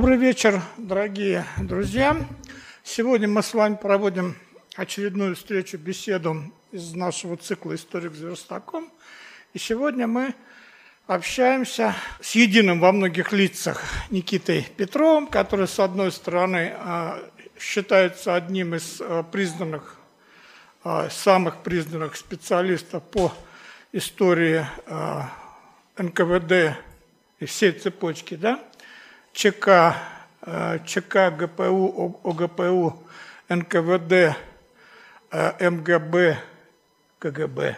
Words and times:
Добрый 0.00 0.16
вечер, 0.16 0.62
дорогие 0.78 1.44
друзья. 1.58 2.16
Сегодня 2.82 3.28
мы 3.28 3.42
с 3.42 3.52
вами 3.52 3.74
проводим 3.74 4.34
очередную 4.74 5.36
встречу, 5.36 5.76
беседу 5.76 6.42
из 6.72 6.94
нашего 6.94 7.36
цикла 7.36 7.74
«Историк 7.74 8.14
с 8.14 8.20
верстаком». 8.20 8.90
И 9.52 9.58
сегодня 9.58 10.06
мы 10.06 10.34
общаемся 11.06 11.94
с 12.22 12.34
единым 12.34 12.80
во 12.80 12.92
многих 12.92 13.32
лицах 13.32 13.84
Никитой 14.08 14.66
Петровым, 14.74 15.26
который, 15.26 15.68
с 15.68 15.78
одной 15.78 16.12
стороны, 16.12 16.72
а, 16.78 17.22
считается 17.58 18.34
одним 18.34 18.76
из 18.76 19.02
а, 19.02 19.22
признанных, 19.22 19.98
а, 20.82 21.10
самых 21.10 21.58
признанных 21.58 22.16
специалистов 22.16 23.02
по 23.02 23.34
истории 23.92 24.66
НКВД 25.98 26.78
и 27.38 27.44
всей 27.44 27.72
цепочки, 27.72 28.34
да, 28.34 28.64
ЧК, 29.32 29.96
ЧК, 30.86 31.30
ГПУ, 31.30 32.20
ОГПУ, 32.24 33.02
НКВД, 33.48 34.36
МГБ, 35.60 36.38
КГБ, 37.18 37.76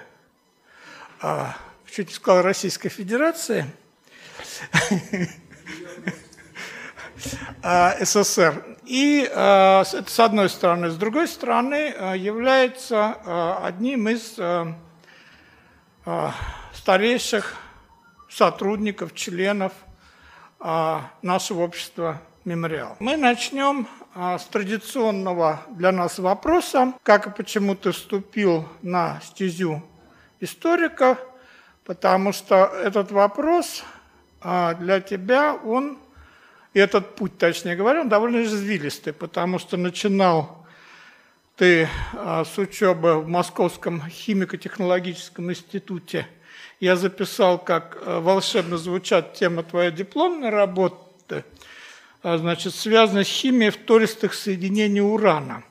чуть 1.90 2.08
не 2.08 2.14
сказал 2.14 2.42
Российской 2.42 2.88
Федерации, 2.88 3.66
СССР. 8.00 8.64
И 8.84 9.20
это 9.22 9.84
с 10.06 10.18
одной 10.20 10.48
стороны. 10.48 10.90
С 10.90 10.96
другой 10.96 11.28
стороны, 11.28 11.94
является 12.16 13.14
одним 13.64 14.08
из 14.08 14.38
старейших 16.74 17.56
сотрудников, 18.28 19.14
членов 19.14 19.72
нашего 20.62 21.62
общества 21.62 22.22
«Мемориал». 22.44 22.96
Мы 23.00 23.16
начнем 23.16 23.88
с 24.14 24.44
традиционного 24.44 25.62
для 25.70 25.90
нас 25.90 26.18
вопроса, 26.18 26.92
как 27.02 27.26
и 27.26 27.30
почему 27.30 27.74
ты 27.74 27.92
вступил 27.92 28.68
на 28.82 29.20
стезю 29.24 29.82
историка, 30.38 31.18
потому 31.84 32.32
что 32.32 32.66
этот 32.66 33.10
вопрос 33.10 33.84
для 34.42 35.00
тебя, 35.00 35.54
он, 35.54 35.98
этот 36.74 37.16
путь, 37.16 37.38
точнее 37.38 37.74
говоря, 37.74 38.02
он 38.02 38.08
довольно 38.08 38.42
извилистый, 38.42 39.12
потому 39.12 39.58
что 39.58 39.76
начинал 39.76 40.64
ты 41.56 41.88
с 42.14 42.56
учебы 42.58 43.20
в 43.20 43.28
Московском 43.28 44.02
химико-технологическом 44.08 45.50
институте. 45.50 46.26
Я 46.82 46.96
записал, 46.96 47.60
как 47.60 47.96
э, 48.00 48.18
волшебно 48.18 48.76
звучат 48.76 49.34
тема 49.34 49.62
твоей 49.62 49.92
дипломной 49.92 50.50
работы, 50.50 51.44
а, 52.24 52.38
значит, 52.38 52.74
связанная 52.74 53.22
с 53.22 53.28
химией 53.28 53.70
втористых 53.70 54.34
соединений 54.34 55.00
урана. 55.00 55.62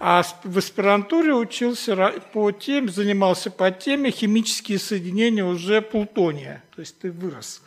А 0.00 0.22
в 0.44 0.56
аспирантуре 0.56 1.34
учился 1.34 1.94
по 2.32 2.52
теме, 2.52 2.88
занимался 2.88 3.50
по 3.50 3.70
теме 3.70 4.10
химические 4.10 4.78
соединения 4.78 5.44
уже 5.44 5.82
плутония. 5.82 6.64
То 6.74 6.80
есть 6.80 6.98
ты 7.00 7.12
вырос. 7.12 7.60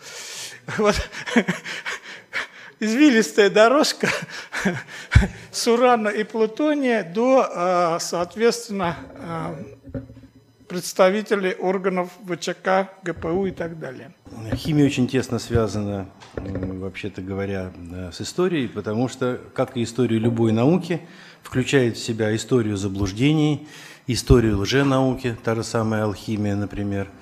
Вот 0.80 0.96
извилистая 2.80 3.52
дорожка 3.52 4.10
с 5.52 5.68
урана 5.68 6.10
и 6.10 6.24
плутония 6.24 7.04
до, 7.04 7.48
а, 7.54 8.00
соответственно, 8.00 8.98
представителей 10.70 11.54
органов 11.54 12.12
ВЧК, 12.26 12.90
ГПУ 13.04 13.48
и 13.48 13.52
так 13.52 13.80
далее. 13.80 14.14
Химия 14.54 14.86
очень 14.86 15.08
тесно 15.08 15.40
связана, 15.40 16.08
вообще-то 16.36 17.22
говоря, 17.22 17.72
с 18.14 18.22
историей, 18.22 18.68
потому 18.68 19.10
что, 19.10 19.40
как 19.54 19.76
и 19.76 19.84
история 19.84 20.20
любой 20.20 20.54
науки, 20.54 21.02
включает 21.44 21.98
в 21.98 22.04
себя 22.04 22.34
историю 22.36 22.78
заблуждений, 22.78 23.68
историю 24.08 24.60
лженауки, 24.60 25.36
та 25.44 25.56
же 25.56 25.64
самая 25.64 26.04
алхимия, 26.04 26.56
например– 26.56 27.10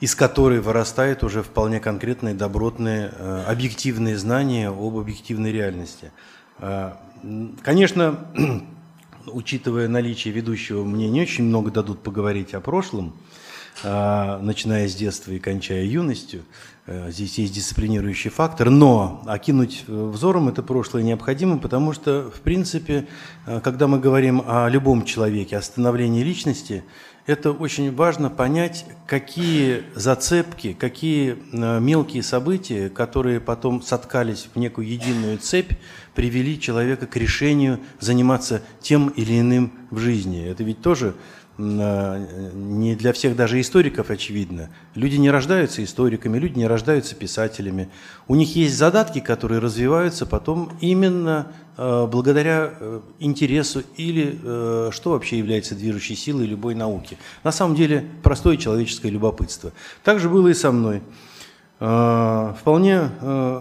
из 0.00 0.14
которой 0.14 0.60
вырастают 0.60 1.22
уже 1.22 1.42
вполне 1.42 1.78
конкретные, 1.78 2.34
добротные, 2.34 3.12
э, 3.12 3.44
объективные 3.46 4.16
знания 4.16 4.68
об 4.68 4.96
объективной 4.96 5.52
реальности. 5.52 6.10
Э, 6.58 6.92
конечно, 7.62 8.18
учитывая 9.26 9.88
наличие 9.88 10.32
ведущего, 10.32 10.84
мне 10.84 11.08
не 11.08 11.22
очень 11.22 11.44
много 11.44 11.70
дадут 11.70 12.00
поговорить 12.00 12.54
о 12.54 12.60
прошлом, 12.60 13.14
э, 13.82 14.38
начиная 14.42 14.88
с 14.88 14.94
детства 14.94 15.32
и 15.32 15.38
кончая 15.38 15.84
юностью. 15.84 16.42
Здесь 17.08 17.38
есть 17.38 17.54
дисциплинирующий 17.54 18.30
фактор, 18.30 18.68
но 18.68 19.22
окинуть 19.26 19.84
взором 19.86 20.48
это 20.48 20.60
прошлое 20.60 21.04
необходимо, 21.04 21.58
потому 21.58 21.92
что, 21.92 22.32
в 22.34 22.40
принципе, 22.40 23.06
когда 23.62 23.86
мы 23.86 24.00
говорим 24.00 24.42
о 24.44 24.68
любом 24.68 25.04
человеке, 25.04 25.56
о 25.56 25.62
становлении 25.62 26.24
личности– 26.24 26.82
это 27.26 27.52
очень 27.52 27.94
важно 27.94 28.30
понять, 28.30 28.86
какие 29.06 29.84
зацепки, 29.94 30.72
какие 30.72 31.36
э, 31.52 31.80
мелкие 31.80 32.22
события, 32.22 32.88
которые 32.88 33.40
потом 33.40 33.82
соткались 33.82 34.48
в 34.52 34.58
некую 34.58 34.88
единую 34.88 35.38
цепь, 35.38 35.72
привели 36.14 36.60
человека 36.60 37.06
к 37.06 37.16
решению 37.16 37.80
заниматься 37.98 38.62
тем 38.80 39.08
или 39.08 39.40
иным 39.40 39.72
в 39.90 39.98
жизни. 39.98 40.44
Это 40.44 40.64
ведь 40.64 40.82
тоже 40.82 41.14
Э, 41.60 42.50
не 42.54 42.94
для 42.94 43.12
всех 43.12 43.36
даже 43.36 43.60
историков 43.60 44.10
очевидно. 44.10 44.70
Люди 44.94 45.16
не 45.16 45.30
рождаются 45.30 45.84
историками, 45.84 46.38
люди 46.38 46.58
не 46.58 46.66
рождаются 46.66 47.14
писателями. 47.14 47.90
У 48.28 48.34
них 48.34 48.56
есть 48.56 48.76
задатки, 48.76 49.20
которые 49.20 49.60
развиваются 49.60 50.26
потом 50.26 50.72
именно 50.80 51.52
благодаря 52.06 52.74
э, 52.78 53.00
интересу 53.20 53.82
или 53.96 54.90
что 54.92 55.10
вообще 55.10 55.38
является 55.38 55.74
движущей 55.74 56.14
силой 56.14 56.46
любой 56.46 56.74
науки. 56.74 57.16
На 57.44 57.52
самом 57.52 57.74
деле 57.74 58.04
простое 58.22 58.56
человеческое 58.56 59.10
любопытство. 59.10 59.72
Так 60.04 60.20
же 60.20 60.28
было 60.28 60.48
и 60.48 60.54
со 60.54 60.72
мной. 60.72 61.02
Вполне 61.78 63.10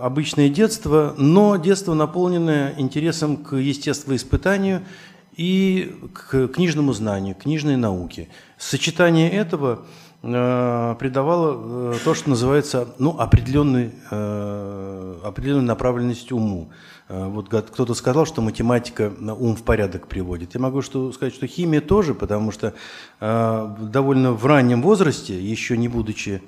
обычное 0.01 0.49
детство, 0.49 1.15
но 1.17 1.55
детство, 1.55 1.93
наполненное 1.93 2.73
интересом 2.77 3.37
к 3.37 3.55
естествоиспытанию– 3.55 4.83
и 5.39 5.95
к 6.11 6.49
книжному 6.49 6.91
знанию, 6.91 7.33
к 7.33 7.43
книжной 7.43 7.77
науке. 7.77 8.27
Сочетание 8.57 9.31
этого 9.31 9.85
э, 10.21 10.95
придавало 10.99 11.93
э, 11.93 11.97
то, 12.03 12.13
что 12.13 12.31
называется 12.31 12.93
ну, 12.99 13.17
определенной, 13.17 13.93
э, 14.11 15.15
определенной 15.23 15.63
направленность 15.63 16.33
уму. 16.33 16.71
Вот 17.09 17.49
кто-то 17.49 17.95
сказал, 17.95 18.27
что 18.27 18.41
математика 18.41 19.11
ум 19.19 19.55
в 19.55 19.63
порядок 19.63 20.07
приводит. 20.07 20.53
Я 20.53 20.61
могу 20.61 20.83
что, 20.83 21.11
сказать, 21.11 21.33
что 21.33 21.47
химия 21.47 21.81
тоже, 21.81 22.13
потому 22.13 22.51
что 22.51 22.75
довольно 23.19 24.33
в 24.33 24.45
раннем 24.45 24.83
возрасте, 24.83 25.41
еще 25.41 25.75
не 25.75 25.87
будучи 25.87 26.41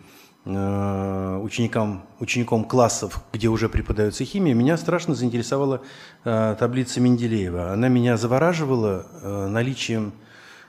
Э, 0.43 1.39
ученикам, 1.43 2.03
учеником 2.19 2.63
классов, 2.63 3.23
где 3.31 3.47
уже 3.47 3.69
преподается 3.69 4.25
химия, 4.25 4.55
меня 4.55 4.75
страшно 4.75 5.13
заинтересовала 5.13 5.83
э, 6.23 6.55
таблица 6.57 6.99
Менделеева. 6.99 7.71
Она 7.71 7.89
меня 7.89 8.17
завораживала 8.17 9.05
э, 9.21 9.47
наличием 9.47 10.13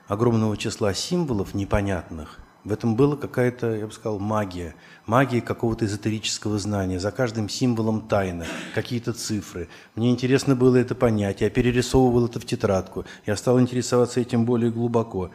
огромного 0.09 0.59
числа 0.59 0.93
символов 0.93 1.55
непонятных. 1.55 2.39
В 2.65 2.73
этом 2.73 2.95
была 2.95 3.17
какая-то, 3.17 3.75
я 3.75 3.87
бы 3.87 3.93
сказал, 3.93 4.21
магия. 4.21 4.77
Магия 5.07 5.41
какого-то 5.41 5.85
эзотерического 5.85 6.59
знания. 6.59 7.01
За 7.01 7.11
каждым 7.11 7.49
символом 7.49 8.03
тайна, 8.03 8.47
какие-то 8.73 9.13
цифры. 9.13 9.69
Мне 9.97 10.11
интересно 10.11 10.55
было 10.55 10.77
это 10.77 10.95
понять. 10.95 11.41
Я 11.41 11.51
перерисовывал 11.51 12.27
это 12.27 12.39
в 12.39 12.47
тетрадку. 12.47 13.05
Я 13.27 13.35
стал 13.37 13.61
интересоваться 13.61 14.21
этим 14.21 14.45
более 14.45 14.71
глубоко. 14.71 15.33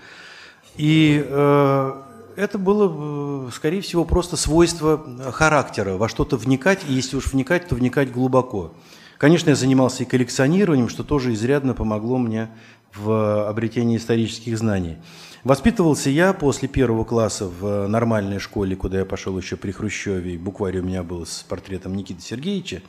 И 0.78 1.22
э, 1.28 2.02
это 2.38 2.58
было, 2.58 3.48
э, 3.48 3.52
скорее 3.52 3.82
всего, 3.82 4.06
просто 4.06 4.38
свойство 4.38 5.04
э, 5.06 5.32
характера, 5.32 5.98
во 5.98 6.08
что-то 6.08 6.38
вникать, 6.38 6.86
и 6.88 6.94
если 6.94 7.18
уж 7.18 7.34
вникать, 7.34 7.68
то 7.68 7.76
вникать 7.76 8.12
глубоко. 8.12 8.74
Конечно, 9.18 9.50
я 9.50 9.56
занимался 9.56 10.04
и 10.04 10.06
коллекционированием, 10.06 10.88
что 10.88 11.04
тоже 11.04 11.34
изрядно 11.34 11.74
помогло 11.74 12.20
мне 12.20 12.50
в 12.94 13.50
обретении 13.50 13.98
исторических 13.98 14.58
знаний. 14.58 14.98
Воспитывался 15.48 16.10
я 16.10 16.34
после 16.34 16.68
первого 16.68 17.06
класса 17.06 17.48
в 17.48 17.88
нормальной 17.88 18.38
школе, 18.38 18.76
куда 18.76 19.00
я 19.00 19.06
пошел 19.06 19.38
еще 19.38 19.56
при 19.56 19.72
Хрущеве, 19.72 20.38
букварь 20.38 20.80
у 20.80 20.84
меня 20.84 21.04
был 21.04 21.26
с 21.26 21.46
портретом 21.48 21.96
Никиты 21.96 22.22
Сергеевича. 22.22 22.82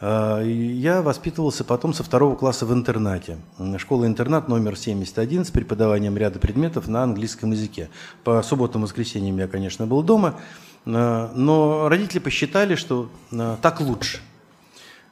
А, 0.00 0.40
я 0.40 1.02
воспитывался 1.02 1.64
потом 1.64 1.92
со 1.92 2.04
второго 2.04 2.36
класса 2.36 2.64
в 2.64 2.72
интернате. 2.72 3.38
Школа-интернат 3.76 4.46
номер 4.46 4.76
71 4.76 5.44
с 5.44 5.50
преподаванием 5.50 6.16
ряда 6.16 6.38
предметов 6.38 6.86
на 6.86 7.02
английском 7.02 7.50
языке. 7.50 7.90
По 8.22 8.40
субботам 8.44 8.82
и 8.82 8.84
воскресеньям 8.84 9.38
я, 9.38 9.48
конечно, 9.48 9.88
был 9.88 10.04
дома, 10.04 10.36
а, 10.86 11.32
но 11.34 11.88
родители 11.88 12.20
посчитали, 12.20 12.76
что 12.76 13.10
а, 13.32 13.58
так 13.60 13.80
лучше. 13.80 14.20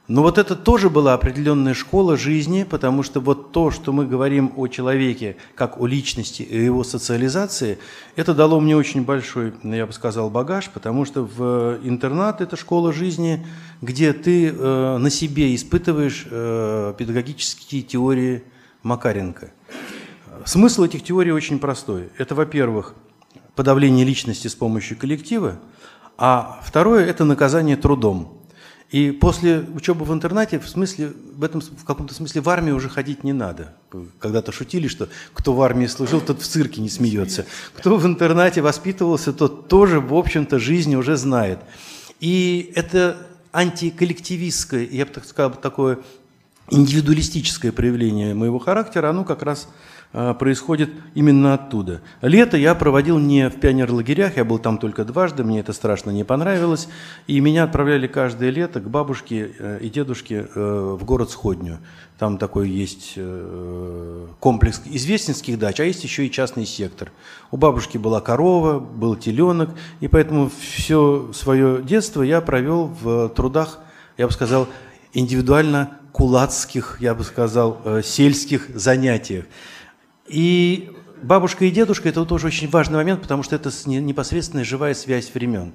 Но 0.08 0.22
вот 0.22 0.38
это 0.38 0.56
тоже 0.56 0.88
была 0.88 1.12
определенная 1.12 1.74
школа 1.74 2.16
жизни, 2.16 2.62
потому 2.62 3.02
что 3.02 3.20
вот 3.20 3.52
то, 3.52 3.70
что 3.70 3.92
мы 3.92 4.06
говорим 4.06 4.54
о 4.56 4.66
человеке 4.66 5.36
как 5.54 5.78
о 5.78 5.86
личности 5.86 6.40
и 6.40 6.64
его 6.64 6.82
социализации, 6.82 7.78
это 8.16 8.34
дало 8.34 8.58
мне 8.58 8.74
очень 8.74 9.04
большой, 9.04 9.52
я 9.62 9.86
бы 9.86 9.92
сказал, 9.92 10.30
багаж, 10.30 10.70
потому 10.70 11.04
что 11.04 11.24
в 11.24 11.78
интернат– 11.82 12.40
это 12.40 12.56
школа 12.56 12.90
жизни, 12.90 13.46
где 13.82 14.14
ты 14.14 14.48
э, 14.48 14.96
на 14.96 15.10
себе 15.10 15.54
испытываешь 15.54 16.26
э, 16.30 16.94
педагогические 16.96 17.82
теории 17.82 18.44
Макаренко. 18.82 19.52
Смысл 20.46 20.84
этих 20.84 21.04
теорий 21.04 21.32
очень 21.32 21.58
простой. 21.58 22.08
Это, 22.16 22.34
во-первых, 22.34 22.94
подавление 23.54 24.06
личности 24.06 24.48
с 24.48 24.54
помощью 24.54 24.96
коллектива, 24.96 25.58
а 26.16 26.62
второе– 26.64 27.04
это 27.06 27.26
наказание 27.26 27.76
трудом– 27.76 28.36
и 28.90 29.10
после 29.10 29.66
учебы 29.74 30.06
в 30.06 30.12
интернате, 30.14 30.58
в 30.58 30.66
смысле, 30.66 31.12
в 31.34 31.44
этом, 31.44 31.60
в 31.60 31.84
каком-то 31.84 32.14
смысле 32.14 32.40
в 32.40 32.48
армию 32.48 32.74
уже 32.74 32.88
ходить 32.88 33.22
не 33.22 33.34
надо. 33.34 33.74
Когда-то 34.18 34.50
шутили, 34.50 34.88
что 34.88 35.08
кто 35.34 35.52
в 35.52 35.60
армии 35.60 35.86
служил, 35.86 36.22
тот 36.22 36.40
в 36.40 36.46
цирке 36.46 36.80
не 36.80 36.88
смеется. 36.88 37.44
Кто 37.74 37.98
в 37.98 38.06
интернате 38.06 38.62
воспитывался, 38.62 39.34
тот 39.34 39.68
тоже, 39.68 40.00
в 40.00 40.14
общем-то, 40.14 40.58
жизнь 40.58 40.94
уже 40.94 41.16
знает. 41.16 41.58
И 42.20 42.72
это 42.74 43.18
антиколлективистское, 43.52 44.88
я 44.90 45.04
бы 45.04 45.12
так 45.12 45.26
сказал, 45.26 45.50
такое 45.52 45.98
индивидуалистическое 46.70 47.72
проявление 47.72 48.34
моего 48.34 48.58
характера, 48.58 49.10
оно 49.10 49.24
как 49.24 49.42
раз 49.42 49.68
происходит 50.12 50.90
именно 51.14 51.54
оттуда. 51.54 52.00
Лето 52.22 52.56
я 52.56 52.74
проводил 52.74 53.18
не 53.18 53.50
в 53.50 53.60
пионерлагерях, 53.60 54.38
я 54.38 54.44
был 54.44 54.58
там 54.58 54.78
только 54.78 55.04
дважды, 55.04 55.44
мне 55.44 55.60
это 55.60 55.74
страшно 55.74 56.10
не 56.10 56.24
понравилось, 56.24 56.88
и 57.26 57.38
меня 57.40 57.64
отправляли 57.64 58.06
каждое 58.06 58.50
лето 58.50 58.80
к 58.80 58.88
бабушке 58.88 59.52
э, 59.58 59.78
и 59.82 59.90
дедушке 59.90 60.48
э, 60.54 60.96
в 60.98 61.04
город 61.04 61.30
Сходню. 61.30 61.78
Там 62.18 62.38
такой 62.38 62.70
есть 62.70 63.12
э, 63.16 64.26
комплекс 64.40 64.80
известнинских 64.86 65.58
дач, 65.58 65.78
а 65.78 65.84
есть 65.84 66.02
еще 66.04 66.26
и 66.26 66.30
частный 66.30 66.64
сектор. 66.64 67.12
У 67.50 67.58
бабушки 67.58 67.98
была 67.98 68.22
корова, 68.22 68.80
был 68.80 69.14
теленок, 69.14 69.70
и 70.00 70.08
поэтому 70.08 70.50
все 70.58 71.30
свое 71.34 71.82
детство 71.82 72.22
я 72.22 72.40
провел 72.40 72.86
в 73.00 73.28
трудах, 73.28 73.80
я 74.16 74.26
бы 74.26 74.32
сказал, 74.32 74.68
индивидуально 75.12 75.98
кулацких, 76.12 76.96
я 77.00 77.14
бы 77.14 77.24
сказал, 77.24 77.80
сельских 78.02 78.68
занятиях. 78.74 79.44
И 80.28 80.90
бабушка 81.22 81.64
и 81.64 81.70
дедушка– 81.70 82.08
это 82.10 82.24
тоже 82.24 82.48
очень 82.48 82.68
важный 82.68 82.96
момент, 82.96 83.22
потому 83.22 83.42
что 83.42 83.56
это 83.56 83.70
непосредственная 83.86 84.64
живая 84.64 84.94
связь 84.94 85.32
времен. 85.32 85.72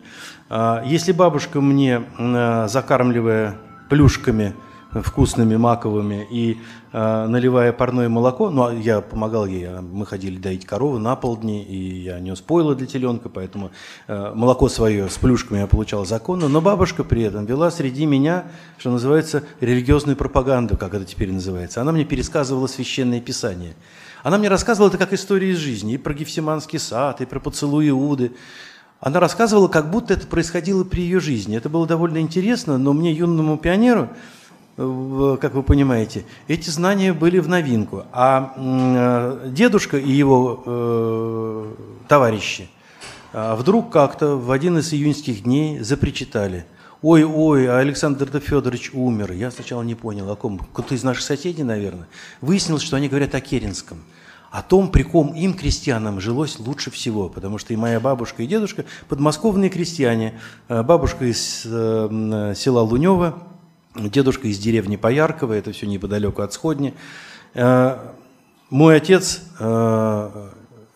А, 0.50 0.83
если 0.85 1.11
бабушка 1.11 1.61
мне, 1.61 2.03
а, 2.17 2.67
закармливая 2.67 3.57
плюшками 3.89 4.53
вкусными, 5.01 5.55
маковыми, 5.55 6.27
и 6.29 6.59
э, 6.91 7.25
наливая 7.27 7.73
парное 7.73 8.09
молоко, 8.09 8.51
ну, 8.51 8.65
а 8.65 8.73
я 8.75 9.01
помогал 9.01 9.47
ей, 9.47 9.67
мы 9.81 10.05
ходили 10.05 10.38
доить 10.38 10.67
корову 10.67 10.99
на 10.99 11.15
полдни, 11.15 11.63
и 11.63 12.03
я 12.03 12.19
нес 12.19 12.41
пойло 12.41 12.75
для 12.75 12.85
теленка, 12.85 13.27
поэтому 13.27 13.71
э, 14.07 14.31
молоко 14.35 14.69
свое 14.69 15.09
с 15.09 15.17
плюшками 15.17 15.61
я 15.61 15.65
получал 15.65 16.06
законно, 16.06 16.47
но 16.47 16.61
бабушка 16.61 17.03
при 17.03 17.23
этом 17.23 17.47
вела 17.47 17.71
среди 17.71 18.06
меня, 18.06 18.44
что 18.77 18.91
называется, 18.91 19.44
религиозную 19.61 20.15
пропаганду, 20.15 20.77
как 20.77 20.94
это 20.94 21.06
теперь 21.06 21.31
называется. 21.31 21.81
Она 21.81 21.91
мне 21.91 22.06
пересказывала 22.06 22.67
священное 22.67 23.19
писание– 23.19 23.73
она 24.23 24.37
мне 24.37 24.47
рассказывала 24.47 24.89
это 24.89 24.97
как 24.97 25.13
история 25.13 25.51
из 25.51 25.57
жизни, 25.57 25.93
и 25.93 25.97
про 25.97 26.13
Гефсиманский 26.13 26.79
сад, 26.79 27.21
и 27.21 27.25
про 27.25 27.39
поцелуй 27.39 27.89
Иуды. 27.89 28.31
Она 29.01 29.19
рассказывала, 29.19 29.67
как 29.67 29.91
будто 29.91 30.13
это 30.13 30.25
происходило 30.27 30.85
при 30.85 31.01
ее 31.01 31.19
жизни. 31.19 31.57
Это 31.57 31.69
было 31.69 31.85
довольно 31.85 32.19
интересно, 32.19 32.77
но 32.77 32.93
мне, 32.93 33.11
юному 33.11 33.57
пионеру, 33.57 34.09
как 34.77 35.53
вы 35.53 35.61
понимаете, 35.61 36.23
эти 36.47 36.69
знания 36.69 37.11
были 37.11 37.39
в 37.39 37.49
новинку. 37.49 38.05
А 38.13 38.53
э, 38.55 39.49
дедушка 39.49 39.97
и 39.97 40.09
его 40.09 40.63
э, 40.65 41.73
товарищи 42.07 42.69
а, 43.33 43.55
вдруг 43.55 43.91
как-то 43.91 44.37
в 44.37 44.51
один 44.51 44.77
из 44.77 44.93
июньских 44.93 45.43
дней 45.43 45.79
запричитали. 45.79 46.65
Ой, 47.01 47.25
ой, 47.25 47.67
а 47.67 47.79
Александр 47.79 48.39
Федорович 48.39 48.91
умер. 48.93 49.33
Я 49.33 49.51
сначала 49.51 49.83
не 49.83 49.95
понял, 49.95 50.31
о 50.31 50.37
ком. 50.37 50.59
Кто-то 50.59 50.95
из 50.95 51.03
наших 51.03 51.23
соседей, 51.23 51.63
наверное. 51.63 52.07
Выяснилось, 52.39 52.83
что 52.83 52.95
они 52.95 53.09
говорят 53.09 53.35
о 53.35 53.41
Керенском 53.41 53.99
о 54.53 54.61
том, 54.61 54.89
при 54.89 55.01
ком 55.01 55.33
им, 55.33 55.55
крестьянам, 55.55 56.21
жилось 56.21 56.59
лучше 56.59 56.91
всего, 56.91 57.27
потому 57.27 57.57
что 57.57 57.73
и 57.73 57.75
моя 57.75 58.00
бабушка, 58.00 58.44
и 58.44 58.47
дедушка– 58.47 58.85
подмосковные 59.09 59.71
крестьяне. 59.71 60.39
Э, 60.69 60.83
бабушка 60.83 61.25
из 61.25 61.63
э, 61.65 62.53
села 62.55 62.81
Лунева, 62.81 63.39
дедушка 63.95 64.47
из 64.47 64.59
деревни 64.59 64.95
Поярково, 64.95 65.53
это 65.53 65.71
все 65.71 65.88
неподалеку 65.88 66.44
от 66.44 66.53
Сходни. 66.53 66.94
Э, 67.55 67.97
мой 68.69 68.97
отец 68.97 69.41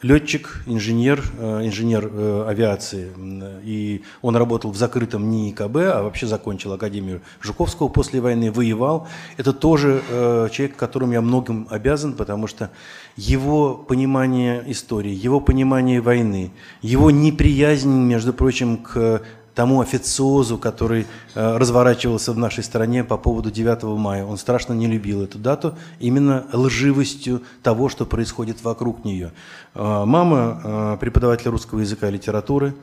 летчик, 0.02 0.62
инженер, 0.68 1.22
инженер 1.40 2.46
авиации. 2.48 3.12
И 3.64 4.04
он 4.22 4.36
работал 4.36 4.72
в 4.72 4.78
закрытом 4.78 5.30
НИИКБ, 5.30 5.78
а 5.78 6.04
вообще 6.04 6.28
закончил 6.28 6.74
Академию 6.74 7.22
Жуковского 7.42 7.88
после 7.88 8.22
войны, 8.22 8.52
воевал. 8.52 9.08
Это 9.38 9.54
тоже 9.54 10.02
человек, 10.52 10.76
которому 10.76 11.14
я 11.14 11.22
многим 11.22 11.68
обязан, 11.72 12.14
потому 12.14 12.48
что 12.48 12.70
его 13.16 13.74
понимание 13.74 14.64
истории, 14.68 15.14
его 15.14 15.40
понимание 15.40 16.00
войны, 16.00 16.52
его 16.82 17.10
неприязнь, 17.10 17.90
между 17.90 18.34
прочим, 18.34 18.78
к 18.78 19.24
тому 19.58 19.82
официозу, 19.82 20.60
который 20.60 21.08
э, 21.34 21.58
разворачивался 21.58 22.32
в 22.32 22.38
нашей 22.38 22.64
стране 22.64 23.04
по 23.04 23.18
поводу 23.18 23.50
9 23.50 23.84
мая. 23.98 24.24
Он 24.24 24.38
страшно 24.38 24.74
не 24.74 24.86
любил 24.86 25.24
эту 25.24 25.40
дату 25.40 25.74
именно 26.00 26.46
лживостью 26.54 27.42
того, 27.64 27.90
что 27.90 28.06
происходит 28.06 28.62
вокруг 28.62 29.04
нее. 29.04 29.32
Э, 29.74 30.04
мама 30.06 30.62
э, 30.64 30.98
преподаватель 31.00 31.50
русского 31.50 31.80
языка 31.80 32.08
и 32.08 32.12
литературы, 32.12 32.76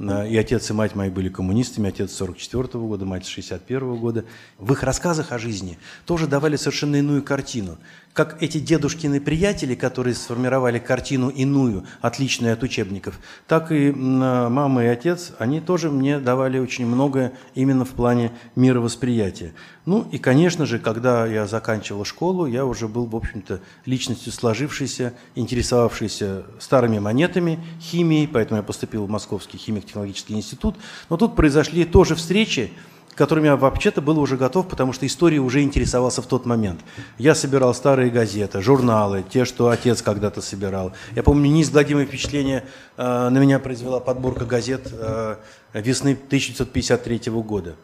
и 0.00 0.36
отец 0.36 0.68
и 0.70 0.72
мать 0.72 0.94
мои 0.96 1.10
были 1.10 1.28
коммунистами, 1.28 1.90
отец 1.90 2.12
44 2.14 2.62
-го 2.62 2.88
года, 2.88 3.04
мать 3.04 3.26
61 3.26 3.82
-го 3.82 3.98
года. 3.98 4.24
В 4.58 4.72
их 4.72 4.82
рассказах 4.82 5.32
о 5.32 5.38
жизни 5.38 5.78
тоже 6.06 6.26
давали 6.26 6.56
совершенно 6.56 6.96
иную 6.96 7.22
картину 7.22 7.76
как 8.12 8.42
эти 8.42 8.58
дедушкины 8.58 9.20
приятели, 9.20 9.74
которые 9.74 10.14
сформировали 10.14 10.78
картину 10.78 11.30
иную, 11.30 11.86
отличную 12.02 12.52
от 12.52 12.62
учебников, 12.62 13.18
так 13.46 13.72
и 13.72 13.90
мама 13.90 14.84
и 14.84 14.88
отец, 14.88 15.32
они 15.38 15.60
тоже 15.60 15.90
мне 15.90 16.18
давали 16.18 16.58
очень 16.58 16.86
многое 16.86 17.32
именно 17.54 17.84
в 17.86 17.90
плане 17.90 18.32
мировосприятия. 18.54 19.54
Ну 19.86 20.06
и, 20.12 20.18
конечно 20.18 20.66
же, 20.66 20.78
когда 20.78 21.26
я 21.26 21.46
заканчивал 21.46 22.04
школу, 22.04 22.46
я 22.46 22.66
уже 22.66 22.86
был, 22.86 23.06
в 23.06 23.16
общем-то, 23.16 23.60
личностью 23.86 24.32
сложившейся, 24.32 25.14
интересовавшейся 25.34 26.44
старыми 26.60 26.98
монетами, 26.98 27.58
химией, 27.80 28.28
поэтому 28.28 28.58
я 28.58 28.62
поступил 28.62 29.06
в 29.06 29.10
Московский 29.10 29.56
химико-технологический 29.56 30.34
институт. 30.34 30.76
Но 31.08 31.16
тут 31.16 31.34
произошли 31.34 31.84
тоже 31.84 32.14
встречи, 32.14 32.72
которым 33.14 33.44
я 33.44 33.56
вообще-то 33.56 34.00
был 34.00 34.18
уже 34.18 34.36
готов, 34.36 34.68
потому 34.68 34.92
что 34.92 35.06
историей 35.06 35.40
уже 35.40 35.62
интересовался 35.62 36.22
в 36.22 36.26
тот 36.26 36.46
момент. 36.46 36.80
Я 37.18 37.34
собирал 37.34 37.74
старые 37.74 38.10
газеты, 38.10 38.62
журналы, 38.62 39.24
те, 39.28 39.44
что 39.44 39.68
отец 39.68 40.02
когда-то 40.02 40.40
собирал. 40.40 40.92
Я 41.14 41.22
помню, 41.22 41.50
неизгладимое 41.50 42.06
впечатление 42.06 42.64
э, 42.96 43.28
на 43.28 43.38
меня 43.38 43.58
произвела 43.58 44.00
подборка 44.00 44.44
газет 44.44 44.88
э, 44.92 45.36
весны 45.74 46.12
1953 46.12 47.32
года. 47.32 47.74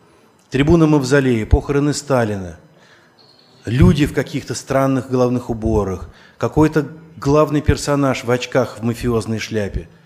Трибуна 0.50 0.86
Мавзолея, 0.86 1.44
похороны 1.44 1.92
Сталина, 1.92 2.58
люди 3.66 4.06
в 4.06 4.14
каких-то 4.14 4.54
странных 4.54 5.10
головных 5.10 5.50
уборах, 5.50 6.08
какой-то 6.38 6.86
главный 7.16 7.60
персонаж 7.60 8.24
в 8.24 8.30
очках 8.30 8.78
в 8.78 8.82
мафиозной 8.82 9.38
шляпе– 9.38 9.88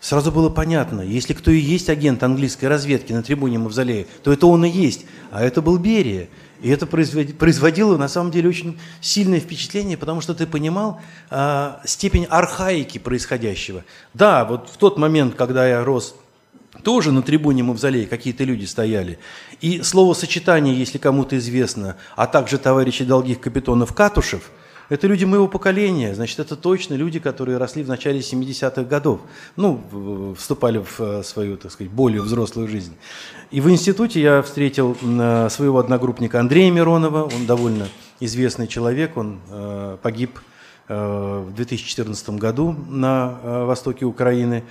Сразу 0.00 0.32
было 0.32 0.48
понятно, 0.48 1.02
если 1.02 1.34
кто 1.34 1.50
и 1.50 1.58
есть 1.58 1.90
агент 1.90 2.22
английской 2.22 2.64
разведки 2.66 3.12
на 3.12 3.22
трибуне 3.22 3.58
Мавзолея, 3.58 4.06
то 4.22 4.32
это 4.32 4.46
он 4.46 4.64
и 4.64 4.70
есть, 4.70 5.04
а 5.30 5.44
это 5.44 5.60
был 5.60 5.76
Берия. 5.76 6.30
И 6.62 6.70
это 6.70 6.86
производило 6.86 7.98
на 7.98 8.08
самом 8.08 8.30
деле 8.30 8.48
очень 8.48 8.78
сильное 9.02 9.40
впечатление, 9.40 9.98
потому 9.98 10.22
что 10.22 10.34
ты 10.34 10.46
понимал 10.46 11.00
э, 11.30 11.72
степень 11.84 12.24
архаики 12.24 12.96
происходящего. 12.96 13.84
Да, 14.14 14.46
вот 14.46 14.70
в 14.70 14.78
тот 14.78 14.96
момент, 14.98 15.34
когда 15.34 15.68
я 15.68 15.84
рос, 15.84 16.14
тоже 16.82 17.12
на 17.12 17.20
трибуне 17.20 17.62
Мавзолея 17.62 18.06
какие-то 18.06 18.44
люди 18.44 18.64
стояли. 18.64 19.18
И 19.60 19.82
словосочетание, 19.82 20.74
если 20.74 20.96
кому-то 20.96 21.36
известно, 21.36 21.96
а 22.16 22.26
также 22.26 22.56
товарищи 22.56 23.04
долгих 23.04 23.38
капитонов 23.38 23.92
Катушев– 23.94 24.50
это 24.90 25.06
люди 25.06 25.24
моего 25.24 25.46
поколения, 25.46 26.14
значит, 26.14 26.40
это 26.40 26.56
точно 26.56 26.94
люди, 26.94 27.20
которые 27.20 27.58
росли 27.58 27.84
в 27.84 27.88
начале 27.88 28.18
70-х 28.18 28.82
годов, 28.82 29.20
ну, 29.54 30.34
вступали 30.36 30.78
в 30.78 31.00
э, 31.00 31.22
свою, 31.22 31.56
так 31.56 31.70
сказать, 31.70 31.92
более 31.92 32.20
взрослую 32.20 32.66
жизнь. 32.66 32.96
И 33.52 33.60
в 33.60 33.70
институте 33.70 34.20
я 34.20 34.42
встретил 34.42 34.96
э, 35.00 35.48
своего 35.48 35.78
одногруппника 35.78 36.40
Андрея 36.40 36.72
Миронова, 36.72 37.22
он 37.22 37.46
довольно 37.46 37.86
известный 38.18 38.66
человек, 38.66 39.16
он 39.16 39.38
э, 39.48 39.96
погиб 40.02 40.38
в 40.88 41.52
2014 41.54 42.30
году 42.30 42.74
на 42.88 43.38
востоке 43.64 44.04
Украины. 44.06 44.64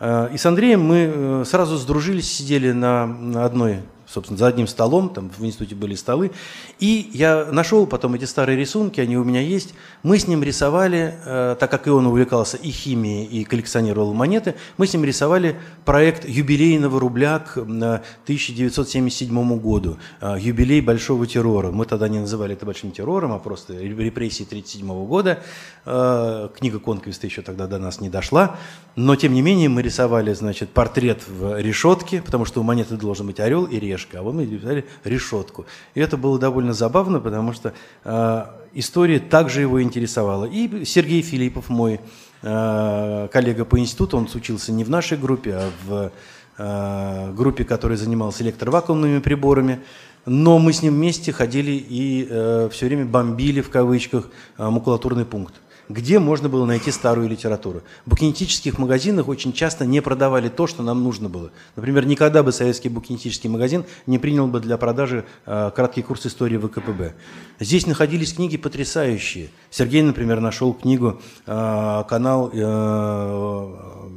И 0.00 0.38
с 0.38 0.46
Андреем 0.46 0.80
мы 0.80 1.42
сразу 1.44 1.76
сдружились, 1.76 2.32
сидели 2.32 2.72
на 2.72 3.44
одной 3.44 3.80
собственно, 4.06 4.38
за 4.38 4.46
одним 4.46 4.66
столом, 4.66 5.08
там 5.08 5.30
в 5.36 5.44
институте 5.44 5.74
были 5.74 5.94
столы, 5.94 6.30
и 6.78 7.10
я 7.12 7.46
нашел 7.50 7.86
потом 7.86 8.14
эти 8.14 8.24
старые 8.24 8.56
рисунки, 8.56 9.00
они 9.00 9.16
у 9.16 9.24
меня 9.24 9.40
есть. 9.40 9.74
Мы 10.02 10.18
с 10.18 10.28
ним 10.28 10.42
рисовали, 10.42 11.14
э, 11.24 11.56
так 11.58 11.70
как 11.70 11.86
и 11.86 11.90
он 11.90 12.06
увлекался 12.06 12.56
и 12.56 12.70
химией, 12.70 13.26
и 13.26 13.44
коллекционировал 13.44 14.14
монеты, 14.14 14.54
мы 14.76 14.86
с 14.86 14.92
ним 14.92 15.04
рисовали 15.04 15.56
проект 15.84 16.28
юбилейного 16.28 17.00
рубля 17.00 17.40
к 17.40 17.58
1977 17.58 19.58
году, 19.58 19.98
э, 20.20 20.36
юбилей 20.38 20.80
Большого 20.80 21.26
террора. 21.26 21.70
Мы 21.70 21.86
тогда 21.86 22.08
не 22.08 22.20
называли 22.20 22.54
это 22.54 22.66
Большим 22.66 22.92
террором, 22.92 23.32
а 23.32 23.38
просто 23.38 23.74
репрессии 23.74 24.44
1937 24.44 25.06
года. 25.06 25.42
Э, 25.84 26.48
книга 26.56 26.78
Конквиста 26.78 27.26
еще 27.26 27.42
тогда 27.42 27.66
до 27.66 27.78
нас 27.78 28.00
не 28.00 28.08
дошла, 28.08 28.56
но 28.94 29.16
тем 29.16 29.34
не 29.34 29.42
менее 29.42 29.68
мы 29.68 29.82
рисовали, 29.82 30.32
значит, 30.32 30.70
портрет 30.70 31.22
в 31.26 31.60
решетке, 31.60 32.22
потому 32.22 32.44
что 32.44 32.60
у 32.60 32.62
монеты 32.62 32.96
должен 32.96 33.26
быть 33.26 33.40
орел 33.40 33.64
и 33.64 33.78
решка, 33.96 34.20
а 34.20 34.22
вот 34.22 34.34
мы 34.34 34.44
рисовали 34.44 34.84
решетку. 35.04 35.66
И 35.94 36.00
это 36.00 36.16
было 36.16 36.38
довольно 36.38 36.72
забавно, 36.72 37.20
потому 37.20 37.52
что 37.52 37.72
э, 38.04 38.46
история 38.74 39.18
также 39.18 39.62
его 39.62 39.82
интересовала. 39.82 40.44
И 40.44 40.84
Сергей 40.84 41.22
Филиппов, 41.22 41.68
мой 41.68 42.00
э, 42.42 43.28
коллега 43.32 43.64
по 43.64 43.78
институту, 43.78 44.18
он 44.18 44.28
учился 44.34 44.72
не 44.72 44.84
в 44.84 44.90
нашей 44.90 45.18
группе, 45.18 45.54
а 45.54 45.70
в 45.86 46.12
э, 46.58 47.32
группе, 47.32 47.64
которая 47.64 47.98
занималась 47.98 48.40
электровакуумными 48.42 49.20
приборами, 49.20 49.80
но 50.26 50.58
мы 50.58 50.72
с 50.72 50.82
ним 50.82 50.94
вместе 50.94 51.32
ходили 51.32 51.72
и 51.72 52.26
э, 52.28 52.68
все 52.72 52.86
время 52.86 53.06
бомбили, 53.06 53.60
в 53.60 53.70
кавычках, 53.70 54.28
э, 54.58 54.68
макулатурный 54.68 55.24
пункт 55.24 55.54
где 55.88 56.18
можно 56.18 56.48
было 56.48 56.64
найти 56.64 56.90
старую 56.90 57.28
литературу. 57.28 57.82
В 58.04 58.10
букинетических 58.10 58.78
магазинах 58.78 59.28
очень 59.28 59.52
часто 59.52 59.86
не 59.86 60.00
продавали 60.00 60.48
то, 60.48 60.66
что 60.66 60.82
нам 60.82 61.02
нужно 61.02 61.28
было. 61.28 61.50
Например, 61.76 62.06
никогда 62.06 62.42
бы 62.42 62.52
советский 62.52 62.88
букинетический 62.88 63.48
магазин 63.48 63.84
не 64.06 64.18
принял 64.18 64.46
бы 64.46 64.60
для 64.60 64.76
продажи 64.76 65.24
э, 65.44 65.70
краткий 65.74 66.02
курс 66.02 66.26
истории 66.26 66.58
ВКПБ. 66.58 67.14
Здесь 67.60 67.86
находились 67.86 68.34
книги 68.34 68.56
потрясающие. 68.56 69.50
Сергей, 69.70 70.02
например, 70.02 70.40
нашел 70.40 70.72
книгу 70.72 71.20
э, 71.46 72.04
канал 72.08 72.50
э, 72.52 72.56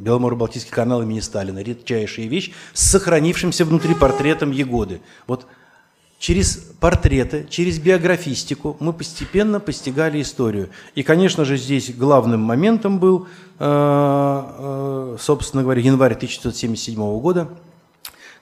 Беломоро-Балтийский 0.01 0.71
канал 0.71 1.01
имени 1.03 1.19
Сталина 1.19 1.59
«Редчайшая 1.59 2.27
вещь» 2.27 2.51
с 2.73 2.89
сохранившимся 2.89 3.65
внутри 3.65 3.93
портретом 3.93 4.51
Егоды. 4.51 5.01
Вот 5.27 5.45
Через 6.19 6.57
портреты, 6.81 7.47
через 7.49 7.79
биографистику 7.79 8.75
мы 8.81 8.91
постепенно 8.91 9.61
постигали 9.61 10.21
историю. 10.21 10.69
И, 10.93 11.01
конечно 11.01 11.45
же, 11.45 11.55
здесь 11.55 11.95
главным 11.95 12.41
моментом 12.41 12.99
был, 12.99 13.27
э, 13.57 13.63
э, 13.65 15.17
собственно 15.17 15.63
говоря, 15.63 15.81
январь 15.81 16.15
1977 16.15 17.19
года, 17.21 17.47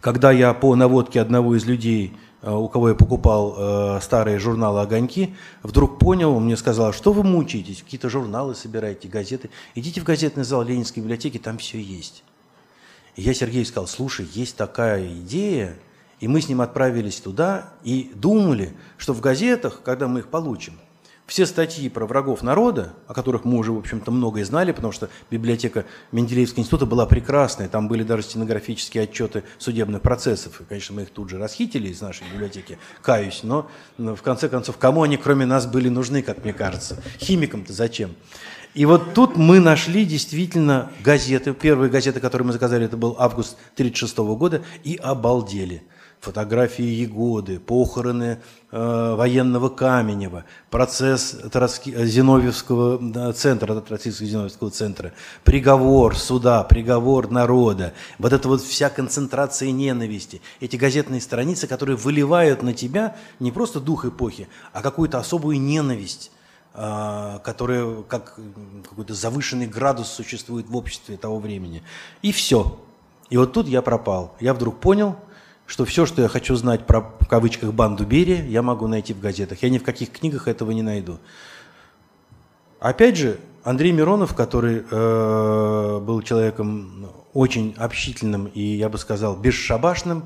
когда 0.02 0.32
я 0.32 0.56
по 0.56 0.76
наводке 0.76 1.22
одного 1.22 1.56
из 1.56 1.66
людей, 1.66 2.18
э, 2.42 2.52
у 2.52 2.68
кого 2.68 2.90
я 2.90 2.96
покупал 2.96 4.02
старые 4.02 4.40
журналы 4.40 4.82
«Огоньки», 4.82 5.36
вдруг 5.62 6.00
понял, 6.00 6.34
он 6.34 6.46
мне 6.46 6.58
сказал, 6.58 6.94
что 6.94 7.14
вы 7.14 7.24
мучаетесь, 7.24 7.84
какие-то 7.84 8.10
журналы 8.10 8.56
собираете, 8.56 9.08
газеты. 9.08 9.52
Идите 9.76 10.02
в 10.02 10.04
газетный 10.04 10.46
зал 10.46 10.64
Ленинской 10.64 11.04
библиотеки, 11.04 11.38
там 11.38 11.60
все 11.60 11.80
есть. 11.80 12.24
И 13.16 13.22
я 13.22 13.36
Сергею 13.36 13.68
сказал, 13.68 13.86
слушай, 13.86 14.28
есть 14.34 14.56
такая 14.56 15.08
идея– 15.08 15.76
и 16.20 16.28
мы 16.28 16.42
с 16.42 16.50
ним 16.50 16.62
отправились 16.62 17.20
туда 17.20 17.74
и 17.84 18.12
думали, 18.16 18.76
что 18.98 19.14
в 19.14 19.22
газетах, 19.22 19.82
когда 19.84 20.08
мы 20.08 20.20
их 20.20 20.30
получим, 20.30 20.74
все 21.28 21.46
статьи 21.46 21.90
про 21.90 22.06
врагов 22.06 22.42
народа, 22.42 22.94
о 23.06 23.14
которых 23.14 23.44
мы 23.44 23.58
уже, 23.58 23.74
в 23.74 23.78
общем-то, 23.78 24.12
многое 24.12 24.46
знали, 24.46 24.72
потому 24.72 24.94
что 24.94 25.10
библиотека 25.30 25.86
Менделеевского 26.14 26.62
института 26.62 26.86
была 26.86 27.06
прекрасной, 27.06 27.68
там 27.68 27.90
были 27.90 28.04
даже 28.04 28.24
стенографические 28.24 29.04
отчеты 29.04 29.44
судебных 29.58 30.02
процессов, 30.02 30.62
и, 30.62 30.64
конечно, 30.64 30.96
мы 30.96 31.02
их 31.02 31.10
тут 31.10 31.30
же 31.30 31.38
расхитили 31.38 31.90
из 31.90 32.00
нашей 32.00 32.24
библиотеки, 32.34 32.80
каюсь, 33.02 33.42
но, 33.44 33.70
но 33.98 34.16
в 34.16 34.22
конце 34.22 34.48
концов, 34.48 34.78
кому 34.78 35.04
они, 35.04 35.18
кроме 35.18 35.46
нас, 35.46 35.68
были 35.68 35.90
нужны, 35.90 36.22
как 36.22 36.46
мне 36.46 36.54
кажется? 36.54 37.04
Химикам-то 37.20 37.74
зачем? 37.74 38.16
И 38.74 38.86
вот 38.86 39.14
тут 39.14 39.36
мы 39.36 39.60
нашли 39.60 40.06
действительно 40.06 40.94
газеты, 41.04 41.54
первые 41.54 41.90
газеты, 41.90 42.22
которые 42.22 42.48
мы 42.48 42.54
заказали, 42.54 42.86
это 42.86 42.96
был 42.96 43.18
август 43.20 43.58
1936 43.74 44.18
года, 44.40 44.64
и 44.86 44.96
обалдели– 44.96 45.84
фотографии 46.20 46.84
Егоды, 46.84 47.60
похороны 47.60 48.40
э, 48.72 49.16
военного 49.16 49.70
Каменева, 49.70 50.46
процесс 50.70 51.38
Троцки, 51.52 52.06
Зиновьевского 52.06 52.98
да, 53.00 53.34
центра, 53.34 53.80
Троцкого 53.80 54.14
Зиновьевского 54.14 54.72
центра, 54.72 55.14
приговор 55.44 56.18
суда, 56.18 56.64
приговор 56.64 57.30
народа, 57.30 57.94
вот 58.18 58.34
это 58.34 58.48
вот 58.48 58.62
вся 58.62 58.90
концентрация 58.90 59.72
ненависти, 59.72 60.42
эти 60.60 60.76
газетные 60.76 61.22
страницы, 61.22 61.68
которые 61.68 61.96
выливают 61.96 62.64
на 62.64 62.74
тебя 62.74 63.16
не 63.40 63.52
просто 63.52 63.80
дух 63.80 64.06
эпохи, 64.06 64.48
а 64.74 64.82
какую-то 64.82 65.20
особую 65.20 65.62
ненависть 65.62 66.32
э, 66.74 67.40
которая 67.44 68.04
как 68.04 68.40
какой-то 68.90 69.14
завышенный 69.14 69.68
градус 69.68 70.10
существует 70.10 70.68
в 70.68 70.76
обществе 70.76 71.16
того 71.18 71.40
времени. 71.40 71.84
И 72.22 72.32
все. 72.32 72.80
И 73.30 73.38
вот 73.38 73.54
тут 73.54 73.68
я 73.68 73.82
пропал. 73.82 74.36
Я 74.40 74.54
вдруг 74.54 74.80
понял, 74.80 75.18
что 75.68 75.84
все, 75.86 76.06
что 76.06 76.22
я 76.22 76.30
хочу 76.30 76.56
знать 76.56 76.88
про, 76.88 77.02
в 77.02 77.28
кавычках, 77.28 77.74
банду 77.74 78.06
Берия, 78.06 78.44
я 78.46 78.62
могу 78.62 78.88
найти 78.88 79.14
в 79.14 79.20
газетах. 79.20 79.62
Я 79.62 79.70
ни 79.70 79.78
в 79.78 79.84
каких 79.84 80.12
книгах 80.12 80.48
этого 80.48 80.72
не 80.72 80.82
найду. 80.82 81.20
Опять 82.80 83.18
же, 83.18 83.38
Андрей 83.64 83.92
Миронов, 83.92 84.34
который 84.34 84.84
э, 84.90 86.00
был 86.00 86.22
человеком 86.22 87.10
очень 87.34 87.76
общительным 87.78 88.46
и, 88.46 88.62
я 88.62 88.88
бы 88.88 88.98
сказал, 88.98 89.36
бесшабашным, 89.36 90.24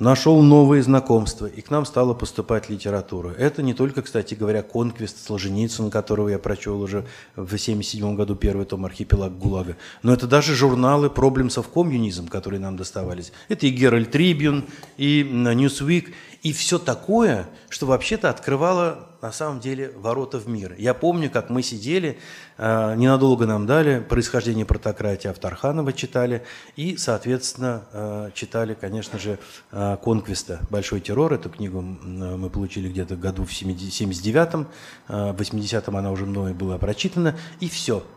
нашел 0.00 0.42
новые 0.42 0.82
знакомства, 0.82 1.46
и 1.46 1.60
к 1.60 1.70
нам 1.70 1.86
стала 1.86 2.14
поступать 2.14 2.68
литература. 2.68 3.32
Это 3.38 3.62
не 3.62 3.74
только, 3.74 4.02
кстати 4.02 4.34
говоря, 4.34 4.62
конквест 4.62 5.24
Солженицын, 5.24 5.90
которого 5.90 6.30
я 6.30 6.38
прочел 6.38 6.80
уже 6.80 7.06
в 7.36 7.44
1977 7.44 8.16
году, 8.16 8.34
первый 8.34 8.66
том 8.66 8.84
«Архипелаг 8.84 9.38
ГУЛАГа», 9.38 9.76
но 10.02 10.12
это 10.12 10.26
даже 10.26 10.56
журналы 10.56 11.08
«Problems 11.08 11.56
of 11.56 11.66
Communism», 11.72 12.28
которые 12.28 12.58
нам 12.58 12.76
доставались. 12.76 13.32
Это 13.48 13.66
и 13.66 13.70
«Геральт 13.70 14.10
Трибюн», 14.10 14.64
и 14.96 15.22
«Newsweek», 15.22 16.08
и 16.42 16.52
все 16.52 16.78
такое, 16.78 17.48
что 17.68 17.86
вообще-то 17.86 18.30
открывало 18.30 19.08
на 19.20 19.30
самом 19.30 19.60
деле 19.60 19.92
ворота 19.96 20.38
в 20.38 20.48
мир. 20.48 20.74
Я 20.78 20.94
помню, 20.94 21.30
как 21.30 21.50
мы 21.50 21.62
сидели, 21.62 22.18
э, 22.56 22.94
ненадолго 22.96 23.46
нам 23.46 23.66
дали 23.66 24.00
«Происхождение 24.00 24.64
протократии» 24.64 25.28
Автарханова 25.28 25.92
читали, 25.92 26.42
и, 26.76 26.96
соответственно, 26.96 27.84
э, 27.92 28.30
читали, 28.34 28.72
конечно 28.72 29.18
же, 29.18 29.38
э, 29.72 29.98
«Конквиста. 30.02 30.60
Большой 30.70 31.00
террор». 31.00 31.34
Эту 31.34 31.50
книгу 31.50 31.82
мы 31.82 32.48
получили 32.48 32.88
где-то 32.88 33.16
году 33.16 33.44
в 33.44 33.50
79-м, 33.50 34.66
в 35.08 35.40
80-м 35.40 35.96
она 35.96 36.10
уже 36.10 36.24
мной 36.24 36.54
была 36.54 36.78
прочитана, 36.78 37.36
и 37.60 37.68
все– 37.68 38.02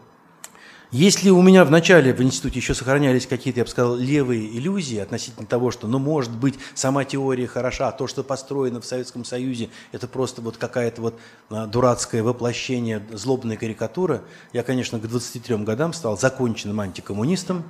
если 0.93 1.31
у 1.31 1.41
меня 1.41 1.65
в 1.65 1.71
начале 1.71 2.13
в 2.13 2.21
институте 2.21 2.59
еще 2.59 2.75
сохранялись 2.75 3.25
какие-то, 3.25 3.61
я 3.61 3.63
бы 3.63 3.69
сказал, 3.69 3.95
левые 3.95 4.47
иллюзии 4.55 4.99
относительно 4.99 5.47
того, 5.47 5.71
что, 5.71 5.87
ну, 5.87 5.97
может 5.97 6.31
быть, 6.31 6.53
сама 6.75 7.03
теория 7.03 7.47
хороша, 7.47 7.87
а 7.87 7.91
то, 7.91 8.05
что 8.05 8.23
построено 8.23 8.79
в 8.79 8.85
Советском 8.85 9.25
Союзе, 9.25 9.69
это 9.91 10.07
просто 10.07 10.43
вот 10.43 10.57
какая-то 10.57 11.01
вот 11.01 11.19
а, 11.49 11.65
дурацкое 11.65 12.21
воплощение, 12.21 13.01
злобная 13.11 13.57
карикатура, 13.57 14.21
я, 14.53 14.61
конечно, 14.61 14.99
к 14.99 15.07
23 15.07 15.57
годам 15.63 15.93
стал 15.93 16.15
законченным 16.15 16.79
антикоммунистом, 16.79 17.63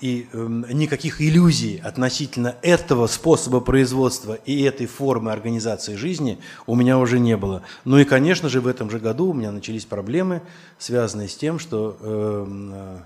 и 0.00 0.28
э, 0.32 0.46
никаких 0.72 1.20
иллюзий 1.20 1.78
относительно 1.78 2.56
этого 2.62 3.06
способа 3.06 3.60
производства 3.60 4.34
и 4.34 4.62
этой 4.62 4.86
формы 4.86 5.32
организации 5.32 5.96
жизни 5.96 6.38
у 6.66 6.74
меня 6.74 6.98
уже 6.98 7.18
не 7.18 7.36
было. 7.36 7.62
Ну 7.84 7.98
и, 7.98 8.04
конечно 8.04 8.48
же, 8.48 8.60
в 8.60 8.66
этом 8.66 8.90
же 8.90 8.98
году 8.98 9.30
у 9.30 9.34
меня 9.34 9.52
начались 9.52 9.84
проблемы, 9.84 10.42
связанные 10.78 11.28
с 11.28 11.36
тем, 11.36 11.58
что 11.58 11.96
э, 12.00 12.98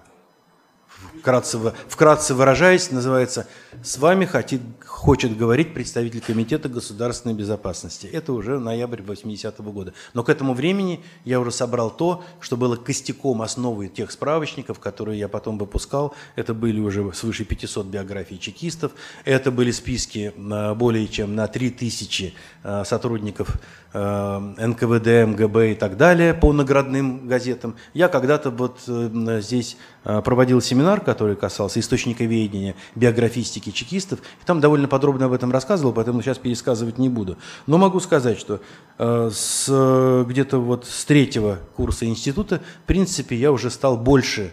вкратце, 1.20 1.58
вкратце 1.88 2.34
выражаясь, 2.34 2.90
называется 2.90 3.46
«С 3.82 3.98
вами 3.98 4.24
хотит, 4.24 4.60
хочет 4.84 5.36
говорить 5.36 5.74
представитель 5.74 6.20
Комитета 6.20 6.68
государственной 6.68 7.34
безопасности». 7.34 8.06
Это 8.06 8.32
уже 8.32 8.58
ноябрь 8.58 9.00
80-го 9.00 9.72
года. 9.72 9.92
Но 10.12 10.22
к 10.22 10.28
этому 10.28 10.54
времени 10.54 11.00
я 11.24 11.40
уже 11.40 11.50
собрал 11.50 11.90
то, 11.90 12.24
что 12.40 12.56
было 12.56 12.76
костяком 12.76 13.42
основы 13.42 13.88
тех 13.88 14.10
справочников, 14.10 14.78
которые 14.78 15.18
я 15.18 15.28
потом 15.28 15.58
выпускал. 15.58 16.14
Это 16.36 16.54
были 16.54 16.80
уже 16.80 17.12
свыше 17.12 17.44
500 17.44 17.86
биографий 17.86 18.38
чекистов. 18.38 18.92
Это 19.24 19.50
были 19.50 19.70
списки 19.70 20.32
э, 20.36 20.74
более 20.74 21.08
чем 21.08 21.34
на 21.34 21.46
3000 21.46 22.34
э, 22.62 22.84
сотрудников 22.84 23.58
Э, 23.96 24.40
НКВД, 24.58 25.06
МГБ 25.28 25.70
и 25.70 25.74
так 25.76 25.96
далее 25.96 26.34
по 26.34 26.52
наградным 26.52 27.28
газетам. 27.28 27.76
Я 27.92 28.08
когда-то 28.08 28.50
вот 28.50 28.80
э, 28.88 29.40
здесь 29.40 29.76
проводил 30.02 30.60
семинар, 30.60 31.00
который 31.00 31.36
касался 31.36 31.80
источниковедения, 31.80 32.74
биографистики 32.96 33.63
чекистов, 33.72 34.20
и 34.20 34.44
там 34.44 34.60
довольно 34.60 34.88
подробно 34.88 35.26
об 35.26 35.32
этом 35.32 35.50
рассказывал, 35.52 35.92
поэтому 35.92 36.22
сейчас 36.22 36.38
пересказывать 36.38 36.98
не 36.98 37.08
буду. 37.08 37.38
Но 37.66 37.78
могу 37.78 38.00
сказать, 38.00 38.38
что 38.38 38.60
с, 38.98 40.24
где-то 40.26 40.58
вот 40.58 40.86
с 40.86 41.04
третьего 41.04 41.58
курса 41.76 42.06
института, 42.06 42.60
в 42.82 42.86
принципе, 42.86 43.36
я 43.36 43.52
уже 43.52 43.70
стал 43.70 43.96
больше 43.96 44.52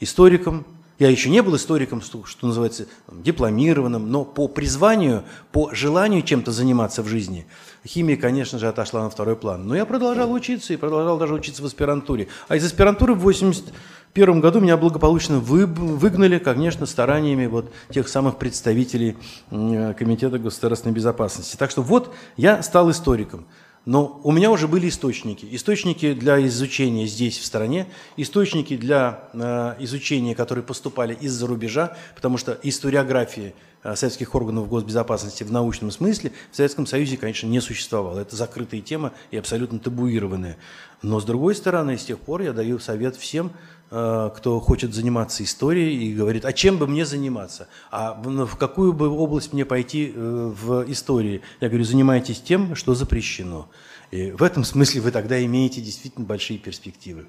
историком, 0.00 0.66
Я 1.00 1.08
еще 1.08 1.30
не 1.30 1.40
был 1.40 1.56
историком, 1.56 2.02
что, 2.02 2.46
называется, 2.46 2.84
дипломированным, 3.10 4.10
но 4.10 4.26
по 4.26 4.48
призванию, 4.48 5.24
по 5.50 5.74
желанию 5.74 6.20
чем-то 6.20 6.52
заниматься 6.52 7.02
в 7.02 7.08
жизни, 7.08 7.46
химия, 7.86 8.18
конечно 8.18 8.58
же, 8.58 8.68
отошла 8.68 9.04
на 9.04 9.08
второй 9.08 9.34
план. 9.34 9.66
Но 9.66 9.74
я 9.74 9.86
продолжал 9.86 10.30
учиться 10.30 10.74
и 10.74 10.76
продолжал 10.76 11.16
даже 11.16 11.32
учиться 11.32 11.62
в 11.62 11.64
аспирантуре. 11.64 12.28
А 12.48 12.56
из 12.56 12.66
аспирантуры 12.66 13.14
в 13.14 13.20
1981 13.20 14.40
году 14.42 14.60
меня 14.60 14.76
благополучно 14.76 15.38
вы, 15.38 15.64
выгнали, 15.64 16.38
конечно, 16.38 16.84
стараниями 16.84 17.46
вот 17.46 17.72
тех 17.88 18.06
самых 18.06 18.36
представителей 18.36 19.16
Комитета 19.48 20.38
государственной 20.38 20.92
безопасности. 20.92 21.56
Так 21.56 21.70
что 21.70 21.80
вот 21.80 22.14
я 22.36 22.62
стал 22.62 22.90
историком. 22.90 23.46
Но 23.86 24.20
у 24.24 24.30
меня 24.30 24.50
уже 24.50 24.68
были 24.68 24.88
источники. 24.88 25.46
Источники 25.50 26.12
для 26.12 26.46
изучения 26.46 27.06
здесь, 27.06 27.38
в 27.38 27.46
стране, 27.46 27.86
источники 28.18 28.76
для 28.76 29.30
э, 29.32 29.76
изучения, 29.80 30.34
которые 30.34 30.62
поступали 30.62 31.14
из-за 31.14 31.46
рубежа, 31.46 31.96
потому 32.14 32.36
что 32.36 32.58
историографии 32.62 33.54
э, 33.82 33.96
советских 33.96 34.34
органов 34.34 34.68
госбезопасности 34.68 35.44
в 35.44 35.50
научном 35.50 35.90
смысле 35.90 36.32
в 36.52 36.56
Советском 36.56 36.86
Союзе, 36.86 37.16
конечно, 37.16 37.46
не 37.46 37.60
существовало. 37.60 38.20
Это 38.20 38.36
закрытая 38.36 38.82
тема 38.82 39.12
и 39.30 39.38
абсолютно 39.38 39.78
табуированная. 39.78 40.58
Но, 41.00 41.18
с 41.18 41.24
другой 41.24 41.54
стороны, 41.54 41.96
с 41.96 42.04
тех 42.04 42.18
пор 42.18 42.42
я 42.42 42.52
даю 42.52 42.78
совет 42.78 43.16
всем, 43.16 43.50
кто 43.90 44.60
хочет 44.60 44.94
заниматься 44.94 45.42
историей 45.42 46.10
и 46.10 46.14
говорит, 46.14 46.44
а 46.44 46.52
чем 46.52 46.78
бы 46.78 46.86
мне 46.86 47.04
заниматься, 47.04 47.66
а 47.90 48.14
в 48.14 48.56
какую 48.56 48.92
бы 48.92 49.08
область 49.08 49.52
мне 49.52 49.64
пойти 49.64 50.12
э, 50.14 50.52
в 50.54 50.90
истории. 50.90 51.42
Я 51.60 51.68
говорю, 51.68 51.84
занимайтесь 51.84 52.40
тем, 52.40 52.76
что 52.76 52.94
запрещено. 52.94 53.68
И 54.12 54.30
в 54.30 54.44
этом 54.44 54.62
смысле 54.62 55.00
вы 55.00 55.10
тогда 55.10 55.44
имеете 55.44 55.80
действительно 55.80 56.24
большие 56.24 56.58
перспективы. 56.58 57.26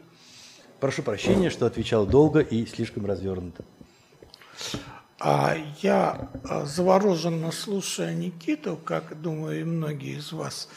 Прошу 0.79 1.01
прощения, 1.01 1.49
что 1.49 1.65
отвечал 1.65 2.05
долго 2.05 2.39
и 2.39 2.65
слишком 2.65 3.05
развернуто. 3.05 3.65
А 5.19 5.55
я, 5.81 6.29
э, 6.43 6.65
завороженно 6.65 7.51
слушая 7.51 8.13
Никиту, 8.13 8.77
как, 8.77 9.19
думаю, 9.21 9.61
и 9.61 9.63
многие 9.63 10.17
из 10.17 10.31
вас, 10.31 10.67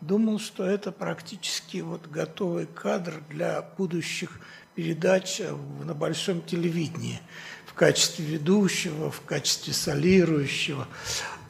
думал, 0.00 0.38
что 0.38 0.64
это 0.64 0.92
практически 0.92 1.78
вот 1.78 2.06
готовый 2.08 2.66
кадр 2.66 3.22
для 3.28 3.62
будущих 3.76 4.40
передач 4.80 5.42
на 5.84 5.92
большом 5.92 6.40
телевидении 6.40 7.20
в 7.66 7.74
качестве 7.74 8.24
ведущего, 8.24 9.10
в 9.10 9.20
качестве 9.26 9.74
солирующего. 9.74 10.86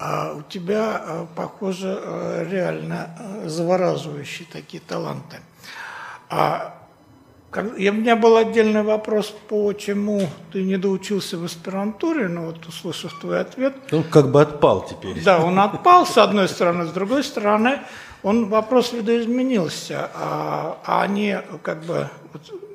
А 0.01 0.35
у 0.35 0.43
тебя, 0.43 0.97
а, 0.97 1.29
похоже, 1.37 1.97
а, 1.97 2.45
реально 2.51 3.15
а, 3.19 3.49
завораживающие 3.49 4.49
такие 4.51 4.83
таланты. 4.85 5.37
А 6.29 6.77
и 7.77 7.89
у 7.89 7.93
меня 7.93 8.15
был 8.15 8.37
отдельный 8.37 8.83
вопрос, 8.83 9.35
почему 9.49 10.29
ты 10.53 10.63
не 10.63 10.77
доучился 10.77 11.37
в 11.37 11.45
аспирантуре, 11.45 12.29
но 12.29 12.47
вот 12.47 12.65
услышав 12.67 13.19
твой 13.21 13.41
ответ... 13.41 13.75
Он 13.93 14.05
как 14.05 14.31
бы 14.31 14.41
отпал 14.41 14.87
теперь. 14.87 15.23
Да, 15.25 15.45
он 15.45 15.59
отпал, 15.59 16.07
с 16.07 16.17
одной 16.17 16.49
стороны, 16.49 16.87
с 16.87 16.91
другой 16.91 17.25
стороны, 17.25 17.81
он 18.23 18.49
вопрос 18.49 18.93
видоизменился, 18.93 20.11
а, 20.15 20.79
а 20.85 21.03
они 21.03 21.39
как 21.63 21.83
бы 21.83 22.09
вот, 22.33 22.70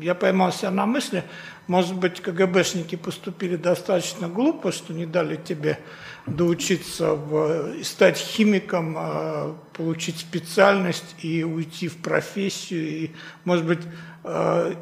я 0.00 0.14
поймался 0.14 0.70
на 0.70 0.86
мысли, 0.86 1.24
может 1.66 1.94
быть, 1.94 2.20
КГБшники 2.20 2.96
поступили 2.96 3.56
достаточно 3.56 4.28
глупо, 4.28 4.72
что 4.72 4.94
не 4.94 5.04
дали 5.04 5.36
тебе 5.36 5.78
доучиться 6.26 7.14
в, 7.14 7.82
стать 7.84 8.16
химиком, 8.16 8.94
а, 8.96 9.56
получить 9.74 10.18
специальность 10.18 11.14
и 11.22 11.44
уйти 11.44 11.88
в 11.88 11.96
профессию. 11.98 12.88
И, 12.88 13.10
может 13.44 13.66
быть, 13.66 13.80
а, 14.24 14.74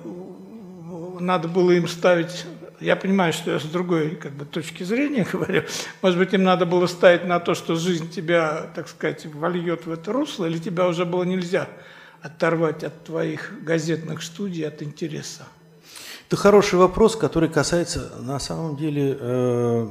надо 1.21 1.49
было 1.49 1.73
им 1.73 1.89
ставить 1.89 2.47
я 2.79 2.95
понимаю, 2.95 3.33
что 3.33 3.53
я 3.53 3.59
с 3.59 3.65
другой 3.65 4.17
как 4.17 4.33
бы, 4.33 4.45
точки 4.45 4.83
зрения 4.83 5.27
говорю. 5.33 5.63
Может 6.03 6.19
быть, 6.19 6.35
им 6.35 6.43
надо 6.43 6.67
было 6.67 6.87
ставить 6.87 7.25
на 7.25 7.41
то, 7.41 7.55
что 7.55 7.75
жизнь 7.75 8.11
тебя, 8.11 8.71
так 8.75 8.89
сказать, 8.89 9.25
вольет 9.27 9.87
в 9.87 9.93
это 9.93 10.13
русло, 10.13 10.45
или 10.45 10.59
тебя 10.59 10.87
уже 10.87 11.07
было 11.07 11.25
нельзя 11.25 11.69
оторвать 12.23 12.85
от 12.85 13.05
твоих 13.05 13.53
газетных 13.63 14.23
студий, 14.23 14.67
от 14.67 14.83
интереса? 14.83 15.45
Это 16.27 16.37
хороший 16.37 16.79
вопрос, 16.79 17.17
который 17.17 17.49
касается 17.49 18.13
на 18.21 18.39
самом 18.41 18.77
деле 18.77 19.17
э, 19.19 19.89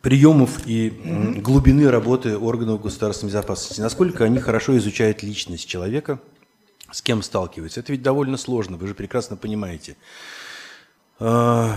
приемов 0.00 0.66
и 0.66 0.88
mm 0.88 1.40
глубины 1.40 1.90
работы 1.90 2.38
органов 2.38 2.82
государственной 2.82 3.30
безопасности. 3.30 3.80
Насколько 3.80 4.24
они 4.24 4.38
хорошо 4.38 4.76
изучают 4.78 5.22
личность 5.22 5.68
человека, 5.68 6.18
с 6.90 7.02
кем 7.02 7.22
сталкиваются. 7.22 7.80
Это 7.80 7.92
ведь 7.92 8.02
довольно 8.02 8.36
сложно, 8.36 8.76
вы 8.76 8.86
же 8.86 8.94
прекрасно 8.94 9.36
понимаете. 9.36 9.96
Э, 11.20 11.72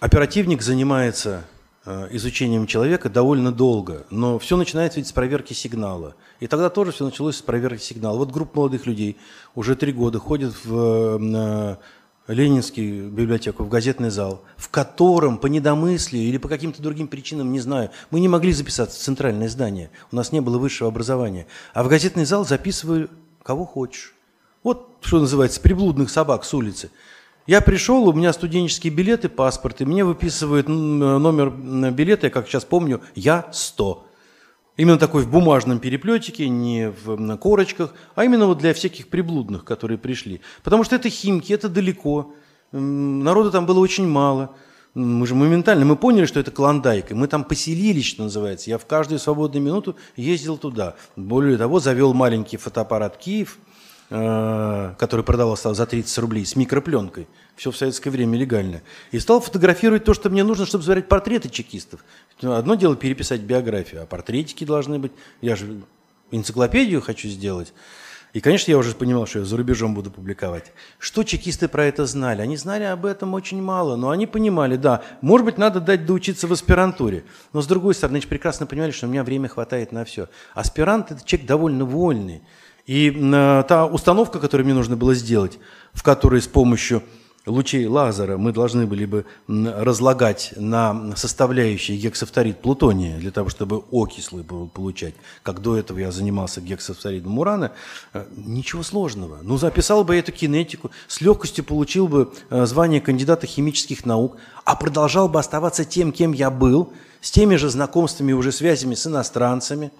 оперативник 0.00 0.62
занимается 0.62 1.44
Э, 1.44 1.61
изучением 1.84 2.66
человека 2.66 3.10
довольно 3.10 3.50
долго, 3.50 4.06
но 4.10 4.38
все 4.38 4.56
начинается 4.56 5.00
ведь 5.00 5.08
с 5.08 5.12
проверки 5.12 5.52
сигнала. 5.52 6.14
И 6.38 6.46
тогда 6.46 6.70
тоже 6.70 6.92
все 6.92 7.04
началось 7.04 7.36
с 7.36 7.42
проверки 7.42 7.82
сигнала. 7.82 8.16
Вот 8.16 8.30
группа 8.30 8.56
молодых 8.56 8.86
людей 8.86 9.16
уже 9.54 9.74
три 9.74 9.92
года 9.92 10.20
ходит 10.20 10.54
в 10.64 11.18
э, 11.18 11.76
Ленинский 12.28 13.08
библиотеку, 13.08 13.64
в 13.64 13.68
газетный 13.68 14.10
зал, 14.10 14.42
в 14.56 14.68
котором 14.68 15.38
по 15.38 15.48
недомыслию 15.48 16.22
или 16.22 16.38
по 16.38 16.48
каким-то 16.48 16.80
другим 16.80 17.08
причинам, 17.08 17.50
не 17.50 17.58
знаю, 17.58 17.90
мы 18.10 18.20
не 18.20 18.28
могли 18.28 18.52
записаться 18.52 18.98
в 18.98 19.02
центральное 19.02 19.48
здание, 19.48 19.90
у 20.12 20.16
нас 20.16 20.30
не 20.30 20.40
было 20.40 20.58
высшего 20.58 20.88
образования. 20.88 21.48
А 21.74 21.82
в 21.82 21.88
газетный 21.88 22.24
зал 22.24 22.46
записываю 22.46 23.10
кого 23.42 23.64
хочешь. 23.64 24.14
Вот, 24.62 24.98
что 25.00 25.18
называется, 25.18 25.60
приблудных 25.60 26.10
собак 26.10 26.44
с 26.44 26.54
улицы– 26.54 26.92
я 27.46 27.60
пришел, 27.60 28.08
у 28.08 28.12
меня 28.12 28.32
студенческие 28.32 28.92
билеты, 28.92 29.28
паспорт, 29.28 29.80
и 29.80 29.84
мне 29.84 30.04
выписывают 30.04 30.68
номер 30.68 31.50
билета, 31.90 32.26
я 32.26 32.30
как 32.30 32.46
сейчас 32.46 32.64
помню, 32.64 33.00
я 33.14 33.48
100. 33.52 34.06
Именно 34.76 34.98
такой 34.98 35.22
в 35.22 35.30
бумажном 35.30 35.80
переплетике, 35.80 36.48
не 36.48 36.90
в 36.90 37.36
корочках, 37.38 37.94
а 38.14 38.24
именно 38.24 38.46
вот 38.46 38.58
для 38.58 38.72
всяких 38.72 39.08
приблудных, 39.08 39.64
которые 39.64 39.98
пришли. 39.98 40.40
Потому 40.62 40.84
что 40.84 40.96
это 40.96 41.10
Химки, 41.10 41.52
это 41.52 41.68
далеко, 41.68 42.32
народу 42.70 43.50
там 43.50 43.66
было 43.66 43.80
очень 43.80 44.06
мало. 44.06 44.54
Мы 44.94 45.26
же 45.26 45.34
моментально, 45.34 45.84
мы 45.84 45.96
поняли, 45.96 46.26
что 46.26 46.38
это 46.38 46.50
Клондайк, 46.50 47.10
и 47.10 47.14
мы 47.14 47.26
там 47.26 47.44
поселились, 47.44 48.04
что 48.04 48.24
называется. 48.24 48.70
Я 48.70 48.78
в 48.78 48.86
каждую 48.86 49.18
свободную 49.18 49.64
минуту 49.64 49.96
ездил 50.16 50.58
туда. 50.58 50.96
Более 51.16 51.56
того, 51.56 51.80
завел 51.80 52.12
маленький 52.12 52.58
фотоаппарат 52.58 53.16
«Киев», 53.16 53.58
Э, 53.58 53.71
который 54.12 55.24
продавался 55.24 55.72
за 55.72 55.86
30 55.86 56.18
рублей, 56.18 56.44
с 56.44 56.54
микропленкой. 56.54 57.26
Все 57.56 57.70
в 57.70 57.76
советское 57.76 58.10
время 58.10 58.36
легально. 58.36 58.82
И 59.10 59.18
стал 59.18 59.40
фотографировать 59.40 60.04
то, 60.04 60.12
что 60.12 60.28
мне 60.28 60.44
нужно, 60.44 60.66
чтобы 60.66 60.84
смотреть 60.84 61.08
портреты 61.08 61.48
чекистов. 61.48 62.04
Одно 62.42 62.74
дело 62.74 62.94
переписать 62.94 63.40
биографию, 63.40 64.02
а 64.02 64.06
портретики 64.06 64.64
должны 64.64 64.98
быть. 64.98 65.12
Я 65.40 65.56
же 65.56 65.80
энциклопедию 66.30 67.00
хочу 67.00 67.26
сделать. 67.28 67.72
И, 68.34 68.40
конечно, 68.40 68.70
я 68.70 68.76
уже 68.76 68.94
понимал, 68.94 69.26
что 69.26 69.38
я 69.38 69.44
за 69.46 69.56
рубежом 69.56 69.94
буду 69.94 70.10
публиковать. 70.10 70.72
Что 70.98 71.22
чекисты 71.22 71.68
про 71.68 71.86
это 71.86 72.04
знали? 72.04 72.42
Они 72.42 72.58
знали 72.58 72.84
об 72.84 73.06
этом 73.06 73.32
очень 73.32 73.62
мало, 73.62 73.96
но 73.96 74.10
они 74.10 74.26
понимали, 74.26 74.76
да, 74.76 75.02
может 75.22 75.46
быть, 75.46 75.56
надо 75.56 75.80
дать 75.80 76.04
доучиться 76.04 76.46
в 76.46 76.52
аспирантуре. 76.52 77.24
Но, 77.54 77.62
с 77.62 77.66
другой 77.66 77.94
стороны, 77.94 78.16
они 78.16 78.26
прекрасно 78.26 78.66
понимали, 78.66 78.90
что 78.90 79.06
у 79.06 79.10
меня 79.10 79.24
время 79.24 79.48
хватает 79.48 79.92
на 79.92 80.04
все. 80.04 80.28
Аспирант– 80.54 81.10
это 81.12 81.24
человек 81.24 81.46
довольно 81.46 81.86
вольный. 81.86 82.42
И 82.86 83.10
э, 83.10 83.64
та 83.68 83.86
установка, 83.86 84.40
которую 84.40 84.64
мне 84.64 84.74
нужно 84.74 84.96
было 84.96 85.14
сделать, 85.14 85.58
в 85.92 86.02
которой 86.02 86.42
с 86.42 86.48
помощью 86.48 87.02
лучей 87.46 87.86
лазера 87.86 88.36
мы 88.36 88.52
должны 88.52 88.86
были 88.86 89.04
бы 89.04 89.24
разлагать 89.48 90.52
на 90.56 91.14
составляющие 91.16 91.96
гексафторид 91.96 92.60
плутония, 92.60 93.18
для 93.18 93.30
того, 93.30 93.48
чтобы 93.48 93.82
окислы 93.90 94.44
получать, 94.44 95.14
как 95.42 95.60
до 95.60 95.76
этого 95.76 95.98
я 95.98 96.12
занимался 96.12 96.60
гексафторидом 96.60 97.38
урана, 97.38 97.72
э, 98.12 98.26
ничего 98.36 98.82
сложного. 98.82 99.38
Ну, 99.42 99.58
записал 99.58 100.04
бы 100.04 100.16
эту 100.16 100.32
кинетику, 100.32 100.90
с 101.08 101.20
легкостью 101.20 101.64
получил 101.64 102.08
бы 102.08 102.32
э, 102.50 102.66
звание 102.66 103.00
кандидата 103.00 103.46
химических 103.46 104.06
наук, 104.06 104.36
а 104.64 104.76
продолжал 104.76 105.28
бы 105.28 105.38
оставаться 105.38 105.84
тем, 105.84 106.12
кем 106.12 106.32
я 106.32 106.50
был, 106.50 106.92
с 107.20 107.30
теми 107.30 107.56
же 107.56 107.68
знакомствами, 107.70 108.32
уже 108.32 108.52
связями 108.52 108.94
с 108.94 109.06
иностранцами. 109.06 109.90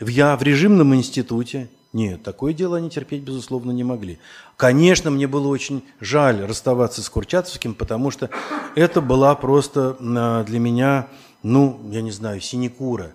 Я 0.00 0.36
в 0.36 0.42
режимном 0.42 0.94
институте, 0.94 1.68
нет, 1.92 2.22
такое 2.22 2.52
дело 2.52 2.76
они 2.76 2.90
терпеть, 2.90 3.22
безусловно, 3.22 3.70
не 3.70 3.82
могли. 3.82 4.18
Конечно, 4.56 5.10
мне 5.10 5.26
было 5.26 5.48
очень 5.48 5.82
жаль 6.00 6.44
расставаться 6.44 7.02
с 7.02 7.08
Курчатовским, 7.08 7.74
потому 7.74 8.10
что 8.10 8.28
это 8.74 9.00
была 9.00 9.34
просто 9.34 9.96
а, 9.98 10.44
для 10.44 10.58
меня, 10.58 11.08
ну, 11.42 11.80
я 11.90 12.02
не 12.02 12.10
знаю, 12.10 12.42
синекура. 12.42 13.12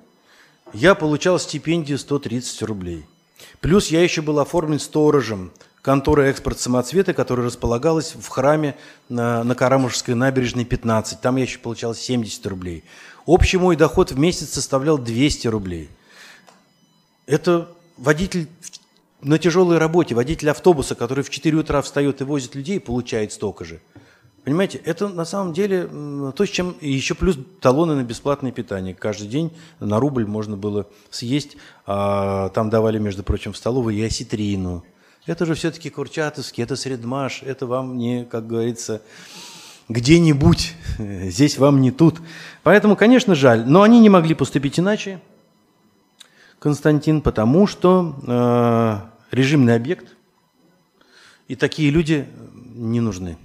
Я 0.73 0.95
получал 0.95 1.37
стипендию 1.37 1.99
130 1.99 2.63
рублей. 2.63 3.05
Плюс 3.61 3.89
я 3.89 4.01
еще 4.01 4.23
был 4.23 4.39
оформлен 4.39 4.79
сторожем 4.79 5.51
конторы 5.83 6.29
экспорт 6.29 6.59
самоцвета, 6.59 7.13
которая 7.13 7.45
располагалась 7.45 8.15
в 8.15 8.27
храме 8.29 8.75
на, 9.07 9.43
на 9.43 9.53
Карамушевской 9.53 10.15
набережной 10.15 10.65
15. 10.65 11.21
Там 11.21 11.35
я 11.35 11.43
еще 11.43 11.59
получал 11.59 11.93
70 11.93 12.43
рублей. 12.47 12.83
Общий 13.27 13.57
мой 13.57 13.75
доход 13.75 14.11
в 14.11 14.17
месяц 14.17 14.49
составлял 14.49 14.97
200 14.97 15.47
рублей. 15.47 15.89
Это 17.27 17.69
водитель 17.97 18.47
на 19.21 19.37
тяжелой 19.37 19.77
работе 19.77 20.15
водитель 20.15 20.49
автобуса, 20.49 20.95
который 20.95 21.23
в 21.23 21.29
4 21.29 21.57
утра 21.57 21.81
встает 21.81 22.21
и 22.21 22.23
возит 22.23 22.55
людей, 22.55 22.79
получает 22.79 23.31
столько 23.31 23.65
же. 23.65 23.79
Понимаете, 24.43 24.81
это 24.83 25.07
на 25.07 25.23
самом 25.23 25.53
деле 25.53 25.87
то, 26.35 26.45
с 26.45 26.49
чем 26.49 26.75
еще 26.81 27.15
плюс 27.15 27.37
талоны 27.61 27.95
на 27.95 28.03
бесплатное 28.03 28.51
питание. 28.51 28.93
Каждый 28.93 29.29
день 29.29 29.53
на 29.79 29.99
рубль 30.01 30.25
можно 30.25 30.57
было 30.57 30.87
съесть. 31.09 31.55
А 31.85 32.49
там 32.49 32.69
давали, 32.69 32.99
между 32.99 33.23
прочим, 33.23 33.53
в 33.53 33.57
столовой 33.57 33.95
и 33.95 34.03
осетрину. 34.03 34.83
Это 35.25 35.45
же 35.45 35.53
все-таки 35.53 35.89
Курчатовский, 35.89 36.61
это 36.61 36.75
Средмаш, 36.75 37.43
это 37.43 37.65
вам 37.65 37.97
не, 37.97 38.25
как 38.25 38.45
говорится, 38.45 39.01
где-нибудь. 39.87 40.73
Здесь 40.97 41.57
вам 41.57 41.79
не 41.79 41.91
тут. 41.91 42.19
Поэтому, 42.63 42.97
конечно, 42.97 43.35
жаль. 43.35 43.63
Но 43.65 43.81
они 43.81 44.01
не 44.01 44.09
могли 44.09 44.35
поступить 44.35 44.77
иначе, 44.77 45.21
Константин, 46.63 47.19
потому 47.19 47.67
что 47.67 48.15
э, 48.25 49.35
режимный 49.35 49.75
объект, 49.75 50.15
и 51.49 51.57
такие 51.57 51.91
люди 51.91 52.25
не 52.73 53.01
нужны. 53.01 53.37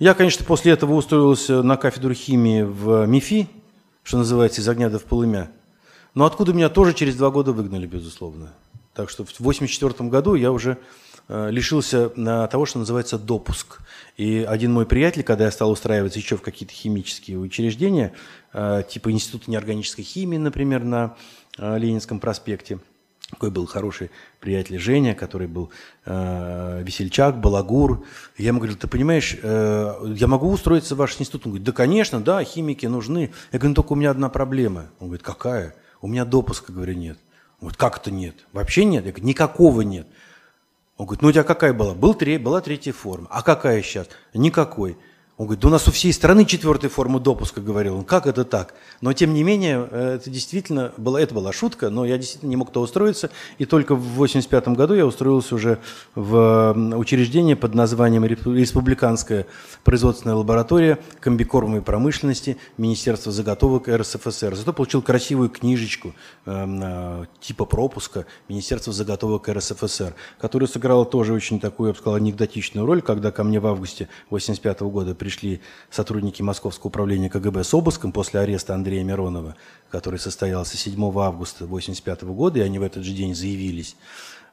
Я, 0.00 0.14
конечно, 0.14 0.44
после 0.44 0.72
этого 0.72 0.94
устроился 0.94 1.62
на 1.62 1.76
кафедру 1.76 2.12
химии 2.12 2.62
в 2.62 3.06
МИФИ, 3.06 3.48
что 4.02 4.18
называется, 4.18 4.62
из 4.62 4.68
огня 4.68 4.90
до 4.90 4.98
в 4.98 5.04
полымя. 5.04 5.48
Но 6.14 6.24
откуда 6.24 6.52
меня 6.52 6.68
тоже 6.68 6.92
через 6.92 7.14
два 7.14 7.30
года 7.30 7.52
выгнали, 7.52 7.86
безусловно. 7.86 8.52
Так 8.94 9.10
что 9.10 9.24
в 9.24 9.30
1984 9.30 10.08
году 10.10 10.34
я 10.34 10.50
уже 10.50 10.78
э, 11.28 11.50
лишился 11.52 12.10
э, 12.16 12.48
того, 12.50 12.66
что 12.66 12.80
называется 12.80 13.16
допуск. 13.16 13.78
И 14.16 14.44
один 14.48 14.72
мой 14.72 14.86
приятель, 14.86 15.22
когда 15.22 15.44
я 15.44 15.52
стал 15.52 15.70
устраиваться 15.70 16.18
еще 16.18 16.36
в 16.36 16.42
какие-то 16.42 16.74
химические 16.74 17.38
учреждения, 17.38 18.12
э, 18.52 18.82
типа 18.88 19.12
Института 19.12 19.52
неорганической 19.52 20.02
химии, 20.04 20.38
например, 20.38 20.82
на 20.82 21.14
Ленинском 21.58 22.20
проспекте, 22.20 22.78
такой 23.30 23.50
был 23.50 23.66
хороший 23.66 24.10
приятель 24.38 24.78
Женя, 24.78 25.14
который 25.14 25.48
был 25.48 25.70
э, 26.04 26.82
весельчак, 26.84 27.40
балагур. 27.40 28.04
Я 28.38 28.48
ему 28.48 28.60
говорю, 28.60 28.76
ты 28.76 28.86
понимаешь, 28.86 29.36
э, 29.42 30.14
я 30.14 30.28
могу 30.28 30.48
устроиться 30.48 30.94
в 30.94 30.98
ваш 30.98 31.20
институт? 31.20 31.44
Он 31.44 31.52
говорит, 31.52 31.66
да, 31.66 31.72
конечно, 31.72 32.20
да, 32.20 32.44
химики 32.44 32.86
нужны. 32.86 33.32
Я 33.52 33.58
говорю, 33.58 33.70
ну 33.70 33.74
только 33.74 33.92
у 33.94 33.96
меня 33.96 34.12
одна 34.12 34.28
проблема. 34.28 34.90
Он 35.00 35.08
говорит, 35.08 35.24
какая? 35.24 35.74
У 36.00 36.06
меня 36.06 36.24
допуска, 36.24 36.72
говорю, 36.72 36.94
нет. 36.94 37.18
Он 37.60 37.68
говорит, 37.68 37.78
как 37.78 37.98
это 37.98 38.12
нет? 38.12 38.36
Вообще 38.52 38.84
нет? 38.84 39.04
Я 39.04 39.10
говорю, 39.10 39.26
никакого 39.26 39.80
нет. 39.80 40.06
Он 40.96 41.06
говорит, 41.06 41.22
ну 41.22 41.28
у 41.28 41.32
тебя 41.32 41.42
какая 41.42 41.72
была? 41.72 41.94
Был, 41.94 42.14
была 42.14 42.60
третья 42.60 42.92
форма. 42.92 43.26
А 43.30 43.42
какая 43.42 43.82
сейчас? 43.82 44.08
Никакой. 44.34 44.96
Он 45.38 45.44
говорит, 45.44 45.60
да 45.60 45.68
у 45.68 45.70
нас 45.70 45.86
у 45.86 45.90
всей 45.90 46.14
страны 46.14 46.46
четвертая 46.46 46.90
форма 46.90 47.20
допуска, 47.20 47.60
говорил 47.60 47.98
он. 47.98 48.04
Как 48.04 48.26
это 48.26 48.46
так? 48.46 48.72
Но 49.02 49.12
тем 49.12 49.34
не 49.34 49.42
менее, 49.42 49.86
э, 49.90 50.14
это 50.14 50.30
действительно 50.30 50.92
была, 50.96 51.20
это 51.20 51.34
была 51.34 51.52
шутка, 51.52 51.90
но 51.90 52.06
я 52.06 52.16
действительно 52.16 52.48
не 52.48 52.56
мог 52.56 52.68
туда 52.68 52.80
устроиться. 52.80 53.28
И 53.58 53.66
только 53.66 53.94
в 53.94 54.14
1985 54.14 54.68
году 54.68 54.94
я 54.94 55.04
устроился 55.04 55.54
уже 55.54 55.78
в 56.14 56.72
учреждение 56.96 57.54
под 57.54 57.74
названием 57.74 58.24
Республиканская 58.24 59.46
производственная 59.84 60.36
лаборатория 60.36 60.98
комбикормовой 61.20 61.82
промышленности 61.82 62.56
Министерства 62.78 63.30
заготовок 63.30 63.88
РСФСР. 63.88 64.56
Зато 64.56 64.72
получил 64.72 65.02
красивую 65.02 65.50
книжечку 65.50 66.14
э, 66.46 67.24
типа 67.42 67.66
пропуска 67.66 68.24
Министерства 68.48 68.90
заготовок 68.94 69.50
РСФСР, 69.50 70.14
которая 70.38 70.66
сыграла 70.66 71.04
тоже 71.04 71.34
очень 71.34 71.60
такую, 71.60 71.88
я 71.88 71.92
бы 71.92 71.98
сказал, 71.98 72.14
анекдотичную 72.14 72.86
роль, 72.86 73.02
когда 73.02 73.30
ко 73.30 73.44
мне 73.44 73.60
в 73.60 73.66
августе 73.66 74.08
1985 74.30 74.80
года 74.90 75.14
пришли 75.26 75.60
сотрудники 75.90 76.40
Московского 76.40 76.86
управления 76.86 77.28
КГБ 77.28 77.64
с 77.64 77.74
обыском 77.74 78.12
после 78.12 78.38
ареста 78.38 78.76
Андрея 78.76 79.02
Миронова, 79.02 79.56
который 79.90 80.20
состоялся 80.20 80.76
7 80.76 80.92
августа 81.18 81.64
1985 81.64 82.22
года, 82.22 82.60
и 82.60 82.62
они 82.62 82.78
в 82.78 82.84
этот 82.84 83.02
же 83.02 83.12
день 83.12 83.34
заявились. 83.34 83.96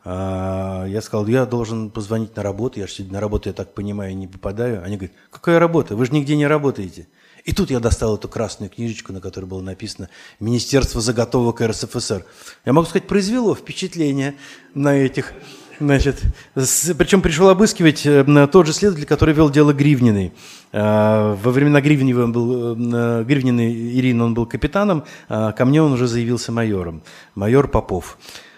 А, 0.04 0.86
я 0.88 1.04
сказал, 1.04 1.28
я 1.28 1.46
должен 1.46 1.92
позвонить 1.92 2.36
на 2.36 2.42
работу, 2.42 2.80
я 2.80 2.88
же 2.88 2.94
сегодня 2.94 3.14
на 3.14 3.20
работу, 3.20 3.50
я 3.50 3.54
так 3.54 3.76
понимаю, 3.76 4.18
не 4.18 4.26
попадаю. 4.26 4.84
Они 4.84 4.98
говорят, 4.98 5.16
какая 5.30 5.60
работа, 5.60 5.96
вы 5.96 6.08
же 6.08 6.12
нигде 6.12 6.36
не 6.36 6.48
работаете. 6.48 7.08
И 7.46 7.54
тут 7.54 7.70
я 7.70 7.80
достал 7.80 8.16
эту 8.16 8.28
красную 8.28 8.72
книжечку, 8.72 9.14
на 9.14 9.22
которой 9.22 9.46
было 9.46 9.62
написано 9.62 10.10
«Министерство 10.40 11.02
заготовок 11.02 11.62
РСФСР». 11.62 12.26
Я 12.66 12.74
могу 12.74 12.88
сказать, 12.88 13.08
произвело 13.08 13.54
впечатление 13.54 14.38
на 14.74 14.96
этих 14.96 15.34
Значит, 15.80 16.22
с, 16.56 16.94
причем 16.94 17.22
пришел 17.22 17.50
обыскивать 17.50 18.06
э, 18.06 18.48
тот 18.52 18.68
же 18.68 18.74
следователь, 18.74 19.08
который 19.08 19.34
вел 19.34 19.50
дело 19.50 19.74
Гривниной. 19.74 20.32
Э, 20.72 21.36
во 21.42 21.52
времена 21.52 21.82
Гривнева 21.82 22.24
он 22.24 22.32
был, 22.32 22.76
э, 22.76 23.24
Гривниной 23.24 23.74
Ирина, 23.98 24.26
он 24.26 24.34
был 24.34 24.46
капитаном, 24.46 25.04
а 25.30 25.52
ко 25.52 25.66
мне 25.66 25.82
он 25.82 25.94
уже 25.94 26.08
заявился 26.08 26.52
майором, 26.52 27.02
майор 27.36 27.68
Попов. 27.68 28.18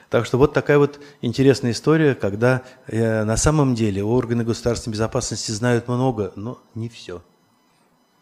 Так 0.10 0.26
что 0.26 0.38
вот 0.38 0.54
такая 0.54 0.78
вот 0.78 1.00
интересная 1.22 1.72
история, 1.72 2.16
когда 2.16 2.64
э, 2.88 3.24
на 3.24 3.38
самом 3.38 3.76
деле 3.76 4.04
органы 4.04 4.44
государственной 4.44 4.94
безопасности 4.94 5.52
знают 5.52 5.88
много, 5.88 6.34
но 6.36 6.60
не 6.74 6.90
все. 6.90 7.22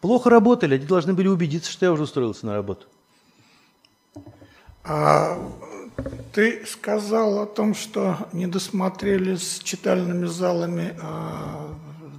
Плохо 0.00 0.30
работали, 0.30 0.76
они 0.76 0.86
должны 0.86 1.14
были 1.14 1.28
убедиться, 1.28 1.70
что 1.70 1.86
я 1.86 1.92
уже 1.92 2.04
устроился 2.04 2.46
на 2.46 2.54
работу. 2.54 2.86
А 4.84 5.38
ты 6.32 6.66
сказал 6.66 7.40
о 7.40 7.46
том, 7.46 7.74
что 7.74 8.28
не 8.32 8.46
досмотрели 8.46 9.36
с 9.36 9.60
читальными 9.60 10.26
залами 10.26 10.96
э, 11.00 11.74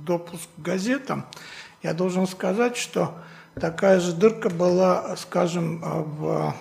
допуск 0.06 0.48
к 0.58 0.62
газетам. 0.62 1.26
Я 1.84 1.94
должен 1.94 2.28
сказать, 2.28 2.78
что 2.78 3.16
такая 3.60 4.00
же 4.00 4.14
дырка 4.14 4.50
была, 4.50 5.16
скажем, 5.18 5.82
в, 5.82 6.56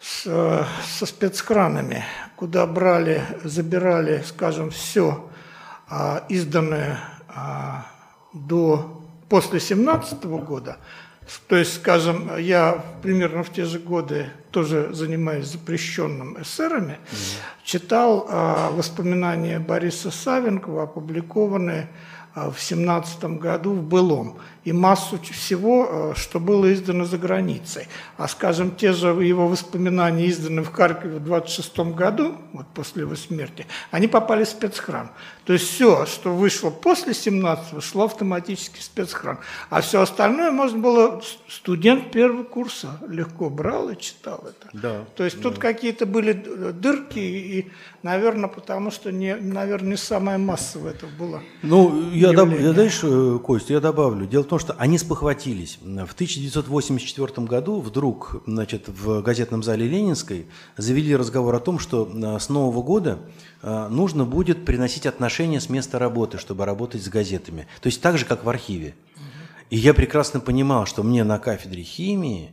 с, 0.00 0.22
со 0.98 1.06
спецкранами, 1.06 2.04
куда 2.36 2.66
брали, 2.66 3.22
забирали, 3.44 4.22
скажем, 4.26 4.70
все 4.70 5.28
а, 5.88 6.24
изданное 6.28 6.98
а, 7.28 7.86
до 8.32 9.02
после 9.28 9.60
17 9.60 10.24
года, 10.24 10.78
то 11.48 11.56
есть, 11.56 11.76
скажем, 11.76 12.36
я 12.38 12.84
примерно 13.02 13.42
в 13.42 13.50
те 13.50 13.64
же 13.64 13.78
годы, 13.78 14.30
тоже 14.50 14.90
занимаясь 14.92 15.46
запрещенным 15.46 16.40
эсерами, 16.40 16.98
mm-hmm. 17.10 17.38
читал 17.64 18.26
э, 18.28 18.70
воспоминания 18.72 19.58
Бориса 19.58 20.10
Савенкова, 20.10 20.84
опубликованные 20.84 21.88
э, 22.34 22.50
в 22.50 22.60
17 22.60 23.24
году 23.24 23.72
в 23.72 23.82
«Былом» 23.82 24.38
и 24.64 24.72
массу 24.72 25.18
всего, 25.20 25.88
э, 25.88 26.12
что 26.16 26.40
было 26.40 26.72
издано 26.72 27.04
за 27.04 27.18
границей. 27.18 27.86
А, 28.16 28.28
скажем, 28.28 28.74
те 28.74 28.92
же 28.92 29.08
его 29.08 29.46
воспоминания, 29.46 30.26
изданные 30.26 30.64
в 30.64 30.72
Харькове 30.72 31.18
в 31.18 31.24
26 31.24 31.94
году, 31.94 32.36
вот 32.52 32.66
после 32.74 33.02
его 33.02 33.14
смерти, 33.14 33.66
они 33.90 34.08
попали 34.08 34.44
в 34.44 34.48
спецхран. 34.48 35.10
То 35.44 35.52
есть 35.52 35.68
все, 35.68 36.06
что 36.06 36.34
вышло 36.34 36.70
после 36.70 37.12
17-го, 37.12 37.80
шло 37.80 38.04
автоматически 38.04 38.78
в 38.78 38.82
спецхран. 38.82 39.38
А 39.68 39.82
все 39.82 40.00
остальное 40.00 40.50
можно 40.50 40.78
было, 40.78 41.22
студент 41.48 42.10
первого 42.10 42.44
курса 42.44 42.98
легко 43.06 43.50
брал 43.50 43.90
и 43.90 43.98
читал 43.98 44.42
это. 44.48 44.70
Да, 44.72 45.04
То 45.16 45.24
есть 45.24 45.36
да. 45.36 45.42
тут 45.42 45.58
какие-то 45.58 46.06
были 46.06 46.32
дырки, 46.32 47.18
и, 47.18 47.70
наверное, 48.02 48.48
потому 48.48 48.90
что, 48.90 49.12
не, 49.12 49.34
наверное, 49.36 49.90
не 49.90 49.96
самое 49.96 50.38
массовое 50.38 50.92
это 50.92 51.06
было. 51.06 51.42
Ну, 51.62 52.10
я, 52.12 52.32
доб... 52.32 52.58
я 52.58 52.72
дальше, 52.72 53.38
Костя, 53.40 53.74
я 53.74 53.80
добавлю. 53.80 54.26
Дело 54.26 54.44
в 54.44 54.46
том, 54.46 54.53
что 54.58 54.74
они 54.74 54.98
спохватились. 54.98 55.78
В 55.82 56.12
1984 56.12 57.46
году 57.46 57.80
вдруг 57.80 58.42
значит, 58.46 58.88
в 58.88 59.22
газетном 59.22 59.62
зале 59.62 59.86
Ленинской 59.86 60.46
завели 60.76 61.14
разговор 61.16 61.54
о 61.54 61.60
том, 61.60 61.78
что 61.78 62.10
э, 62.12 62.38
с 62.38 62.48
Нового 62.48 62.82
года 62.82 63.18
э, 63.62 63.88
нужно 63.88 64.24
будет 64.24 64.64
приносить 64.64 65.06
отношения 65.06 65.60
с 65.60 65.68
места 65.68 65.98
работы, 65.98 66.38
чтобы 66.38 66.64
работать 66.64 67.02
с 67.02 67.08
газетами. 67.08 67.66
То 67.80 67.88
есть 67.88 68.00
так 68.00 68.18
же, 68.18 68.24
как 68.24 68.44
в 68.44 68.48
архиве. 68.48 68.94
И 69.70 69.76
я 69.76 69.94
прекрасно 69.94 70.40
понимал, 70.40 70.86
что 70.86 71.02
мне 71.02 71.24
на 71.24 71.38
кафедре 71.38 71.82
химии 71.82 72.52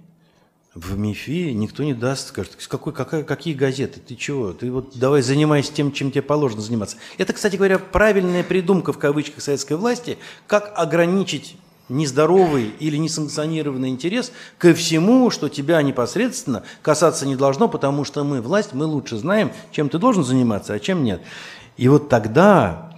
в 0.73 0.97
МИФИ 0.97 1.51
никто 1.51 1.83
не 1.83 1.93
даст, 1.93 2.29
скажет, 2.29 2.55
какой, 2.67 2.93
какая, 2.93 3.23
какие 3.23 3.53
газеты, 3.53 3.99
ты 3.99 4.15
чего, 4.15 4.53
ты 4.53 4.71
вот 4.71 4.97
давай 4.97 5.21
занимайся 5.21 5.73
тем, 5.73 5.91
чем 5.91 6.11
тебе 6.11 6.21
положено 6.21 6.61
заниматься. 6.61 6.97
Это, 7.17 7.33
кстати 7.33 7.57
говоря, 7.57 7.77
правильная 7.77 8.43
придумка 8.43 8.93
в 8.93 8.97
кавычках 8.97 9.43
советской 9.43 9.73
власти, 9.73 10.17
как 10.47 10.71
ограничить 10.75 11.57
нездоровый 11.91 12.73
или 12.79 12.97
несанкционированный 12.97 13.89
интерес 13.89 14.31
ко 14.57 14.73
всему, 14.73 15.29
что 15.29 15.49
тебя 15.49 15.81
непосредственно 15.81 16.63
касаться 16.81 17.25
не 17.25 17.35
должно, 17.35 17.67
потому 17.67 18.03
что 18.05 18.23
мы, 18.23 18.41
власть, 18.41 18.73
мы 18.73 18.85
лучше 18.85 19.17
знаем, 19.17 19.51
чем 19.71 19.89
ты 19.89 19.99
должен 19.99 20.23
заниматься, 20.23 20.73
а 20.73 20.79
чем 20.79 21.03
нет. 21.03 21.21
И 21.77 21.87
вот 21.87 22.09
тогда, 22.09 22.97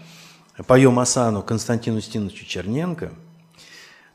поем 0.68 1.00
Асану 1.00 1.42
Константину 1.42 2.02
Стиновичу 2.02 2.46
Черненко, 2.46 3.12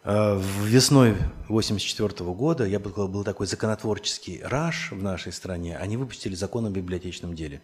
э, 0.04 0.40
весной 0.64 1.10
1984 1.48 2.32
года, 2.32 2.64
я 2.64 2.78
бы 2.78 2.90
сказал, 2.90 3.08
был 3.08 3.24
такой 3.24 3.46
законотворческий 3.46 4.40
раш 4.42 4.92
в 4.92 5.02
нашей 5.02 5.32
стране, 5.32 5.76
они 5.76 5.96
выпустили 5.96 6.34
закон 6.34 6.66
о 6.66 6.70
библиотечном 6.70 7.34
деле 7.34 7.60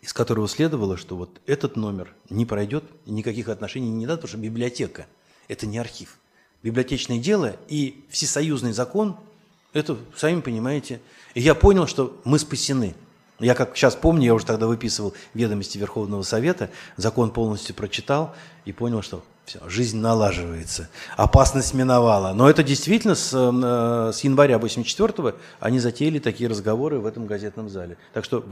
из 0.00 0.12
которого 0.12 0.46
следовало, 0.46 0.96
что 0.96 1.16
вот 1.16 1.40
этот 1.44 1.74
номер 1.74 2.14
не 2.30 2.46
пройдет, 2.46 2.84
никаких 3.04 3.48
отношений 3.48 3.90
не 3.90 4.06
даст, 4.06 4.20
потому 4.20 4.28
что 4.28 4.38
библиотека– 4.38 5.06
это 5.48 5.66
не 5.66 5.78
архив. 5.78 6.18
Библиотечное 6.62 7.18
дело 7.18 7.56
и 7.68 8.04
всесоюзный 8.10 8.72
закон– 8.72 9.16
это, 9.72 9.96
сами 10.16 10.40
понимаете. 10.40 11.00
И 11.34 11.40
я 11.40 11.54
понял, 11.54 11.86
что 11.86 12.20
мы 12.24 12.38
спасены. 12.38 12.94
Я 13.38 13.54
как 13.54 13.76
сейчас 13.76 13.94
помню, 13.94 14.26
я 14.26 14.34
уже 14.34 14.44
тогда 14.44 14.66
выписывал 14.66 15.14
ведомости 15.34 15.78
Верховного 15.78 16.22
Совета, 16.22 16.70
закон 16.96 17.30
полностью 17.30 17.74
прочитал 17.74 18.34
и 18.64 18.72
понял, 18.72 19.00
что 19.02 19.22
все, 19.44 19.60
жизнь 19.68 19.98
налаживается, 19.98 20.88
опасность 21.16 21.72
миновала. 21.72 22.32
Но 22.34 22.50
это 22.50 22.64
действительно 22.64 23.14
с, 23.14 23.32
э, 23.32 24.12
с 24.12 24.20
января 24.24 24.58
84 24.58 25.34
они 25.60 25.78
затеяли 25.78 26.18
такие 26.18 26.50
разговоры 26.50 26.98
в 26.98 27.06
этом 27.06 27.26
газетном 27.26 27.68
зале. 27.68 27.96
Так 28.12 28.24
что 28.24 28.44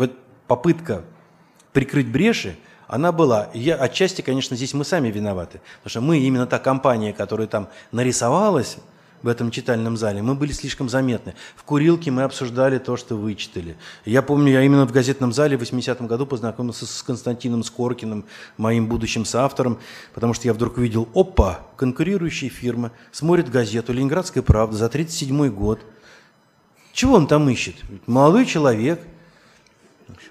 попытка 0.46 1.02
прикрыть 1.72 2.08
бреши, 2.08 2.56
она 2.88 3.12
была. 3.12 3.44
И 3.52 3.60
я, 3.60 3.76
отчасти, 3.76 4.22
конечно, 4.22 4.56
здесь 4.56 4.74
мы 4.74 4.84
сами 4.84 5.08
виноваты. 5.08 5.60
Потому 5.82 5.90
что 5.90 6.00
мы, 6.00 6.18
именно 6.18 6.46
та 6.46 6.58
компания, 6.58 7.12
которая 7.12 7.46
там 7.46 7.68
нарисовалась, 7.92 8.78
в 9.22 9.28
этом 9.28 9.50
читальном 9.50 9.96
зале, 9.96 10.22
мы 10.22 10.34
были 10.34 10.52
слишком 10.52 10.88
заметны. 10.88 11.34
В 11.56 11.64
курилке 11.64 12.10
мы 12.10 12.22
обсуждали 12.22 12.78
то, 12.78 12.96
что 12.96 13.16
вычитали. 13.16 13.76
Я 14.04 14.22
помню, 14.22 14.52
я 14.52 14.62
именно 14.62 14.86
в 14.86 14.92
газетном 14.92 15.32
зале 15.32 15.56
в 15.56 15.62
80-м 15.62 16.06
году 16.06 16.26
познакомился 16.26 16.86
с 16.86 17.02
Константином 17.02 17.64
Скоркиным, 17.64 18.26
моим 18.56 18.86
будущим 18.86 19.24
соавтором, 19.24 19.78
потому 20.14 20.34
что 20.34 20.46
я 20.46 20.54
вдруг 20.54 20.76
увидел, 20.76 21.08
опа, 21.14 21.66
конкурирующая 21.76 22.50
фирма 22.50 22.92
смотрит 23.10 23.50
газету 23.50 23.92
«Ленинградская 23.92 24.42
правда» 24.42 24.76
за 24.76 24.88
37 24.88 25.48
год. 25.48 25.80
Чего 26.92 27.14
он 27.14 27.26
там 27.26 27.48
ищет? 27.48 27.76
Молодой 28.06 28.46
человек– 28.46 29.00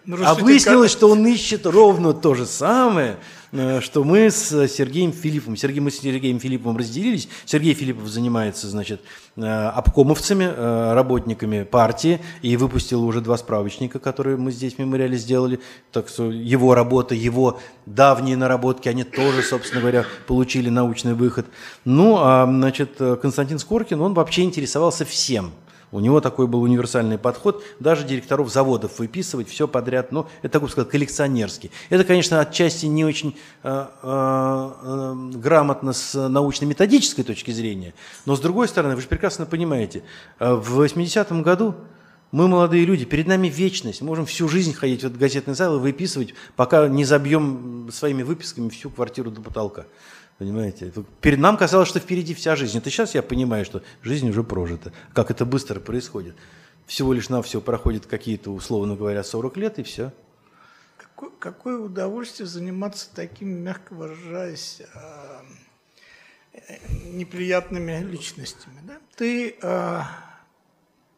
ну, 0.06 0.18
а 0.24 0.36
выяснилось, 0.36 0.92
что 0.92 1.10
он 1.10 1.26
ищет 1.26 1.66
ровно 1.66 2.14
то 2.14 2.34
же 2.36 2.46
самое, 2.46 3.18
э, 3.52 3.82
что 3.82 4.04
мы 4.04 4.30
с 4.30 4.68
Сергеем 4.68 5.14
Филипповым. 5.14 5.58
Сергей, 5.58 5.80
мы 5.80 5.92
с 5.92 6.00
Сергеем 6.00 6.40
Филипповым 6.40 6.78
разделились. 6.78 7.28
Сергей 7.46 7.74
Филиппов 7.74 8.08
занимается, 8.08 8.68
значит, 8.68 9.02
э, 9.36 9.42
обкомовцами, 9.44 10.46
э, 10.46 10.94
работниками 10.94 11.64
партии, 11.64 12.20
и 12.42 12.58
выпустил 12.58 13.04
уже 13.04 13.22
два 13.22 13.38
справочника, 13.38 14.00
которые 14.00 14.38
мы 14.38 14.52
здесь 14.52 14.76
в 14.76 14.80
мемориале 14.80 15.18
сделали. 15.18 15.60
Так 15.92 16.10
что 16.10 16.32
его 16.32 16.76
работа, 16.76 17.16
его 17.16 17.60
давние 17.86 18.38
наработки, 18.38 18.90
они 18.90 19.04
тоже, 19.04 19.42
собственно 19.42 19.82
говоря, 19.82 20.06
получили 20.28 20.70
научный 20.70 21.14
выход. 21.14 21.48
Ну, 21.84 22.18
а, 22.20 22.46
значит, 22.46 22.98
Константин 23.22 23.60
Скоркин, 23.60 24.02
он 24.02 24.14
вообще 24.14 24.44
интересовался 24.44 25.06
всем– 25.06 25.52
у 25.96 26.02
него 26.02 26.20
такой 26.20 26.46
был 26.48 26.62
универсальный 26.62 27.18
подход, 27.18 27.64
даже 27.80 28.04
директоров 28.04 28.52
заводов 28.52 29.00
выписывать, 29.00 29.48
все 29.48 29.68
подряд, 29.68 30.12
ну, 30.12 30.28
это 30.42 30.54
такой, 30.54 30.70
сказать, 30.70 30.90
коллекционерский. 30.90 31.72
Это, 31.90 32.04
конечно, 32.04 32.42
отчасти 32.42 32.86
не 32.86 33.06
очень 33.06 33.38
э, 33.64 33.88
э, 34.04 34.72
э, 34.82 35.14
грамотно 35.36 35.94
с 35.94 36.28
научно-методической 36.28 37.24
точки 37.24 37.52
зрения, 37.52 37.94
но 38.26 38.36
с 38.36 38.42
другой 38.42 38.68
стороны, 38.68 38.96
вы 38.96 39.02
же 39.02 39.08
прекрасно 39.08 39.46
понимаете, 39.46 40.04
э, 40.40 40.54
в 40.54 40.82
80-м 40.82 41.44
году 41.44 41.76
мы, 42.32 42.50
молодые 42.50 42.84
люди, 42.84 43.06
перед 43.06 43.28
нами 43.28 43.48
вечность. 43.48 44.02
Мы 44.02 44.08
можем 44.08 44.26
всю 44.26 44.50
жизнь 44.50 44.74
ходить 44.74 45.04
в 45.04 45.06
этот 45.06 45.18
газетный 45.18 45.54
зал 45.54 45.78
и 45.78 45.80
выписывать, 45.80 46.34
пока 46.58 46.90
не 46.90 47.06
забьем 47.06 47.90
своими 47.94 48.24
выписками 48.24 48.68
всю 48.68 48.90
квартиру 48.90 49.32
до 49.32 49.40
потолка. 49.40 49.86
Понимаете? 50.38 50.92
Перед 51.22 51.40
нам 51.40 51.56
казалось, 51.56 51.88
что 51.88 52.00
впереди 52.00 52.34
вся 52.34 52.56
жизнь. 52.56 52.78
Это 52.78 52.90
сейчас 52.90 53.16
я 53.16 53.24
понимаю, 53.24 53.64
что 53.64 53.84
жизнь 54.02 54.30
уже 54.30 54.44
прожита. 54.44 54.92
Как 55.14 55.32
это 55.32 55.46
быстро 55.46 55.80
происходит. 55.80 56.36
Всего 56.86 57.14
лишь 57.14 57.30
на 57.30 57.42
все 57.42 57.62
проходит 57.62 58.06
какие-то, 58.06 58.52
условно 58.52 58.96
говоря, 58.96 59.24
40 59.24 59.58
лет 59.58 59.80
и 59.80 59.84
все. 59.84 60.12
Какое, 60.98 61.30
какое 61.40 61.78
удовольствие 61.78 62.48
заниматься 62.48 63.10
такими, 63.16 63.58
мягко 63.58 63.94
выражаясь, 63.94 64.82
э, 64.94 65.42
неприятными 67.06 68.04
личностями. 68.04 68.80
Да? 68.84 68.98
Ты 69.16 69.56
э, 69.62 70.02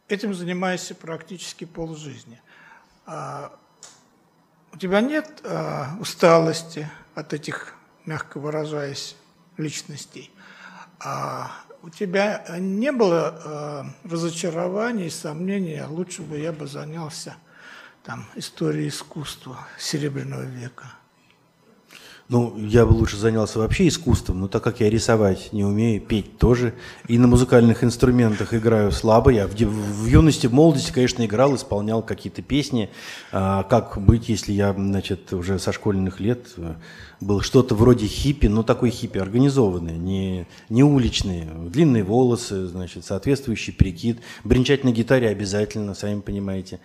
этим 0.07 0.35
занимаешься 0.35 0.93
практически 0.93 1.65
полжизни. 1.65 2.39
А 3.07 3.51
у 4.73 4.77
тебя 4.77 5.01
нет 5.01 5.41
усталости 5.99 6.87
от 7.15 7.33
этих 7.33 7.76
мягко 8.07 8.39
выражаясь, 8.39 9.15
личностей. 9.57 10.31
А 10.99 11.51
у 11.83 11.89
тебя 11.91 12.43
не 12.57 12.91
было 12.91 13.93
э, 14.03 14.09
разочарований, 14.09 15.11
сомнений, 15.11 15.83
лучше 15.83 16.23
бы 16.23 16.39
я 16.39 16.51
бы 16.51 16.65
занялся 16.65 17.35
там, 18.03 18.25
историей 18.35 18.87
искусства 18.87 19.67
Серебряного 19.77 20.43
века. 20.43 20.85
Ну, 22.29 22.57
я 22.57 22.85
бы 22.85 22.91
лучше 22.91 23.15
занялся 23.15 23.57
вообще 23.57 23.87
искусством, 23.87 24.41
но 24.41 24.47
так 24.49 24.61
как 24.61 24.81
я 24.81 24.89
рисовать 24.89 25.53
не 25.53 25.63
умею, 25.63 26.01
петь 26.01 26.37
тоже, 26.37 26.73
и 27.07 27.17
на 27.17 27.25
музыкальных 27.25 27.85
инструментах 27.85 28.53
играю 28.53 28.91
слабо. 28.91 29.29
Я 29.31 29.47
в, 29.47 29.53
в 29.53 30.05
юности, 30.05 30.45
в 30.47 30.53
молодости, 30.53 30.91
конечно, 30.91 31.25
играл, 31.25 31.55
исполнял 31.55 32.01
какие-то 32.01 32.41
песни. 32.41 32.89
А, 33.31 33.63
как 33.63 33.97
быть, 34.01 34.27
если 34.27 34.51
я, 34.51 34.73
значит, 34.73 35.31
уже 35.31 35.57
со 35.57 35.71
школьных 35.71 36.19
лет 36.19 36.49
э, 36.57 36.75
был 37.21 37.39
что-то 37.39 37.75
вроде 37.75 38.07
хиппи, 38.07 38.47
но 38.47 38.61
такой 38.61 38.89
хиппи 38.89 39.19
организованный, 39.19 39.97
не, 39.97 40.47
не 40.67 40.83
уличный. 40.83 41.45
Длинные 41.69 42.03
волосы, 42.03 42.67
значит, 42.67 43.05
соответствующий 43.05 43.71
прикид. 43.71 44.19
Бренчать 44.43 44.83
на 44.83 44.91
гитаре 44.91 45.29
обязательно, 45.29 45.93
сами 45.93 46.19
понимаете. 46.19 46.81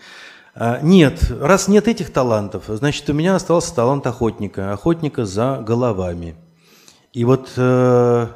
А, 0.55 0.81
нет, 0.83 1.31
раз 1.31 1.67
нет 1.67 1.89
этих 1.89 2.13
талантов, 2.13 2.65
значит, 2.69 3.09
у 3.09 3.15
меня 3.15 3.37
остался 3.37 3.75
талант 3.75 4.07
охотника, 4.07 4.73
охотника 4.73 5.25
за 5.25 5.65
головами. 5.67 6.37
И 7.15 7.25
вот 7.25 7.53
э, 7.57 8.27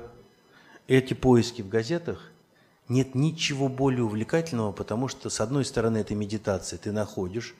эти 0.88 1.12
поиски 1.12 1.61
в 1.61 1.68
газетах, 1.68 2.31
нет 2.88 3.14
ничего 3.14 3.68
более 3.68 4.05
увлекательного, 4.05 4.72
потому 4.72 5.09
что, 5.09 5.29
с 5.29 5.40
одной 5.40 5.64
стороны, 5.66 5.98
это 5.98 6.14
медитация, 6.14 6.79
ты 6.79 6.90
находишь, 6.90 7.55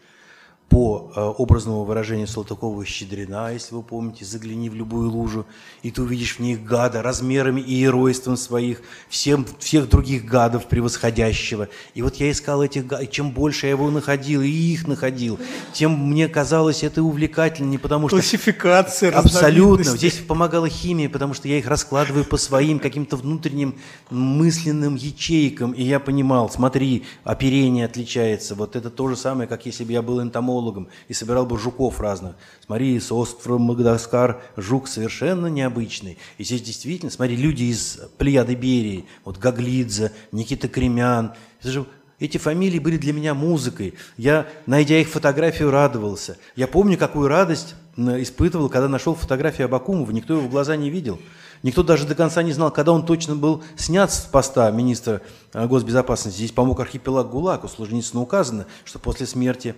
по 0.69 1.13
э, 1.15 1.21
образному 1.39 1.85
выражению 1.85 2.27
Салтыкова 2.27 2.85
«Щедрена», 2.85 3.51
если 3.51 3.75
вы 3.75 3.83
помните, 3.83 4.25
«Загляни 4.25 4.69
в 4.69 4.75
любую 4.75 5.11
лужу, 5.11 5.47
и 5.83 5.93
ты 5.93 6.03
увидишь 6.03 6.37
в 6.37 6.41
них 6.41 6.65
гада 6.65 7.03
размерами 7.03 7.61
и 7.61 7.81
геройством 7.81 8.37
своих, 8.37 8.83
всем, 9.09 9.47
всех 9.61 9.89
других 9.89 10.25
гадов 10.25 10.67
превосходящего». 10.67 11.69
И 11.95 12.03
вот 12.03 12.17
я 12.17 12.33
искал 12.33 12.65
этих 12.65 12.87
гадов, 12.87 13.09
и 13.09 13.11
чем 13.13 13.31
больше 13.31 13.67
я 13.67 13.71
его 13.71 13.91
находил, 13.91 14.43
и 14.43 14.49
их 14.49 14.89
находил, 14.89 15.39
тем 15.73 15.93
мне 16.11 16.27
казалось 16.27 16.83
это 16.83 17.03
увлекательнее, 17.03 17.79
потому 17.79 18.09
что... 18.09 18.17
Классификация, 18.17 19.13
Абсолютно. 19.13 19.97
Здесь 19.97 20.15
помогала 20.15 20.69
химия, 20.69 21.09
потому 21.09 21.35
что 21.35 21.47
я 21.47 21.59
их 21.59 21.69
раскладываю 21.69 22.25
по 22.25 22.37
своим 22.37 22.81
каким-то 22.81 23.17
внутренним 23.17 23.77
мысленным 24.11 24.97
ячейкам, 24.97 25.73
и 25.73 25.85
я 25.85 26.01
понимал, 26.01 26.51
смотри, 26.51 27.05
оперение 27.23 27.85
отличается, 27.85 28.57
вот 28.57 28.75
это 28.75 28.91
то 28.91 29.09
же 29.09 29.17
самое, 29.17 29.49
как 29.49 29.65
если 29.65 29.85
бы 29.85 29.93
я 29.93 30.03
был 30.03 30.21
энтомологом, 30.21 30.56
энтомологом 30.57 30.89
и 31.09 31.15
собирал 31.15 31.47
бы 31.47 31.59
жуков 31.59 32.01
разных. 32.01 32.37
Смотри, 32.65 32.99
с 32.99 33.13
острова 33.13 33.59
Магадаскар 33.59 34.43
жук 34.57 34.89
совершенно 34.89 35.47
необычный. 35.47 36.19
И 36.39 36.45
здесь 36.45 36.63
действительно, 36.63 37.11
смотри, 37.11 37.37
люди 37.37 37.65
из 37.65 37.99
Плеяды 38.19 38.55
Берии, 38.55 39.07
вот 39.25 39.39
Гаглидзе, 39.39 40.13
Никита 40.33 40.69
Кремян. 40.69 41.35
Это 41.61 41.71
же 41.71 41.87
эти 42.19 42.39
фамилии 42.39 42.79
были 42.79 42.97
для 42.97 43.13
меня 43.13 43.35
музыкой. 43.35 43.95
Я, 44.17 44.47
найдя 44.67 44.99
их 44.99 45.09
фотографию, 45.09 45.71
радовался. 45.71 46.39
Я 46.55 46.67
помню, 46.67 46.97
какую 46.97 47.29
радость 47.29 47.75
испытывал, 47.97 48.69
когда 48.69 48.89
нашел 48.89 49.15
фотографию 49.15 49.67
Абакумова. 49.67 50.11
Никто 50.11 50.35
его 50.35 50.43
в 50.43 50.51
глаза 50.51 50.77
не 50.77 50.91
видел. 50.91 51.19
Никто 51.63 51.83
даже 51.83 52.07
до 52.07 52.15
конца 52.15 52.43
не 52.43 52.53
знал, 52.53 52.71
когда 52.71 52.93
он 52.93 53.07
точно 53.07 53.35
был 53.35 53.63
снят 53.77 54.13
с 54.13 54.21
поста 54.21 54.71
министра 54.71 55.23
э, 55.55 55.67
госбезопасности. 55.67 56.37
Здесь 56.37 56.53
помог 56.53 56.79
архипелаг 56.81 57.31
ГУЛАГ. 57.31 57.65
У 57.65 57.69
Солженицына 57.69 58.21
указано, 58.21 58.67
что 58.85 58.99
после 58.99 59.27
смерти 59.27 59.75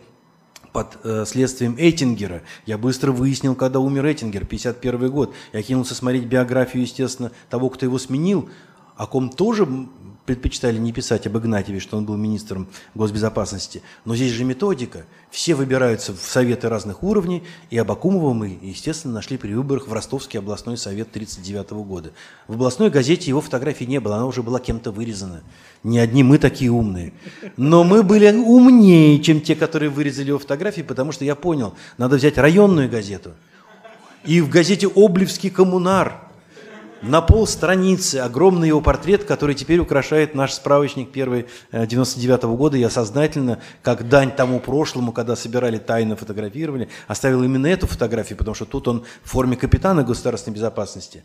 под 0.79 0.99
э, 1.03 1.25
следствием 1.27 1.75
Эттингера. 1.77 2.43
Я 2.65 2.79
быстро 2.79 3.11
выяснил, 3.11 3.57
когда 3.57 3.81
умер 3.81 4.07
Эттингер, 4.07 4.45
51 4.45 5.11
год. 5.11 5.35
Я 5.53 5.61
кинулся 5.61 5.97
смотреть 5.97 6.27
биографию, 6.27 6.83
естественно, 6.83 7.33
того, 7.51 7.69
кто 7.69 7.85
его 7.85 7.99
сменил, 7.99 8.49
о 8.95 9.09
ком 9.09 9.29
тоже 9.29 9.67
предпочитали 10.29 10.77
не 10.77 10.93
писать 10.93 11.27
об 11.27 11.39
Игнатьеве, 11.39 11.81
что 11.81 11.97
он 11.97 12.05
был 12.05 12.19
министром 12.19 12.69
госбезопасности. 12.95 13.81
Но 14.05 14.15
здесь 14.15 14.33
же 14.33 14.45
методика. 14.45 15.07
Все 15.31 15.55
выбираются 15.55 16.13
в 16.13 16.21
советы 16.21 16.69
разных 16.69 17.03
уровней, 17.03 17.45
и 17.71 17.79
Абакумова 17.79 18.35
мы, 18.35 18.59
естественно, 18.61 19.15
нашли 19.15 19.39
при 19.39 19.55
выборах 19.55 19.89
в 19.89 19.93
Ростовский 19.95 20.39
областной 20.39 20.77
совет 20.77 21.09
1939 21.09 21.71
года. 21.89 22.13
В 22.47 22.53
областной 22.53 22.91
газете 22.91 23.31
его 23.31 23.41
фотографии 23.41 23.85
не 23.85 24.01
было, 24.01 24.17
она 24.17 24.27
уже 24.27 24.43
была 24.43 24.61
кем-то 24.61 24.91
вырезана. 24.91 25.41
Не 25.83 25.99
одни 25.99 26.23
мы 26.23 26.37
такие 26.37 26.71
умные. 26.71 27.15
Но 27.57 27.83
мы 27.83 28.03
были 28.03 28.31
умнее, 28.31 29.21
чем 29.21 29.41
те, 29.41 29.57
которые 29.57 29.89
вырезали 29.89 30.29
его 30.29 30.39
фотографии, 30.39 30.83
потому 30.83 31.11
что 31.11 31.25
я 31.25 31.37
понял, 31.37 31.75
надо 31.97 32.17
взять 32.17 32.37
районную 32.37 32.91
газету. 32.91 33.33
И 34.27 34.43
в 34.43 34.51
газете 34.51 34.91
«Облевский 34.95 35.49
коммунар» 35.49 36.28
на 37.03 37.21
пол 37.21 37.47
страницы 37.47 38.17
огромный 38.17 38.69
его 38.69 38.81
портрет, 38.81 39.25
который 39.25 39.55
теперь 39.55 39.79
украшает 39.79 40.35
наш 40.35 40.53
справочник 40.53 41.13
первый 41.13 41.47
99 41.73 42.45
-го 42.45 42.57
года. 42.57 42.77
Я 42.77 42.91
сознательно, 42.91 43.61
как 43.83 44.09
дань 44.09 44.31
тому 44.31 44.61
прошлому, 44.61 45.13
когда 45.13 45.37
собирали 45.37 45.79
тайно 45.79 46.17
фотографировали, 46.17 46.89
оставил 47.07 47.43
именно 47.43 47.67
эту 47.67 47.87
фотографию, 47.87 48.39
потому 48.39 48.55
что 48.55 48.65
тут 48.65 48.89
он 48.89 49.05
в 49.23 49.31
форме 49.31 49.57
капитана 49.57 50.03
государственной 50.03 50.55
безопасности. 50.55 51.23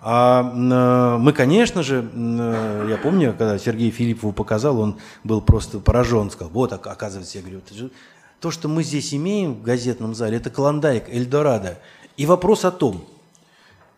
А 0.00 0.42
э, 0.42 1.18
мы, 1.18 1.32
конечно 1.32 1.82
же, 1.82 2.08
э, 2.14 2.86
я 2.90 2.96
помню, 2.98 3.34
когда 3.36 3.58
Сергей 3.58 3.90
Филиппову 3.90 4.32
показал, 4.32 4.78
он 4.78 4.98
был 5.24 5.40
просто 5.40 5.80
поражен, 5.80 6.30
сказал, 6.30 6.52
вот, 6.52 6.72
оказывается, 6.72 7.38
я 7.38 7.42
говорю, 7.42 7.60
же 7.74 7.90
То, 8.38 8.52
что 8.52 8.68
мы 8.68 8.84
здесь 8.84 9.12
имеем 9.12 9.54
в 9.54 9.62
газетном 9.62 10.14
зале, 10.14 10.36
это 10.36 10.50
Клондайк, 10.50 11.08
Эльдорадо. 11.08 11.78
И 12.16 12.26
вопрос 12.26 12.64
о 12.64 12.70
том, 12.70 13.04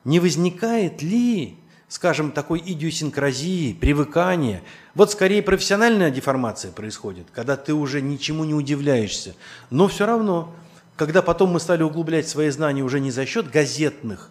не 0.04 0.20
возникает 0.20 1.02
ли, 1.02 1.56
скажем, 1.88 2.32
такой 2.32 2.62
идиосинкразии, 2.64 3.72
привыкания. 3.72 4.62
Вот 4.94 5.10
скорее 5.10 5.42
профессиональная 5.42 6.10
деформация 6.10 6.72
происходит, 6.72 7.26
когда 7.32 7.56
ты 7.56 7.74
уже 7.74 8.00
ничему 8.00 8.44
не 8.44 8.54
удивляешься. 8.54 9.34
Но 9.70 9.88
все 9.88 10.06
равно, 10.06 10.54
когда 10.96 11.22
потом 11.22 11.50
мы 11.50 11.60
стали 11.60 11.82
углублять 11.82 12.28
свои 12.28 12.50
знания 12.50 12.82
уже 12.82 13.00
не 13.00 13.10
за 13.10 13.26
счет 13.26 13.50
газетных 13.50 14.30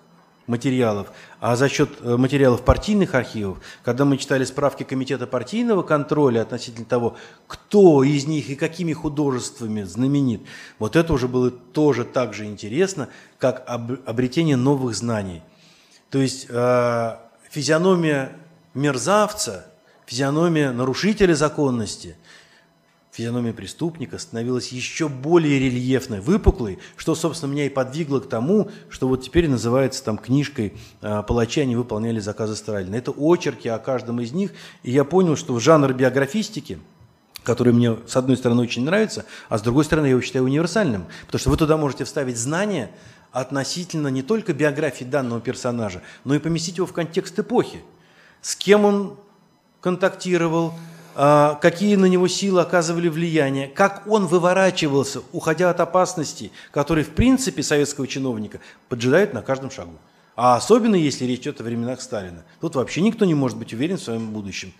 материалов, 0.49 1.11
а 1.39 1.55
за 1.55 1.69
счет 1.69 1.91
э, 2.01 2.17
материалов 2.17 2.63
партийных 2.63 3.13
архивов, 3.13 3.59
когда 3.83 4.03
мы 4.03 4.17
читали 4.17 4.43
справки 4.43 4.83
Комитета 4.83 5.27
партийного 5.27 5.83
контроля 5.83 6.41
относительно 6.41 6.85
того, 6.85 7.17
кто 7.47 8.03
из 8.03 8.25
них 8.25 8.49
и 8.49 8.55
какими 8.55 8.91
художествами 8.91 9.83
знаменит, 9.83 10.41
вот 10.79 10.95
это 10.95 11.13
уже 11.13 11.27
было 11.27 11.51
тоже 11.51 12.03
так 12.03 12.33
же 12.33 12.45
интересно, 12.45 13.09
как 13.37 13.63
обретение 14.05 14.55
новых 14.55 14.95
знаний. 14.95 15.43
То 16.09 16.19
есть 16.19 16.47
э, 16.49 17.15
физиономия 17.49 18.31
мерзавца, 18.73 19.65
физиономия 20.05 20.71
нарушителя 20.71 21.33
законности– 21.33 22.15
физиономия 23.19 23.51
преступника 23.51 24.17
становилась 24.17 24.69
еще 24.69 25.09
более 25.09 25.59
рельефной, 25.59 26.21
выпуклой, 26.21 26.79
что, 26.95 27.15
собственно, 27.15 27.51
меня 27.51 27.65
и 27.65 27.69
подвигло 27.69 28.19
к 28.21 28.29
тому, 28.29 28.69
что 28.89 29.09
вот 29.09 29.23
теперь 29.23 29.49
называется 29.49 30.01
там 30.05 30.17
книжкой 30.17 30.73
э, 31.01 31.23
«Палачи, 31.27 31.59
они 31.59 31.75
выполняли 31.75 32.21
заказы 32.21 32.55
Сталина». 32.55 32.95
Это 32.95 33.11
очерки 33.11 33.67
о 33.67 33.77
каждом 33.77 34.21
из 34.21 34.31
них, 34.31 34.51
и 34.83 34.91
я 34.91 35.03
понял, 35.03 35.35
что 35.35 35.53
в 35.53 35.59
жанр 35.59 35.93
биографистики, 35.93 36.79
который 37.43 37.73
мне, 37.73 37.97
с 38.07 38.15
одной 38.15 38.37
стороны, 38.37 38.61
очень 38.61 38.85
нравится, 38.85 39.25
а 39.49 39.57
с 39.57 39.61
другой 39.61 39.83
стороны, 39.83 40.05
я 40.05 40.11
его 40.11 40.21
считаю 40.21 40.45
универсальным, 40.45 41.05
потому 41.25 41.39
что 41.39 41.49
вы 41.49 41.57
туда 41.57 41.75
можете 41.75 42.05
вставить 42.05 42.37
знания 42.37 42.89
относительно 43.31 44.07
не 44.07 44.21
только 44.21 44.53
биографии 44.53 45.03
данного 45.03 45.41
персонажа, 45.41 46.01
но 46.23 46.35
и 46.35 46.39
поместить 46.39 46.77
его 46.77 46.87
в 46.87 46.93
контекст 46.93 47.37
эпохи. 47.39 47.81
С 48.41 48.55
кем 48.55 48.85
он 48.85 49.17
контактировал, 49.81 50.73
а, 51.15 51.55
какие 51.55 51.95
на 51.95 52.05
него 52.05 52.27
силы 52.27 52.61
оказывали 52.61 53.09
влияние, 53.09 53.67
как 53.67 54.03
он 54.07 54.27
выворачивался, 54.27 55.21
уходя 55.31 55.69
от 55.69 55.79
опасностей, 55.79 56.51
которые, 56.71 57.03
в 57.03 57.09
принципе, 57.09 57.63
советского 57.63 58.07
чиновника 58.07 58.59
поджидают 58.87 59.33
на 59.33 59.41
каждом 59.41 59.71
шагу. 59.71 59.97
А 60.35 60.55
особенно, 60.55 60.95
если 60.95 61.25
речь 61.25 61.41
идет 61.41 61.59
о 61.59 61.65
временах 61.65 61.99
Сталина. 62.01 62.45
Тут 62.61 62.75
вообще 62.75 63.01
никто 63.01 63.25
не 63.25 63.33
может 63.33 63.57
быть 63.57 63.73
уверен 63.73 63.97
в 63.97 64.01
своем 64.01 64.31
будущем. 64.31 64.73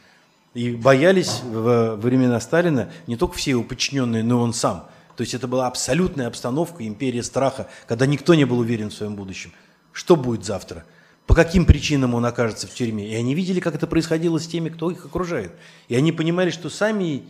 И 0.54 0.72
боялись 0.72 1.42
во 1.44 1.98
времена 1.98 2.40
Сталина 2.40 2.90
не 3.08 3.18
только 3.18 3.36
все 3.36 3.52
его 3.52 3.64
подчиненные, 3.64 4.24
но 4.24 4.40
и 4.40 4.42
он 4.42 4.54
сам. 4.54 4.88
То 5.20 5.24
есть 5.24 5.34
это 5.34 5.50
была 5.50 5.68
абсолютная 5.68 6.28
обстановка, 6.28 6.88
империя 6.88 7.24
страха, 7.24 7.68
когда 7.90 8.06
никто 8.06 8.36
не 8.36 8.46
был 8.46 8.60
уверен 8.60 8.90
в 8.90 8.94
своем 8.94 9.16
будущем. 9.16 9.52
Что 9.92 10.16
будет 10.16 10.46
завтра? 10.46 10.86
по 11.28 11.36
каким 11.36 11.66
причинам 11.66 12.16
он 12.16 12.26
окажется 12.26 12.68
в 12.68 12.74
тюрьме. 12.74 13.06
И 13.08 13.14
они 13.14 13.36
видели, 13.36 13.60
как 13.60 13.76
это 13.76 13.86
происходило 13.86 14.40
с 14.40 14.48
теми, 14.48 14.70
кто 14.70 14.90
их 14.90 15.06
окружает. 15.06 15.52
И 15.90 15.96
они 15.96 16.14
понимали, 16.14 16.52
что 16.52 16.70
сами 16.70 17.24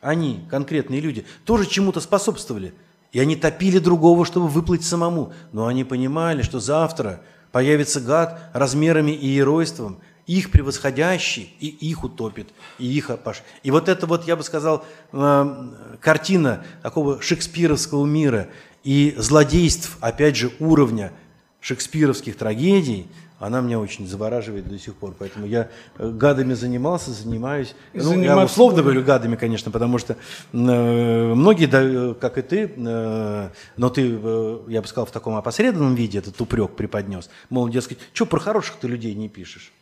они, 0.00 0.40
конкретные 0.50 1.00
люди, 1.00 1.24
тоже 1.44 1.66
чему-то 1.66 2.00
способствовали. 2.00 2.74
И 3.12 3.20
они 3.20 3.36
топили 3.36 3.78
другого, 3.78 4.26
чтобы 4.26 4.48
выплыть 4.48 4.84
самому. 4.84 5.32
Но 5.52 5.66
они 5.66 5.84
понимали, 5.84 6.42
что 6.42 6.58
завтра 6.58 7.22
появится 7.52 8.00
гад 8.00 8.50
размерами 8.52 9.12
и 9.12 9.36
геройством, 9.36 10.00
их 10.34 10.50
превосходящий, 10.50 11.54
и 11.60 11.66
их 11.66 12.04
утопит, 12.04 12.48
и 12.78 12.86
их 12.86 13.10
опаш. 13.10 13.42
И 13.62 13.70
вот 13.70 13.88
это 13.88 14.06
вот, 14.06 14.26
я 14.26 14.36
бы 14.36 14.42
сказал, 14.42 14.84
э, 15.12 15.68
картина 16.00 16.64
такого 16.82 17.20
шекспировского 17.20 18.06
мира 18.06 18.48
и 18.84 19.14
злодейств, 19.16 19.96
опять 20.00 20.36
же, 20.36 20.52
уровня 20.60 21.12
шекспировских 21.60 22.36
трагедий– 22.36 23.08
она 23.38 23.60
меня 23.60 23.78
очень 23.78 24.06
завораживает 24.06 24.68
до 24.68 24.78
сих 24.78 24.94
пор. 24.94 25.14
Поэтому 25.18 25.46
я 25.46 25.68
э, 25.96 26.10
гадами 26.10 26.54
занимался, 26.54 27.12
занимаюсь. 27.12 27.74
Ну, 27.94 28.20
я 28.20 28.36
условно 28.44 28.82
говорю 28.82 29.02
гадами, 29.04 29.36
конечно, 29.36 29.70
потому 29.70 29.98
что 29.98 30.16
э, 30.52 30.56
многие, 30.56 31.66
да, 31.66 31.80
э, 31.82 32.14
как 32.20 32.38
и 32.38 32.42
ты, 32.42 32.72
э, 32.76 33.48
но 33.76 33.90
ты, 33.90 34.18
э, 34.20 34.58
я 34.68 34.82
бы 34.82 34.88
сказал, 34.88 35.06
в 35.06 35.12
таком 35.12 35.36
опосредованном 35.36 35.94
виде 35.94 36.18
этот 36.18 36.40
упрек 36.40 36.72
преподнес. 36.72 37.30
Мол, 37.48 37.68
дескать, 37.68 37.98
что 38.12 38.26
про 38.26 38.40
хороших 38.40 38.76
ты 38.76 38.88
людей 38.88 39.14
не 39.14 39.28
пишешь? 39.28 39.72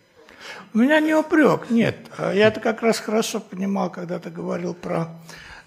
У 0.74 0.78
меня 0.78 1.00
не 1.00 1.14
упрек, 1.14 1.70
нет. 1.70 1.96
Я 2.18 2.48
это 2.48 2.60
как 2.60 2.82
раз 2.82 2.98
хорошо 2.98 3.40
понимал, 3.40 3.90
когда 3.90 4.18
ты 4.18 4.30
говорил 4.30 4.74
про 4.74 5.08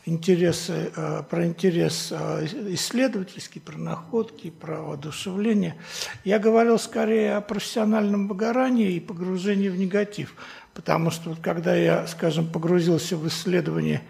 интересы, 0.05 0.91
э, 0.95 1.23
про 1.29 1.45
интерес 1.45 2.09
э, 2.11 2.45
исследовательский, 2.69 3.61
про 3.61 3.77
находки, 3.77 4.49
про 4.49 4.81
воодушевление. 4.81 5.75
Я 6.23 6.39
говорил 6.39 6.79
скорее 6.79 7.35
о 7.35 7.41
профессиональном 7.41 8.27
выгорании 8.27 8.93
и 8.93 8.99
погружении 8.99 9.69
в 9.69 9.77
негатив. 9.77 10.33
Потому 10.73 11.11
что 11.11 11.31
вот 11.31 11.39
когда 11.41 11.75
я, 11.75 12.07
скажем, 12.07 12.47
погрузился 12.47 13.17
в 13.17 13.27
исследование 13.27 14.01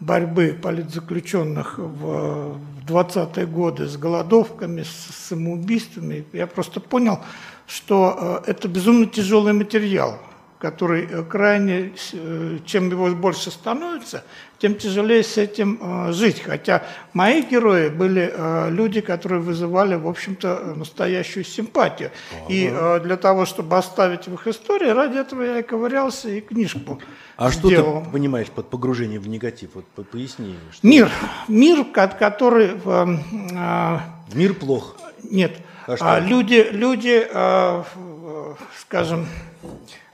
борьбы 0.00 0.58
политзаключенных 0.60 1.78
в 1.78 2.58
20-е 2.86 3.46
годы 3.46 3.86
с 3.86 3.96
голодовками, 3.96 4.82
с 4.82 5.28
самоубийствами, 5.28 6.24
я 6.32 6.46
просто 6.46 6.80
понял, 6.80 7.20
что 7.66 8.42
э, 8.46 8.50
это 8.50 8.68
безумно 8.68 9.06
тяжелый 9.06 9.52
материал 9.52 10.20
который 10.58 11.04
э, 11.04 11.22
крайне, 11.22 11.92
э, 12.12 12.58
чем 12.64 12.88
его 12.90 13.10
больше 13.10 13.50
становится, 13.50 14.24
тем 14.58 14.74
тяжелее 14.74 15.22
с 15.22 15.36
этим 15.36 16.12
жить. 16.14 16.40
Хотя 16.40 16.82
мои 17.12 17.42
герои 17.42 17.90
были 17.90 18.32
люди, 18.70 19.02
которые 19.02 19.42
вызывали, 19.42 19.96
в 19.96 20.08
общем-то, 20.08 20.72
настоящую 20.76 21.44
симпатию. 21.44 22.10
Ага. 22.32 22.46
И 22.48 22.70
для 23.04 23.18
того, 23.18 23.44
чтобы 23.44 23.76
оставить 23.76 24.28
в 24.28 24.32
их 24.32 24.46
истории, 24.46 24.88
ради 24.88 25.18
этого 25.18 25.42
я 25.42 25.58
и 25.58 25.62
ковырялся, 25.62 26.30
и 26.30 26.40
книжку 26.40 26.98
А 27.36 27.50
сделал. 27.50 28.00
что 28.00 28.04
ты 28.06 28.10
понимаешь 28.12 28.48
под 28.48 28.70
погружением 28.70 29.20
в 29.20 29.28
негатив? 29.28 29.72
Вот 29.74 29.84
поясни. 30.08 30.54
Что... 30.72 30.86
Мир. 30.86 31.10
Мир, 31.48 31.84
который... 31.84 32.70
Мир 34.32 34.54
плох. 34.54 34.96
Нет. 35.22 35.52
А, 35.86 36.16
а 36.16 36.20
люди, 36.20 36.68
люди, 36.70 37.26
скажем, 38.80 39.26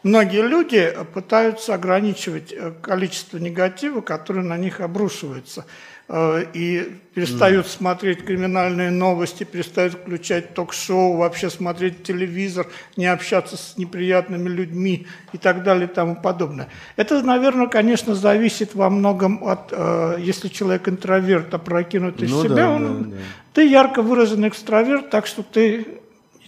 Многие 0.02 0.42
люди 0.42 0.92
пытаются 1.14 1.74
ограничивать 1.74 2.52
э, 2.52 2.72
количество 2.82 3.38
негатива, 3.38 4.00
которое 4.00 4.42
на 4.42 4.56
них 4.56 4.80
обрушивается, 4.80 5.64
и 6.10 6.98
перестают 7.14 7.66
mm. 7.66 7.68
смотреть 7.68 8.24
криминальные 8.24 8.90
новости, 8.90 9.44
перестают 9.44 9.94
включать 9.94 10.54
ток-шоу, 10.54 11.16
вообще 11.16 11.50
смотреть 11.50 12.02
телевизор, 12.02 12.66
не 12.96 13.06
общаться 13.06 13.56
с 13.56 13.76
неприятными 13.76 14.48
людьми 14.48 15.06
и 15.32 15.38
так 15.38 15.62
далее 15.62 15.88
и 15.88 15.92
тому 15.92 16.16
подобное. 16.16 16.68
Это, 16.96 17.22
наверное, 17.22 17.66
конечно, 17.66 18.14
зависит 18.14 18.74
во 18.74 18.90
многом 18.90 19.44
от, 19.44 19.68
э, 19.72 20.16
если 20.20 20.48
человек 20.48 20.88
интроверт, 20.88 21.52
опрокинут 21.54 22.22
из 22.22 22.30
ну, 22.30 22.42
себя, 22.42 22.54
да, 22.54 22.70
он, 22.70 23.02
да, 23.02 23.10
да. 23.10 23.22
ты 23.54 23.68
ярко 23.68 24.02
выраженный 24.02 24.48
экстраверт, 24.48 25.10
так 25.10 25.26
что 25.26 25.42
ты 25.42 26.01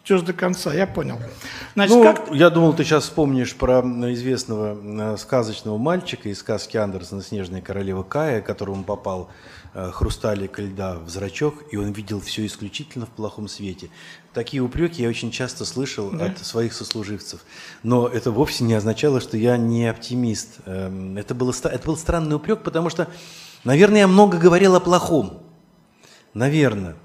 идешь 0.04 0.22
до 0.22 0.32
конца, 0.32 0.72
я 0.74 0.86
понял. 0.86 1.18
Значит, 1.74 1.96
ну, 1.96 2.02
как... 2.02 2.30
Я 2.32 2.50
думал, 2.50 2.74
ты 2.74 2.84
сейчас 2.84 3.04
вспомнишь 3.04 3.54
про 3.54 3.80
известного 4.12 5.14
э, 5.14 5.16
сказочного 5.16 5.78
мальчика 5.78 6.28
из 6.28 6.38
сказки 6.38 6.76
Андерсона 6.76 7.22
«Снежная 7.22 7.62
королева 7.62 8.02
Кая», 8.02 8.42
которому 8.42 8.84
попал 8.84 9.30
э, 9.72 9.90
хрусталик 9.92 10.58
льда 10.58 10.96
в 10.98 11.08
зрачок, 11.08 11.64
и 11.70 11.76
он 11.76 11.92
видел 11.92 12.20
все 12.20 12.44
исключительно 12.44 13.06
в 13.06 13.10
плохом 13.10 13.48
свете. 13.48 13.88
Такие 14.34 14.62
упреки 14.62 15.02
я 15.02 15.08
очень 15.08 15.30
часто 15.30 15.64
слышал 15.64 16.10
да? 16.10 16.26
от 16.26 16.38
своих 16.38 16.74
сослуживцев. 16.74 17.40
Но 17.82 18.06
это 18.06 18.30
вовсе 18.30 18.64
не 18.64 18.74
означало, 18.74 19.20
что 19.20 19.36
я 19.36 19.56
не 19.56 19.86
оптимист. 19.86 20.58
Эм, 20.66 21.16
это, 21.16 21.34
было, 21.34 21.52
это 21.62 21.86
был 21.86 21.96
странный 21.96 22.36
упрек, 22.36 22.62
потому 22.62 22.90
что, 22.90 23.08
наверное, 23.64 24.00
я 24.00 24.08
много 24.08 24.38
говорил 24.38 24.74
о 24.74 24.80
плохом. 24.80 25.40
Наверное. 26.34 26.96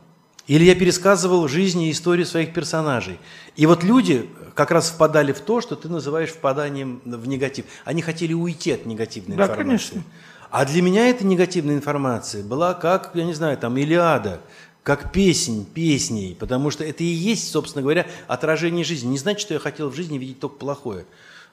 Или 0.50 0.64
я 0.64 0.74
пересказывал 0.74 1.48
жизни 1.48 1.88
и 1.90 1.92
истории 1.92 2.24
своих 2.24 2.54
персонажей. 2.54 3.20
И 3.56 3.68
вот 3.68 3.84
люди 3.84 4.28
как 4.56 4.72
раз 4.72 4.90
впадали 4.90 5.32
в 5.32 5.42
то, 5.42 5.62
что 5.62 5.76
ты 5.76 5.90
называешь 5.90 6.32
впаданием 6.32 7.02
в 7.06 7.28
негатив. 7.28 7.66
Они 7.86 8.02
хотели 8.02 8.34
уйти 8.34 8.72
от 8.72 8.88
негативной 8.88 9.38
да, 9.38 9.44
информации. 9.44 9.90
Конечно. 9.90 10.04
А 10.50 10.66
для 10.66 10.82
меня 10.82 11.08
эта 11.08 11.24
негативная 11.24 11.76
информация 11.76 12.44
была 12.44 12.74
как, 12.74 13.12
я 13.14 13.26
не 13.26 13.36
знаю, 13.36 13.60
там 13.60 13.78
Илиада, 13.78 14.42
как 14.82 15.12
песнь 15.12 15.68
песней, 15.72 16.36
потому 16.40 16.72
что 16.72 16.84
это 16.84 17.04
и 17.04 17.08
есть, 17.08 17.52
собственно 17.52 17.84
говоря, 17.84 18.08
отражение 18.28 18.84
жизни. 18.84 19.08
Не 19.08 19.20
значит, 19.20 19.42
что 19.42 19.54
я 19.54 19.60
хотел 19.60 19.92
в 19.92 19.96
жизни 19.96 20.18
видеть 20.18 20.40
только 20.40 20.56
плохое. 20.56 21.06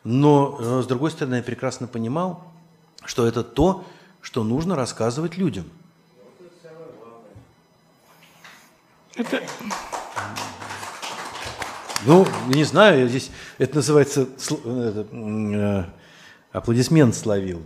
Но, 0.05 0.57
э, 0.59 0.81
с 0.83 0.87
другой 0.87 1.11
стороны, 1.11 1.35
я 1.35 1.43
прекрасно 1.43 1.87
понимал, 1.87 2.51
что 3.05 3.27
это 3.27 3.45
то, 3.45 3.85
что 4.23 4.43
нужно 4.43 4.75
рассказывать 4.75 5.37
людям– 5.37 5.67
Это... 9.17 9.43
Ну, 12.05 12.27
не 12.49 12.65
знаю, 12.65 13.09
здесь 13.09 13.31
это 13.59 13.77
называется 13.77 14.29
это, 14.39 15.91
Аплодисмент 16.53 17.15
словил. 17.15 17.63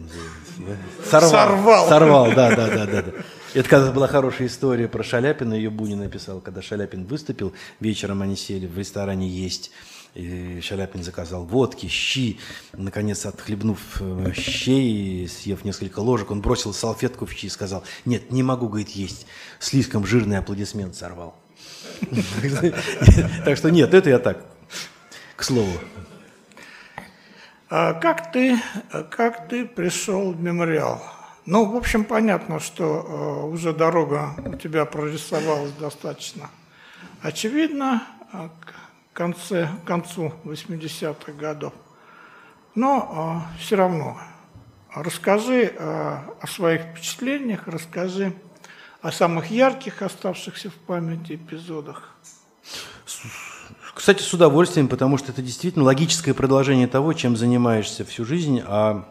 Сорвал. 1.04 1.30
Сорвал. 1.30 1.88
Сорвал, 1.88 2.32
да, 2.34 2.56
да, 2.56 2.68
да, 2.68 2.86
да. 2.86 3.02
да. 3.02 3.12
Это 3.52 3.68
когда 3.68 3.90
была 3.90 4.06
хорошая 4.06 4.46
история 4.46 4.88
про 4.88 5.02
Шаляпина, 5.02 5.54
ее 5.54 5.70
Бунин 5.70 5.98
написал, 5.98 6.40
когда 6.40 6.62
Шаляпин 6.62 7.04
выступил, 7.04 7.52
вечером 7.80 8.22
они 8.22 8.36
сели 8.36 8.66
в 8.66 8.78
ресторане 8.78 9.28
есть, 9.28 9.72
и 10.14 10.60
Шаляпин 10.60 11.02
заказал 11.02 11.44
водки, 11.44 11.86
щи. 11.86 12.38
Наконец, 12.72 13.26
отхлебнув 13.26 13.80
э, 14.00 14.32
щей, 14.34 15.28
съев 15.28 15.64
несколько 15.64 16.00
ложек, 16.00 16.30
он 16.30 16.40
бросил 16.40 16.72
салфетку 16.72 17.26
в 17.26 17.32
щи 17.32 17.46
и 17.46 17.50
сказал, 17.50 17.84
нет, 18.04 18.30
не 18.30 18.42
могу, 18.42 18.68
говорит, 18.68 18.90
есть. 18.90 19.26
Слишком 19.58 20.06
жирный 20.06 20.38
аплодисмент 20.38 20.96
сорвал. 20.96 21.39
Так 23.44 23.56
что 23.56 23.70
нет, 23.70 23.94
это 23.94 24.10
я 24.10 24.18
так, 24.18 24.44
к 25.36 25.42
слову. 25.42 25.72
А 27.68 27.94
как 27.94 28.32
ты, 28.32 28.58
как 29.10 29.48
ты 29.48 29.64
пришел 29.64 30.32
в 30.32 30.40
мемориал? 30.40 31.02
Ну, 31.46 31.64
в 31.64 31.76
общем, 31.76 32.04
понятно, 32.04 32.60
что 32.60 32.84
э, 32.84 33.46
уже 33.46 33.72
дорога 33.72 34.34
у 34.44 34.56
тебя 34.56 34.84
прорисовалась 34.84 35.72
достаточно 35.72 36.50
очевидно 37.22 38.02
э, 38.32 38.48
к, 38.60 38.74
конце, 39.12 39.68
к 39.82 39.86
концу 39.86 40.32
80-х 40.44 41.32
годов. 41.32 41.72
Но 42.74 43.46
э, 43.56 43.58
все 43.60 43.76
равно 43.76 44.18
расскажи 44.94 45.72
о 45.78 46.46
своих 46.48 46.82
впечатлениях, 46.82 47.68
расскажи 47.68 48.32
о 49.02 49.12
самых 49.12 49.50
ярких 49.50 50.02
оставшихся 50.02 50.70
в 50.70 50.74
памяти 50.74 51.34
эпизодах. 51.34 52.14
Кстати, 53.94 54.22
с 54.22 54.32
удовольствием, 54.32 54.88
потому 54.88 55.18
что 55.18 55.32
это 55.32 55.42
действительно 55.42 55.84
логическое 55.84 56.34
продолжение 56.34 56.86
того, 56.86 57.12
чем 57.12 57.36
занимаешься 57.36 58.04
всю 58.04 58.24
жизнь. 58.24 58.62
А 58.64 59.06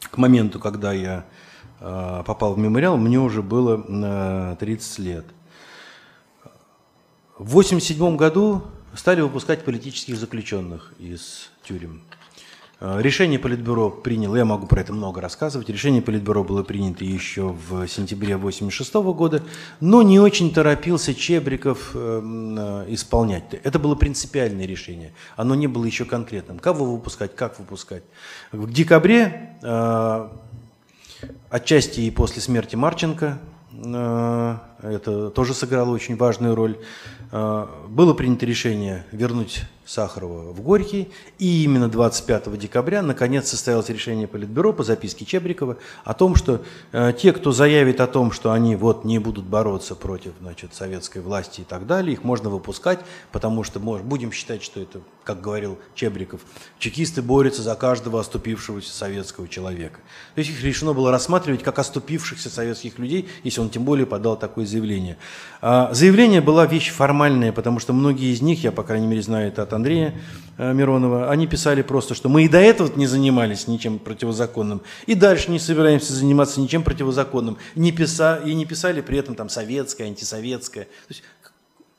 к 0.00 0.18
моменту, 0.18 0.58
когда 0.60 0.92
я 0.92 1.24
э, 1.80 2.22
попал 2.26 2.54
в 2.54 2.58
мемориал, 2.58 2.96
мне 2.96 3.18
уже 3.18 3.42
было 3.42 3.84
э, 4.52 4.56
30 4.58 4.98
лет. 4.98 5.26
В 7.38 7.58
1987 7.58 8.16
году 8.16 8.62
стали 8.94 9.20
выпускать 9.20 9.64
политических 9.64 10.16
заключенных 10.16 10.92
из 10.98 11.50
тюрем. 11.64 12.02
Э, 12.84 13.00
решение 13.00 13.38
Политбюро 13.38 13.88
приняло, 13.88 14.36
я 14.36 14.44
могу 14.44 14.66
про 14.66 14.82
это 14.82 14.92
много 14.92 15.22
рассказывать, 15.22 15.70
решение 15.70 16.02
Политбюро 16.02 16.44
было 16.44 16.62
принято 16.62 17.02
еще 17.02 17.56
в 17.68 17.88
сентябре 17.88 18.34
1986 18.34 18.94
года, 19.16 19.42
но 19.80 20.02
не 20.02 20.20
очень 20.20 20.52
торопился 20.52 21.14
Чебриков 21.14 21.92
э, 21.94 22.20
э, 22.22 22.84
исполнять. 22.88 23.44
Это 23.62 23.78
было 23.78 23.94
принципиальное 23.94 24.66
решение, 24.66 25.14
оно 25.34 25.54
не 25.54 25.66
было 25.66 25.86
еще 25.86 26.04
конкретным. 26.04 26.58
Кого 26.58 26.84
выпускать, 26.84 27.34
как 27.34 27.58
выпускать. 27.58 28.02
В 28.52 28.70
декабре, 28.70 29.56
отчасти 31.48 32.00
и 32.00 32.10
после 32.10 32.42
смерти 32.42 32.76
Марченко, 32.76 33.38
это 33.72 35.30
тоже 35.30 35.54
сыграло 35.54 35.90
очень 35.90 36.16
важную 36.16 36.54
роль, 36.54 36.78
было 37.32 38.14
принято 38.14 38.46
решение 38.46 39.04
вернуть 39.10 39.62
Сахарова 39.84 40.52
в 40.52 40.60
Горький. 40.60 41.10
И 41.38 41.64
именно 41.64 41.88
25 41.88 42.58
декабря 42.58 43.02
наконец 43.02 43.48
состоялось 43.48 43.88
решение 43.88 44.26
Политбюро 44.26 44.72
по 44.72 44.82
записке 44.82 45.24
Чебрикова 45.24 45.76
о 46.04 46.14
том, 46.14 46.34
что 46.36 46.62
э, 46.92 47.12
те, 47.18 47.32
кто 47.32 47.52
заявит 47.52 48.00
о 48.00 48.06
том, 48.06 48.32
что 48.32 48.52
они 48.52 48.76
вот 48.76 49.04
не 49.04 49.18
будут 49.18 49.44
бороться 49.44 49.94
против 49.94 50.32
значит, 50.40 50.74
советской 50.74 51.20
власти 51.20 51.60
и 51.60 51.64
так 51.64 51.86
далее, 51.86 52.14
их 52.14 52.24
можно 52.24 52.48
выпускать, 52.48 53.00
потому 53.30 53.62
что 53.62 53.80
может, 53.80 54.06
будем 54.06 54.32
считать, 54.32 54.62
что 54.62 54.80
это, 54.80 55.00
как 55.22 55.40
говорил 55.40 55.78
Чебриков, 55.94 56.40
чекисты 56.78 57.22
борются 57.22 57.62
за 57.62 57.74
каждого 57.74 58.20
оступившегося 58.20 58.92
советского 58.92 59.48
человека. 59.48 60.00
То 60.34 60.40
есть 60.40 60.50
их 60.50 60.62
решено 60.62 60.94
было 60.94 61.10
рассматривать 61.10 61.62
как 61.62 61.78
оступившихся 61.78 62.48
советских 62.48 62.98
людей, 62.98 63.28
если 63.42 63.60
он 63.60 63.70
тем 63.70 63.84
более 63.84 64.06
подал 64.06 64.38
такое 64.38 64.66
заявление. 64.66 65.18
А 65.60 65.92
заявление 65.92 66.40
была 66.40 66.66
вещь 66.66 66.90
формальная, 66.90 67.52
потому 67.52 67.78
что 67.78 67.92
многие 67.92 68.32
из 68.32 68.40
них, 68.40 68.62
я, 68.62 68.72
по 68.72 68.82
крайней 68.82 69.06
мере, 69.06 69.22
знаю 69.22 69.48
это 69.48 69.62
от 69.62 69.73
Андрея 69.74 70.14
э, 70.58 70.72
Миронова, 70.72 71.30
они 71.30 71.46
писали 71.46 71.82
просто, 71.82 72.14
что 72.14 72.28
мы 72.28 72.44
и 72.44 72.48
до 72.48 72.58
этого 72.58 72.90
не 72.96 73.06
занимались 73.06 73.68
ничем 73.68 73.98
противозаконным, 73.98 74.82
и 75.06 75.14
дальше 75.14 75.50
не 75.50 75.58
собираемся 75.58 76.12
заниматься 76.12 76.60
ничем 76.60 76.82
противозаконным, 76.82 77.58
не 77.74 77.92
писа, 77.92 78.40
и 78.44 78.54
не 78.54 78.66
писали 78.66 79.00
при 79.00 79.18
этом 79.18 79.34
там 79.34 79.48
советское, 79.48 80.04
антисоветское. 80.04 80.84
То 80.84 81.10
есть, 81.10 81.22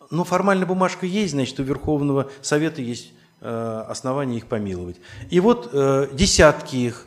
ну, 0.10 0.24
формально 0.24 0.66
бумажка 0.66 1.06
есть, 1.06 1.34
значит, 1.34 1.60
у 1.60 1.64
Верховного 1.64 2.30
Совета 2.42 2.82
есть 2.82 3.12
э, 3.42 3.86
основания 3.88 4.38
их 4.38 4.48
помиловать. 4.48 4.98
И 5.30 5.40
вот 5.40 5.70
э, 5.74 6.10
десятки 6.14 6.76
их, 6.76 7.06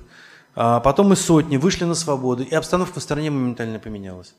а 0.55 0.81
потом 0.81 1.13
и 1.13 1.17
сотни 1.17 1.57
вышли 1.57 1.85
на 1.85 1.95
свободу, 1.95 2.43
и 2.43 2.55
обстановка 2.55 3.01
в 3.01 3.03
стране 3.03 3.31
моментально 3.31 3.79
поменялась. 3.79 4.35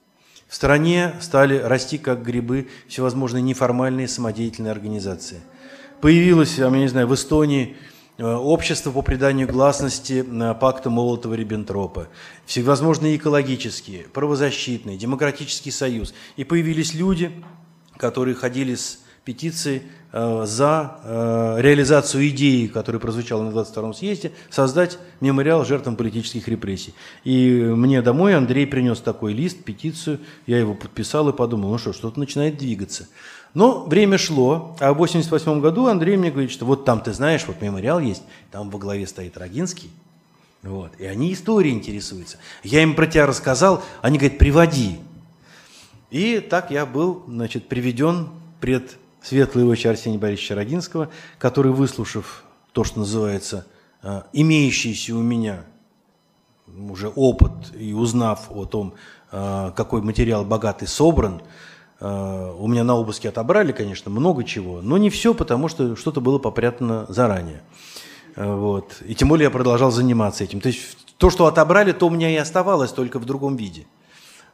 В 0.47 0.55
стране 0.55 1.13
стали 1.21 1.57
расти 1.57 1.97
как 1.97 2.23
грибы 2.23 2.67
всевозможные 2.87 3.41
неформальные 3.41 4.07
самодеятельные 4.07 4.71
организации– 4.71 5.39
Появилось, 6.01 6.57
я 6.57 6.69
не 6.69 6.87
знаю, 6.87 7.07
в 7.07 7.13
Эстонии 7.13 7.75
э, 8.17 8.23
общество 8.23 8.91
по 8.91 9.01
приданию 9.01 9.49
гласности 9.49 10.23
пакта 10.53 10.89
Молотова-Риббентропа, 10.89 12.07
всевозможные 12.45 13.17
экологические, 13.17 14.03
правозащитные, 14.03 14.97
демократический 14.97 15.71
союз. 15.71 16.13
И 16.37 16.45
появились 16.45 16.93
люди, 16.93 17.31
которые 17.97 18.35
ходили 18.35 18.75
с 18.75 18.99
петицией 19.25 19.83
э, 20.13 20.45
за 20.45 21.01
э, 21.03 21.55
реализацию 21.59 22.29
идеи, 22.29 22.67
которая 22.67 23.01
прозвучала 23.01 23.43
на 23.43 23.49
22-м 23.49 23.93
съезде, 23.93 24.31
создать 24.49 24.99
мемориал 25.19 25.65
жертвам 25.65 25.97
политических 25.97 26.47
репрессий. 26.47 26.93
И 27.25 27.61
мне 27.75 28.01
домой 28.01 28.35
Андрей 28.35 28.65
принес 28.65 29.01
такой 29.01 29.33
лист, 29.33 29.65
петицию, 29.65 30.21
я 30.47 30.59
его 30.59 30.75
подписал 30.75 31.27
и 31.27 31.33
подумал, 31.33 31.71
ну 31.71 31.77
что, 31.77 31.91
что-то 31.91 32.19
начинает 32.19 32.57
двигаться. 32.57 33.09
Но 33.53 33.83
время 33.85 34.17
шло, 34.17 34.75
а 34.79 34.89
в 34.89 35.01
1988 35.01 35.61
году 35.61 35.87
Андрей 35.87 36.17
мне 36.17 36.31
говорит, 36.31 36.51
что 36.51 36.65
вот 36.65 36.85
там, 36.85 37.01
ты 37.01 37.13
знаешь, 37.13 37.45
вот 37.47 37.61
мемориал 37.61 37.99
есть, 37.99 38.23
там 38.51 38.69
во 38.69 38.77
главе 38.77 39.07
стоит 39.07 39.37
Рогинский, 39.37 39.89
вот, 40.61 40.91
и 40.99 41.05
они 41.05 41.33
историей 41.33 41.73
интересуются. 41.73 42.37
Я 42.63 42.83
им 42.83 42.95
про 42.95 43.07
тебя 43.07 43.25
рассказал, 43.25 43.83
они 44.01 44.17
говорят, 44.17 44.37
приводи. 44.37 44.99
И 46.11 46.39
так 46.39 46.69
я 46.69 46.85
был, 46.85 47.23
значит, 47.27 47.67
приведен 47.67 48.29
пред 48.59 48.97
светлые 49.21 49.67
очи 49.67 49.87
Арсения 49.87 50.19
Борисовича 50.19 50.55
Рогинского, 50.55 51.09
который, 51.37 51.71
выслушав 51.71 52.43
то, 52.71 52.83
что 52.83 52.99
называется, 52.99 53.65
э, 54.01 54.23
имеющийся 54.33 55.15
у 55.15 55.21
меня 55.21 55.65
уже 56.89 57.09
опыт 57.09 57.73
и 57.77 57.93
узнав 57.93 58.51
о 58.51 58.65
том, 58.65 58.93
э, 59.31 59.71
какой 59.75 60.01
материал 60.01 60.45
богатый 60.45 60.87
собран, 60.87 61.41
у 62.01 62.67
меня 62.67 62.83
на 62.83 62.95
обыске 62.95 63.29
отобрали, 63.29 63.71
конечно, 63.73 64.09
много 64.09 64.43
чего, 64.43 64.81
но 64.81 64.97
не 64.97 65.09
все, 65.09 65.33
потому 65.33 65.67
что 65.67 65.95
что-то 65.95 66.21
было 66.21 66.39
попрятано 66.39 67.05
заранее. 67.09 67.61
Э, 68.35 68.55
вот. 68.55 69.01
И 69.05 69.15
тем 69.15 69.27
более 69.27 69.45
я 69.45 69.51
продолжал 69.51 69.91
заниматься 69.91 70.43
этим. 70.43 70.61
То 70.61 70.69
есть 70.69 70.97
то, 71.17 71.29
что 71.29 71.45
отобрали, 71.45 71.91
то 71.91 72.07
у 72.07 72.09
меня 72.09 72.29
и 72.29 72.35
оставалось, 72.35 72.91
только 72.91 73.19
в 73.19 73.25
другом 73.25 73.55
виде. 73.55 73.85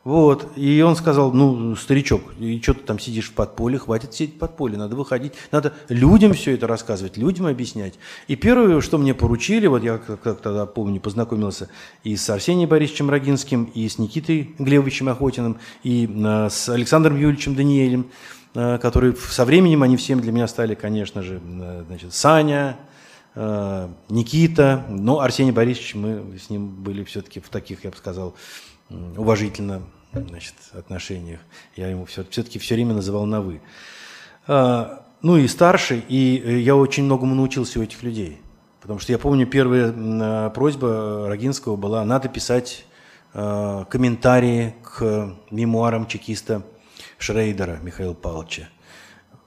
Вот. 0.05 0.51
И 0.55 0.83
он 0.83 0.95
сказал, 0.95 1.33
ну, 1.33 1.75
старичок, 1.75 2.21
и 2.37 2.61
что 2.61 2.75
ты 2.75 2.81
там 2.81 2.99
сидишь 2.99 3.31
в 3.31 3.33
подполе, 3.33 3.79
хватит 3.79 4.13
сидеть 4.13 4.35
в 4.35 4.37
подполе, 4.37 4.77
надо 4.77 4.95
выходить, 4.95 5.33
надо 5.51 5.73
людям 5.89 6.33
все 6.33 6.53
это 6.53 6.67
рассказывать, 6.67 7.17
людям 7.17 7.47
объяснять. 7.47 7.95
И 8.27 8.35
первое, 8.35 8.81
что 8.81 8.99
мне 8.99 9.15
поручили, 9.15 9.65
вот 9.65 9.81
я 9.81 9.97
как, 9.97 10.21
как 10.21 10.41
тогда 10.41 10.67
помню, 10.67 11.01
познакомился 11.01 11.69
и 12.03 12.15
с 12.15 12.29
Арсением 12.29 12.69
Борисовичем 12.69 13.09
Рогинским, 13.09 13.63
и 13.63 13.89
с 13.89 13.97
Никитой 13.97 14.53
Глебовичем 14.59 15.09
Охотиным, 15.09 15.57
и 15.81 16.07
э, 16.07 16.49
с 16.51 16.69
Александром 16.69 17.19
Юрьевичем 17.19 17.55
Даниэлем, 17.55 18.11
э, 18.53 18.77
которые 18.77 19.15
со 19.15 19.43
временем, 19.43 19.81
они 19.81 19.97
всем 19.97 20.19
для 20.19 20.31
меня 20.31 20.47
стали, 20.47 20.75
конечно 20.75 21.23
же, 21.23 21.41
э, 21.43 21.83
значит, 21.87 22.13
Саня, 22.13 22.77
э, 23.33 23.89
Никита, 24.09 24.85
но 24.87 25.21
Арсений 25.21 25.51
Борисович, 25.51 25.95
мы 25.95 26.37
с 26.37 26.51
ним 26.51 26.67
были 26.67 27.03
все-таки 27.05 27.39
в 27.39 27.49
таких, 27.49 27.85
я 27.85 27.89
бы 27.89 27.97
сказал, 27.97 28.35
уважительно 29.17 29.81
значит, 30.15 30.55
отношениях. 30.73 31.39
Я 31.75 31.89
ему 31.89 32.05
все, 32.05 32.25
все-таки 32.29 32.59
все 32.59 32.75
время 32.75 32.93
называл 32.93 33.25
на 33.25 33.41
«вы». 33.41 33.61
А, 34.47 35.05
ну 35.21 35.37
и 35.37 35.47
старший, 35.47 36.03
и 36.07 36.41
э, 36.43 36.59
я 36.59 36.75
очень 36.75 37.03
многому 37.03 37.35
научился 37.35 37.79
у 37.79 37.83
этих 37.83 38.03
людей. 38.03 38.41
Потому 38.81 38.99
что 38.99 39.11
я 39.11 39.17
помню, 39.17 39.47
первая 39.47 39.93
а, 39.95 40.49
просьба 40.51 41.27
Рогинского 41.27 41.75
была, 41.75 42.05
надо 42.05 42.29
писать 42.29 42.85
а, 43.33 43.85
комментарии 43.85 44.75
к 44.83 45.35
мемуарам 45.49 46.05
чекиста 46.07 46.61
Шрейдера 47.17 47.79
Михаила 47.81 48.13
Павловича. 48.13 48.69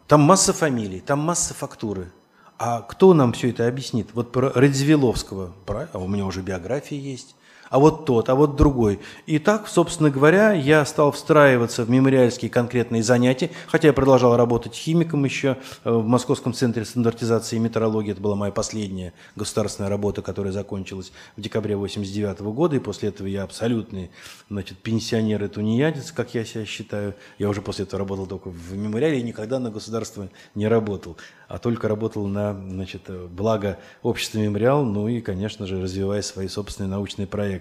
Там 0.07 0.23
масса 0.23 0.53
фамилий, 0.53 1.01
там 1.01 1.21
масса 1.21 1.55
фактуры. 1.55 2.11
А 2.59 2.81
кто 2.81 3.15
нам 3.15 3.33
все 3.33 3.51
это 3.51 3.69
объяснит? 3.69 4.09
Вот 4.15 4.33
про 4.33 4.51
Радзивилловского, 4.51 5.55
а 5.69 5.99
у 5.99 6.09
меня 6.09 6.27
уже 6.27 6.43
биография 6.43 6.99
есть, 6.99 7.37
а 7.71 7.79
вот 7.79 8.05
тот, 8.05 8.29
а 8.29 8.35
вот 8.35 8.57
другой. 8.57 9.01
И 9.27 9.39
так, 9.39 9.69
собственно 9.69 10.11
говоря, 10.11 10.53
я 10.53 10.85
стал 10.85 11.13
встраиваться 11.13 11.85
в 11.85 11.91
мемориальские 11.91 12.51
конкретные 12.51 13.03
занятия, 13.03 13.51
хотя 13.67 13.89
я 13.89 13.93
продолжал 13.93 14.37
работать 14.37 14.75
химиком 14.75 15.25
еще 15.25 15.57
э, 15.85 15.91
в 15.91 16.07
Московском 16.07 16.53
центре 16.53 16.85
стандартизации 16.85 17.57
и 17.57 17.59
метрологии. 17.59 18.13
Это 18.13 18.21
была 18.21 18.37
моя 18.37 18.53
последняя 18.53 19.13
государственная 19.37 19.91
работа, 19.91 20.23
которая 20.23 20.53
закончилась 20.53 21.13
в 21.37 21.41
декабре 21.41 21.75
1989 21.75 22.55
года, 22.55 22.77
и 22.77 22.79
после 22.79 23.11
этого 23.11 23.27
я 23.27 23.43
абсолютный 23.43 24.11
значит, 24.49 24.79
пенсионер 24.79 25.45
и 25.45 25.49
тунеядец, 25.49 26.13
как 26.13 26.35
я 26.35 26.45
себя 26.45 26.65
считаю. 26.65 27.15
Я 27.39 27.49
уже 27.49 27.63
после 27.63 27.85
этого 27.85 27.99
работал 27.99 28.27
только 28.27 28.49
в 28.49 28.77
мемориале 28.77 29.21
и 29.21 29.23
никогда 29.23 29.59
на 29.59 29.71
государство 29.71 30.29
не 30.55 30.67
работал 30.67 31.17
а 31.49 31.59
только 31.59 31.89
работал 31.89 32.27
на 32.27 32.53
значит, 32.53 33.11
благо 33.31 33.79
общества 34.03 34.39
«Мемориал», 34.39 34.85
ну 34.85 35.09
и, 35.09 35.21
конечно 35.23 35.67
же, 35.67 35.81
развивая 35.81 36.21
свои 36.21 36.47
собственные 36.47 36.91
научные 36.91 37.27
проекты. 37.27 37.58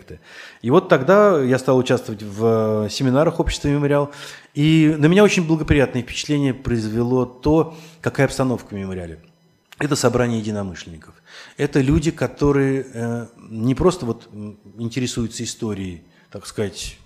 И 0.62 0.70
вот 0.70 0.90
тогда 0.90 1.42
я 1.42 1.58
стал 1.58 1.78
участвовать 1.78 2.24
в 2.24 2.90
семинарах 2.90 3.40
общества 3.40 3.68
«Мемориал», 3.70 4.12
и 4.54 4.96
на 4.98 5.06
меня 5.08 5.24
очень 5.24 5.46
благоприятное 5.46 6.02
впечатление 6.02 6.54
произвело 6.54 7.26
то, 7.26 7.78
какая 8.02 8.26
обстановка 8.26 8.70
в 8.70 8.78
«Мемориале». 8.78 9.20
Это 9.80 9.96
собрание 9.96 10.40
единомышленников. 10.40 11.14
Это 11.56 11.82
люди, 11.82 12.10
которые 12.10 12.88
э, 12.92 13.28
не 13.50 13.76
просто 13.76 14.08
вот 14.08 14.28
интересуются 14.80 15.44
историей, 15.44 16.02
так 16.32 16.48
сказать, 16.48 16.98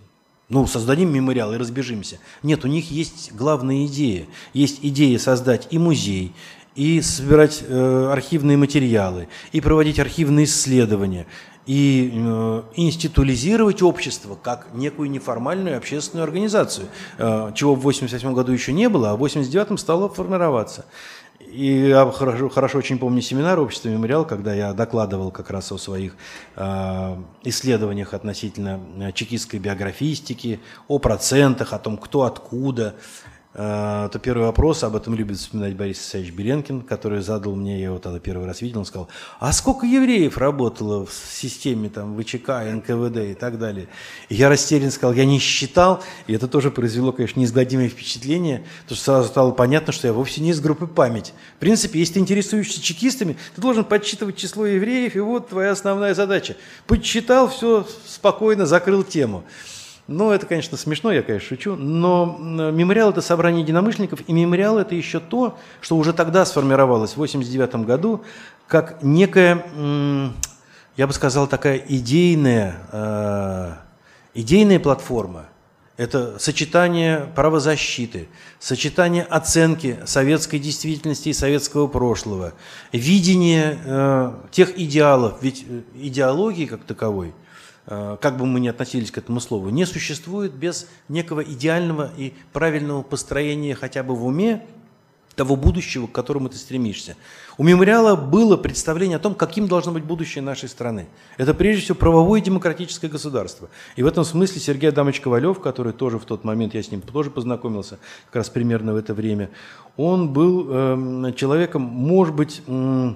ну, 0.48 0.68
создадим 0.68 1.14
мемориал 1.14 1.54
и 1.54 1.58
разбежимся. 1.58 2.20
Нет, 2.44 2.66
у 2.66 2.68
них 2.68 2.92
есть 2.92 3.34
главная 3.34 3.86
идея. 3.86 4.26
Есть 4.54 4.80
идея 4.82 5.18
создать 5.18 5.68
и 5.72 5.78
музей, 5.78 6.34
и 6.76 7.02
собирать 7.02 7.64
э, 7.68 8.10
архивные 8.12 8.58
материалы, 8.58 9.28
и 9.52 9.60
проводить 9.60 10.00
архивные 10.00 10.46
исследования, 10.46 11.28
и 11.66 12.12
э, 12.14 12.62
институализировать 12.76 13.82
общество 13.82 14.38
как 14.42 14.68
некую 14.74 15.10
неформальную 15.12 15.78
общественную 15.78 16.24
организацию, 16.24 16.88
э, 17.18 17.52
чего 17.56 17.76
в 17.76 17.80
1988 17.80 18.34
году 18.34 18.52
еще 18.52 18.74
не 18.74 18.90
было, 18.90 19.12
а 19.12 19.14
в 19.14 19.24
1989 19.24 19.80
стало 19.80 20.10
формироваться. 20.10 20.86
И 21.52 21.90
я 21.90 22.10
хорошо, 22.12 22.50
хорошо 22.50 22.78
очень 22.78 22.98
помню 22.98 23.22
семинар 23.22 23.60
общества 23.60 23.90
«Мемориал», 23.90 24.26
когда 24.26 24.54
я 24.54 24.74
докладывал 24.74 25.32
как 25.32 25.50
раз 25.50 25.72
о 25.72 25.78
своих 25.78 26.16
э, 26.56 27.18
исследованиях 27.44 28.14
относительно 28.14 28.80
э, 29.00 29.12
чекистской 29.12 29.60
биографистики, 29.60 30.60
о 30.88 31.00
процентах, 31.00 31.74
о 31.74 31.80
том, 31.80 31.98
кто 31.98 32.24
откуда, 32.24 32.96
Э, 33.54 34.08
то 34.10 34.18
первый 34.20 34.46
вопрос, 34.46 34.84
об 34.84 34.96
этом 34.96 35.14
любит 35.14 35.38
вспоминать 35.38 35.76
Борис 35.76 36.00
Исаевич 36.00 36.32
Беренкин, 36.34 36.82
который 36.82 37.22
задал 37.22 37.54
мне, 37.56 37.80
я 37.80 37.86
его 37.86 38.00
тогда 38.00 38.18
первый 38.20 38.48
раз 38.48 38.62
видел, 38.62 38.80
он 38.80 38.86
сказал, 38.86 39.10
а 39.42 39.52
сколько 39.52 39.86
евреев 39.86 40.38
работало 40.38 41.06
в 41.06 41.14
системе 41.14 41.90
там, 41.90 42.18
ВЧК, 42.18 42.64
НКВД 42.72 43.18
и 43.18 43.34
так 43.34 43.60
далее? 43.60 43.90
И 44.30 44.36
я 44.36 44.48
растерян 44.48 44.90
сказал, 44.90 45.14
я 45.14 45.26
не 45.26 45.38
считал, 45.40 46.02
и 46.28 46.34
это 46.34 46.48
тоже 46.48 46.72
произвело, 46.72 47.12
конечно, 47.12 47.42
неизгладимое 47.42 47.90
впечатление, 47.90 48.64
потому 48.84 48.96
что 48.96 49.06
сразу 49.06 49.28
стало 49.28 49.52
понятно, 49.52 49.92
что 49.92 50.08
я 50.08 50.14
вовсе 50.14 50.40
не 50.40 50.52
из 50.52 50.62
группы 50.62 50.88
память. 50.88 51.34
В 51.58 51.60
принципе, 51.60 52.00
если 52.00 52.14
ты 52.14 52.20
интересуешься 52.22 52.82
чекистами, 52.82 53.36
ты 53.56 53.62
должен 53.62 53.84
подсчитывать 53.84 54.38
число 54.38 54.66
евреев, 54.66 55.18
и 55.18 55.20
вот 55.20 55.50
твоя 55.50 55.72
основная 55.72 56.14
задача. 56.14 56.56
Подсчитал, 56.88 57.50
все, 57.50 57.86
спокойно, 58.08 58.66
закрыл 58.66 59.04
тему. 59.04 59.44
Ну, 60.12 60.32
это, 60.32 60.46
конечно, 60.46 60.76
смешно, 60.76 61.14
я, 61.14 61.24
конечно, 61.24 61.48
шучу, 61.48 61.76
но 61.78 62.38
мемориал– 62.38 63.10
это 63.12 63.22
собрание 63.22 63.62
единомышленников, 63.62 64.20
и 64.28 64.34
мемориал– 64.34 64.78
это 64.80 64.94
еще 64.94 65.22
то, 65.22 65.58
что 65.80 65.96
уже 65.96 66.12
тогда 66.12 66.46
сформировалось, 66.46 67.12
в 67.12 67.14
1989 67.14 67.88
году, 67.88 68.22
как 68.68 69.02
некая, 69.02 69.64
я 70.98 71.08
бы 71.08 71.14
сказал, 71.14 71.48
такая 71.48 71.78
идейная, 71.78 72.76
э, 72.92 73.74
идейная 74.34 74.80
платформа. 74.80 75.46
Это 75.96 76.40
сочетание 76.40 77.30
правозащиты, 77.34 78.28
сочетание 78.60 79.24
оценки 79.24 80.00
советской 80.06 80.60
действительности 80.60 81.30
и 81.30 81.34
советского 81.34 81.88
прошлого, 81.88 82.54
видение 82.92 83.80
э, 83.86 84.34
тех 84.52 84.78
идеалов, 84.78 85.38
ведь 85.42 85.66
э, 85.70 85.82
идеологии 85.96 86.66
как 86.66 86.84
таковой– 86.84 87.34
как 87.92 88.38
бы 88.38 88.46
мы 88.46 88.62
ни 88.62 88.70
относились 88.70 89.12
к 89.12 89.18
этому 89.18 89.42
слову, 89.42 89.70
не 89.70 89.86
существует 89.86 90.54
без 90.54 90.88
некого 91.10 91.42
идеального 91.42 92.10
и 92.18 92.34
правильного 92.54 93.02
построения 93.02 93.76
хотя 93.76 94.02
бы 94.02 94.16
в 94.16 94.26
уме 94.26 94.66
того 95.36 95.56
будущего, 95.56 96.08
к 96.08 96.12
которому 96.12 96.50
ты 96.50 96.58
стремишься. 96.58 97.16
У 97.58 97.64
мемориала 97.64 98.16
было 98.16 98.58
представление 98.58 99.16
о 99.18 99.20
том, 99.20 99.34
каким 99.36 99.68
должно 99.68 99.92
быть 99.92 100.04
будущее 100.04 100.42
нашей 100.42 100.70
страны. 100.70 101.08
Это 101.38 101.54
прежде 101.54 101.84
всего 101.84 101.96
правовое 101.96 102.42
демократическое 102.42 103.08
государство. 103.08 103.70
И 103.96 104.04
в 104.04 104.08
этом 104.08 104.24
смысле 104.24 104.62
Сергей 104.62 104.90
Адамович 104.90 105.22
Ковалев, 105.22 105.60
который 105.60 105.94
тоже 105.94 106.20
в 106.20 106.26
тот 106.26 106.44
момент, 106.44 106.74
я 106.74 106.84
с 106.84 106.92
ним 106.92 107.02
тоже 107.02 107.30
познакомился, 107.30 107.98
как 108.28 108.38
раз 108.38 108.50
примерно 108.50 108.94
в 108.94 108.98
это 108.98 109.14
время, 109.14 109.50
он 109.98 110.30
был 110.30 110.68
э, 110.70 111.34
человеком, 111.36 111.82
может 111.82 112.36
быть, 112.36 112.62
э, 112.68 113.14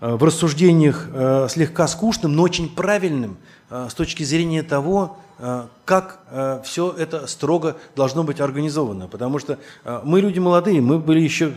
в 0.00 0.24
рассуждениях 0.24 1.08
э, 1.12 1.48
слегка 1.50 1.88
скучным, 1.88 2.34
но 2.34 2.42
очень 2.42 2.68
правильным, 2.68 3.36
Э, 3.36 3.55
с 3.68 3.94
точки 3.94 4.22
зрения 4.22 4.62
того, 4.62 5.18
э, 5.38 5.66
как 5.84 6.20
э, 6.30 6.60
все 6.64 6.92
это 6.92 7.26
строго 7.26 7.76
должно 7.94 8.22
быть 8.22 8.40
организовано. 8.40 9.08
Потому 9.08 9.38
что 9.38 9.58
мы 10.04 10.20
люди 10.20 10.38
молодые, 10.38 10.80
мы 10.80 10.98
были 10.98 11.20
еще, 11.20 11.54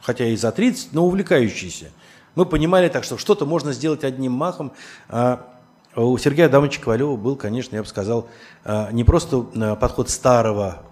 хотя 0.00 0.26
и 0.26 0.36
за 0.36 0.52
30, 0.52 0.92
но 0.92 1.06
увлекающиеся. 1.06 1.90
Мы 2.34 2.46
понимали 2.46 2.88
так, 2.88 3.04
что 3.04 3.18
что-то 3.18 3.46
можно 3.46 3.72
сделать 3.72 4.04
одним 4.04 4.32
махом. 4.32 4.72
А 5.08 5.46
у 5.94 6.18
Сергея 6.18 6.46
Адамовича 6.46 6.80
Ковалева 6.80 7.16
был, 7.16 7.36
конечно, 7.36 7.76
я 7.76 7.82
бы 7.82 7.88
сказал, 7.88 8.28
не 8.90 9.04
просто 9.04 9.42
подход 9.76 10.10
старого, 10.10 10.82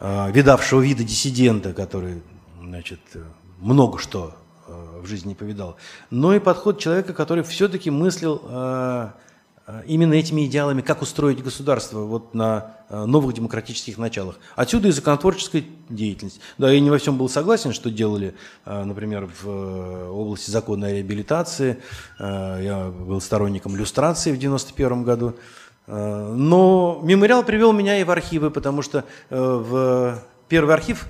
видавшего 0.00 0.80
вида 0.80 1.04
диссидента, 1.04 1.74
который 1.74 2.22
значит, 2.58 3.00
много 3.58 3.98
что 3.98 4.32
в 4.66 5.06
жизни 5.06 5.30
не 5.30 5.34
повидал, 5.34 5.76
но 6.08 6.34
и 6.34 6.38
подход 6.38 6.78
человека, 6.78 7.12
который 7.12 7.44
все-таки 7.44 7.90
мыслил 7.90 8.40
Э, 8.44 9.10
именно 9.86 10.14
этими 10.14 10.46
идеалами, 10.46 10.82
как 10.82 11.02
устроить 11.02 11.42
государство 11.42 12.00
вот 12.00 12.34
на 12.34 12.76
э, 12.88 13.04
новых 13.04 13.34
демократических 13.34 13.98
началах. 13.98 14.38
Отсюда 14.56 14.88
и 14.88 14.90
законотворческая 14.90 15.64
деятельность. 15.88 16.40
Да, 16.58 16.70
я 16.70 16.80
не 16.80 16.90
во 16.90 16.98
всем 16.98 17.16
был 17.16 17.28
согласен, 17.28 17.72
что 17.72 17.90
делали, 17.90 18.34
э, 18.64 18.84
например, 18.84 19.30
в 19.42 20.10
области 20.10 20.50
законной 20.50 20.94
реабилитации. 20.96 21.78
Я 22.18 22.92
был 22.94 23.20
сторонником 23.20 23.76
люстрации 23.76 24.32
в 24.32 24.38
1991 24.38 25.04
году. 25.04 25.34
Но 25.86 27.00
мемориал 27.02 27.42
привел 27.42 27.72
меня 27.72 28.00
и 28.00 28.04
в 28.04 28.10
архивы, 28.10 28.50
потому 28.50 28.82
что 28.82 29.04
в 29.30 30.22
первый 30.48 30.74
архив, 30.74 31.06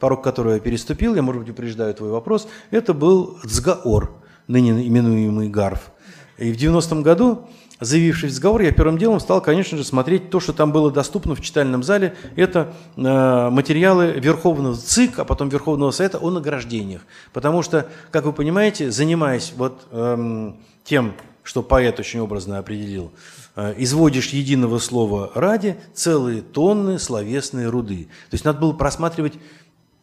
порог 0.00 0.24
которого 0.24 0.54
я 0.54 0.60
переступил, 0.60 1.14
я, 1.14 1.22
может 1.22 1.42
быть, 1.42 1.50
упреждаю 1.50 1.94
твой 1.94 2.10
вопрос, 2.10 2.48
это 2.70 2.92
был 2.92 3.38
ЦГАОР, 3.46 4.10
ныне 4.48 4.86
именуемый 4.86 5.48
ГАРФ. 5.48 5.92
И 6.38 6.52
в 6.52 6.56
90-м 6.56 7.02
году 7.02 7.48
Заявившись 7.78 8.32
в 8.32 8.36
сговор, 8.36 8.62
я 8.62 8.72
первым 8.72 8.96
делом 8.96 9.20
стал, 9.20 9.42
конечно 9.42 9.76
же, 9.76 9.84
смотреть 9.84 10.30
то, 10.30 10.40
что 10.40 10.54
там 10.54 10.72
было 10.72 10.90
доступно 10.90 11.34
в 11.34 11.42
читальном 11.42 11.82
зале. 11.82 12.16
Это 12.34 12.72
э, 12.96 13.50
материалы 13.50 14.12
Верховного 14.12 14.76
ЦИК, 14.76 15.18
а 15.18 15.24
потом 15.26 15.50
Верховного 15.50 15.90
Совета 15.90 16.18
о 16.18 16.30
награждениях. 16.30 17.02
Потому 17.34 17.62
что, 17.62 17.86
как 18.10 18.24
вы 18.24 18.32
понимаете, 18.32 18.90
занимаясь 18.90 19.52
вот 19.56 19.86
э, 19.90 20.52
тем, 20.84 21.12
что 21.42 21.62
поэт 21.62 22.00
очень 22.00 22.20
образно 22.20 22.58
определил, 22.58 23.12
э, 23.56 23.74
изводишь 23.76 24.30
единого 24.30 24.78
слова 24.78 25.30
ради 25.34 25.76
целые 25.92 26.40
тонны 26.40 26.98
словесной 26.98 27.66
руды. 27.66 28.08
То 28.30 28.34
есть 28.34 28.46
надо 28.46 28.58
было 28.58 28.72
просматривать 28.72 29.34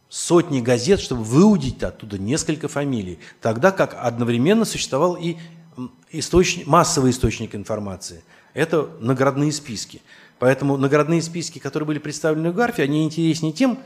сотни 0.09 0.61
газет, 0.61 0.99
чтобы 0.99 1.23
выудить 1.23 1.81
оттуда 1.81 2.19
несколько 2.19 2.67
фамилий. 2.67 3.17
Тогда 3.41 3.71
как 3.71 3.97
одновременно 3.99 4.63
существовал 4.63 5.15
и 5.15 5.37
источник, 6.11 6.67
массовый 6.67 7.11
источник 7.11 7.55
информации– 7.55 8.23
это 8.53 8.89
наградные 8.99 9.51
списки. 9.51 10.01
Поэтому 10.39 10.77
наградные 10.77 11.21
списки, 11.21 11.59
которые 11.59 11.87
были 11.87 11.99
представлены 11.99 12.51
в 12.51 12.55
Гарфе, 12.55 12.83
они 12.83 13.03
интереснее 13.03 13.53
тем, 13.53 13.79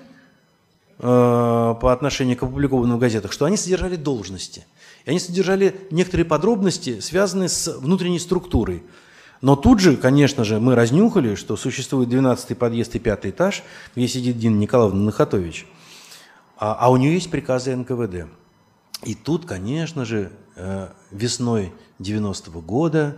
э, 1.00 1.02
по 1.02 1.94
отношению 1.94 2.38
к 2.38 2.44
опубликованным 2.44 2.98
в 2.98 3.00
газетах, 3.00 3.32
что 3.32 3.46
они 3.46 3.58
содержали 3.58 3.96
должности. 3.96 4.66
И 5.06 5.10
они 5.10 5.20
содержали 5.20 5.80
некоторые 5.92 6.26
подробности, 6.26 7.00
связанные 7.00 7.50
с 7.50 7.78
внутренней 7.78 8.20
структурой. 8.20 8.84
Но 9.42 9.56
тут 9.56 9.80
же, 9.80 9.98
конечно 9.98 10.44
же, 10.44 10.60
мы 10.60 10.76
разнюхали, 10.76 11.36
что 11.36 11.56
существует 11.58 12.10
12-й 12.10 12.56
подъезд 12.56 12.96
и 12.96 13.00
5 13.00 13.26
этаж, 13.28 13.64
где 13.96 14.08
сидит 14.08 14.40
Дина 14.40 14.58
Николаевна 14.58 15.04
Нахатович, 15.04 15.68
а, 16.58 16.76
а 16.80 16.92
у 16.92 16.98
нее 16.98 17.14
есть 17.14 17.30
приказы 17.30 17.76
НКВД. 17.76 18.28
И 19.04 19.14
тут, 19.14 19.46
конечно 19.46 20.06
же, 20.06 20.32
весной 21.12 21.74
90-го 21.99 22.62
года 22.62 23.18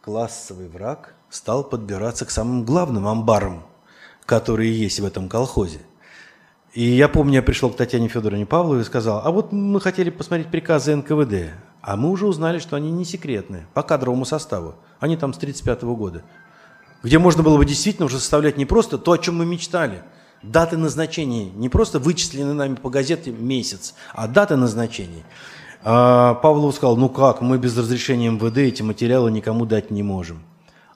классовый 0.00 0.68
враг 0.68 1.14
стал 1.30 1.64
подбираться 1.64 2.24
к 2.24 2.30
самым 2.30 2.64
главным 2.64 3.06
амбарам, 3.06 3.66
которые 4.24 4.78
есть 4.78 5.00
в 5.00 5.04
этом 5.04 5.28
колхозе. 5.28 5.80
И 6.72 6.82
я 6.82 7.08
помню, 7.08 7.36
я 7.36 7.42
пришел 7.42 7.70
к 7.70 7.76
Татьяне 7.76 8.08
Федоровне 8.08 8.44
Павловой 8.44 8.82
и 8.82 8.84
сказал, 8.84 9.22
а 9.24 9.30
вот 9.30 9.50
мы 9.50 9.80
хотели 9.80 10.10
посмотреть 10.10 10.50
приказы 10.50 10.94
НКВД. 10.94 11.52
А 11.80 11.96
мы 11.96 12.10
уже 12.10 12.26
узнали, 12.26 12.58
что 12.58 12.76
они 12.76 12.90
не 12.90 13.04
секретные 13.04 13.66
по 13.72 13.82
кадровому 13.82 14.24
составу. 14.24 14.74
Они 15.00 15.16
там 15.16 15.32
с 15.32 15.38
1935 15.38 15.96
года. 15.96 16.22
Где 17.02 17.18
можно 17.18 17.42
было 17.42 17.56
бы 17.56 17.64
действительно 17.64 18.06
уже 18.06 18.18
составлять 18.18 18.56
не 18.56 18.66
просто 18.66 18.98
то, 18.98 19.12
о 19.12 19.18
чем 19.18 19.36
мы 19.36 19.46
мечтали. 19.46 20.02
Даты 20.42 20.76
назначений. 20.76 21.50
Не 21.50 21.68
просто 21.68 21.98
вычислены 21.98 22.52
нами 22.52 22.74
по 22.74 22.90
газете 22.90 23.30
месяц, 23.30 23.94
а 24.12 24.28
даты 24.28 24.56
назначений. 24.56 25.24
А 25.88 26.34
Павлов 26.34 26.74
сказал, 26.74 26.96
ну 26.96 27.08
как, 27.08 27.40
мы 27.40 27.58
без 27.58 27.78
разрешения 27.78 28.28
МВД 28.28 28.58
эти 28.58 28.82
материалы 28.82 29.30
никому 29.30 29.66
дать 29.66 29.92
не 29.92 30.02
можем. 30.02 30.42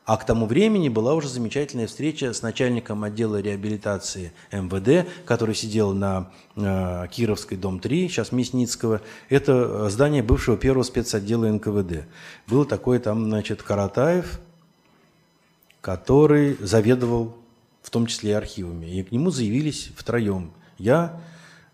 А 0.05 0.17
к 0.17 0.27
тому 0.27 0.47
времени 0.47 0.89
была 0.89 1.15
уже 1.15 1.29
замечательная 1.29 1.87
встреча 1.87 2.33
с 2.33 2.43
начальником 2.43 3.05
отдела 3.05 3.41
реабилитации 3.41 4.33
МВД, 4.51 5.09
который 5.25 5.55
сидел 5.55 5.93
на 5.93 6.33
э, 6.57 7.07
Кировской, 7.09 7.57
дом 7.57 7.79
3, 7.79 8.09
сейчас 8.09 8.33
Мясницкого. 8.33 9.01
Это 9.29 9.53
э, 9.53 9.91
здание 9.91 10.25
бывшего 10.25 10.57
первого 10.57 10.83
спецотдела 10.83 11.47
НКВД. 11.47 12.09
Был 12.49 12.65
такой 12.65 12.99
там, 12.99 13.27
значит, 13.27 13.63
Каратаев, 13.63 14.41
который 15.81 16.57
заведовал 16.59 17.37
в 17.81 17.91
том 17.91 18.07
числе 18.07 18.31
и 18.31 18.35
архивами. 18.35 18.87
И 18.87 19.05
к 19.05 19.13
нему 19.13 19.31
заявились 19.31 19.93
втроем. 19.97 20.51
Я, 20.79 21.21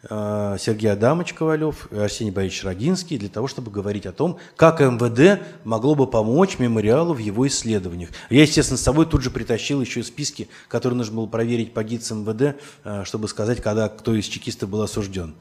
Сергей 0.02 0.92
Адамович 0.92 1.32
Ковалев 1.34 1.90
и 1.90 1.96
Арсений 1.96 2.30
Борисович 2.30 2.64
Родинский 2.64 3.18
для 3.18 3.28
того, 3.28 3.48
чтобы 3.48 3.70
говорить 3.70 4.06
о 4.06 4.12
том, 4.12 4.38
как 4.54 4.80
МВД 4.80 5.42
могло 5.64 5.94
бы 5.94 6.06
помочь 6.06 6.58
мемориалу 6.58 7.14
в 7.14 7.18
его 7.18 7.46
исследованиях. 7.46 8.10
Я, 8.30 8.42
естественно, 8.42 8.76
с 8.78 8.82
собой 8.82 9.06
тут 9.06 9.22
же 9.22 9.30
притащил 9.30 9.80
еще 9.80 10.02
списки, 10.04 10.48
которые 10.68 10.98
нужно 10.98 11.16
было 11.16 11.26
проверить 11.26 11.74
по 11.74 11.82
ГИЦ 11.82 12.12
МВД, 12.12 12.56
э, 12.84 13.04
чтобы 13.04 13.26
сказать, 13.28 13.60
когда 13.62 13.88
кто 13.88 14.14
из 14.14 14.26
чекистов 14.26 14.68
был 14.68 14.82
осужден. 14.82 15.34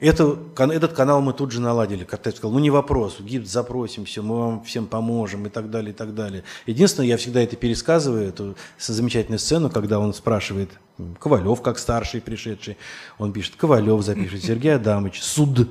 Это, 0.00 0.38
этот 0.56 0.92
канал 0.92 1.20
мы 1.20 1.32
тут 1.32 1.50
же 1.50 1.60
наладили. 1.60 2.04
Картеч 2.04 2.36
сказал, 2.36 2.52
ну 2.52 2.60
не 2.60 2.70
вопрос, 2.70 3.18
в 3.18 3.24
ГИБД 3.24 3.48
запросим, 3.48 4.04
все, 4.04 4.22
мы 4.22 4.38
вам 4.38 4.62
всем 4.62 4.86
поможем 4.86 5.46
и 5.46 5.48
так 5.48 5.70
далее, 5.70 5.90
и 5.90 5.94
так 5.94 6.14
далее. 6.14 6.44
Единственное, 6.66 7.08
я 7.08 7.16
всегда 7.16 7.40
это 7.42 7.56
пересказываю, 7.56 8.28
эту 8.28 8.56
замечательную 8.78 9.40
сцену, 9.40 9.70
когда 9.70 9.98
он 9.98 10.14
спрашивает, 10.14 10.70
Ковалев 11.18 11.62
как 11.62 11.80
старший 11.80 12.20
пришедший, 12.20 12.76
он 13.18 13.32
пишет, 13.32 13.56
Ковалев 13.56 14.02
запишет, 14.02 14.44
Сергей 14.44 14.76
Адамович, 14.76 15.20
суд. 15.20 15.68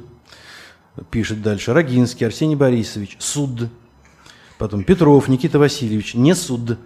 Пишет 1.09 1.41
дальше, 1.41 1.73
Рогинский, 1.73 2.25
Арсений 2.25 2.55
Борисович, 2.55 3.15
суд. 3.19 3.69
Потом 4.57 4.83
Петров, 4.83 5.27
Никита 5.29 5.57
Васильевич, 5.59 6.15
не 6.15 6.33
суд. 6.33 6.77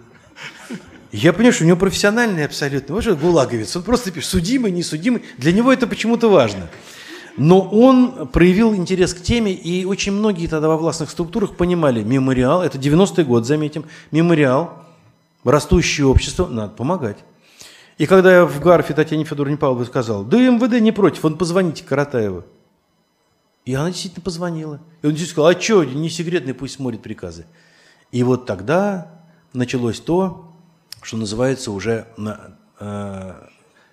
Я 1.10 1.32
понимаю, 1.32 1.52
что 1.52 1.64
у 1.64 1.66
него 1.66 1.76
профессиональный 1.76 2.44
абсолютно. 2.44 2.94
Вот 2.94 3.04
же 3.04 3.14
гулаговец. 3.14 3.74
Он 3.74 3.82
просто 3.82 4.10
пишет, 4.10 4.30
судимый, 4.30 4.70
не 4.70 4.82
судимый. 4.82 5.22
Для 5.38 5.52
него 5.52 5.72
это 5.72 5.86
почему-то 5.86 6.28
важно. 6.30 6.70
Но 7.36 7.60
он 7.60 8.28
проявил 8.28 8.74
интерес 8.74 9.14
к 9.14 9.22
теме, 9.22 9.52
и 9.52 9.84
очень 9.84 10.12
многие 10.12 10.46
тогда 10.46 10.68
во 10.68 10.76
властных 10.76 11.10
структурах 11.10 11.56
понимали, 11.56 12.02
мемориал, 12.02 12.62
это 12.62 12.78
90-й 12.78 13.24
год, 13.24 13.46
заметим, 13.46 13.84
мемориал, 14.10 14.84
растущее 15.44 16.06
общество, 16.06 16.46
надо 16.46 16.74
помогать. 16.74 17.18
И 17.98 18.06
когда 18.06 18.34
я 18.34 18.46
в 18.46 18.60
Гарфе 18.60 18.94
Татьяне 18.94 19.24
Федоровне 19.24 19.56
Павловой 19.56 19.86
сказал, 19.86 20.24
да 20.24 20.38
МВД 20.38 20.80
не 20.80 20.92
против, 20.92 21.24
он 21.24 21.38
позвоните 21.38 21.84
Каратаеву. 21.84 22.44
И 23.64 23.74
она 23.74 23.90
действительно 23.90 24.24
позвонила. 24.24 24.80
И 25.02 25.06
он 25.06 25.12
действительно 25.12 25.52
сказал, 25.52 25.56
а 25.56 25.60
что, 25.60 25.84
не 25.84 26.10
секретный, 26.10 26.52
пусть 26.52 26.74
смотрит 26.74 27.02
приказы. 27.02 27.46
И 28.10 28.22
вот 28.24 28.44
тогда 28.44 29.22
началось 29.52 30.00
то, 30.00 30.52
что 31.00 31.16
называется 31.16 31.70
уже 31.70 32.06
э, 32.80 33.34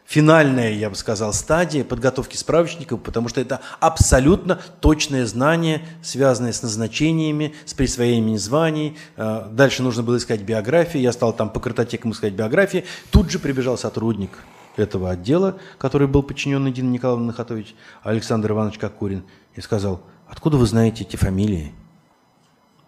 финальная, 0.10 0.72
я 0.72 0.90
бы 0.90 0.96
сказал, 0.96 1.34
стадия 1.34 1.84
подготовки 1.84 2.36
справочников, 2.36 3.04
потому 3.04 3.30
что 3.30 3.42
это 3.42 3.62
абсолютно 3.80 4.60
точное 4.82 5.28
знание, 5.28 5.86
связанное 6.02 6.52
с 6.52 6.64
назначениями, 6.64 7.54
с 7.66 7.76
присвоением 7.76 8.40
званий. 8.40 8.98
А, 9.16 9.48
дальше 9.52 9.84
нужно 9.84 10.02
было 10.02 10.18
искать 10.18 10.42
биографии. 10.42 11.00
Я 11.00 11.12
стал 11.14 11.32
там 11.32 11.52
по 11.52 11.60
картотекам 11.60 12.12
искать 12.12 12.34
биографии. 12.34 12.86
Тут 13.12 13.30
же 13.30 13.38
прибежал 13.38 13.78
сотрудник 13.78 14.32
этого 14.78 15.12
отдела, 15.12 15.60
который 15.78 16.08
был 16.08 16.24
подчинен 16.24 16.74
Дина 16.74 16.90
Николаевна 16.90 17.28
Нахатович, 17.28 17.76
Александр 18.02 18.54
Иванович 18.54 18.80
Кокурин, 18.80 19.26
и 19.54 19.62
сказал, 19.62 20.02
откуда 20.28 20.58
вы 20.58 20.66
знаете 20.66 21.04
эти 21.04 21.18
фамилии? 21.18 21.72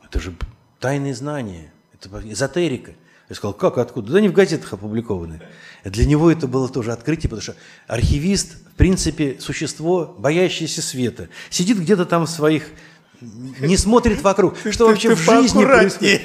Это 0.04 0.20
же 0.20 0.36
тайные 0.80 1.14
знания, 1.14 1.72
это 1.94 2.10
эзотерика. 2.28 2.94
Я 3.32 3.36
сказал, 3.36 3.54
как, 3.54 3.78
откуда? 3.78 4.12
Да 4.12 4.18
они 4.18 4.28
в 4.28 4.34
газетах 4.34 4.74
опубликованы. 4.74 5.40
Для 5.86 6.06
него 6.06 6.30
это 6.30 6.48
было 6.48 6.68
тоже 6.68 6.92
открытие, 6.92 7.30
потому 7.30 7.42
что 7.42 7.56
архивист, 7.88 8.56
в 8.74 8.76
принципе, 8.76 9.38
существо, 9.40 10.14
боящееся 10.20 10.82
света. 10.82 11.30
Сидит 11.50 11.80
где-то 11.80 12.06
там 12.06 12.26
в 12.26 12.30
своих 12.30 12.66
не 13.22 13.78
смотрит 13.78 14.22
вокруг, 14.22 14.56
что 14.72 14.88
вообще 14.88 15.14
в 15.14 15.20
жизни 15.20 15.64
происходит. 15.64 16.22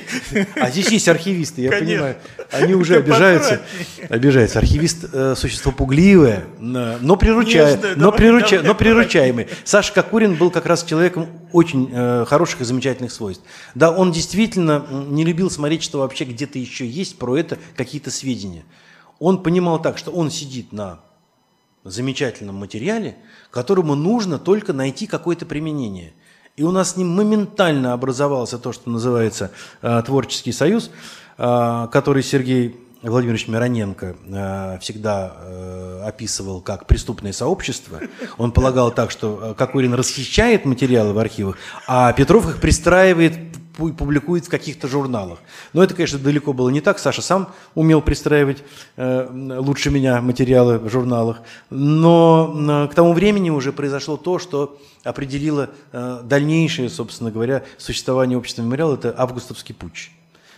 А 0.54 0.70
здесь 0.70 0.88
есть 0.88 1.08
архивисты, 1.08 1.62
я 1.62 1.70
Конечно. 1.70 1.94
понимаю. 1.94 2.16
Они 2.50 2.74
уже 2.74 2.96
обижаются. 2.96 3.60
Обижаются. 4.08 4.58
Архивист 4.58 5.04
э, 5.12 5.34
существо 5.36 5.72
пугливое, 5.72 6.46
но, 6.58 7.16
приручая, 7.16 7.78
но, 7.96 8.12
прируча, 8.12 8.62
но 8.62 8.74
приручаемый. 8.74 9.48
Саша 9.64 9.92
Кокурин 9.92 10.36
был 10.36 10.50
как 10.50 10.64
раз 10.64 10.84
человеком 10.84 11.28
очень 11.52 11.90
э, 11.92 12.24
хороших 12.26 12.62
и 12.62 12.64
замечательных 12.64 13.12
свойств. 13.12 13.44
Да, 13.74 13.90
он 13.90 14.10
действительно 14.10 14.86
не 14.90 15.24
любил 15.24 15.50
смотреть, 15.50 15.82
что 15.82 15.98
вообще 15.98 16.24
где-то 16.24 16.58
еще 16.58 16.86
есть 16.86 17.18
про 17.18 17.36
это 17.36 17.58
какие-то 17.76 18.10
сведения. 18.10 18.64
Он 19.18 19.42
понимал 19.42 19.80
так, 19.80 19.98
что 19.98 20.10
он 20.10 20.30
сидит 20.30 20.72
на 20.72 21.00
замечательном 21.84 22.56
материале, 22.56 23.16
которому 23.50 23.94
нужно 23.94 24.38
только 24.38 24.72
найти 24.72 25.06
какое-то 25.06 25.44
применение– 25.44 26.14
и 26.56 26.62
у 26.62 26.70
нас 26.70 26.92
с 26.92 26.96
ним 26.96 27.08
моментально 27.08 27.92
образовался 27.92 28.58
то, 28.58 28.72
что 28.72 28.88
называется 28.90 29.50
э, 29.82 30.02
творческий 30.04 30.52
союз, 30.52 30.90
э, 31.36 31.88
который 31.92 32.22
Сергей 32.22 32.76
Владимирович 33.02 33.46
Мироненко 33.46 34.16
э, 34.26 34.78
всегда 34.80 35.32
э, 35.38 36.02
описывал 36.06 36.62
как 36.62 36.86
преступное 36.86 37.32
сообщество. 37.32 38.00
Он 38.38 38.52
полагал 38.52 38.90
так, 38.90 39.10
что 39.10 39.38
э, 39.42 39.54
Кокорин 39.54 39.92
расхищает 39.94 40.64
материалы 40.64 41.12
в 41.12 41.18
архивах, 41.18 41.58
а 41.86 42.12
Петров 42.14 42.48
их 42.48 42.60
пристраивает 42.60 43.45
публикует 43.76 44.46
в 44.46 44.48
каких-то 44.48 44.88
журналах. 44.88 45.38
Но 45.72 45.82
это, 45.82 45.94
конечно, 45.94 46.18
далеко 46.18 46.52
было 46.52 46.68
не 46.70 46.80
так. 46.80 46.98
Саша 46.98 47.22
сам 47.22 47.52
умел 47.74 48.00
пристраивать 48.00 48.62
э, 48.96 49.28
лучше 49.58 49.90
меня 49.90 50.20
материалы 50.20 50.78
в 50.78 50.88
журналах. 50.88 51.42
Но 51.70 52.54
э, 52.56 52.88
к 52.90 52.94
тому 52.94 53.12
времени 53.12 53.50
уже 53.50 53.72
произошло 53.72 54.16
то, 54.16 54.38
что 54.38 54.78
определило 55.04 55.70
э, 55.92 56.22
дальнейшее, 56.24 56.88
собственно 56.88 57.30
говоря, 57.30 57.64
существование 57.76 58.38
общества 58.38 58.62
мемориала. 58.62 58.94
Это 58.94 59.14
августовский 59.16 59.74
путч. 59.74 60.10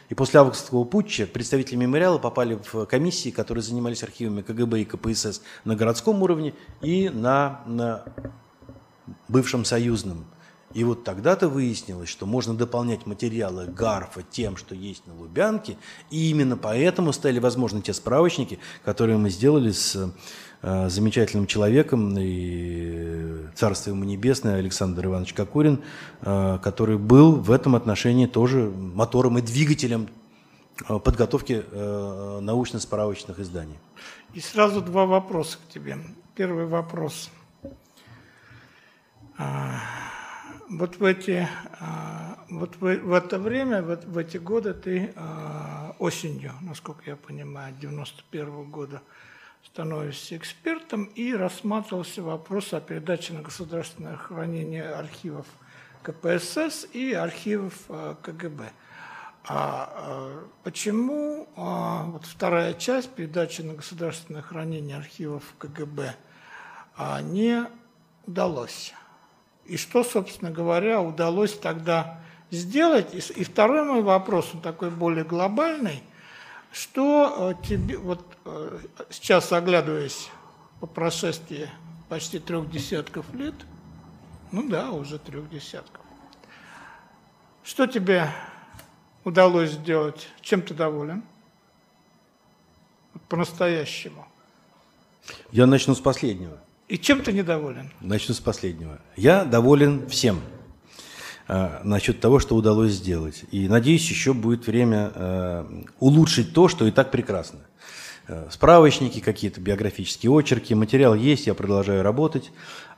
И 0.09 0.15
после 0.15 0.41
августовского 0.41 0.85
путча 0.85 1.27
представители 1.27 1.77
мемориала 1.77 2.19
попали 2.19 2.59
в 2.73 2.87
комиссии, 2.87 3.31
которые 3.31 3.63
занимались 3.63 4.03
архивами 4.03 4.41
КГБ 4.41 4.81
и 4.81 4.85
КПСС 4.85 5.43
на 5.65 5.77
городском 5.77 6.23
уровне 6.23 6.55
и 6.81 7.11
на, 7.11 7.61
на 7.67 8.05
бывшем 9.29 9.65
союзном. 9.65 10.25
И 10.75 10.85
вот 10.85 11.03
тогда-то 11.03 11.49
выяснилось, 11.49 12.09
что 12.09 12.27
можно 12.27 12.55
дополнять 12.55 13.07
материалы 13.07 13.67
Гарфа 13.67 14.23
тем, 14.23 14.57
что 14.57 14.75
есть 14.75 15.07
на 15.07 15.15
Лубянке, 15.15 15.79
и 16.11 16.31
именно 16.31 16.57
поэтому 16.57 17.13
стали 17.13 17.39
возможны 17.39 17.81
те 17.81 17.95
справочники, 17.95 18.59
которые 18.85 19.17
мы 19.17 19.31
сделали 19.31 19.71
с 19.71 20.13
э, 20.61 20.89
замечательным 20.91 21.47
человеком 21.47 22.15
и 22.19 23.47
царство 23.55 23.91
ему 23.91 24.05
небесное 24.05 24.57
Александр 24.59 25.07
Иванович 25.07 25.33
Кокурин, 25.33 25.83
э, 26.21 26.59
который 26.63 26.99
был 26.99 27.37
в 27.37 27.51
этом 27.51 27.75
отношении 27.75 28.27
тоже 28.27 28.71
мотором 28.71 29.39
и 29.39 29.43
двигателем 29.43 30.09
э, 30.87 30.99
подготовки 30.99 31.65
э, 31.65 32.39
научно-справочных 32.43 33.41
изданий. 33.41 33.79
И 34.35 34.41
сразу 34.41 34.83
два 34.83 35.07
вопроса 35.07 35.57
к 35.57 35.73
тебе. 35.73 35.97
Первый 36.35 36.67
вопрос. 36.67 37.31
А, 39.39 39.81
вот 40.71 40.97
в 40.97 41.05
эти, 41.05 41.49
а, 41.81 42.39
вот 42.51 42.77
в, 42.77 42.97
в 42.97 43.13
это 43.13 43.39
время, 43.39 43.83
вот 43.83 44.05
в 44.05 44.19
эти 44.19 44.37
годы 44.37 44.75
ты 44.75 45.13
а, 45.17 45.95
осенью, 45.99 46.53
насколько 46.61 47.03
я 47.07 47.17
понимаю, 47.17 47.75
91 47.81 48.49
-го 48.49 48.65
года 48.67 49.03
становишься 49.65 50.37
экспертом 50.37 51.05
и 51.05 51.35
рассматривался 51.35 52.23
вопрос 52.23 52.73
о 52.75 52.81
передаче 52.81 53.33
на 53.33 53.43
государственное 53.43 54.17
хранение 54.17 54.89
архивов 54.89 55.47
КПСС 56.03 56.87
и 56.93 57.13
архивов 57.13 57.75
а, 57.89 58.17
КГБ. 58.23 58.71
А 59.51 60.43
почему 60.63 61.49
вот 61.57 62.27
вторая 62.27 62.75
часть 62.75 63.09
передачи 63.15 63.63
на 63.63 63.73
государственное 63.73 64.43
хранение 64.43 64.99
архивов 64.99 65.43
КГБ 65.59 66.15
не 67.23 67.65
удалось? 68.27 68.93
И 69.69 69.77
что, 69.77 70.03
собственно 70.03 70.51
говоря, 70.51 71.03
удалось 71.03 71.53
тогда 71.53 72.19
сделать? 72.51 73.15
И, 73.15 73.45
второй 73.45 73.85
мой 73.85 74.03
вопрос, 74.03 74.51
он 74.55 74.63
такой 74.63 74.91
более 74.91 75.25
глобальный. 75.25 76.03
Что 76.73 77.55
э, 77.61 77.67
тебе, 77.67 77.99
вот 77.99 78.25
э, 78.47 78.79
сейчас 79.11 79.53
оглядываясь 79.53 80.31
по 80.81 80.87
прошествии 80.87 81.69
почти 82.09 82.39
трех 82.39 82.71
десятков 82.71 83.27
лет, 83.35 83.55
ну 84.53 84.67
да, 84.67 84.91
уже 84.91 85.19
трех 85.19 85.51
десятков, 85.51 86.03
Что 87.63 87.87
тебе 87.87 88.31
удалось 89.25 89.73
сделать? 89.73 90.29
Чем 90.41 90.63
ты 90.63 90.73
доволен? 90.73 91.23
По-настоящему. 93.29 94.27
Я 95.51 95.67
начну 95.67 95.95
с 95.95 96.01
последнего. 96.01 96.59
И 96.89 96.97
чем 96.97 97.21
ты 97.21 97.33
недоволен? 97.33 97.91
Начну 98.01 98.35
с 98.35 98.41
последнего. 98.41 98.99
Я 99.15 99.45
доволен 99.45 100.09
всем 100.09 100.41
э, 101.47 101.81
насчет 101.85 102.21
того, 102.21 102.39
что 102.39 102.57
удалось 102.57 102.93
сделать. 102.93 103.45
И 103.51 103.69
надеюсь, 103.69 104.09
еще 104.09 104.33
будет 104.33 104.67
время 104.67 105.13
э, 105.15 105.83
улучшить 106.01 106.55
то, 106.55 106.67
что 106.67 106.87
и 106.87 106.91
так 106.91 107.11
прекрасно. 107.11 107.59
Э, 108.27 108.49
справочники 108.51 109.21
какие-то, 109.21 109.61
биографические 109.61 110.33
очерки, 110.33 110.75
материал 110.75 111.15
есть, 111.15 111.47
я 111.47 111.53
продолжаю 111.53 112.03
работать. 112.03 112.51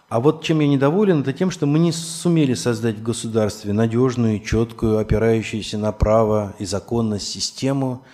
А 0.09 0.21
вот 0.21 0.45
чем 0.45 0.61
я 0.61 0.69
недоволен, 0.69 1.23
это 1.23 1.33
тем, 1.33 1.51
что 1.51 1.67
мы 1.67 1.81
не 1.81 1.91
сумели 1.91 2.55
создать 2.55 2.97
в 2.97 3.03
государстве 3.03 3.73
надежную, 3.73 4.39
четкую, 4.39 4.99
опирающуюся 4.99 5.79
на 5.79 5.91
право 5.91 6.55
и 6.61 6.65
законность 6.65 7.27
систему 7.27 8.05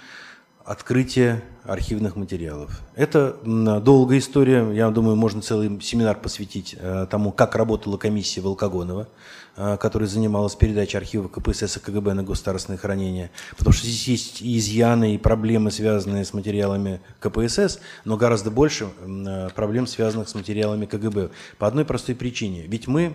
открытия 0.67 1.45
архивных 1.63 2.17
материалов. 2.17 2.83
Это 2.97 3.37
долгая 3.45 4.19
история. 4.19 4.69
Я 4.73 4.91
думаю, 4.91 5.17
можно 5.17 5.41
целый 5.41 5.81
семинар 5.81 6.19
посвятить 6.19 6.77
э, 6.79 7.07
тому, 7.09 7.31
как 7.31 7.55
работала 7.55 7.97
комиссия 7.97 8.41
Волкогонова, 8.41 9.09
э, 9.57 9.77
которая 9.81 10.09
занималась 10.09 10.57
передачей 10.57 10.99
архивов 10.99 11.31
КПСС 11.31 11.77
и 11.77 11.81
КГБ 11.81 12.15
на 12.15 12.25
государственное 12.25 12.79
хранение. 12.79 13.31
Потому 13.57 13.73
что 13.73 13.87
здесь 13.87 14.09
есть 14.09 14.43
и 14.43 14.59
изъяны, 14.59 15.15
и 15.15 15.19
проблемы, 15.19 15.71
связанные 15.71 16.25
с 16.25 16.35
материалами 16.35 17.01
КПСС, 17.21 17.79
но 18.05 18.17
гораздо 18.17 18.51
больше 18.51 18.89
э, 19.01 19.51
проблем, 19.55 19.87
связанных 19.87 20.29
с 20.29 20.35
материалами 20.35 20.87
КГБ. 20.87 21.31
По 21.59 21.69
одной 21.69 21.85
простой 21.85 22.17
причине. 22.17 22.63
Ведь 22.67 22.89
мы, 22.89 23.15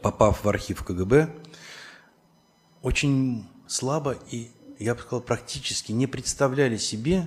попав 0.00 0.44
в 0.44 0.48
архив 0.48 0.84
КГБ, 0.84 1.28
очень 2.82 3.48
слабо 3.66 4.16
и 4.30 4.50
я 4.78 4.94
бы 4.94 5.00
сказал, 5.00 5.20
практически 5.20 5.92
не 5.92 6.06
представляли 6.06 6.76
себе, 6.76 7.26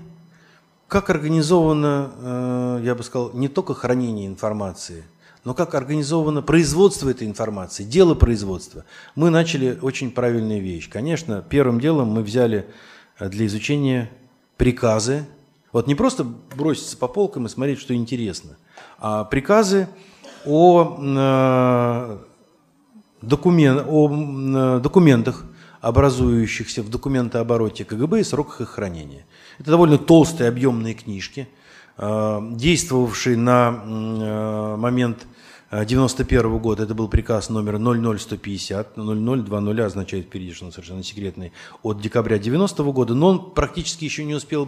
как 0.87 1.09
организовано, 1.09 2.11
э, 2.17 2.81
я 2.83 2.95
бы 2.95 3.03
сказал, 3.03 3.31
не 3.33 3.47
только 3.47 3.73
хранение 3.73 4.27
информации, 4.27 5.03
но 5.43 5.53
как 5.53 5.75
организовано 5.75 6.41
производство 6.41 7.09
этой 7.09 7.27
информации, 7.27 7.83
дело 7.83 8.15
производства. 8.15 8.85
Мы 9.15 9.29
начали 9.29 9.77
очень 9.81 10.11
правильную 10.11 10.61
вещь. 10.61 10.89
Конечно, 10.89 11.45
первым 11.47 11.79
делом 11.79 12.09
мы 12.09 12.23
взяли 12.23 12.67
э, 13.19 13.29
для 13.29 13.45
изучения 13.45 14.09
приказы. 14.57 15.25
Вот 15.71 15.87
не 15.87 15.95
просто 15.95 16.23
броситься 16.23 16.97
по 16.97 17.07
полкам 17.07 17.45
и 17.45 17.49
смотреть, 17.49 17.79
что 17.79 17.93
интересно, 17.93 18.57
а 18.97 19.23
приказы 19.23 19.87
о, 20.45 20.97
э, 20.99 22.17
документ, 23.21 23.85
о 23.87 24.79
документах, 24.79 25.45
образующихся 25.81 26.83
в 26.83 26.89
документообороте 26.89 27.85
КГБ 27.85 28.21
и 28.21 28.23
сроках 28.23 28.61
их 28.61 28.69
хранения. 28.69 29.25
Это 29.59 29.71
довольно 29.71 29.97
толстые 29.97 30.49
объемные 30.49 30.93
книжки, 30.93 31.47
э, 31.97 32.39
действовавшие 32.51 33.37
на 33.37 33.81
э, 33.83 34.75
момент 34.77 35.25
91 35.71 36.47
-го 36.47 36.59
года, 36.59 36.83
это 36.83 36.95
был 36.95 37.07
приказ 37.07 37.49
номер 37.49 37.77
00150, 37.77 38.97
0020 38.97 39.85
означает 39.85 40.25
впереди, 40.25 40.51
что 40.51 40.65
он 40.65 40.71
совершенно 40.71 41.03
секретный, 41.03 41.51
от 41.83 42.01
декабря 42.01 42.39
90 42.39 42.83
-го 42.83 42.91
года, 42.91 43.13
но 43.13 43.27
он 43.27 43.51
практически 43.51 44.03
еще 44.03 44.25
не 44.25 44.33
успел 44.33 44.67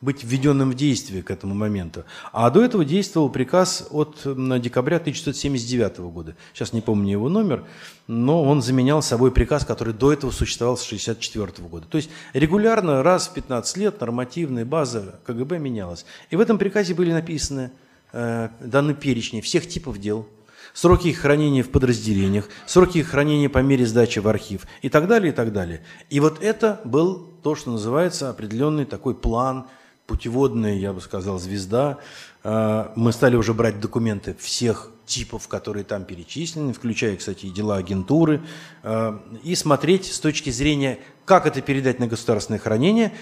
быть 0.00 0.24
введенным 0.24 0.70
в 0.70 0.74
действие 0.74 1.22
к 1.22 1.30
этому 1.30 1.54
моменту. 1.54 2.04
А 2.32 2.50
до 2.50 2.64
этого 2.64 2.84
действовал 2.84 3.28
приказ 3.28 3.86
от 3.90 4.22
декабря 4.24 4.96
1979 4.96 5.98
года. 5.98 6.36
Сейчас 6.54 6.72
не 6.72 6.80
помню 6.80 7.12
его 7.12 7.28
номер, 7.28 7.64
но 8.06 8.42
он 8.42 8.62
заменял 8.62 9.02
собой 9.02 9.30
приказ, 9.30 9.64
который 9.64 9.94
до 9.94 10.12
этого 10.12 10.30
существовал 10.30 10.76
с 10.76 10.86
1964 10.86 11.68
года. 11.68 11.86
То 11.86 11.96
есть 11.96 12.10
регулярно, 12.32 13.02
раз 13.02 13.28
в 13.28 13.34
15 13.34 13.76
лет, 13.76 14.00
нормативная 14.00 14.64
база 14.64 15.20
КГБ 15.26 15.58
менялась. 15.58 16.06
И 16.30 16.36
в 16.36 16.40
этом 16.40 16.58
приказе 16.58 16.94
были 16.94 17.12
написаны 17.12 17.70
Э, 18.12 18.48
даны 18.60 18.94
перечни 18.94 19.40
всех 19.40 19.68
типов 19.68 19.98
дел, 19.98 20.26
сроки 20.74 21.08
их 21.08 21.18
хранения 21.18 21.62
в 21.62 21.70
подразделениях, 21.70 22.48
сроки 22.66 22.98
их 22.98 23.08
хранения 23.08 23.48
по 23.48 23.58
мере 23.58 23.86
сдачи 23.86 24.18
в 24.18 24.26
архив 24.26 24.66
и 24.82 24.88
так 24.88 25.06
далее, 25.06 25.32
и 25.32 25.34
так 25.34 25.52
далее. 25.52 25.84
И 26.08 26.18
вот 26.18 26.42
это 26.42 26.80
был 26.84 27.28
то, 27.44 27.54
что 27.54 27.70
называется 27.70 28.28
определенный 28.28 28.84
такой 28.84 29.14
план, 29.14 29.66
путеводная, 30.10 30.74
я 30.74 30.92
бы 30.92 31.00
сказал, 31.00 31.38
звезда. 31.38 31.98
Э, 32.44 32.88
мы 32.96 33.12
стали 33.12 33.36
уже 33.36 33.54
брать 33.54 33.80
документы 33.80 34.36
всех 34.38 34.90
типов, 35.06 35.48
которые 35.48 35.84
там 35.84 36.04
перечислены, 36.04 36.72
включая, 36.72 37.16
кстати, 37.16 37.46
и 37.46 37.50
дела 37.50 37.76
агентуры, 37.76 38.42
э, 38.82 39.18
и 39.42 39.54
смотреть 39.54 40.12
с 40.12 40.20
точки 40.20 40.50
зрения, 40.50 40.98
как 41.24 41.46
это 41.46 41.62
передать 41.62 41.98
на 41.98 42.06
государственное 42.06 42.58
хранение 42.58 43.12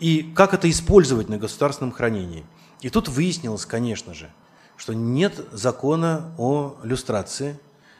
и 0.00 0.32
как 0.34 0.54
это 0.54 0.68
использовать 0.68 1.28
на 1.28 1.38
государственном 1.38 1.92
хранении– 1.92 2.44
и 2.80 2.90
тут 2.90 3.08
выяснилось, 3.08 3.66
конечно 3.66 4.14
же, 4.14 4.30
что 4.76 4.92
нет 4.92 5.34
закона 5.52 6.32
о 6.38 6.76
люстрации. 6.82 7.58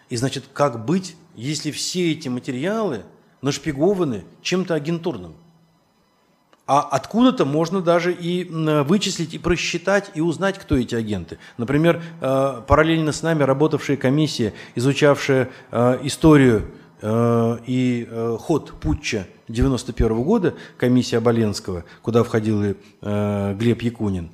И 0.09 0.17
значит, 0.17 0.45
как 0.53 0.85
быть, 0.85 1.17
если 1.35 1.71
все 1.71 2.13
эти 2.13 2.29
материалы 2.29 3.05
нашпигованы 3.43 4.25
чем-то 4.43 4.75
агентурным? 4.75 5.35
А 6.69 6.83
откуда-то 6.83 7.47
можно 7.47 7.81
даже 7.81 8.13
и 8.13 8.45
вычислить, 8.45 9.33
и 9.33 9.39
просчитать, 9.39 10.11
и 10.15 10.21
узнать, 10.21 10.59
кто 10.59 10.77
эти 10.77 10.95
агенты. 10.95 11.39
Например, 11.57 12.03
э, 12.21 12.61
параллельно 12.67 13.13
с 13.13 13.23
нами 13.23 13.43
работавшая 13.43 13.97
комиссия, 13.97 14.53
изучавшая 14.75 15.49
э, 15.71 15.99
историю 16.03 16.67
э, 17.01 17.59
и 17.67 18.07
ход 18.41 18.75
путча 18.81 19.27
91 19.49 20.23
года, 20.23 20.57
комиссия 20.77 21.17
Оболенского, 21.17 21.85
куда 22.03 22.23
входил 22.23 22.63
и 22.63 22.75
Глеб 23.01 23.81
Якунин, 23.81 24.31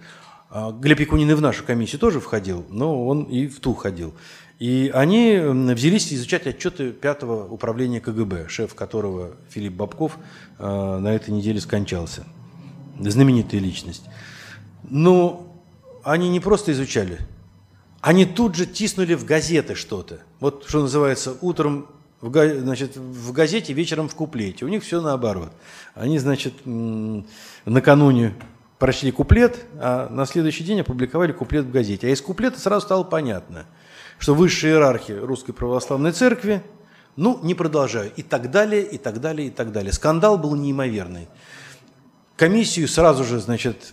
а, 0.57 0.71
Глеб 0.71 1.01
Якунин 1.01 1.29
и 1.33 1.35
в 1.35 1.41
нашу 1.41 1.65
комиссию 1.65 1.99
тоже 1.99 2.21
входил, 2.21 2.65
но 2.69 3.09
он 3.09 3.25
и 3.25 3.49
в 3.49 3.59
ту 3.59 3.75
ходил. 3.75 4.15
И 4.59 4.91
они 4.95 5.37
взялись 5.39 6.13
изучать 6.13 6.47
отчеты 6.47 6.93
пятого 6.93 7.47
управления 7.53 8.01
КГБ, 8.01 8.49
шеф 8.49 8.75
которого 8.75 9.37
Филипп 9.51 9.75
Бабков 9.75 10.19
а, 10.59 10.99
на 10.99 11.09
этой 11.09 11.31
неделе 11.31 11.61
скончался. 11.61 12.25
Знаменитая 13.01 13.61
личность. 13.61 14.05
Но 14.85 15.55
они 16.05 16.29
не 16.29 16.39
просто 16.39 16.73
изучали, 16.73 17.19
они 18.01 18.27
тут 18.27 18.55
же 18.55 18.67
тиснули 18.67 19.15
в 19.15 19.25
газеты 19.25 19.75
что-то. 19.75 20.21
Вот 20.39 20.65
что 20.69 20.83
называется, 20.83 21.37
утром 21.41 21.87
в, 22.21 22.61
значит, 22.61 22.97
в 22.97 23.33
газете, 23.33 23.73
вечером 23.73 24.09
в 24.09 24.15
куплете. 24.15 24.65
У 24.65 24.69
них 24.69 24.83
все 24.83 25.01
наоборот. 25.01 25.53
Они, 25.95 26.19
значит, 26.19 26.55
накануне 27.65 28.35
прочли 28.79 29.11
куплет, 29.11 29.65
а 29.79 30.09
на 30.11 30.27
следующий 30.27 30.65
день 30.65 30.81
опубликовали 30.81 31.33
куплет 31.33 31.65
в 31.65 31.71
газете. 31.71 32.07
А 32.07 32.11
из 32.11 32.21
куплета 32.21 32.61
сразу 32.61 32.85
стало 32.85 33.05
понятно, 33.05 33.67
что 34.19 34.35
высшие 34.35 34.75
иерархи 34.75 35.13
Русской 35.13 35.53
Православной 35.53 36.13
Церкви, 36.13 36.63
ну, 37.17 37.39
не 37.43 37.55
продолжаю, 37.55 38.11
и 38.17 38.23
так 38.23 38.51
далее, 38.51 38.83
и 38.83 38.99
так 38.99 39.21
далее, 39.21 39.49
и 39.49 39.51
так 39.51 39.73
далее. 39.73 39.93
Скандал 39.93 40.39
был 40.39 40.55
неимоверный. 40.57 41.29
Комиссию 42.37 42.89
сразу 42.89 43.25
же, 43.25 43.39
значит, 43.39 43.93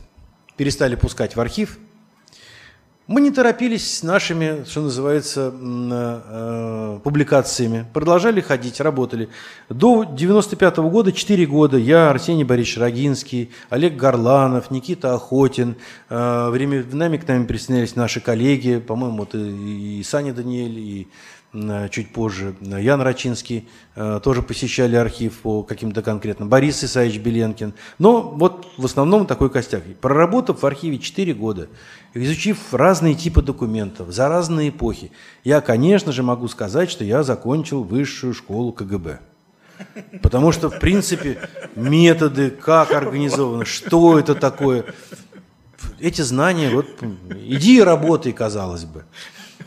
перестали 0.57 0.95
пускать 0.95 1.35
в 1.35 1.39
архив– 1.39 1.77
мы 3.11 3.19
не 3.19 3.31
торопились 3.31 3.97
с 3.97 4.03
нашими, 4.03 4.63
что 4.63 4.81
называется, 4.81 5.53
э, 5.53 6.21
э, 6.25 6.99
публикациями. 7.03 7.85
Продолжали 7.93 8.39
ходить, 8.39 8.79
работали. 8.79 9.27
До 9.69 10.05
95 10.05 10.77
-го 10.77 10.89
года, 10.89 11.11
4 11.11 11.45
года, 11.45 11.77
я, 11.77 12.09
Арсений 12.09 12.45
Борисович 12.45 12.77
Рогинский, 12.77 13.51
Олег 13.69 13.97
Горланов, 13.97 14.71
Никита 14.71 15.13
Охотин. 15.13 15.75
Э, 16.09 16.49
временами 16.49 17.17
к 17.17 17.27
нам 17.27 17.45
присоединялись 17.47 17.95
наши 17.97 18.21
коллеги, 18.21 18.79
по-моему, 18.79 19.23
это 19.23 19.37
и 19.37 20.01
Саня 20.03 20.33
Даниэль, 20.33 20.79
и 20.79 21.07
чуть 21.91 22.13
позже. 22.13 22.55
Ян 22.61 23.01
Рачинский 23.01 23.67
э, 23.95 24.21
тоже 24.23 24.41
посещали 24.41 24.95
архив 24.95 25.39
по 25.41 25.63
каким-то 25.63 26.01
конкретным. 26.01 26.47
Борис 26.47 26.83
Исаевич 26.83 27.19
Беленкин. 27.19 27.73
Но 27.99 28.21
вот 28.21 28.67
в 28.77 28.85
основном 28.85 29.25
такой 29.25 29.49
костяк. 29.49 29.83
Проработав 29.99 30.61
в 30.61 30.65
архиве 30.65 30.97
4 30.97 31.33
года, 31.33 31.67
изучив 32.13 32.73
разные 32.73 33.15
типы 33.15 33.41
документов 33.41 34.11
за 34.11 34.29
разные 34.29 34.69
эпохи, 34.69 35.11
я, 35.43 35.59
конечно 35.59 36.13
же, 36.13 36.23
могу 36.23 36.47
сказать, 36.47 36.89
что 36.89 37.03
я 37.03 37.23
закончил 37.23 37.83
высшую 37.83 38.33
школу 38.33 38.71
КГБ. 38.71 39.19
Потому 40.21 40.51
что, 40.53 40.69
в 40.69 40.79
принципе, 40.79 41.49
методы, 41.75 42.49
как 42.51 42.91
организовано, 42.91 43.65
что 43.65 44.19
это 44.19 44.35
такое, 44.35 44.85
эти 45.99 46.21
знания, 46.21 46.69
вот, 46.69 46.85
иди 47.35 47.77
и 47.77 47.81
работай, 47.81 48.31
казалось 48.31 48.85
бы. 48.85 49.03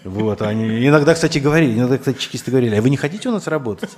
Вот, 0.05 0.43
они 0.43 0.87
иногда, 0.87 1.15
кстати, 1.15 1.39
говорили, 1.39 1.79
иногда, 1.79 1.97
кстати, 1.97 2.19
чекисты 2.19 2.51
говорили, 2.51 2.77
а 2.77 2.83
вы 2.83 2.91
не 2.91 2.99
хотите 2.99 3.31
у 3.31 3.33
нас 3.33 3.47
работать? 3.47 3.89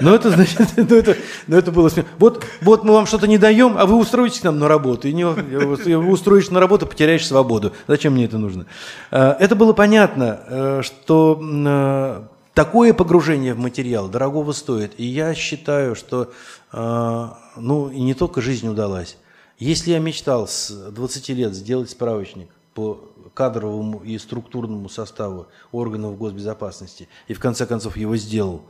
Но 0.00 0.14
это, 0.14 0.30
значит, 0.30 0.60
ну, 0.76 0.96
это, 0.96 1.16
ну, 1.46 1.56
это 1.56 1.72
было 1.72 1.88
смешно. 1.88 2.10
Вот, 2.18 2.44
вот 2.60 2.84
мы 2.84 2.92
вам 2.92 3.06
что-то 3.06 3.26
не 3.26 3.38
даем, 3.38 3.78
а 3.78 3.86
вы 3.86 3.96
устроитесь 3.96 4.42
нам 4.42 4.58
на 4.58 4.68
работу. 4.68 5.08
И 5.08 5.14
не, 5.14 5.24
устроишь 5.24 6.50
на 6.50 6.60
работу, 6.60 6.86
потеряешь 6.86 7.26
свободу. 7.26 7.72
Зачем 7.86 8.12
мне 8.12 8.26
это 8.26 8.36
нужно? 8.36 8.66
Э, 9.10 9.30
это 9.40 9.56
было 9.56 9.72
понятно, 9.72 10.40
э, 10.46 10.82
что 10.82 11.40
э, 11.42 12.22
такое 12.52 12.92
погружение 12.92 13.54
в 13.54 13.58
материал 13.58 14.08
дорогого 14.08 14.52
стоит. 14.52 14.92
И 14.98 15.06
я 15.06 15.34
считаю, 15.34 15.94
что 15.94 16.32
ну, 16.72 17.88
и 17.88 18.00
не 18.02 18.12
только 18.12 18.42
жизнь 18.42 18.68
удалась. 18.68 19.16
Если 19.58 19.92
я 19.92 19.98
мечтал 19.98 20.46
с 20.46 20.68
20 20.90 21.28
лет 21.30 21.54
сделать 21.54 21.88
справочник 21.88 22.50
по 22.74 23.00
кадровому 23.36 24.02
и 24.02 24.16
структурному 24.16 24.88
составу 24.88 25.48
органов 25.70 26.16
госбезопасности, 26.16 27.06
и 27.28 27.34
в 27.34 27.38
конце 27.38 27.66
концов 27.66 27.98
его 27.98 28.16
сделал, 28.16 28.62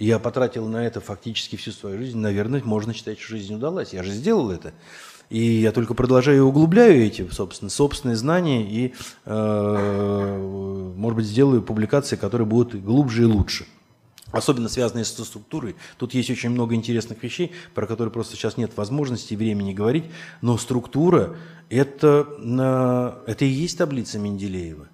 я 0.00 0.18
потратил 0.18 0.66
на 0.66 0.84
это 0.84 1.00
фактически 1.00 1.56
всю 1.56 1.70
свою 1.70 1.98
жизнь, 1.98 2.18
наверное, 2.18 2.60
можно 2.64 2.92
считать, 2.92 3.20
что 3.20 3.36
жизнь 3.36 3.54
удалась. 3.54 3.92
Я 3.92 4.02
же 4.02 4.10
сделал 4.10 4.50
это. 4.50 4.72
И 5.30 5.38
я 5.38 5.72
только 5.72 5.94
продолжаю 5.94 6.38
и 6.38 6.40
углубляю 6.40 7.04
эти, 7.04 7.28
собственно, 7.30 7.70
собственные 7.70 8.16
знания 8.16 8.62
и, 8.62 8.94
э, 9.24 10.92
может 10.96 11.16
быть, 11.16 11.26
сделаю 11.26 11.62
публикации, 11.62 12.16
которые 12.16 12.46
будут 12.46 12.82
глубже 12.82 13.22
и 13.22 13.26
лучше. 13.26 13.66
Особенно 14.30 14.68
связанные 14.68 15.04
со 15.04 15.24
структурой. 15.24 15.74
Тут 15.96 16.12
есть 16.12 16.30
очень 16.30 16.50
много 16.50 16.74
интересных 16.74 17.22
вещей, 17.22 17.52
про 17.74 17.86
которые 17.86 18.12
просто 18.12 18.36
сейчас 18.36 18.56
нет 18.56 18.76
возможности 18.76 19.32
и 19.32 19.36
времени 19.36 19.72
говорить. 19.72 20.04
Но 20.42 20.58
структура 20.58 21.36
это,– 21.70 22.28
это 23.26 23.44
и 23.44 23.48
есть 23.48 23.78
таблица 23.78 24.18
Менделеева. 24.18 24.88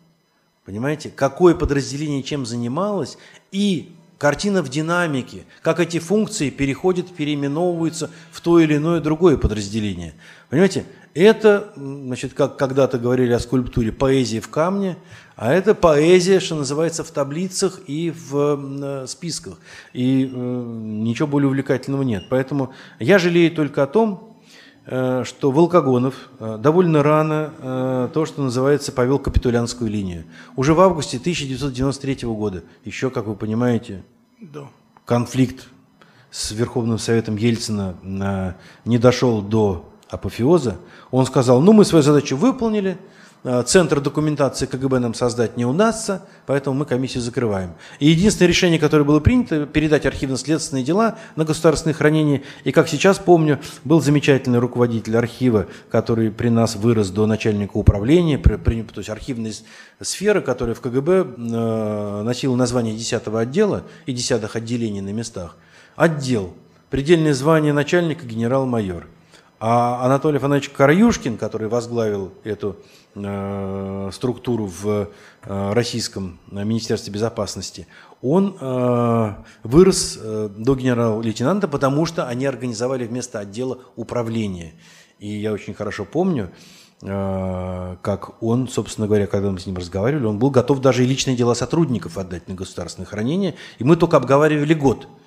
Понимаете? 0.65 1.11
Какое 1.11 1.55
подразделение 1.55 2.23
чем 2.23 2.47
занималось 2.47 3.19
и 3.51 3.95
Картина 4.17 4.63
в 4.63 4.69
динамике, 4.69 5.45
как 5.61 5.81
эти 5.81 5.99
функции 5.99 6.49
переходят, 6.49 7.15
переименовываются 7.15 8.11
в 8.31 8.41
то 8.41 8.61
или 8.61 8.77
иное 8.77 9.01
другое 9.01 9.37
подразделение. 9.37 10.15
Понимаете, 10.49 10.87
это, 11.15 11.73
значит, 11.77 12.35
как 12.35 12.57
когда-то 12.57 12.99
говорили 12.99 13.33
о 13.33 13.39
скульптуре, 13.39 13.93
поэзия 13.93 14.41
в 14.41 14.49
камне, 14.49 14.97
а 15.37 15.53
это 15.53 15.75
поэзия, 15.75 16.41
что 16.41 16.57
называется, 16.57 17.05
в 17.05 17.11
таблицах 17.11 17.81
и 17.87 18.11
в 18.11 18.59
э, 18.83 19.07
списках. 19.07 19.59
И 19.93 20.25
э, 20.25 20.29
ничего 20.37 21.27
более 21.29 21.49
увлекательного 21.49 22.03
нет. 22.03 22.25
Поэтому 22.31 22.73
я 22.99 23.19
жалею 23.19 23.53
только 23.53 23.83
о 23.83 23.87
том, 23.87 24.37
э, 24.87 25.23
что 25.25 25.51
Волкогонов 25.51 26.31
э, 26.39 26.59
довольно 26.61 27.03
рано 27.03 27.53
э, 27.59 28.09
то, 28.13 28.27
что 28.27 28.43
называется, 28.43 28.93
повел 28.93 29.19
капитулянскую 29.19 29.91
линию. 29.91 30.25
Уже 30.57 30.75
в 30.75 30.81
августе 30.81 31.19
1993 31.19 32.29
года, 32.29 32.63
еще, 32.85 33.11
как 33.11 33.27
вы 33.27 33.35
понимаете, 33.35 34.05
да. 34.41 34.69
конфликт 35.05 35.69
с 36.31 36.53
Верховным 36.53 36.99
Советом 36.99 37.37
Ельцина 37.37 37.97
э, 38.03 38.53
не 38.85 38.99
дошел 38.99 39.43
до 39.43 39.94
апофеоза, 40.15 40.79
он 41.11 41.27
сказал, 41.27 41.61
ну 41.61 41.73
мы 41.73 41.85
свою 41.85 42.03
задачу 42.03 42.37
выполнили, 42.37 42.97
э, 43.43 43.63
центр 43.67 44.01
документации 44.01 44.67
КГБ 44.67 44.99
нам 44.99 45.15
создать 45.15 45.57
не 45.57 45.65
удастся, 45.65 46.23
поэтому 46.47 46.77
мы 46.77 46.87
комиссию 46.87 47.23
закрываем. 47.23 47.75
И 47.99 48.09
единственное 48.09 48.49
решение, 48.49 48.79
которое 48.79 49.05
было 49.05 49.21
принято, 49.21 49.67
передать 49.67 50.07
архивно-следственные 50.07 50.85
дела 50.85 51.19
на 51.37 51.45
государственное 51.45 51.95
хранение. 51.95 52.43
И 52.65 52.73
как 52.73 52.89
сейчас 52.89 53.19
помню, 53.19 53.61
был 53.85 54.01
замечательный 54.01 54.59
руководитель 54.59 55.17
архива, 55.17 55.67
который 55.91 56.31
при 56.31 56.49
нас 56.49 56.77
вырос 56.77 57.11
до 57.11 57.27
начальника 57.27 57.77
управления, 57.77 58.39
при, 58.39 58.57
при, 58.57 58.83
то 58.83 59.01
есть 59.01 59.11
архивная 59.11 59.53
сфера, 60.01 60.41
которая 60.41 60.75
в 60.75 60.81
КГБ 60.81 61.13
э, 61.13 62.23
носила 62.25 62.57
название 62.57 62.97
10 62.97 63.23
отдела 63.27 63.85
и 64.07 64.13
десятых 64.13 64.57
отделений 64.57 65.01
на 65.01 65.13
местах. 65.13 65.57
Отдел. 65.97 66.55
Предельное 66.91 67.35
звание 67.35 67.73
начальника 67.73 68.25
генерал-майор. 68.25 69.09
А 69.67 70.05
Анатолий 70.05 70.37
Афанасьевич 70.37 70.77
Караюшкин, 70.77 71.39
который 71.39 71.69
возглавил 71.69 72.35
эту 72.45 72.77
э, 73.15 74.11
структуру 74.13 74.67
в 74.67 75.09
э, 75.43 75.73
российском 75.73 76.39
Министерстве 76.51 77.11
безопасности, 77.11 77.87
он 78.21 78.59
э, 78.61 79.35
вырос 79.63 80.19
э, 80.21 80.51
до 80.55 80.75
генерал-лейтенанта, 80.75 81.67
потому 81.67 82.05
что 82.05 82.27
они 82.29 82.45
организовали 82.45 83.07
вместо 83.07 83.39
отдела 83.39 83.79
управления. 83.97 84.75
И 85.19 85.29
я 85.31 85.51
очень 85.51 85.73
хорошо 85.73 86.05
помню, 86.05 86.51
э, 87.01 87.97
как 88.03 88.43
он, 88.43 88.69
собственно 88.69 89.07
говоря, 89.07 89.27
когда 89.27 89.51
мы 89.51 89.59
с 89.59 89.65
ним 89.65 89.79
разговаривали, 89.79 90.27
он 90.27 90.39
был 90.39 90.51
готов 90.51 90.83
даже 90.83 91.05
и 91.05 91.07
личные 91.07 91.37
дела 91.37 91.55
сотрудников 91.55 92.19
отдать 92.19 92.49
на 92.49 92.55
государственное 92.55 93.07
хранение. 93.07 93.55
И 93.79 93.85
мы 93.85 93.97
только 93.97 94.19
обговаривали 94.19 94.75
год– 94.75 95.09
Э, 95.19 95.24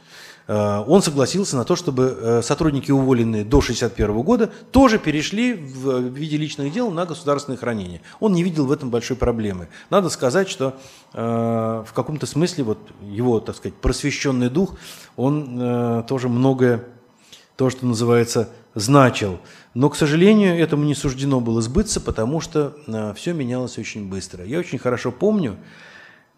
он 0.48 1.02
согласился 1.02 1.58
на 1.58 1.66
то, 1.66 1.76
чтобы 1.76 2.18
э, 2.20 2.42
сотрудники, 2.42 2.90
уволенные 2.90 3.44
до 3.44 3.58
1961 3.58 4.22
года, 4.22 4.50
тоже 4.72 4.98
перешли 4.98 5.54
в 5.54 6.00
виде 6.08 6.38
личных 6.38 6.72
дел 6.72 6.90
на 6.90 7.06
государственное 7.06 7.58
хранение. 7.58 8.02
Он 8.22 8.32
не 8.32 8.44
видел 8.44 8.66
в 8.66 8.72
этом 8.72 8.90
большой 8.90 9.18
проблемы. 9.18 9.68
Надо 9.90 10.10
сказать, 10.10 10.48
что 10.48 10.78
э, 11.14 11.84
в 11.86 11.94
каком-то 11.94 12.26
смысле 12.26 12.64
вот 12.64 12.80
его, 13.02 13.42
так 13.42 13.58
сказать, 13.58 13.76
просвещенный 13.76 14.50
дух, 14.50 14.76
он 15.18 16.06
тоже 16.08 16.30
многое, 16.30 16.86
то, 17.58 17.70
что 17.70 17.86
называется, 17.86 18.50
значил. 18.76 19.40
Но, 19.74 19.90
к 19.90 19.96
сожалению, 19.96 20.58
этому 20.58 20.86
не 20.86 20.96
суждено 20.96 21.42
было 21.42 21.62
сбыться, 21.62 22.00
потому 22.00 22.40
что 22.40 22.74
все 23.16 23.34
менялось 23.34 23.78
очень 23.78 24.08
быстро. 24.08 24.46
Я 24.46 24.60
очень 24.60 24.78
хорошо 24.78 25.12
помню, 25.12 25.58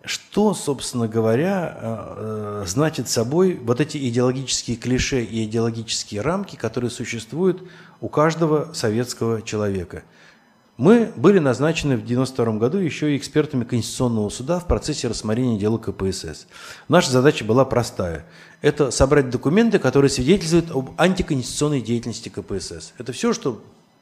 что, 0.03 0.53
собственно 0.53 1.07
говоря, 1.07 1.77
э, 1.77 2.61
э, 2.61 2.63
значит 2.67 3.09
собой 3.09 3.59
вот 3.61 3.81
эти 3.81 3.97
идеологические 4.09 4.77
клише 4.77 5.23
и 5.23 5.43
идеологические 5.43 6.21
рамки, 6.21 6.55
которые 6.55 6.89
существуют 6.89 7.63
у 7.99 8.07
каждого 8.07 8.73
советского 8.73 9.41
человека? 9.41 10.03
Мы 10.77 11.11
были 11.17 11.39
назначены 11.39 11.97
в 11.97 12.03
1992 12.03 12.57
году 12.57 12.77
еще 12.77 13.13
и 13.13 13.17
экспертами 13.17 13.65
Конституционного 13.65 14.29
суда 14.29 14.59
в 14.59 14.67
процессе 14.67 15.09
рассмотрения 15.09 15.59
дела 15.59 15.77
КПСС. 15.77 16.47
Наша 16.87 17.11
задача 17.11 17.43
была 17.43 17.65
простая. 17.65 18.25
Это 18.61 18.89
собрать 18.91 19.29
документы, 19.29 19.77
которые 19.79 20.09
свидетельствуют 20.09 20.71
об 20.71 20.91
антиконституционной 20.95 21.81
деятельности 21.81 22.29
КПСС. 22.29 22.93
Это 22.97 23.11
все, 23.11 23.33
что 23.33 23.61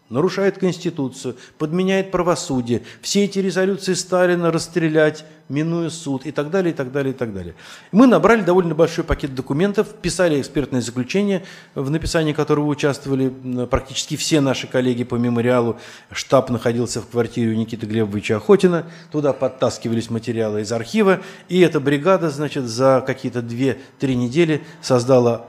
нарушает 0.10 0.58
Конституцию, 0.58 1.36
подменяет 1.58 2.12
правосудие, 2.12 2.84
все 3.02 3.26
эти 3.26 3.40
резолюции 3.40 3.94
Сталина 3.94 4.52
расстрелять, 4.52 5.26
минуя 5.50 5.90
суд 5.90 6.26
и 6.26 6.32
так 6.32 6.50
далее, 6.50 6.74
и 6.74 6.76
так 6.76 6.92
далее, 6.92 7.14
и 7.14 7.18
так 7.18 7.34
далее. 7.34 7.56
Мы 7.92 8.08
набрали 8.08 8.42
довольно 8.42 8.76
большой 8.76 9.04
пакет 9.04 9.34
документов, 9.34 9.94
писали 10.02 10.42
экспертное 10.42 10.82
заключение, 10.82 11.44
в 11.74 11.90
написании 11.90 12.34
которого 12.34 12.68
участвовали 12.68 13.34
практически 13.70 14.18
все 14.18 14.42
наши 14.42 14.68
коллеги 14.68 15.04
по 15.04 15.16
мемориалу. 15.16 15.78
Штаб 16.12 16.50
находился 16.50 17.02
в 17.02 17.08
квартире 17.08 17.52
у 17.52 17.56
Никиты 17.56 17.86
Глебовича 17.86 18.38
Охотина, 18.38 18.86
туда 19.12 19.34
подтаскивались 19.34 20.10
материалы 20.10 20.62
из 20.62 20.72
архива, 20.72 21.22
и 21.48 21.60
эта 21.62 21.80
бригада, 21.80 22.30
значит, 22.30 22.66
за 22.66 23.04
какие-то 23.06 23.40
2-3 23.40 23.78
недели 24.16 24.64
создала 24.82 25.48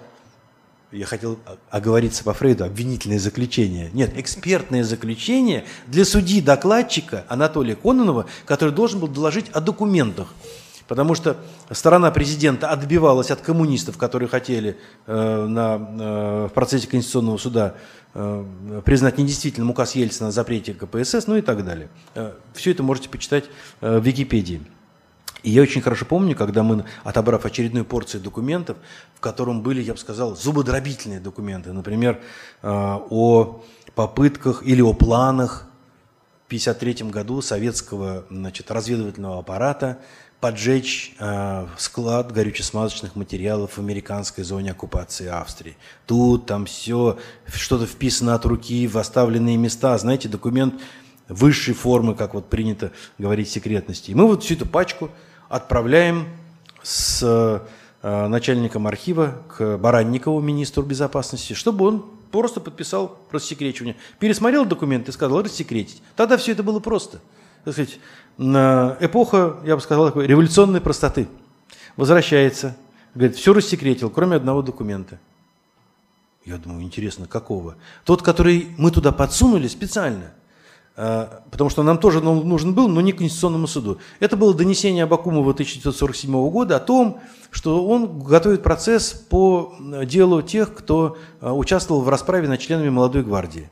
я 0.90 1.06
хотел 1.06 1.38
оговориться 1.70 2.24
по 2.24 2.32
Фрейду, 2.32 2.64
обвинительное 2.64 3.18
заключение. 3.18 3.90
Нет, 3.92 4.12
экспертное 4.16 4.84
заключение 4.84 5.64
для 5.86 6.04
судьи-докладчика 6.04 7.24
Анатолия 7.28 7.76
Кононова, 7.76 8.26
который 8.46 8.72
должен 8.72 9.00
был 9.00 9.08
доложить 9.08 9.50
о 9.50 9.60
документах. 9.60 10.28
Потому 10.86 11.14
что 11.14 11.36
сторона 11.70 12.10
президента 12.10 12.70
отбивалась 12.70 13.30
от 13.30 13.42
коммунистов, 13.42 13.98
которые 13.98 14.28
хотели 14.28 14.78
э, 15.06 15.46
на, 15.46 15.76
э, 15.76 16.48
в 16.50 16.54
процессе 16.54 16.88
Конституционного 16.88 17.36
суда 17.36 17.74
э, 18.14 18.80
признать 18.86 19.18
недействительным 19.18 19.68
указ 19.68 19.94
Ельцина 19.94 20.30
о 20.30 20.32
запрете 20.32 20.72
КПСС, 20.72 21.26
ну 21.26 21.36
и 21.36 21.42
так 21.42 21.62
далее. 21.62 21.90
Э, 22.14 22.32
все 22.54 22.70
это 22.70 22.82
можете 22.82 23.10
почитать 23.10 23.44
э, 23.82 23.98
в 23.98 24.02
Википедии. 24.02 24.62
И 25.42 25.50
я 25.50 25.62
очень 25.62 25.80
хорошо 25.80 26.04
помню, 26.04 26.34
когда 26.36 26.62
мы, 26.62 26.84
отобрав 27.04 27.44
очередную 27.44 27.84
порцию 27.84 28.20
документов, 28.22 28.76
в 29.14 29.20
котором 29.20 29.62
были, 29.62 29.80
я 29.80 29.92
бы 29.92 29.98
сказал, 29.98 30.36
зубодробительные 30.36 31.20
документы, 31.20 31.72
например, 31.72 32.20
э, 32.62 32.68
о 32.68 33.62
попытках 33.94 34.62
или 34.64 34.80
о 34.80 34.92
планах 34.92 35.66
в 36.44 36.48
1953 36.48 37.10
году 37.10 37.42
советского 37.42 38.24
значит, 38.30 38.70
разведывательного 38.70 39.38
аппарата 39.38 39.98
поджечь 40.40 41.14
э, 41.18 41.66
склад 41.76 42.32
горюче-смазочных 42.32 43.16
материалов 43.16 43.72
в 43.72 43.78
американской 43.78 44.44
зоне 44.44 44.70
оккупации 44.70 45.26
Австрии. 45.26 45.76
Тут 46.06 46.46
там 46.46 46.66
все, 46.66 47.18
что-то 47.52 47.86
вписано 47.86 48.34
от 48.34 48.44
руки 48.44 48.86
в 48.86 48.96
оставленные 48.98 49.56
места. 49.56 49.98
Знаете, 49.98 50.28
документ 50.28 50.80
высшей 51.28 51.74
формы, 51.74 52.14
как 52.14 52.34
вот 52.34 52.48
принято 52.48 52.92
говорить, 53.18 53.50
секретности. 53.50 54.12
И 54.12 54.14
мы 54.14 54.26
вот 54.26 54.44
всю 54.44 54.54
эту 54.54 54.66
пачку 54.66 55.10
отправляем 55.48 56.26
с 56.82 57.22
э, 58.02 58.26
начальником 58.28 58.86
архива 58.86 59.42
к 59.56 59.76
Баранникову, 59.78 60.40
министру 60.40 60.82
безопасности, 60.82 61.52
чтобы 61.52 61.86
он 61.86 62.04
просто 62.30 62.60
подписал 62.60 63.18
рассекречивание. 63.30 63.96
Пересмотрел 64.18 64.64
документы 64.64 65.10
и 65.10 65.14
сказал 65.14 65.42
рассекретить. 65.42 66.02
Тогда 66.16 66.36
все 66.36 66.52
это 66.52 66.62
было 66.62 66.80
просто. 66.80 67.20
Так 67.64 67.74
сказать, 67.74 67.98
эпоха, 68.38 69.56
я 69.64 69.74
бы 69.74 69.82
сказал, 69.82 70.06
такой 70.06 70.26
революционной 70.26 70.80
простоты. 70.80 71.28
Возвращается, 71.96 72.76
говорит, 73.14 73.36
все 73.36 73.52
рассекретил, 73.52 74.10
кроме 74.10 74.36
одного 74.36 74.62
документа. 74.62 75.18
Я 76.44 76.56
думаю, 76.56 76.82
интересно, 76.82 77.26
какого? 77.26 77.76
Тот, 78.04 78.22
который 78.22 78.74
мы 78.78 78.90
туда 78.90 79.12
подсунули 79.12 79.66
специально. 79.68 80.32
Э, 80.98 81.26
потому 81.50 81.70
что 81.70 81.82
нам 81.82 81.96
тоже 81.96 82.20
нужен 82.20 82.74
был, 82.74 82.88
но 82.88 83.00
не 83.00 83.12
Конституционному 83.12 83.66
суду. 83.66 83.98
Это 84.20 84.36
было 84.36 84.52
донесение 84.52 85.04
Абакумова 85.04 85.52
1947 85.52 86.50
года 86.50 86.76
о 86.76 86.80
том, 86.80 87.20
что 87.50 87.86
он 87.86 88.20
готовит 88.20 88.62
процесс 88.62 89.12
по 89.12 89.74
делу 90.04 90.42
тех, 90.42 90.74
кто 90.74 91.16
участвовал 91.40 92.02
в 92.02 92.08
расправе 92.10 92.46
над 92.46 92.60
членами 92.60 92.90
молодой 92.90 93.22
гвардии. 93.22 93.70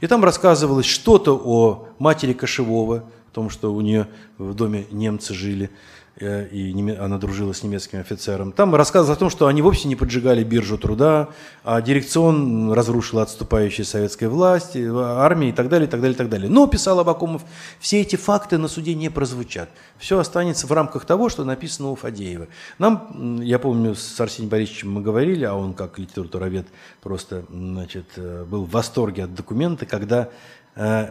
И 0.00 0.08
там 0.08 0.24
рассказывалось 0.24 0.86
что-то 0.86 1.40
о 1.44 1.86
матери 2.00 2.32
Кошевого, 2.32 2.96
о 2.96 3.34
том, 3.34 3.48
что 3.48 3.72
у 3.72 3.80
нее 3.80 4.08
в 4.38 4.54
доме 4.54 4.86
немцы 4.90 5.34
жили, 5.34 5.70
Э, 5.70 6.01
и 6.16 6.96
она 6.98 7.16
дружила 7.16 7.52
с 7.52 7.62
немецким 7.62 8.00
офицером. 8.00 8.52
Там 8.52 8.74
рассказывалось 8.74 9.16
о 9.16 9.20
том, 9.20 9.30
что 9.30 9.46
они 9.46 9.62
вовсе 9.62 9.88
не 9.88 9.96
поджигали 9.96 10.44
биржу 10.44 10.76
труда, 10.76 11.30
а 11.64 11.80
дирекцион 11.80 12.72
разрушил 12.72 13.20
отступающие 13.20 13.84
советской 13.84 14.28
власти, 14.28 14.78
э, 14.78 14.94
армии 14.94 15.48
и 15.48 15.52
так 15.52 15.68
далее, 15.68 15.88
и 15.88 15.90
так 15.90 16.00
далее, 16.00 16.14
и 16.14 16.18
так 16.18 16.28
далее. 16.28 16.50
Но, 16.50 16.66
писал 16.66 17.00
Абакумов, 17.00 17.42
все 17.80 18.02
эти 18.02 18.16
факты 18.16 18.58
на 18.58 18.68
суде 18.68 18.94
не 18.94 19.08
прозвучат. 19.08 19.70
Все 19.96 20.18
останется 20.18 20.66
в 20.66 20.72
рамках 20.72 21.06
того, 21.06 21.30
что 21.30 21.44
написано 21.44 21.90
у 21.90 21.94
Фадеева. 21.94 22.48
Нам, 22.78 23.40
я 23.40 23.58
помню, 23.58 23.94
с 23.94 24.20
Арсением 24.20 24.50
Борисовичем 24.50 24.92
мы 24.92 25.00
говорили, 25.00 25.44
а 25.44 25.54
он 25.54 25.72
как 25.72 25.98
литературовед 25.98 26.66
просто 27.00 27.44
значит, 27.50 28.06
э, 28.16 28.44
был 28.44 28.64
в 28.64 28.70
восторге 28.70 29.24
от 29.24 29.34
документа, 29.34 29.86
когда 29.86 30.28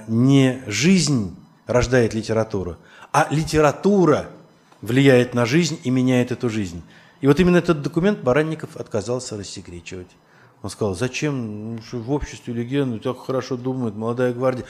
не 0.08 0.64
жизнь 0.66 1.36
рождает 1.68 2.16
литературу, 2.16 2.78
а 3.14 3.28
литература– 3.30 4.26
влияет 4.82 5.34
на 5.34 5.46
жизнь 5.46 5.80
и 5.84 5.90
меняет 5.90 6.32
эту 6.32 6.50
жизнь. 6.50 6.84
И 7.22 7.28
вот 7.28 7.40
именно 7.40 7.58
этот 7.58 7.82
документ 7.82 8.20
Баранников 8.20 8.76
отказался 8.78 9.38
рассекречивать. 9.38 10.10
Он 10.62 10.70
сказал, 10.70 10.96
зачем 10.96 11.76
ну, 11.76 11.82
в 11.92 12.12
обществе 12.12 12.54
легенды, 12.54 13.00
так 13.00 13.20
хорошо 13.20 13.58
думают, 13.58 13.96
молодая 13.96 14.34
гвардия. 14.34 14.66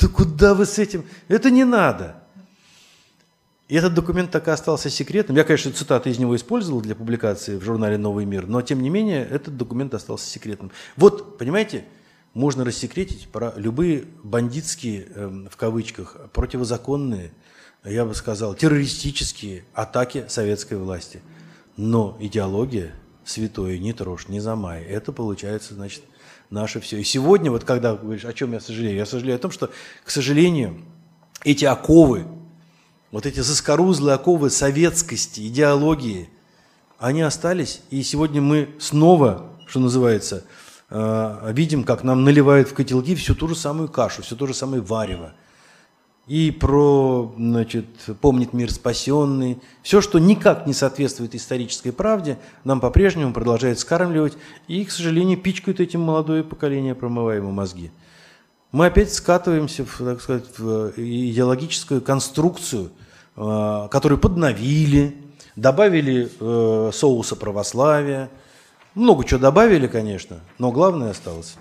Да 0.00 0.08
куда 0.08 0.54
вы 0.54 0.64
с 0.64 0.78
этим? 0.78 1.04
Это 1.28 1.50
не 1.50 1.64
надо. 1.64 2.22
И 3.68 3.76
этот 3.76 3.94
документ 3.94 4.30
так 4.30 4.48
и 4.48 4.50
остался 4.50 4.90
секретным. 4.90 5.36
Я, 5.36 5.44
конечно, 5.44 5.70
цитаты 5.70 6.10
из 6.10 6.18
него 6.18 6.34
использовал 6.34 6.80
для 6.80 6.96
публикации 6.96 7.56
в 7.56 7.62
журнале 7.62 7.98
«Новый 7.98 8.24
мир», 8.24 8.48
но, 8.48 8.62
тем 8.62 8.82
не 8.82 8.90
менее, 8.90 9.24
этот 9.24 9.56
документ 9.56 9.94
остался 9.94 10.28
секретным. 10.28 10.72
Вот, 10.96 11.38
понимаете, 11.38 11.84
можно 12.34 12.64
рассекретить 12.64 13.28
про 13.28 13.52
любые 13.56 14.06
бандитские, 14.24 15.06
э, 15.14 15.46
в 15.48 15.56
кавычках, 15.56 16.16
противозаконные 16.32 17.30
я 17.84 18.04
бы 18.04 18.14
сказал, 18.14 18.54
террористические 18.54 19.64
атаки 19.72 20.26
советской 20.28 20.74
власти. 20.74 21.22
Но 21.76 22.16
идеология 22.20 22.92
святое 23.24 23.78
не 23.78 23.92
трожь, 23.92 24.28
не 24.28 24.40
замай. 24.40 24.82
Это 24.84 25.12
получается, 25.12 25.74
значит, 25.74 26.02
наше 26.50 26.80
все. 26.80 26.98
И 26.98 27.04
сегодня, 27.04 27.50
вот 27.50 27.64
когда 27.64 27.94
говоришь, 27.94 28.24
о 28.24 28.32
чем 28.32 28.52
я 28.52 28.60
сожалею, 28.60 28.96
я 28.96 29.06
сожалею 29.06 29.36
о 29.36 29.38
том, 29.38 29.50
что, 29.50 29.70
к 30.04 30.10
сожалению, 30.10 30.82
эти 31.44 31.64
оковы, 31.64 32.26
вот 33.10 33.24
эти 33.24 33.40
заскорузлые 33.40 34.14
оковы 34.14 34.50
советскости, 34.50 35.46
идеологии, 35.48 36.28
они 36.98 37.22
остались, 37.22 37.80
и 37.90 38.02
сегодня 38.02 38.42
мы 38.42 38.68
снова, 38.78 39.52
что 39.66 39.80
называется, 39.80 40.44
э, 40.90 41.52
видим, 41.54 41.84
как 41.84 42.04
нам 42.04 42.24
наливают 42.24 42.68
в 42.68 42.74
котелки 42.74 43.14
всю 43.14 43.34
ту 43.34 43.48
же 43.48 43.54
самую 43.54 43.88
кашу, 43.88 44.22
все 44.22 44.36
то 44.36 44.46
же 44.46 44.52
самое 44.52 44.82
варево 44.82 45.32
и 46.30 46.52
про, 46.52 47.34
значит, 47.36 47.86
помнит 48.20 48.52
мир 48.52 48.70
спасенный. 48.70 49.58
Все, 49.82 50.00
что 50.00 50.20
никак 50.20 50.64
не 50.64 50.72
соответствует 50.72 51.34
исторической 51.34 51.90
правде, 51.90 52.38
нам 52.62 52.78
по-прежнему 52.80 53.32
продолжают 53.32 53.80
скармливать 53.80 54.34
и, 54.68 54.84
к 54.84 54.92
сожалению, 54.92 55.38
пичкают 55.38 55.80
этим 55.80 56.02
молодое 56.02 56.44
поколение, 56.44 56.94
промывая 56.94 57.38
ему 57.38 57.50
мозги. 57.50 57.90
Мы 58.70 58.86
опять 58.86 59.12
скатываемся 59.12 59.84
в, 59.84 59.98
так 59.98 60.20
сказать, 60.20 60.44
в 60.56 60.92
идеологическую 60.96 62.00
конструкцию, 62.00 62.92
э, 63.34 63.88
которую 63.90 64.20
подновили, 64.20 65.16
добавили 65.56 66.30
э, 66.38 66.90
соуса 66.94 67.34
православия. 67.34 68.30
Много 68.94 69.24
чего 69.24 69.40
добавили, 69.40 69.88
конечно, 69.88 70.38
но 70.58 70.70
главное 70.70 71.10
осталось. 71.10 71.56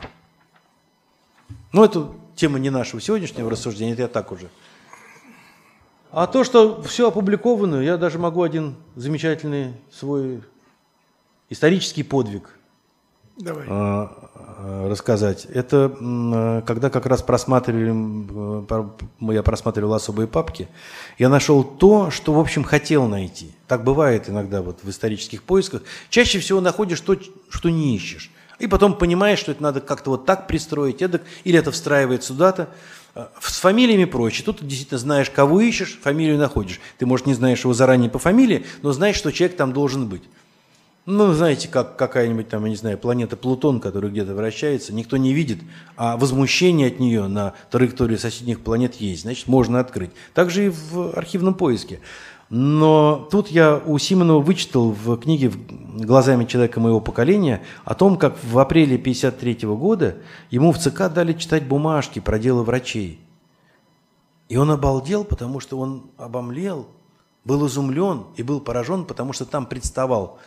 Ну, 1.72 1.84
это 1.84 2.12
тема 2.40 2.58
не 2.58 2.70
нашего 2.70 3.02
сегодняшнего 3.02 3.50
рассуждения, 3.50 3.94
это 3.94 4.04
я 4.04 4.08
так 4.08 4.32
уже. 4.32 4.50
А 6.12 6.26
то, 6.26 6.44
что 6.44 6.82
все 6.82 7.10
опубликовано, 7.10 7.82
я 7.82 7.98
даже 7.98 8.18
могу 8.18 8.42
один 8.42 8.76
замечательный 8.96 9.74
свой 9.92 10.42
исторический 11.50 12.04
подвиг 12.04 12.58
Давай. 13.38 13.66
А, 13.70 14.88
рассказать. 14.90 15.46
Это 15.46 16.64
когда 16.66 16.90
как 16.90 17.06
раз 17.06 17.22
просматривали, 17.22 19.34
я 19.34 19.44
просматривал 19.44 19.94
особые 19.94 20.28
папки, 20.28 20.68
я 21.18 21.30
нашел 21.30 21.64
то, 21.64 22.12
что, 22.12 22.34
в 22.34 22.40
общем, 22.40 22.64
хотел 22.64 23.08
найти. 23.08 23.52
Так 23.68 23.84
бывает 23.84 24.30
иногда 24.30 24.62
вот 24.62 24.84
в 24.84 24.90
исторических 24.90 25.44
поисках. 25.44 25.84
Чаще 26.10 26.40
всего 26.40 26.60
находишь 26.60 27.02
то, 27.02 27.16
что 27.50 27.70
не 27.70 27.96
ищешь. 27.96 28.32
И 28.60 28.68
потом 28.68 28.94
понимаешь, 28.98 29.40
что 29.40 29.52
это 29.52 29.64
надо 29.64 29.82
как-то 29.82 30.12
вот 30.12 30.26
так 30.26 30.48
пристроить, 30.48 31.02
эдак, 31.02 31.24
или 31.44 31.58
это 31.58 31.72
встраивается 31.72 32.30
сюда-то. 32.30 32.70
А, 33.16 33.32
с 33.42 33.60
фамилиями 33.60 34.06
проще. 34.06 34.44
Тут 34.44 34.66
действительно 34.66 35.00
знаешь, 35.00 35.30
кого 35.30 35.62
ищешь, 35.62 36.00
фамилию 36.02 36.38
находишь. 36.38 36.80
Ты, 36.98 37.06
может, 37.06 37.26
не 37.26 37.34
знаешь 37.34 37.64
его 37.64 37.74
заранее 37.74 38.10
по 38.10 38.20
фамилии, 38.20 38.66
но 38.82 38.92
знаешь, 38.92 39.16
что 39.16 39.32
человек 39.32 39.58
там 39.58 39.74
должен 39.74 40.08
быть. 40.08 40.24
Ну, 41.06 41.34
знаете, 41.34 41.68
как 41.68 41.96
какая-нибудь 41.96 42.50
там, 42.50 42.66
я 42.66 42.70
не 42.70 42.76
знаю, 42.76 42.98
планета 42.98 43.36
Плутон, 43.36 43.80
которая 43.80 44.12
где-то 44.12 44.36
вращается, 44.36 44.94
никто 44.94 45.18
не 45.18 45.34
видит, 45.34 45.60
а 45.96 46.18
возмущение 46.18 46.88
от 46.88 47.00
нее 47.00 47.28
на 47.28 47.54
траектории 47.72 48.16
соседних 48.16 48.60
планет 48.60 48.96
есть, 48.96 49.24
значит, 49.24 49.48
можно 49.48 49.80
открыть. 49.80 50.12
Также 50.36 50.68
и 50.68 50.70
в 50.70 51.18
архивном 51.18 51.56
поиске. 51.56 52.00
Но 52.50 53.28
тут 53.32 53.50
я 53.50 53.78
у 53.78 53.98
Симонова 54.00 54.42
вычитал 54.42 54.92
в 54.92 55.18
книге 55.18 55.52
«Глазами 55.52 56.46
человека 56.46 56.80
моего 56.80 57.00
поколения» 57.00 57.62
о 57.86 57.94
том, 57.94 58.18
как 58.18 58.44
в 58.44 58.58
апреле 58.58 58.96
1953 58.96 59.70
года 59.70 60.18
ему 60.50 60.72
в 60.72 60.80
ЦК 60.80 61.14
дали 61.14 61.34
читать 61.34 61.68
бумажки 61.68 62.20
про 62.20 62.40
дело 62.40 62.64
врачей. 62.64 63.20
И 64.48 64.58
он 64.58 64.72
обалдел, 64.72 65.26
потому 65.26 65.60
что 65.60 65.78
он 65.78 66.10
обомлел, 66.18 66.88
был 67.46 67.68
изумлен 67.68 68.26
и 68.36 68.42
был 68.42 68.62
поражен, 68.62 69.06
потому 69.06 69.32
что 69.32 69.46
там 69.46 69.68
представал 69.68 70.40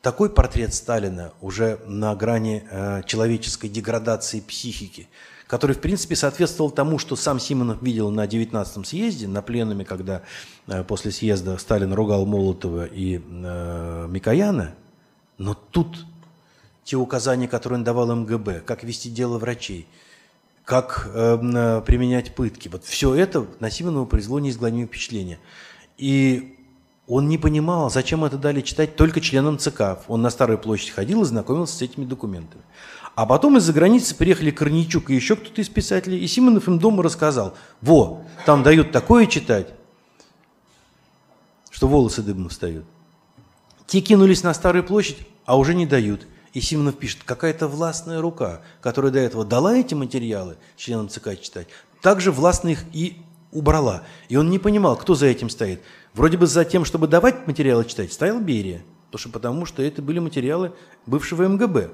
такой 0.00 0.30
портрет 0.30 0.72
Сталина 0.72 1.32
уже 1.40 1.80
на 1.86 2.14
грани 2.14 2.64
э, 2.70 3.02
человеческой 3.04 3.68
деградации 3.68 4.38
психики– 4.38 5.08
который, 5.52 5.76
в 5.76 5.80
принципе, 5.80 6.16
соответствовал 6.16 6.70
тому, 6.70 6.98
что 6.98 7.14
сам 7.14 7.38
Симонов 7.38 7.82
видел 7.82 8.10
на 8.10 8.24
19-м 8.24 8.86
съезде, 8.86 9.28
на 9.28 9.42
пленуме, 9.42 9.84
когда 9.84 10.22
э, 10.66 10.82
после 10.82 11.10
съезда 11.10 11.58
Сталин 11.58 11.92
ругал 11.92 12.24
Молотова 12.24 12.86
и 12.86 13.20
э, 13.22 14.06
Микояна. 14.08 14.74
Но 15.36 15.52
тут 15.52 16.06
те 16.84 16.96
указания, 16.96 17.48
которые 17.48 17.80
он 17.80 17.84
давал 17.84 18.16
МГБ, 18.16 18.62
как 18.64 18.82
вести 18.82 19.10
дело 19.10 19.36
врачей, 19.36 19.86
как 20.64 21.10
э, 21.12 21.82
применять 21.84 22.34
пытки, 22.34 22.68
вот 22.68 22.86
все 22.86 23.14
это 23.14 23.46
на 23.60 23.70
Симонова 23.70 24.06
произвело 24.06 24.40
неизгладимое 24.40 24.86
впечатление. 24.86 25.38
И 25.98 26.56
он 27.06 27.28
не 27.28 27.36
понимал, 27.36 27.90
зачем 27.90 28.24
это 28.24 28.38
дали 28.38 28.62
читать 28.62 28.96
только 28.96 29.20
членам 29.20 29.58
ЦК. 29.58 29.98
Он 30.08 30.22
на 30.22 30.30
Старую 30.30 30.58
площадь 30.58 30.92
ходил 30.92 31.20
и 31.20 31.26
знакомился 31.26 31.76
с 31.76 31.82
этими 31.82 32.06
документами. 32.06 32.62
А 33.14 33.26
потом 33.26 33.58
из-за 33.58 33.72
границы 33.72 34.14
приехали 34.14 34.50
Корничук 34.50 35.10
и 35.10 35.14
еще 35.14 35.36
кто-то 35.36 35.60
из 35.60 35.68
писателей, 35.68 36.18
и 36.18 36.26
Симонов 36.26 36.66
им 36.68 36.78
дома 36.78 37.02
рассказал, 37.02 37.54
во, 37.82 38.24
там 38.46 38.62
дают 38.62 38.90
такое 38.90 39.26
читать, 39.26 39.68
что 41.70 41.88
волосы 41.88 42.22
дыбом 42.22 42.48
встают. 42.48 42.86
Те 43.86 44.00
кинулись 44.00 44.42
на 44.42 44.54
Старую 44.54 44.84
площадь, 44.84 45.18
а 45.44 45.58
уже 45.58 45.74
не 45.74 45.84
дают. 45.84 46.26
И 46.54 46.60
Симонов 46.60 46.96
пишет, 46.96 47.20
какая-то 47.24 47.68
властная 47.68 48.20
рука, 48.20 48.62
которая 48.80 49.12
до 49.12 49.18
этого 49.18 49.44
дала 49.44 49.76
эти 49.76 49.94
материалы 49.94 50.56
членам 50.76 51.08
ЦК 51.08 51.38
читать, 51.40 51.68
также 52.00 52.32
властно 52.32 52.70
их 52.70 52.84
и 52.92 53.18
убрала. 53.52 54.04
И 54.28 54.36
он 54.36 54.50
не 54.50 54.58
понимал, 54.58 54.96
кто 54.96 55.14
за 55.14 55.26
этим 55.26 55.50
стоит. 55.50 55.82
Вроде 56.14 56.38
бы 56.38 56.46
за 56.46 56.64
тем, 56.64 56.84
чтобы 56.84 57.08
давать 57.08 57.46
материалы 57.46 57.84
читать, 57.84 58.12
стоял 58.12 58.40
Берия. 58.40 58.82
Потому 59.10 59.18
что, 59.18 59.28
потому 59.28 59.66
что 59.66 59.82
это 59.82 60.00
были 60.00 60.18
материалы 60.18 60.72
бывшего 61.04 61.46
МГБ. 61.46 61.90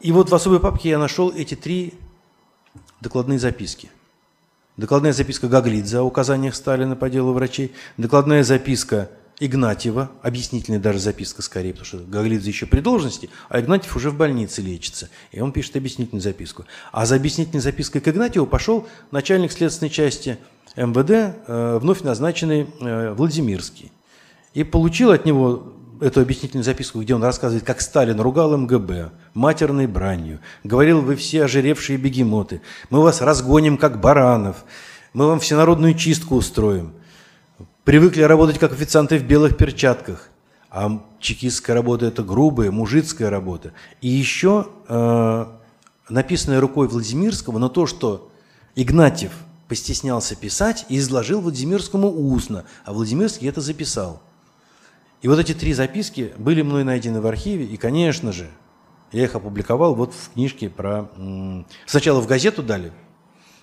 И 0.00 0.12
вот 0.12 0.30
в 0.30 0.34
особой 0.34 0.60
папке 0.60 0.90
я 0.90 0.98
нашел 0.98 1.32
эти 1.34 1.54
три 1.54 1.94
докладные 3.00 3.38
записки. 3.38 3.90
Докладная 4.76 5.12
записка 5.12 5.48
Гаглидзе 5.48 5.98
о 5.98 6.04
указаниях 6.04 6.54
Сталина 6.54 6.94
по 6.94 7.10
делу 7.10 7.32
врачей, 7.32 7.72
докладная 7.96 8.44
записка 8.44 9.10
Игнатьева, 9.40 10.10
объяснительная 10.22 10.78
даже 10.78 11.00
записка 11.00 11.42
скорее, 11.42 11.72
потому 11.72 11.86
что 11.86 11.98
Гаглидзе 11.98 12.48
еще 12.48 12.66
при 12.66 12.80
должности, 12.80 13.28
а 13.48 13.60
Игнатьев 13.60 13.96
уже 13.96 14.10
в 14.10 14.16
больнице 14.16 14.62
лечится, 14.62 15.10
и 15.32 15.40
он 15.40 15.50
пишет 15.50 15.76
объяснительную 15.76 16.22
записку. 16.22 16.64
А 16.92 17.06
за 17.06 17.16
объяснительной 17.16 17.60
запиской 17.60 18.00
к 18.00 18.06
Игнатьеву 18.06 18.46
пошел 18.46 18.86
начальник 19.10 19.50
следственной 19.50 19.90
части 19.90 20.38
МВД, 20.76 21.10
э, 21.10 21.78
вновь 21.80 22.02
назначенный 22.02 22.68
э, 22.80 23.14
Владимирский. 23.14 23.90
И 24.54 24.62
получил 24.62 25.10
от 25.10 25.24
него 25.24 25.72
эту 26.00 26.20
объяснительную 26.20 26.64
записку, 26.64 27.00
где 27.00 27.14
он 27.14 27.22
рассказывает, 27.22 27.64
как 27.64 27.80
Сталин 27.80 28.20
ругал 28.20 28.56
МГБ 28.56 29.10
матерной 29.34 29.86
бранью, 29.86 30.40
говорил, 30.64 31.00
вы 31.00 31.16
все 31.16 31.44
ожиревшие 31.44 31.98
бегемоты, 31.98 32.60
мы 32.90 33.02
вас 33.02 33.20
разгоним, 33.20 33.78
как 33.78 34.00
баранов, 34.00 34.64
мы 35.12 35.26
вам 35.26 35.40
всенародную 35.40 35.94
чистку 35.94 36.36
устроим. 36.36 36.92
Привыкли 37.84 38.22
работать, 38.22 38.58
как 38.58 38.72
официанты 38.72 39.18
в 39.18 39.24
белых 39.24 39.56
перчатках. 39.56 40.28
А 40.70 41.02
чекистская 41.18 41.74
работа– 41.74 42.06
это 42.06 42.22
грубая, 42.22 42.70
мужицкая 42.70 43.30
работа. 43.30 43.72
И 44.02 44.08
еще 44.08 44.68
э, 44.86 45.46
написанное 46.10 46.60
рукой 46.60 46.88
Владимирского, 46.88 47.58
но 47.58 47.68
то, 47.70 47.86
что 47.86 48.30
Игнатьев 48.74 49.32
постеснялся 49.66 50.36
писать 50.36 50.86
и 50.88 50.98
изложил 50.98 51.40
Владимирскому 51.40 52.10
устно, 52.10 52.64
а 52.84 52.92
Владимирский 52.92 53.48
это 53.48 53.60
записал. 53.60 54.22
И 55.20 55.28
вот 55.28 55.38
эти 55.38 55.52
три 55.52 55.72
записки 55.72 56.32
были 56.38 56.62
мной 56.62 56.84
найдены 56.84 57.20
в 57.20 57.26
архиве, 57.26 57.64
и, 57.64 57.76
конечно 57.76 58.32
же, 58.32 58.48
я 59.10 59.24
их 59.24 59.34
опубликовал 59.34 59.94
вот 59.94 60.14
в 60.14 60.32
книжке 60.32 60.68
про... 60.68 61.10
Сначала 61.86 62.20
в 62.20 62.26
газету 62.26 62.62
дали, 62.62 62.92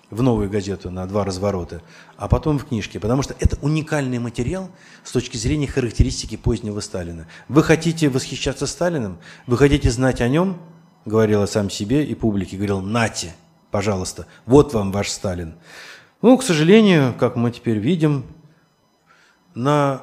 в 0.10 0.22
новую 0.22 0.49
газету 0.49 0.91
на 0.91 1.06
два 1.08 1.24
разворота, 1.24 1.82
а 2.18 2.28
потом 2.28 2.60
в 2.60 2.66
книжке, 2.66 2.99
потому 2.99 3.22
что 3.22 3.36
это 3.39 3.58
уникальный 3.62 4.20
материал 4.20 4.70
с 5.03 5.12
точки 5.12 5.38
зрения 5.38 5.68
характеристики 5.68 6.36
позднего 6.36 6.80
Сталина. 6.80 7.28
Вы 7.47 7.64
хотите 7.64 8.10
восхищаться 8.10 8.68
Сталиным, 8.68 9.20
вы 9.47 9.58
хотите 9.58 9.89
знать 9.91 10.22
о 10.22 10.28
нем, 10.28 10.58
говорил 11.06 11.41
я 11.41 11.47
сам 11.47 11.70
себе 11.70 12.03
и 12.03 12.16
публике, 12.16 12.58
говорил, 12.58 12.82
нате, 12.82 13.34
пожалуйста, 13.72 14.28
вот 14.45 14.74
вам 14.74 14.91
ваш 14.91 15.10
Сталин. 15.10 15.56
Ну, 16.22 16.38
к 16.38 16.43
сожалению, 16.43 17.14
как 17.14 17.36
мы 17.36 17.51
теперь 17.51 17.78
видим, 17.78 18.26
на 19.53 20.01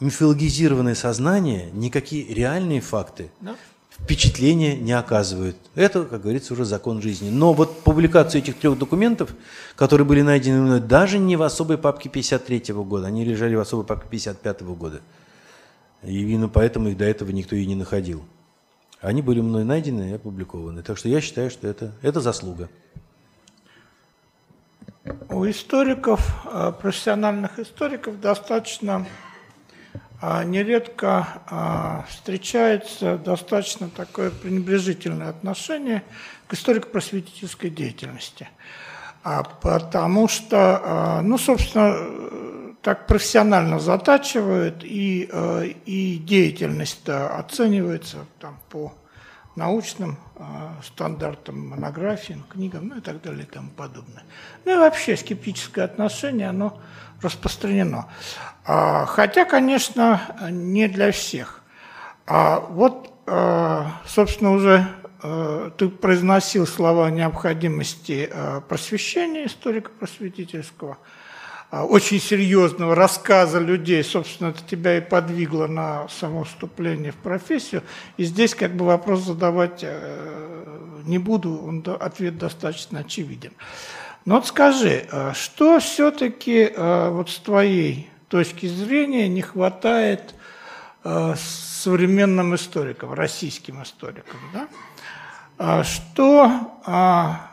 мифологизированное 0.00 0.94
сознание 0.94 1.70
никакие 1.72 2.32
реальные 2.32 2.80
факты 2.80 3.30
да. 3.40 3.54
впечатления 3.90 4.76
не 4.76 4.92
оказывают. 4.92 5.56
Это, 5.74 6.04
как 6.04 6.22
говорится, 6.22 6.54
уже 6.54 6.64
закон 6.64 7.02
жизни. 7.02 7.30
Но 7.30 7.52
вот 7.52 7.82
публикацию 7.82 8.42
этих 8.42 8.58
трех 8.58 8.78
документов, 8.78 9.34
которые 9.76 10.06
были 10.06 10.22
найдены 10.22 10.60
мной 10.62 10.80
даже 10.80 11.18
не 11.18 11.36
в 11.36 11.42
особой 11.42 11.78
папке 11.78 12.08
53 12.08 12.72
года, 12.74 13.06
они 13.06 13.24
лежали 13.24 13.54
в 13.54 13.60
особой 13.60 13.84
папке 13.84 14.08
55 14.10 14.62
года. 14.62 15.00
И 16.02 16.22
именно 16.22 16.48
поэтому 16.48 16.88
их 16.88 16.96
до 16.96 17.04
этого 17.04 17.30
никто 17.30 17.54
и 17.54 17.66
не 17.66 17.74
находил. 17.74 18.24
Они 19.02 19.22
были 19.22 19.40
мной 19.40 19.64
найдены 19.64 20.10
и 20.10 20.14
опубликованы. 20.14 20.82
Так 20.82 20.98
что 20.98 21.08
я 21.08 21.20
считаю, 21.20 21.50
что 21.50 21.66
это, 21.68 21.92
это 22.02 22.20
заслуга. 22.20 22.68
У 25.28 25.48
историков, 25.48 26.20
э, 26.44 26.72
профессиональных 26.80 27.58
историков 27.58 28.20
достаточно 28.20 29.06
нередко 30.44 31.26
а, 31.46 32.04
встречается 32.08 33.16
достаточно 33.16 33.88
такое 33.88 34.30
пренебрежительное 34.30 35.30
отношение 35.30 36.02
к 36.46 36.54
историко-просветительской 36.54 37.70
деятельности. 37.70 38.48
А 39.22 39.42
потому 39.42 40.28
что, 40.28 41.20
ну, 41.22 41.36
собственно, 41.36 42.74
так 42.82 43.06
профессионально 43.06 43.78
затачивают, 43.78 44.82
и, 44.82 45.28
и 45.84 46.18
деятельность 46.18 47.06
оценивается 47.06 48.24
там, 48.40 48.58
по 48.70 48.94
научным 49.56 50.16
стандартам, 50.82 51.68
монографиям, 51.68 52.44
книгам, 52.48 52.88
ну 52.88 52.96
и 52.96 53.00
так 53.00 53.20
далее 53.20 53.42
и 53.42 53.46
тому 53.46 53.70
подобное. 53.70 54.22
Ну 54.64 54.72
и 54.72 54.76
вообще 54.78 55.16
скептическое 55.16 55.84
отношение, 55.84 56.48
оно 56.48 56.80
распространено. 57.22 58.06
А, 58.64 59.06
хотя, 59.06 59.44
конечно, 59.44 60.20
не 60.50 60.88
для 60.88 61.12
всех. 61.12 61.62
А 62.26 62.60
вот, 62.60 63.12
а, 63.26 64.00
собственно, 64.06 64.52
уже 64.52 64.86
ты 65.76 65.90
произносил 65.90 66.66
слова 66.66 67.10
необходимости 67.10 68.32
просвещения 68.70 69.44
историко-просветительского, 69.44 70.96
очень 71.70 72.18
серьезного 72.18 72.94
рассказа 72.94 73.58
людей, 73.58 74.02
собственно, 74.02 74.48
это 74.48 74.62
тебя 74.66 74.96
и 74.96 75.02
подвигло 75.02 75.66
на 75.66 76.08
само 76.08 76.44
вступление 76.44 77.12
в 77.12 77.16
профессию. 77.16 77.82
И 78.16 78.24
здесь 78.24 78.54
как 78.54 78.74
бы 78.74 78.86
вопрос 78.86 79.20
задавать 79.20 79.84
не 81.04 81.18
буду, 81.18 81.62
он, 81.62 81.84
ответ 82.00 82.38
достаточно 82.38 83.00
очевиден. 83.00 83.52
Но 84.24 84.36
вот 84.36 84.46
скажи, 84.46 85.08
что 85.34 85.80
все-таки 85.80 86.72
вот 86.76 87.30
с 87.30 87.38
твоей 87.38 88.10
точки 88.28 88.66
зрения 88.66 89.28
не 89.28 89.42
хватает 89.42 90.34
э, 91.02 91.34
современным 91.36 92.54
историкам, 92.54 93.12
российским 93.12 93.82
историкам. 93.82 94.38
Да? 94.52 94.68
А 95.58 95.84
что, 95.84 96.80
а, 96.86 97.50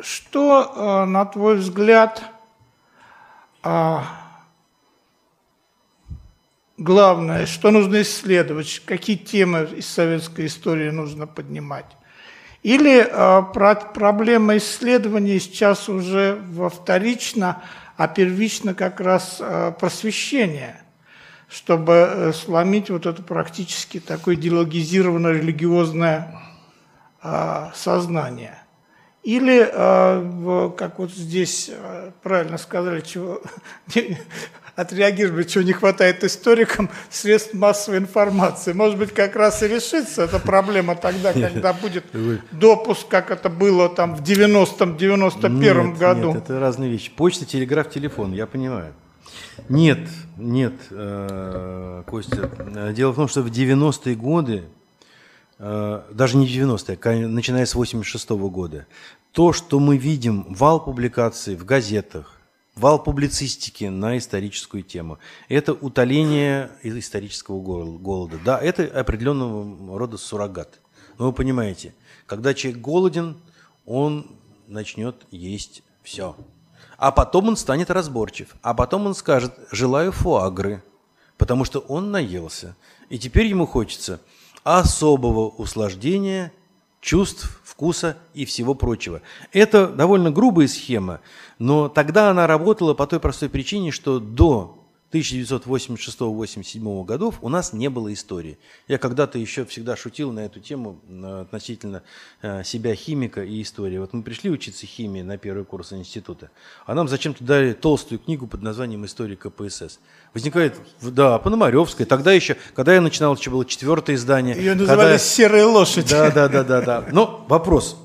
что, 0.00 1.04
на 1.04 1.24
твой 1.26 1.56
взгляд, 1.56 2.22
а, 3.62 4.06
главное, 6.78 7.46
что 7.46 7.70
нужно 7.70 8.02
исследовать, 8.02 8.82
какие 8.86 9.16
темы 9.16 9.68
из 9.76 9.86
советской 9.86 10.46
истории 10.46 10.90
нужно 10.90 11.26
поднимать? 11.26 11.86
Или 12.64 13.08
проблема 13.94 14.56
исследования 14.56 15.38
сейчас 15.38 15.88
уже 15.88 16.42
во 16.50 16.68
вторично– 16.68 17.62
а 17.96 18.08
первично 18.08 18.74
как 18.74 19.00
раз 19.00 19.38
э, 19.40 19.72
просвещение, 19.78 20.80
чтобы 21.48 21.92
э, 21.92 22.32
сломить 22.32 22.90
вот 22.90 23.06
это 23.06 23.22
практически 23.22 24.00
такое 24.00 24.34
идеологизированное 24.34 25.32
религиозное 25.32 26.40
э, 27.22 27.70
сознание. 27.74 28.58
Или, 29.24 29.64
как 30.76 30.98
вот 30.98 31.10
здесь 31.10 31.70
правильно 32.22 32.58
сказали, 32.58 33.00
чего 33.00 33.40
отреагировали, 34.76 35.44
чего 35.44 35.64
не 35.64 35.72
хватает 35.72 36.24
историкам 36.24 36.90
средств 37.10 37.54
массовой 37.54 37.98
информации. 37.98 38.72
Может 38.72 38.98
быть, 38.98 39.12
как 39.12 39.36
раз 39.36 39.62
и 39.62 39.68
решится 39.68 40.24
эта 40.24 40.38
проблема 40.38 40.96
тогда, 40.96 41.32
когда 41.32 41.72
будет 41.72 42.04
допуск, 42.52 43.08
как 43.08 43.30
это 43.30 43.48
было 43.48 43.88
там 43.88 44.14
в 44.14 44.22
90-м, 44.22 44.96
91-м 44.96 45.94
году. 45.94 46.34
Нет, 46.34 46.42
это 46.44 46.60
разные 46.60 46.90
вещи. 46.90 47.10
Почта, 47.10 47.46
телеграф, 47.46 47.90
телефон, 47.90 48.32
я 48.32 48.46
понимаю. 48.46 48.94
Нет, 49.68 50.00
нет, 50.36 50.74
э, 50.90 52.02
Костя. 52.06 52.50
Дело 52.92 53.12
в 53.12 53.16
том, 53.16 53.28
что 53.28 53.42
в 53.42 53.46
90-е 53.46 54.14
годы, 54.14 54.64
э, 54.64 54.83
даже 55.58 56.36
не 56.36 56.46
90-е, 56.46 56.98
а 57.02 57.28
начиная 57.28 57.66
с 57.66 57.74
86 57.74 58.30
-го 58.30 58.50
года, 58.50 58.86
то, 59.32 59.52
что 59.52 59.80
мы 59.80 59.96
видим, 59.96 60.46
вал 60.48 60.84
публикаций 60.84 61.56
в 61.56 61.64
газетах, 61.64 62.40
вал 62.74 63.02
публицистики 63.02 63.84
на 63.84 64.18
историческую 64.18 64.82
тему. 64.82 65.18
Это 65.48 65.72
утоление 65.72 66.70
исторического 66.82 67.98
голода. 67.98 68.38
Да, 68.44 68.58
это 68.58 68.84
определенного 68.84 69.98
рода 69.98 70.16
суррогат. 70.16 70.80
Но 71.18 71.26
вы 71.26 71.32
понимаете, 71.32 71.94
когда 72.26 72.54
человек 72.54 72.80
голоден, 72.80 73.36
он 73.86 74.26
начнет 74.66 75.16
есть 75.30 75.82
все. 76.02 76.36
А 76.96 77.12
потом 77.12 77.48
он 77.48 77.56
станет 77.56 77.90
разборчив. 77.90 78.54
А 78.62 78.74
потом 78.74 79.06
он 79.06 79.14
скажет 79.14 79.52
«желаю 79.70 80.12
фуагры», 80.12 80.82
потому 81.36 81.64
что 81.64 81.80
он 81.80 82.10
наелся. 82.10 82.76
И 83.08 83.18
теперь 83.18 83.46
ему 83.46 83.66
хочется 83.66 84.20
особого 84.64 85.48
услаждения– 85.48 86.52
чувств, 87.04 87.60
вкуса 87.62 88.16
и 88.32 88.46
всего 88.46 88.74
прочего. 88.74 89.20
Это 89.52 89.86
довольно 89.86 90.30
грубая 90.30 90.66
схема, 90.66 91.20
но 91.58 91.88
тогда 91.88 92.30
она 92.30 92.46
работала 92.46 92.94
по 92.94 93.06
той 93.06 93.20
простой 93.20 93.50
причине, 93.50 93.90
что 93.90 94.18
до 94.18 94.83
1986-87 95.14 97.04
годов 97.04 97.38
у 97.40 97.48
нас 97.48 97.72
не 97.72 97.88
было 97.88 98.12
истории. 98.12 98.58
Я 98.88 98.98
когда-то 98.98 99.38
еще 99.38 99.64
всегда 99.64 99.96
шутил 99.96 100.32
на 100.32 100.40
эту 100.40 100.58
тему 100.58 101.00
э, 101.08 101.42
относительно 101.42 102.02
э, 102.42 102.64
себя 102.64 102.96
химика 102.96 103.44
и 103.44 103.62
истории. 103.62 103.98
Вот 103.98 104.12
мы 104.12 104.24
пришли 104.24 104.50
учиться 104.50 104.86
химии 104.86 105.22
на 105.22 105.38
первый 105.38 105.64
курс 105.64 105.92
института, 105.92 106.50
а 106.84 106.94
нам 106.94 107.06
зачем-то 107.06 107.44
дали 107.44 107.74
толстую 107.74 108.18
книгу 108.18 108.48
под 108.48 108.62
названием 108.62 109.04
«История 109.04 109.36
КПСС». 109.36 110.00
Возникает, 110.32 110.74
да, 111.00 111.38
Пономаревская. 111.38 112.06
Тогда 112.06 112.32
еще, 112.32 112.56
когда 112.74 112.92
я 112.94 113.00
начинал, 113.00 113.36
еще 113.36 113.50
было 113.50 113.64
четвертое 113.64 114.16
издание. 114.16 114.56
Ее 114.56 114.74
называли 114.74 114.98
когда... 114.98 115.18
«Серая 115.18 115.66
лошадь». 115.66 116.10
Да, 116.10 116.30
да, 116.32 116.48
да, 116.48 116.64
да, 116.64 116.80
да. 116.80 117.04
Но 117.12 117.46
вопрос, 117.48 117.96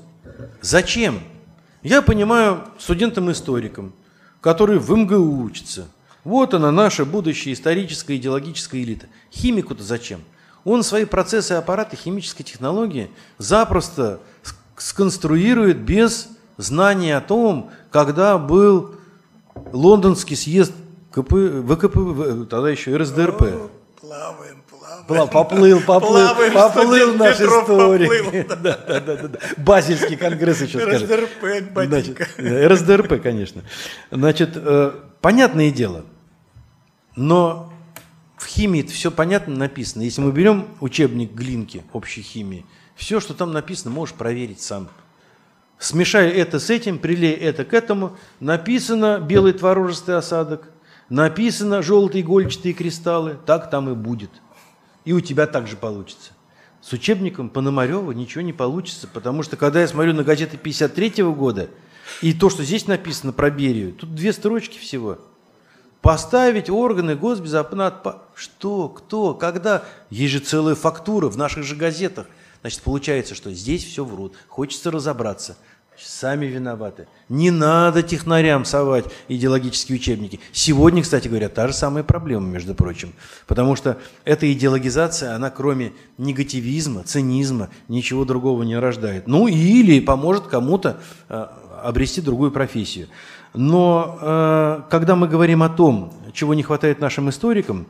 зачем? 0.60 1.20
Я 1.82 2.02
понимаю 2.02 2.68
студентам-историкам, 2.78 3.94
которые 4.40 4.78
в 4.78 4.90
МГУ 4.96 5.42
учатся– 5.42 5.88
вот 6.24 6.54
она, 6.54 6.70
наша 6.70 7.04
будущая 7.04 7.52
историческая 7.54 8.16
идеологическая 8.16 8.82
элита. 8.82 9.06
Химику-то 9.32 9.82
зачем? 9.82 10.20
Он 10.64 10.82
свои 10.82 11.04
процессы 11.06 11.52
аппараты 11.52 11.96
химической 11.96 12.44
технологии 12.44 13.10
запросто 13.38 14.20
сконструирует 14.76 15.78
без 15.78 16.28
знания 16.58 17.16
о 17.16 17.20
том, 17.20 17.70
когда 17.90 18.36
был 18.36 18.96
лондонский 19.72 20.36
съезд 20.36 20.72
КП, 21.12 21.32
ВКП, 21.32 22.46
тогда 22.48 22.70
еще 22.70 22.96
РСДРП. 22.96 23.70
Плаваем. 24.00 24.59
Поплыл, 25.10 25.80
поплыл, 25.80 25.80
Плаваем, 25.80 26.52
поплыл 26.52 27.14
наш 27.14 27.38
Петров 27.38 27.62
историк. 27.64 28.24
поплыл, 28.24 28.44
Да, 28.48 28.56
да, 28.56 29.00
да, 29.00 29.16
да, 29.16 29.28
да. 29.28 29.38
Базельский 29.56 30.16
конгресс 30.16 30.60
еще 30.62 30.80
скажет. 30.80 31.10
РСДРП, 31.10 31.72
батенька. 31.72 32.26
Значит, 32.36 32.38
э, 32.38 32.66
РСДРП, 32.68 33.22
конечно. 33.22 33.62
Значит, 34.10 34.50
э, 34.54 34.92
понятное 35.20 35.70
дело, 35.70 36.04
но 37.16 37.72
в 38.36 38.46
химии 38.46 38.82
все 38.82 39.10
понятно 39.10 39.56
написано. 39.56 40.02
Если 40.02 40.20
мы 40.20 40.32
берем 40.32 40.68
учебник 40.80 41.32
Глинки 41.32 41.82
общей 41.92 42.22
химии, 42.22 42.64
все, 42.94 43.20
что 43.20 43.34
там 43.34 43.52
написано, 43.52 43.90
можешь 43.92 44.14
проверить 44.14 44.60
сам. 44.60 44.88
Смешай 45.78 46.28
это 46.28 46.60
с 46.60 46.68
этим, 46.70 46.98
прилей 46.98 47.32
это 47.32 47.64
к 47.64 47.72
этому. 47.72 48.16
Написано 48.38 49.18
белый 49.18 49.54
творожистый 49.54 50.16
осадок, 50.16 50.68
написано 51.08 51.82
желтые 51.82 52.22
игольчатые 52.22 52.74
кристаллы, 52.74 53.38
так 53.46 53.70
там 53.70 53.90
и 53.90 53.94
будет. 53.94 54.30
И 55.04 55.12
у 55.12 55.20
тебя 55.20 55.46
так 55.46 55.66
же 55.66 55.76
получится. 55.76 56.32
С 56.82 56.92
учебником 56.92 57.50
Пономарева 57.50 58.12
ничего 58.12 58.42
не 58.42 58.52
получится, 58.52 59.06
потому 59.06 59.42
что 59.42 59.56
когда 59.56 59.80
я 59.80 59.88
смотрю 59.88 60.14
на 60.14 60.24
газеты 60.24 60.56
53 60.56 61.22
года, 61.24 61.68
и 62.22 62.32
то, 62.32 62.50
что 62.50 62.64
здесь 62.64 62.86
написано 62.86 63.32
про 63.32 63.50
Берию, 63.50 63.92
тут 63.92 64.14
две 64.14 64.32
строчки 64.32 64.78
всего. 64.78 65.18
Поставить 66.00 66.70
органы 66.70 67.14
госбезопасности. 67.14 68.18
Что, 68.34 68.88
кто, 68.88 69.34
когда? 69.34 69.84
Есть 70.08 70.32
же 70.32 70.38
целая 70.40 70.74
фактура 70.74 71.28
в 71.28 71.36
наших 71.36 71.64
же 71.64 71.76
газетах. 71.76 72.26
Значит, 72.62 72.80
получается, 72.82 73.34
что 73.34 73.52
здесь 73.52 73.84
все 73.84 74.04
врут. 74.04 74.34
Хочется 74.48 74.90
разобраться. 74.90 75.58
Сами 76.02 76.46
виноваты. 76.46 77.08
Не 77.28 77.50
надо 77.50 78.02
технарям 78.02 78.64
совать 78.64 79.04
идеологические 79.28 79.96
учебники. 79.96 80.40
Сегодня, 80.50 81.02
кстати 81.02 81.28
говоря, 81.28 81.50
та 81.50 81.68
же 81.68 81.74
самая 81.74 82.02
проблема, 82.02 82.46
между 82.46 82.74
прочим. 82.74 83.12
Потому 83.46 83.76
что 83.76 83.98
эта 84.24 84.50
идеологизация, 84.50 85.34
она 85.34 85.50
кроме 85.50 85.92
негативизма, 86.16 87.02
цинизма, 87.02 87.68
ничего 87.88 88.24
другого 88.24 88.62
не 88.62 88.78
рождает. 88.78 89.26
Ну 89.26 89.46
или 89.46 90.00
поможет 90.00 90.46
кому-то 90.46 91.00
э, 91.28 91.46
обрести 91.82 92.22
другую 92.22 92.50
профессию. 92.50 93.08
Но 93.52 94.18
э, 94.20 94.82
когда 94.88 95.16
мы 95.16 95.28
говорим 95.28 95.62
о 95.62 95.68
том, 95.68 96.14
чего 96.32 96.54
не 96.54 96.62
хватает 96.62 97.00
нашим 97.00 97.28
историкам, 97.28 97.86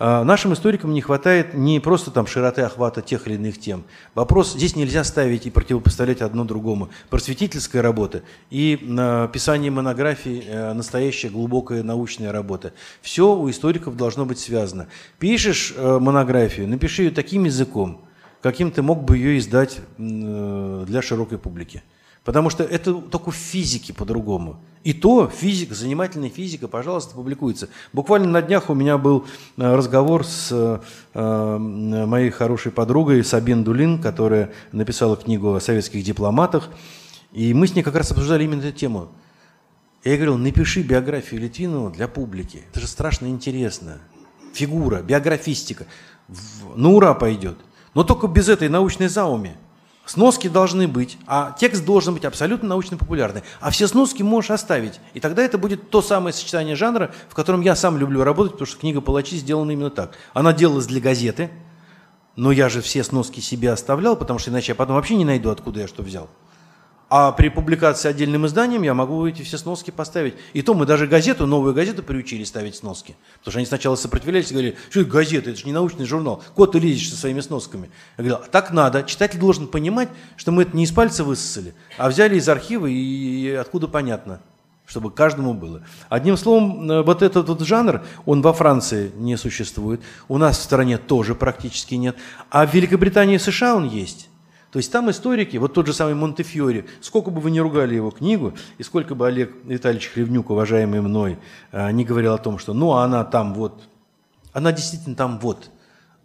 нашим 0.00 0.54
историкам 0.54 0.94
не 0.94 1.02
хватает 1.02 1.52
не 1.52 1.78
просто 1.78 2.10
там 2.10 2.26
широты 2.26 2.62
охвата 2.62 3.02
тех 3.02 3.26
или 3.26 3.34
иных 3.34 3.60
тем. 3.60 3.84
Вопрос 4.14 4.54
здесь 4.54 4.74
нельзя 4.74 5.04
ставить 5.04 5.46
и 5.46 5.50
противопоставлять 5.50 6.22
одно 6.22 6.44
другому. 6.44 6.88
Просветительская 7.10 7.82
работа 7.82 8.22
и 8.48 8.78
э, 8.80 9.28
писание 9.32 9.70
монографий, 9.70 10.42
э, 10.46 10.72
настоящая 10.72 11.28
глубокая 11.28 11.82
научная 11.82 12.32
работа. 12.32 12.72
Все 13.02 13.34
у 13.34 13.50
историков 13.50 13.96
должно 13.96 14.24
быть 14.24 14.38
связано. 14.38 14.88
Пишешь 15.18 15.74
э, 15.76 15.98
монографию, 15.98 16.66
напиши 16.66 17.02
ее 17.02 17.10
таким 17.10 17.44
языком, 17.44 18.00
каким 18.42 18.70
ты 18.70 18.82
мог 18.82 19.04
бы 19.04 19.18
ее 19.18 19.38
издать 19.38 19.80
э, 19.98 20.84
для 20.86 21.02
широкой 21.02 21.38
публики. 21.38 21.82
Потому 22.24 22.50
что 22.50 22.62
это 22.64 22.94
только 22.94 23.30
в 23.30 23.34
физике 23.34 23.94
по-другому. 23.94 24.60
И 24.82 24.92
то 24.94 25.28
физика, 25.28 25.74
занимательная 25.74 26.30
физика, 26.30 26.68
пожалуйста, 26.68 27.14
публикуется. 27.14 27.68
Буквально 27.92 28.28
на 28.28 28.40
днях 28.40 28.70
у 28.70 28.74
меня 28.74 28.96
был 28.96 29.26
э, 29.56 29.74
разговор 29.74 30.24
с 30.24 30.80
э, 31.14 31.58
моей 31.58 32.30
хорошей 32.30 32.72
подругой 32.72 33.22
Сабин 33.24 33.62
Дулин, 33.62 34.00
которая 34.00 34.52
написала 34.72 35.16
книгу 35.16 35.54
о 35.54 35.60
советских 35.60 36.02
дипломатах. 36.02 36.70
И 37.32 37.52
мы 37.52 37.66
с 37.66 37.74
ней 37.74 37.82
как 37.82 37.94
раз 37.94 38.10
обсуждали 38.10 38.44
именно 38.44 38.62
эту 38.62 38.76
тему. 38.76 39.08
Я 40.02 40.16
говорил, 40.16 40.38
напиши 40.38 40.82
биографию 40.82 41.42
Литвинова 41.42 41.90
для 41.90 42.08
публики. 42.08 42.62
Это 42.70 42.80
же 42.80 42.86
страшно 42.86 43.26
интересно. 43.26 43.98
Фигура, 44.54 45.02
биографистика. 45.02 45.86
На 46.74 46.88
ура 46.88 47.12
пойдет. 47.12 47.58
Но 47.92 48.02
только 48.02 48.28
без 48.28 48.48
этой 48.48 48.70
научной 48.70 49.08
зауми. 49.08 49.56
Сноски 50.06 50.48
должны 50.48 50.88
быть, 50.88 51.18
а 51.26 51.54
текст 51.58 51.84
должен 51.84 52.14
быть 52.14 52.24
абсолютно 52.24 52.68
научно-популярный. 52.70 53.42
А 53.60 53.70
все 53.70 53.86
сноски 53.86 54.22
можешь 54.22 54.50
оставить. 54.50 54.98
И 55.14 55.20
тогда 55.20 55.42
это 55.42 55.56
будет 55.56 55.90
то 55.90 56.02
самое 56.02 56.32
сочетание 56.32 56.74
жанра, 56.74 57.12
в 57.28 57.34
котором 57.34 57.60
я 57.60 57.76
сам 57.76 57.96
люблю 57.96 58.24
работать, 58.24 58.52
потому 58.52 58.66
что 58.66 58.80
книга 58.80 59.00
«Палачи» 59.00 59.36
сделана 59.36 59.70
именно 59.70 59.90
так. 59.90 60.16
Она 60.32 60.52
делалась 60.52 60.86
для 60.86 61.00
газеты, 61.00 61.50
но 62.34 62.50
я 62.50 62.68
же 62.68 62.80
все 62.80 63.04
сноски 63.04 63.40
себе 63.40 63.70
оставлял, 63.70 64.16
потому 64.16 64.38
что 64.38 64.50
иначе 64.50 64.72
я 64.72 64.74
потом 64.74 64.96
вообще 64.96 65.14
не 65.14 65.24
найду, 65.24 65.50
откуда 65.50 65.80
я 65.80 65.86
что 65.86 66.02
взял. 66.02 66.28
А 67.10 67.32
при 67.32 67.48
публикации 67.48 68.08
отдельным 68.08 68.46
изданием 68.46 68.82
я 68.82 68.94
могу 68.94 69.26
эти 69.26 69.42
все 69.42 69.58
сноски 69.58 69.90
поставить. 69.90 70.34
И 70.52 70.62
то 70.62 70.74
мы 70.74 70.86
даже 70.86 71.08
газету, 71.08 71.44
новую 71.44 71.74
газету 71.74 72.04
приучили 72.04 72.44
ставить 72.44 72.76
сноски. 72.76 73.16
Потому 73.40 73.50
что 73.50 73.58
они 73.58 73.66
сначала 73.66 73.96
сопротивлялись 73.96 74.52
и 74.52 74.54
говорили, 74.54 74.76
что 74.90 75.00
это 75.00 75.10
газета, 75.10 75.50
это 75.50 75.58
же 75.58 75.66
не 75.66 75.72
научный 75.72 76.06
журнал. 76.06 76.40
Кот 76.54 76.70
ты 76.70 76.78
лезешь 76.78 77.10
со 77.10 77.16
своими 77.16 77.40
сносками. 77.40 77.90
Я 78.16 78.24
говорил, 78.24 78.46
так 78.52 78.70
надо. 78.70 79.02
Читатель 79.02 79.40
должен 79.40 79.66
понимать, 79.66 80.08
что 80.36 80.52
мы 80.52 80.62
это 80.62 80.76
не 80.76 80.84
из 80.84 80.92
пальца 80.92 81.24
высосали, 81.24 81.74
а 81.98 82.08
взяли 82.08 82.36
из 82.36 82.48
архива 82.48 82.86
и 82.86 83.50
откуда 83.50 83.88
понятно 83.88 84.40
чтобы 84.86 85.12
каждому 85.12 85.54
было. 85.54 85.84
Одним 86.08 86.36
словом, 86.36 86.90
э, 86.90 87.02
вот 87.02 87.22
этот 87.22 87.48
вот 87.48 87.60
жанр, 87.60 88.02
он 88.26 88.42
во 88.42 88.52
Франции 88.52 89.12
не 89.14 89.36
существует, 89.36 90.00
у 90.26 90.36
нас 90.36 90.58
в 90.58 90.62
стране 90.62 90.98
тоже 90.98 91.36
практически 91.36 91.94
нет, 91.94 92.16
а 92.50 92.66
в 92.66 92.74
Великобритании 92.74 93.36
и 93.36 93.38
США 93.38 93.76
он 93.76 93.88
есть. 93.88 94.29
То 94.70 94.78
есть 94.78 94.92
там 94.92 95.10
историки, 95.10 95.56
вот 95.56 95.74
тот 95.74 95.86
же 95.86 95.92
самый 95.92 96.14
Монтефьори, 96.14 96.86
сколько 97.00 97.30
бы 97.30 97.40
вы 97.40 97.50
ни 97.50 97.58
ругали 97.58 97.96
его 97.96 98.10
книгу, 98.10 98.54
и 98.78 98.82
сколько 98.84 99.16
бы 99.16 99.26
Олег 99.26 99.52
Витальевич 99.64 100.08
Хревнюк, 100.08 100.50
уважаемый 100.50 101.00
мной, 101.00 101.38
э, 101.72 101.90
не 101.90 102.04
говорил 102.04 102.34
о 102.34 102.38
том, 102.38 102.58
что 102.58 102.72
ну 102.72 102.92
она 102.92 103.24
там 103.24 103.52
вот, 103.54 103.88
она 104.52 104.70
действительно 104.70 105.16
там 105.16 105.40
вот. 105.40 105.70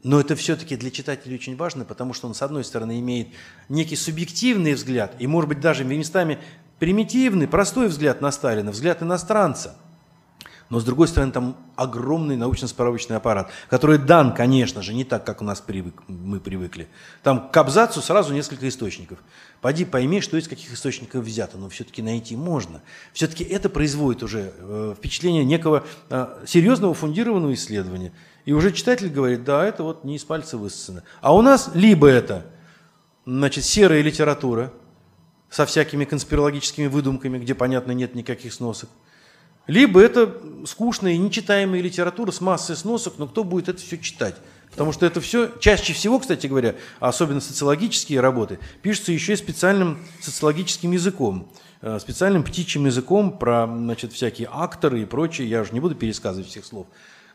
Но 0.04 0.20
это 0.20 0.36
все-таки 0.36 0.76
для 0.76 0.92
читателей 0.92 1.34
очень 1.36 1.56
важно, 1.56 1.84
потому 1.84 2.14
что 2.14 2.28
он, 2.28 2.36
с 2.36 2.44
одной 2.44 2.64
стороны, 2.64 3.00
имеет 3.00 3.30
некий 3.70 3.96
субъективный 3.96 4.76
взгляд, 4.76 5.16
и, 5.18 5.26
может 5.26 5.50
быть, 5.50 5.60
даже 5.60 5.84
местами 5.84 6.38
примитивный, 6.78 7.48
простой 7.48 7.88
взгляд 7.88 8.22
на 8.22 8.32
Сталина, 8.32 8.70
взгляд 8.70 9.02
иностранца. 9.02 9.76
Но, 10.70 10.80
с 10.80 10.84
другой 10.84 11.08
стороны, 11.08 11.32
там 11.32 11.58
огромный 11.76 12.36
научно-справочный 12.38 13.18
аппарат, 13.18 13.52
который 13.70 14.00
дан, 14.00 14.34
конечно 14.34 14.82
же, 14.82 14.94
не 14.94 15.04
так, 15.04 15.24
как 15.24 15.42
у 15.42 15.46
нас 15.46 15.62
привык, 15.62 16.02
мы 16.08 16.40
привыкли. 16.40 16.88
Там 17.22 17.50
к 17.50 17.58
абзацу 17.58 18.02
сразу 18.02 18.34
несколько 18.34 18.68
источников. 18.68 19.20
Пойди 19.62 19.86
пойми, 19.86 20.22
что 20.22 20.38
из 20.38 20.48
каких 20.48 20.74
источников 20.74 21.24
взято, 21.24 21.58
но 21.58 21.70
все-таки 21.70 22.02
найти 22.02 22.36
можно. 22.36 22.82
Все-таки 23.14 23.44
это 23.44 23.70
производит 23.70 24.24
уже 24.24 24.54
э, 24.58 24.96
впечатление 24.98 25.46
некого 25.46 25.86
э, 26.10 26.44
серьезного 26.48 26.96
фундированного 26.96 27.54
исследования. 27.54 28.12
И 28.46 28.54
уже 28.54 28.72
читатель 28.72 29.10
говорит, 29.10 29.44
да, 29.44 29.64
это 29.64 29.84
вот 29.84 30.04
не 30.04 30.16
из 30.16 30.24
пальца 30.24 30.58
высосано. 30.58 31.04
А 31.22 31.36
у 31.36 31.42
нас 31.42 31.70
либо 31.76 32.08
это 32.08 32.46
значит, 33.26 33.66
серая 33.66 34.02
литература, 34.02 34.72
со 35.50 35.66
всякими 35.66 36.06
конспирологическими 36.06 36.88
выдумками, 36.88 37.38
где, 37.38 37.56
понятно, 37.56 37.92
нет 37.94 38.14
никаких 38.14 38.54
сносок. 38.54 38.90
Либо 39.68 40.00
это 40.00 40.36
скучная 40.66 41.14
и 41.14 41.18
нечитаемая 41.18 41.82
литература 41.82 42.32
с 42.32 42.42
массой 42.42 42.76
сносок, 42.76 43.16
но 43.18 43.28
кто 43.28 43.44
будет 43.44 43.70
это 43.70 43.80
все 43.82 43.98
читать? 43.98 44.36
Потому 44.70 44.92
что 44.92 45.06
это 45.06 45.22
все, 45.22 45.52
чаще 45.60 45.94
всего, 45.94 46.20
кстати 46.20 46.48
говоря, 46.48 46.76
особенно 47.00 47.40
социологические 47.40 48.20
работы, 48.20 48.60
пишутся 48.82 49.12
еще 49.12 49.34
и 49.34 49.38
специальным 49.38 50.00
социологическим 50.22 50.92
языком, 50.92 51.50
э, 51.82 51.98
специальным 52.00 52.44
птичьим 52.44 52.86
языком 52.86 53.38
про 53.38 53.68
значит, 53.68 54.12
всякие 54.12 54.50
акторы 54.52 55.02
и 55.02 55.06
прочее. 55.06 55.50
Я 55.50 55.62
уже 55.62 55.72
не 55.72 55.80
буду 55.80 55.96
пересказывать 55.96 56.50
всех 56.50 56.66
слов, 56.66 56.88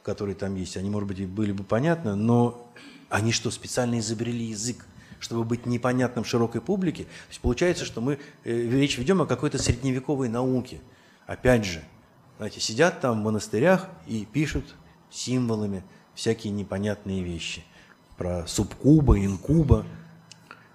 которые 0.03 0.37
там 0.37 0.55
есть. 0.55 0.77
Они, 0.77 0.91
может 0.91 1.09
быть, 1.09 1.27
были 1.27 1.53
бы 1.53 1.65
понятны, 1.65 2.15
но 2.15 2.71
они 3.09 3.33
что, 3.33 3.51
специально 3.51 3.99
изобрели 3.99 4.45
язык? 4.45 4.87
чтобы 5.19 5.45
быть 5.45 5.67
непонятным 5.67 6.25
широкой 6.25 6.63
публике. 6.63 7.05
То 7.05 7.29
есть 7.29 7.41
получается, 7.43 7.85
что 7.85 8.01
мы 8.01 8.19
э, 8.45 8.53
речь 8.71 8.97
ведем 8.97 9.21
о 9.21 9.27
какой-то 9.27 9.59
средневековой 9.59 10.31
науке. 10.31 10.81
Опять 11.27 11.67
же, 11.67 11.83
знаете, 12.41 12.59
сидят 12.59 13.03
там 13.03 13.21
в 13.21 13.23
монастырях 13.23 13.87
и 14.07 14.25
пишут 14.25 14.65
символами 15.11 15.85
всякие 16.15 16.55
непонятные 16.55 17.23
вещи 17.23 17.63
про 18.17 18.47
субкуба, 18.47 19.23
инкуба. 19.23 19.85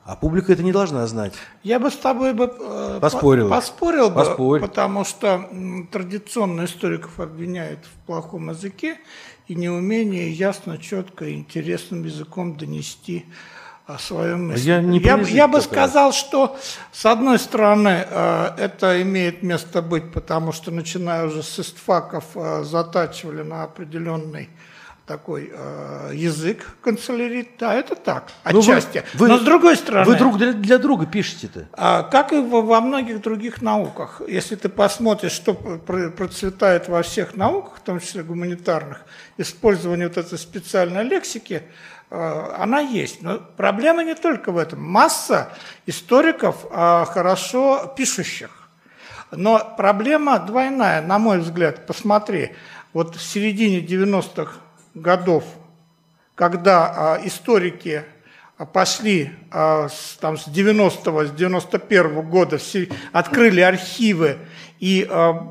А 0.04 0.16
публика 0.16 0.54
это 0.54 0.62
не 0.62 0.72
должна 0.72 1.08
знать. 1.08 1.34
Я 1.64 1.80
бы 1.80 1.90
с 1.90 1.96
тобой 1.96 2.36
бы 2.36 2.56
э, 2.56 3.00
поспорил, 3.02 3.50
поспорил 3.50 4.10
бы, 4.10 4.16
Поспорь. 4.18 4.62
потому 4.62 5.06
что 5.06 5.50
традиционно 5.92 6.66
историков 6.66 7.20
обвиняют 7.20 7.80
в 7.86 8.06
плохом 8.06 8.52
языке 8.52 9.00
и 9.48 9.56
неумение 9.56 10.32
ясно, 10.32 10.78
четко 10.78 11.26
и 11.26 11.34
интересным 11.34 12.04
языком 12.04 12.58
донести 12.58 13.26
о 13.88 13.99
своем 13.99 14.48
мысли. 14.48 14.68
Я, 14.68 14.82
не 14.82 14.99
я, 14.99 15.18
я 15.18 15.48
бы 15.48 15.62
сказал, 15.62 16.12
что 16.12 16.57
с 16.91 17.06
одной 17.06 17.38
стороны 17.38 18.06
э, 18.10 18.49
это 18.57 19.02
имеет 19.02 19.44
место 19.44 19.82
быть, 19.82 20.12
потому 20.12 20.52
что 20.53 20.72
начиная 20.72 21.28
уже 21.28 21.44
с 21.44 21.60
истфаков 21.60 22.26
э, 22.36 22.64
затачивали 22.64 23.44
на 23.44 23.64
определенный 23.64 24.49
такой 25.06 25.52
э, 25.53 26.12
язык 26.16 26.66
канцелярит, 26.82 27.49
да, 27.60 27.76
это 27.76 27.95
так, 27.95 28.32
ну, 28.52 28.60
отчасти. 28.60 29.03
Вы, 29.14 29.28
Но 29.28 29.38
с 29.38 29.44
другой 29.44 29.76
стороны... 29.76 30.03
Вы 30.07 30.16
друг 30.16 30.40
для, 30.40 30.53
для 30.53 30.80
друга 30.80 31.06
пишете-то. 31.06 31.68
А, 31.74 32.02
как 32.02 32.34
и 32.34 32.40
во, 32.40 32.64
во 32.64 32.82
многих 32.82 33.22
других 33.22 33.62
науках. 33.62 34.24
Если 34.28 34.56
ты 34.56 34.68
посмотришь, 34.68 35.34
что 35.34 35.53
процветает 35.53 36.88
во 36.88 37.03
всех 37.03 37.36
науках, 37.36 37.78
в 37.78 37.82
том 37.82 37.99
числе 37.99 38.24
гуманитарных, 38.24 39.06
использование 39.38 40.07
вот 40.07 40.18
этой 40.18 40.40
специальной 40.40 41.03
лексики– 41.03 41.62
она 42.16 42.80
есть. 42.80 43.22
Но 43.22 43.40
проблема 43.58 44.04
не 44.04 44.16
только 44.16 44.52
в 44.52 44.58
этом. 44.58 44.82
Масса 44.82 45.50
историков 45.86 46.66
э, 46.70 47.06
хорошо 47.08 47.94
пишущих. 47.96 48.50
Но 49.32 49.74
проблема 49.78 50.40
двойная, 50.40 51.02
на 51.02 51.20
мой 51.20 51.40
взгляд. 51.40 51.86
Посмотри, 51.88 52.56
вот 52.94 53.16
в 53.16 53.22
середине 53.22 53.80
90-х 53.80 54.54
годов, 54.94 55.44
когда 56.36 57.18
э, 57.20 57.28
историки 57.28 58.04
пошли 58.72 59.32
там, 59.52 59.90
с 60.38 60.48
90-го, 60.48 61.26
с 61.26 61.32
91-го 61.32 62.22
года, 62.22 62.58
открыли 63.12 63.60
архивы, 63.60 64.38
и 64.80 65.06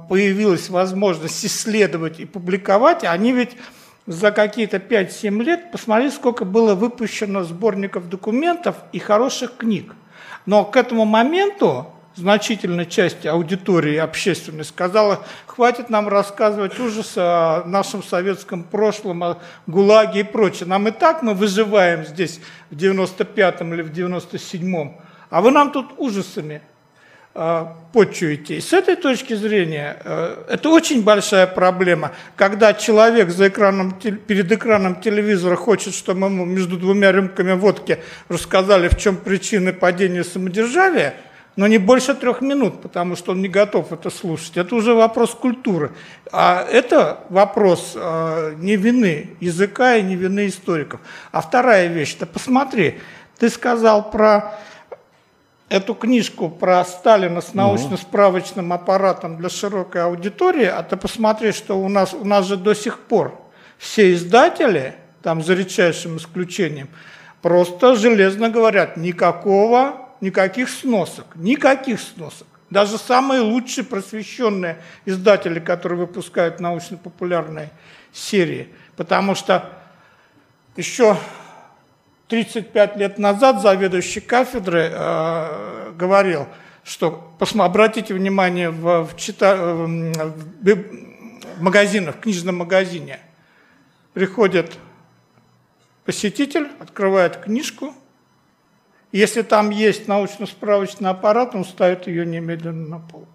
появилась 0.08 0.70
возможность 0.70 1.44
исследовать 1.44 2.18
и 2.20 2.24
публиковать, 2.24 3.04
они 3.04 3.32
ведь 3.32 3.58
за 4.06 4.32
какие-то 4.32 4.76
5-7 4.76 5.42
лет 5.42 5.72
посмотри, 5.72 6.10
сколько 6.10 6.44
было 6.44 6.74
выпущено 6.74 7.42
сборников 7.42 8.08
документов 8.08 8.76
и 8.92 8.98
хороших 8.98 9.56
книг. 9.56 9.94
Но 10.46 10.64
к 10.64 10.76
этому 10.76 11.04
моменту 11.04 11.86
значительная 12.14 12.84
часть 12.84 13.26
аудитории 13.26 13.96
общественной 13.96 14.64
сказала, 14.64 15.24
хватит 15.46 15.90
нам 15.90 16.08
рассказывать 16.08 16.78
ужасы 16.78 17.18
о 17.18 17.64
нашем 17.64 18.02
советском 18.02 18.62
прошлом, 18.62 19.24
о 19.24 19.38
ГУЛАГе 19.66 20.20
и 20.20 20.24
прочее. 20.24 20.68
Нам 20.68 20.86
и 20.88 20.90
так 20.90 21.22
мы 21.22 21.34
выживаем 21.34 22.04
здесь 22.04 22.40
в 22.70 22.76
95-м 22.76 23.74
или 23.74 23.82
в 23.82 23.90
97-м, 23.90 24.96
а 25.30 25.40
вы 25.40 25.50
нам 25.50 25.72
тут 25.72 25.94
ужасами 25.96 26.62
Э, 27.36 27.66
почуете. 27.92 28.58
И 28.58 28.60
с 28.60 28.72
этой 28.72 28.94
точки 28.94 29.34
зрения 29.34 29.96
э, 30.04 30.44
это 30.50 30.68
очень 30.68 31.02
большая 31.02 31.48
проблема, 31.48 32.12
когда 32.36 32.74
человек 32.74 33.30
за 33.30 33.48
экраном, 33.48 33.92
перед 33.92 34.52
экраном 34.52 35.00
телевизора 35.00 35.56
хочет, 35.56 35.94
чтобы 35.94 36.26
ему 36.26 36.44
между 36.44 36.76
двумя 36.76 37.10
рюмками 37.10 37.54
водки 37.54 37.98
рассказали, 38.28 38.86
в 38.86 38.96
чем 38.96 39.16
причины 39.16 39.72
падения 39.72 40.22
самодержавия, 40.22 41.14
но 41.56 41.66
не 41.66 41.78
больше 41.78 42.14
трех 42.14 42.40
минут, 42.40 42.82
потому 42.82 43.16
что 43.16 43.32
он 43.32 43.42
не 43.42 43.48
готов 43.48 43.90
это 43.90 44.10
слушать. 44.10 44.56
Это 44.56 44.76
уже 44.76 44.94
вопрос 44.94 45.30
культуры. 45.34 45.90
А 46.30 46.64
это 46.70 47.18
вопрос 47.30 47.94
э, 47.96 48.54
не 48.58 48.76
вины 48.76 49.30
языка 49.40 49.96
и 49.96 50.02
не 50.02 50.14
вины 50.14 50.46
историков. 50.46 51.00
А 51.32 51.40
вторая 51.40 51.88
вещь, 51.88 52.16
да 52.20 52.26
посмотри, 52.26 53.00
ты 53.38 53.48
сказал 53.48 54.12
про 54.12 54.56
эту 55.68 55.94
книжку 55.94 56.48
про 56.48 56.84
Сталина 56.84 57.40
с 57.40 57.54
научно-справочным 57.54 58.72
аппаратом 58.72 59.36
для 59.36 59.48
широкой 59.48 60.02
аудитории, 60.04 60.66
а 60.66 60.82
ты 60.82 60.96
посмотри, 60.96 61.52
что 61.52 61.78
у 61.78 61.88
нас, 61.88 62.14
у 62.14 62.24
нас 62.24 62.46
же 62.46 62.56
до 62.56 62.74
сих 62.74 62.98
пор 62.98 63.40
все 63.78 64.12
издатели, 64.12 64.94
там 65.22 65.42
за 65.42 65.54
редчайшим 65.54 66.18
исключением, 66.18 66.88
просто 67.42 67.96
железно 67.96 68.50
говорят, 68.50 68.96
никакого, 68.96 70.08
никаких 70.20 70.68
сносок, 70.68 71.26
никаких 71.34 72.00
сносок. 72.00 72.46
Даже 72.70 72.98
самые 72.98 73.40
лучшие 73.40 73.84
просвещенные 73.84 74.78
издатели, 75.04 75.60
которые 75.60 75.98
выпускают 75.98 76.60
научно-популярные 76.60 77.70
серии. 78.12 78.68
Потому 78.96 79.34
что 79.34 79.70
еще 80.76 81.16
35 82.34 82.96
лет 82.96 83.16
назад 83.16 83.62
заведующий 83.62 84.18
кафедры 84.18 84.90
э, 84.92 85.92
говорил, 85.96 86.48
что 86.82 87.32
обратите 87.58 88.12
внимание 88.12 88.70
в, 88.70 89.04
в, 89.04 89.16
чита, 89.16 89.54
в, 89.54 89.86
в 90.64 91.62
магазинах, 91.62 92.16
в 92.16 92.20
книжном 92.20 92.56
магазине 92.56 93.20
приходит 94.14 94.76
посетитель, 96.04 96.66
открывает 96.80 97.36
книжку, 97.36 97.94
если 99.12 99.42
там 99.42 99.70
есть 99.70 100.08
научно-справочный 100.08 101.10
аппарат, 101.10 101.54
он 101.54 101.64
ставит 101.64 102.08
ее 102.08 102.26
немедленно 102.26 102.88
на 102.88 102.98
полку. 102.98 103.28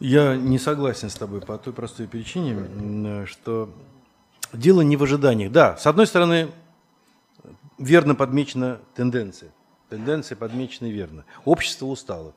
Я 0.00 0.34
не 0.34 0.58
согласен 0.58 1.10
с 1.10 1.14
тобой 1.14 1.42
по 1.42 1.56
той 1.58 1.72
простой 1.72 2.08
причине, 2.08 3.24
что 3.26 3.72
дело 4.52 4.80
не 4.80 4.96
в 4.96 5.04
ожиданиях. 5.04 5.52
Да, 5.52 5.76
с 5.76 5.86
одной 5.86 6.08
стороны, 6.08 6.48
верно 7.78 8.14
подмечена 8.14 8.80
тенденция. 8.94 9.52
Тенденция 9.88 10.36
подмечена 10.36 10.88
верно. 10.88 11.24
Общество 11.44 11.86
устало. 11.86 12.34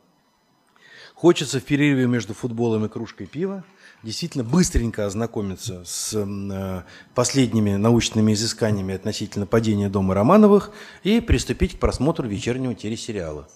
Хочется 1.16 1.60
в 1.60 1.64
перерыве 1.64 2.06
между 2.06 2.34
футболом 2.36 2.86
и 2.86 2.90
кружкой 2.90 3.26
пива 3.26 3.64
действительно 4.04 4.44
быстренько 4.44 5.06
ознакомиться 5.06 5.84
с 5.84 6.14
э, 6.14 6.84
последними 7.16 7.76
научными 7.76 8.34
изысканиями 8.34 8.94
относительно 8.94 9.48
падения 9.48 9.90
дома 9.90 10.14
Романовых 10.14 10.72
и 11.04 11.20
приступить 11.20 11.76
к 11.76 11.80
просмотру 11.80 12.28
вечернего 12.28 12.76
телесериала. 12.76 13.48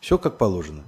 Все 0.00 0.18
как 0.18 0.36
положено. 0.36 0.84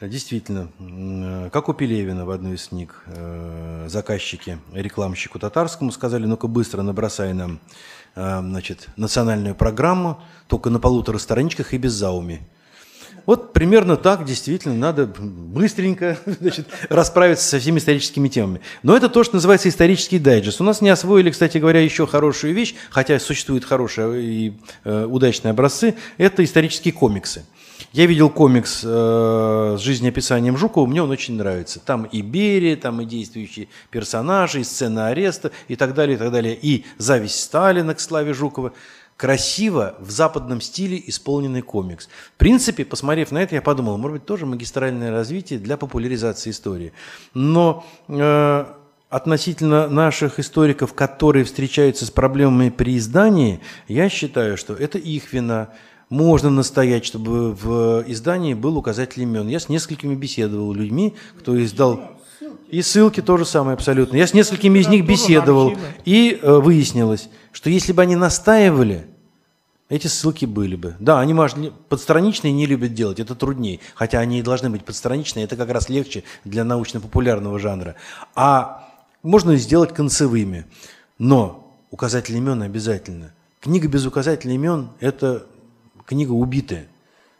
Действительно, 0.00 0.70
э, 0.78 1.50
как 1.52 1.68
у 1.68 1.74
Пелевина 1.74 2.26
в 2.26 2.30
одной 2.30 2.54
из 2.54 2.68
книг, 2.68 3.02
э, 3.06 3.86
заказчики 3.88 4.58
рекламщику 4.72 5.38
татарскому 5.38 5.92
сказали, 5.92 6.26
ну-ка 6.26 6.48
быстро 6.48 6.82
набросай 6.82 7.32
нам 7.32 7.60
значит, 8.16 8.88
национальную 8.96 9.54
программу, 9.54 10.20
только 10.48 10.70
на 10.70 10.80
полутора 10.80 11.18
страничках 11.18 11.74
и 11.74 11.78
без 11.78 11.92
зауми. 11.92 12.42
Вот 13.26 13.52
примерно 13.52 13.96
так 13.96 14.24
действительно 14.24 14.74
надо 14.74 15.06
быстренько 15.06 16.16
значит, 16.40 16.68
расправиться 16.88 17.46
со 17.46 17.58
всеми 17.58 17.78
историческими 17.78 18.28
темами. 18.28 18.60
Но 18.82 18.96
это 18.96 19.08
то, 19.08 19.24
что 19.24 19.34
называется 19.34 19.68
исторический 19.68 20.20
дайджест. 20.20 20.60
У 20.60 20.64
нас 20.64 20.80
не 20.80 20.88
освоили, 20.88 21.30
кстати 21.30 21.58
говоря, 21.58 21.80
еще 21.80 22.06
хорошую 22.06 22.54
вещь, 22.54 22.74
хотя 22.88 23.18
существуют 23.18 23.64
хорошие 23.64 24.22
и 24.22 24.54
э, 24.84 25.04
удачные 25.04 25.50
образцы, 25.50 25.96
это 26.18 26.44
исторические 26.44 26.94
комиксы. 26.94 27.44
Я 27.96 28.04
видел 28.04 28.28
комикс 28.28 28.82
э, 28.84 29.76
с 29.78 29.80
жизнеописанием 29.80 30.58
Жукова, 30.58 30.84
мне 30.86 31.02
он 31.02 31.10
очень 31.10 31.34
нравится. 31.34 31.80
Там 31.80 32.04
и 32.04 32.20
Берия, 32.20 32.76
там 32.76 33.00
и 33.00 33.06
действующие 33.06 33.68
персонажи, 33.90 34.60
и 34.60 34.64
сцена 34.64 35.06
ареста, 35.06 35.50
и 35.66 35.76
так 35.76 35.94
далее, 35.94 36.16
и 36.16 36.18
так 36.18 36.30
далее. 36.30 36.58
И 36.60 36.84
зависть 36.98 37.40
Сталина 37.40 37.94
к 37.94 38.00
славе 38.00 38.34
Жукова. 38.34 38.74
Красиво, 39.16 39.94
в 39.98 40.10
западном 40.10 40.60
стиле 40.60 41.02
исполненный 41.06 41.62
комикс. 41.62 42.10
В 42.34 42.36
принципе, 42.36 42.84
посмотрев 42.84 43.30
на 43.30 43.42
это, 43.42 43.54
я 43.54 43.62
подумал, 43.62 43.96
может 43.96 44.18
быть, 44.18 44.26
тоже 44.26 44.44
магистральное 44.44 45.10
развитие 45.10 45.58
для 45.58 45.78
популяризации 45.78 46.50
истории. 46.50 46.92
Но 47.32 47.86
э, 48.08 48.66
относительно 49.08 49.88
наших 49.88 50.38
историков, 50.38 50.92
которые 50.92 51.46
встречаются 51.46 52.04
с 52.04 52.10
проблемами 52.10 52.68
при 52.68 52.98
издании, 52.98 53.60
я 53.88 54.10
считаю, 54.10 54.58
что 54.58 54.74
это 54.74 54.98
их 54.98 55.32
вина– 55.32 55.70
можно 56.08 56.50
настоять, 56.50 57.04
чтобы 57.04 57.52
в 57.52 58.04
издании 58.06 58.54
был 58.54 58.76
указатель 58.76 59.22
имен. 59.22 59.48
Я 59.48 59.58
с 59.58 59.68
несколькими 59.68 60.14
беседовал 60.14 60.72
людьми, 60.72 61.14
кто 61.38 61.62
издал... 61.62 62.12
И 62.68 62.82
ссылки 62.82 63.22
тоже 63.22 63.44
самое 63.44 63.74
абсолютно. 63.74 64.16
Я 64.16 64.26
с 64.26 64.34
несколькими 64.34 64.80
из 64.80 64.88
них 64.88 65.06
беседовал. 65.06 65.76
И 66.04 66.38
э, 66.40 66.58
выяснилось, 66.58 67.28
что 67.52 67.70
если 67.70 67.92
бы 67.92 68.02
они 68.02 68.16
настаивали, 68.16 69.06
эти 69.88 70.08
ссылки 70.08 70.46
были 70.46 70.74
бы. 70.74 70.96
Да, 70.98 71.20
они 71.20 71.32
подстраничные 71.88 72.52
не 72.52 72.66
любят 72.66 72.92
делать, 72.92 73.20
это 73.20 73.36
труднее. 73.36 73.78
Хотя 73.94 74.18
они 74.18 74.40
и 74.40 74.42
должны 74.42 74.68
быть 74.68 74.84
подстраничные, 74.84 75.44
это 75.44 75.54
как 75.54 75.70
раз 75.70 75.88
легче 75.88 76.24
для 76.44 76.64
научно-популярного 76.64 77.60
жанра. 77.60 77.94
А 78.34 78.88
можно 79.22 79.56
сделать 79.56 79.94
концевыми. 79.94 80.66
Но 81.18 81.72
указатель 81.92 82.36
имен 82.36 82.62
обязательно. 82.62 83.32
Книга 83.60 83.86
без 83.86 84.06
указателя 84.06 84.52
имен– 84.52 84.90
это 85.00 85.46
книга 86.06 86.32
убитая. 86.32 86.86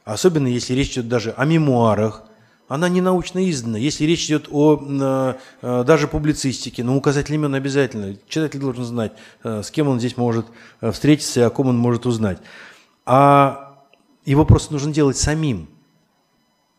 Особенно 0.04 0.46
если 0.46 0.74
речь 0.74 0.92
идет 0.92 1.08
даже 1.08 1.32
о 1.32 1.44
мемуарах, 1.44 2.24
она 2.68 2.88
не 2.88 3.00
научно 3.00 3.48
издана. 3.48 3.78
Если 3.78 4.04
речь 4.04 4.26
идет 4.26 4.48
о 4.50 4.80
э, 4.80 5.34
э, 5.62 5.84
даже 5.84 6.08
публицистике, 6.08 6.82
но 6.82 6.96
указатель 6.96 7.34
имен 7.34 7.54
обязательно. 7.54 8.16
Читатель 8.28 8.58
должен 8.58 8.84
знать, 8.84 9.12
э, 9.44 9.62
с 9.62 9.70
кем 9.70 9.88
он 9.88 10.00
здесь 10.00 10.16
может 10.16 10.46
встретиться 10.80 11.40
и 11.40 11.42
о 11.44 11.50
ком 11.50 11.68
он 11.68 11.78
может 11.78 12.06
узнать. 12.06 12.38
А 13.04 13.84
его 14.24 14.44
просто 14.44 14.72
нужно 14.72 14.92
делать 14.92 15.16
самим, 15.16 15.68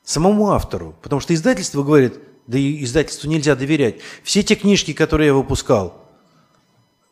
самому 0.03 0.51
автору. 0.51 0.95
Потому 1.01 1.22
что 1.22 1.34
издательство 1.34 1.84
говорит, 1.84 2.19
да 2.47 2.57
и 2.57 2.84
издательству 2.84 3.30
нельзя 3.30 3.55
доверять. 3.55 3.95
Все 4.23 4.43
те 4.43 4.55
книжки, 4.55 4.93
которые 4.93 5.27
я 5.27 5.34
выпускал, 5.34 6.05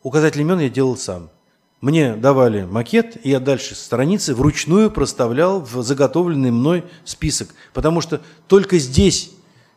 указатель 0.02 0.42
имен 0.42 0.60
я 0.60 0.68
делал 0.68 0.98
сам. 0.98 1.30
Мне 1.80 2.14
давали 2.14 2.64
макет, 2.64 3.18
и 3.22 3.30
я 3.30 3.38
дальше 3.38 3.74
страницы 3.74 4.34
вручную 4.34 4.90
проставлял 4.90 5.60
в 5.60 5.82
заготовленный 5.82 6.50
мной 6.50 6.84
список. 7.04 7.54
Потому 7.74 8.00
что 8.00 8.22
только 8.48 8.78
здесь 8.78 9.32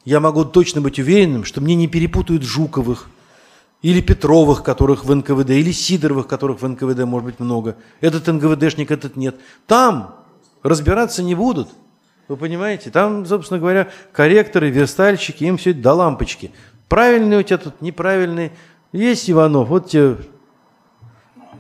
я 0.06 0.20
могу 0.20 0.46
точно 0.46 0.80
быть 0.80 0.98
уверенным, 0.98 1.44
что 1.44 1.60
мне 1.60 1.76
не 1.76 1.88
перепутают 1.88 2.44
Жуковых, 2.44 3.10
или 3.82 4.02
Петровых, 4.02 4.64
которых 4.64 5.06
в 5.06 5.14
НКВД, 5.14 5.52
или 5.52 5.72
Сидоровых, 5.72 6.28
которых 6.28 6.62
в 6.62 6.68
НКВД 6.68 7.06
может 7.06 7.26
быть 7.26 7.40
много. 7.40 7.76
Этот 8.02 8.28
НКВДшник, 8.28 8.92
этот 8.92 9.16
нет. 9.16 9.36
Там 9.68 10.16
разбираться 10.64 11.24
не 11.24 11.36
будут. 11.36 11.70
Вы 12.28 12.38
понимаете? 12.38 12.92
Там, 12.92 13.26
собственно 13.26 13.60
говоря, 13.60 13.90
корректоры, 14.12 14.70
верстальщики, 14.70 15.44
им 15.46 15.58
все 15.58 15.72
это 15.72 15.82
до 15.82 15.94
лампочки. 15.94 16.52
Правильный 16.88 17.38
у 17.38 17.44
тебя 17.44 17.58
тут, 17.58 17.82
неправильный. 17.82 18.52
Есть 18.92 19.30
Иванов, 19.30 19.70
вот 19.70 19.90
тебе 19.90 20.18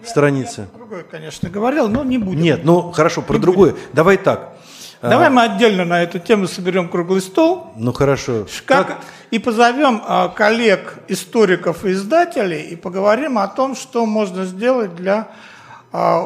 странице. 0.05 0.67
Другое, 0.75 1.03
конечно, 1.03 1.49
говорил, 1.49 1.87
но 1.89 2.03
не 2.03 2.17
будем. 2.17 2.41
Нет, 2.41 2.61
ну 2.63 2.91
хорошо, 2.91 3.21
про 3.21 3.37
другое. 3.37 3.75
Давай 3.93 4.17
так. 4.17 4.55
Давай 5.01 5.27
А, 5.27 5.29
мы 5.29 5.43
отдельно 5.43 5.85
на 5.85 6.03
эту 6.03 6.19
тему 6.19 6.45
соберем 6.47 6.89
круглый 6.89 7.21
стол, 7.21 7.67
Ну 7.77 7.93
хорошо. 7.93 8.45
как, 8.65 8.99
и 9.31 9.39
позовем 9.39 10.01
а, 10.05 10.27
коллег, 10.27 10.95
историков 11.07 11.85
и 11.85 11.91
издателей 11.91 12.63
и 12.63 12.75
поговорим 12.75 13.37
о 13.37 13.47
том, 13.47 13.75
что 13.75 14.05
можно 14.05 14.43
сделать 14.43 14.95
для 14.95 15.29
а, 15.93 16.21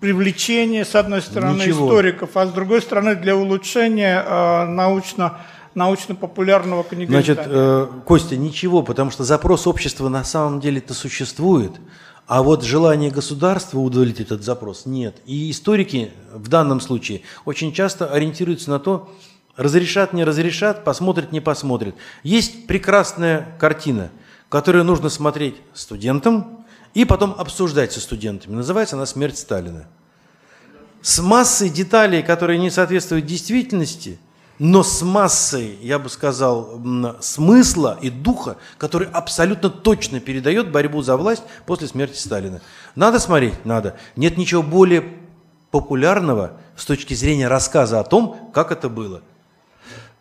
привлечения, 0.00 0.86
с 0.86 0.94
одной 0.94 1.20
стороны, 1.20 1.58
Ничего. 1.60 1.86
историков, 1.86 2.30
а 2.36 2.46
с 2.46 2.50
другой 2.50 2.80
стороны, 2.80 3.14
для 3.14 3.36
улучшения 3.36 4.24
а, 4.26 4.66
научно, 4.66 5.40
научно-популярного 5.74 6.82
книгоиздания. 6.82 7.34
Значит, 7.34 7.52
э, 7.52 7.86
Костя, 8.06 8.36
ничего, 8.36 8.82
потому 8.82 9.10
что 9.10 9.22
запрос 9.24 9.66
общества 9.66 10.08
на 10.08 10.24
самом 10.24 10.60
деле-то 10.60 10.94
существует, 10.94 11.72
а 12.26 12.42
вот 12.42 12.64
желание 12.64 13.10
государства 13.10 13.78
удовлетворить 13.78 14.20
этот 14.20 14.42
запрос 14.42 14.86
нет. 14.86 15.16
И 15.26 15.50
историки 15.50 16.12
в 16.32 16.48
данном 16.48 16.80
случае 16.80 17.22
очень 17.44 17.72
часто 17.72 18.10
ориентируются 18.10 18.70
на 18.70 18.78
то, 18.78 19.10
разрешат, 19.56 20.12
не 20.12 20.24
разрешат, 20.24 20.84
посмотрят, 20.84 21.32
не 21.32 21.40
посмотрят. 21.40 21.94
Есть 22.22 22.66
прекрасная 22.66 23.56
картина, 23.60 24.10
которую 24.48 24.84
нужно 24.84 25.10
смотреть 25.10 25.56
студентам 25.74 26.64
и 26.94 27.04
потом 27.04 27.34
обсуждать 27.36 27.92
со 27.92 28.00
студентами. 28.00 28.54
Называется 28.54 28.96
она 28.96 29.06
«Смерть 29.06 29.38
Сталина» 29.38 29.86
с 31.02 31.20
массой 31.20 31.68
деталей, 31.68 32.22
которые 32.22 32.58
не 32.58 32.70
соответствуют 32.70 33.26
действительности, 33.26 34.18
но 34.58 34.82
с 34.82 35.02
массой, 35.02 35.78
я 35.82 35.98
бы 35.98 36.08
сказал, 36.08 36.80
смысла 37.20 37.98
и 38.00 38.10
духа, 38.10 38.56
который 38.78 39.08
абсолютно 39.12 39.68
точно 39.70 40.20
передает 40.20 40.70
борьбу 40.70 41.02
за 41.02 41.16
власть 41.16 41.42
после 41.66 41.88
смерти 41.88 42.16
Сталина. 42.18 42.60
Надо 42.94 43.18
смотреть? 43.18 43.64
Надо. 43.64 43.96
Нет 44.16 44.36
ничего 44.36 44.62
более 44.62 45.04
популярного 45.70 46.52
с 46.76 46.84
точки 46.84 47.14
зрения 47.14 47.48
рассказа 47.48 47.98
о 47.98 48.04
том, 48.04 48.50
как 48.54 48.70
это 48.70 48.88
было. 48.88 49.22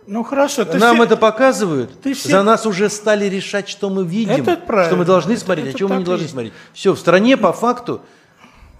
Ну 0.07 0.23
хорошо, 0.23 0.65
ты 0.65 0.77
Нам 0.79 0.95
все- 0.95 1.03
это 1.05 1.15
показывают, 1.15 2.01
ты 2.01 2.13
все- 2.13 2.29
за 2.29 2.43
нас 2.43 2.65
уже 2.65 2.89
стали 2.89 3.25
решать, 3.25 3.69
что 3.69 3.89
мы 3.89 4.03
видим, 4.03 4.43
Это 4.43 4.59
что 4.85 4.95
мы 4.97 5.05
должны 5.05 5.33
Это- 5.33 5.41
смотреть, 5.41 5.67
это 5.67 5.75
а 5.75 5.79
чего 5.79 5.89
мы 5.89 5.95
не 5.97 6.03
должны 6.03 6.23
есть. 6.23 6.33
смотреть. 6.33 6.53
Все, 6.73 6.93
в 6.93 6.99
стране 6.99 7.37
по 7.37 7.53
факту 7.53 8.01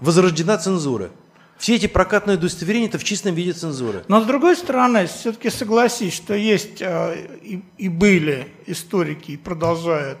возрождена 0.00 0.58
цензура. 0.58 1.10
Все 1.58 1.76
эти 1.76 1.86
прокатные 1.86 2.36
удостоверения– 2.36 2.88
это 2.88 2.98
в 2.98 3.04
чистом 3.04 3.34
виде 3.34 3.52
цензуры. 3.52 4.04
Но 4.08 4.20
с 4.20 4.26
другой 4.26 4.56
стороны, 4.56 5.06
все-таки 5.06 5.50
согласись, 5.50 6.14
что 6.14 6.34
есть 6.34 6.82
э, 6.82 7.26
и, 7.42 7.62
и 7.78 7.88
были 7.88 8.48
историки, 8.66 9.32
и 9.32 9.36
продолжают 9.36 10.18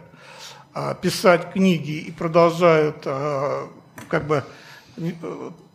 э, 0.74 0.94
писать 1.02 1.52
книги, 1.52 1.98
и 1.98 2.10
продолжают 2.12 3.02
э, 3.04 3.66
как 4.08 4.26
бы 4.26 4.44
э, 4.96 5.10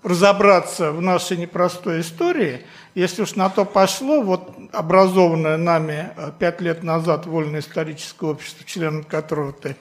разобраться 0.02 0.91
в 0.91 1.02
нашей 1.02 1.38
непростой 1.38 2.02
истории. 2.02 2.65
Если 2.95 3.22
уж 3.22 3.36
на 3.36 3.49
то 3.49 3.65
пошло, 3.65 4.22
вот 4.22 4.56
образованное 4.72 5.57
нами 5.57 6.10
пять 6.40 6.61
лет 6.61 6.84
назад 6.84 7.26
Вольное 7.26 7.60
историческое 7.60 8.30
общество, 8.31 8.65
членом 8.65 9.03
которого 9.03 9.52
ты, 9.52 9.76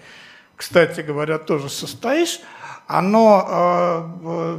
кстати 0.56 1.00
говоря, 1.02 1.38
тоже 1.38 1.70
состоишь, 1.70 2.40
оно 2.89 3.44
э, 4.24 4.59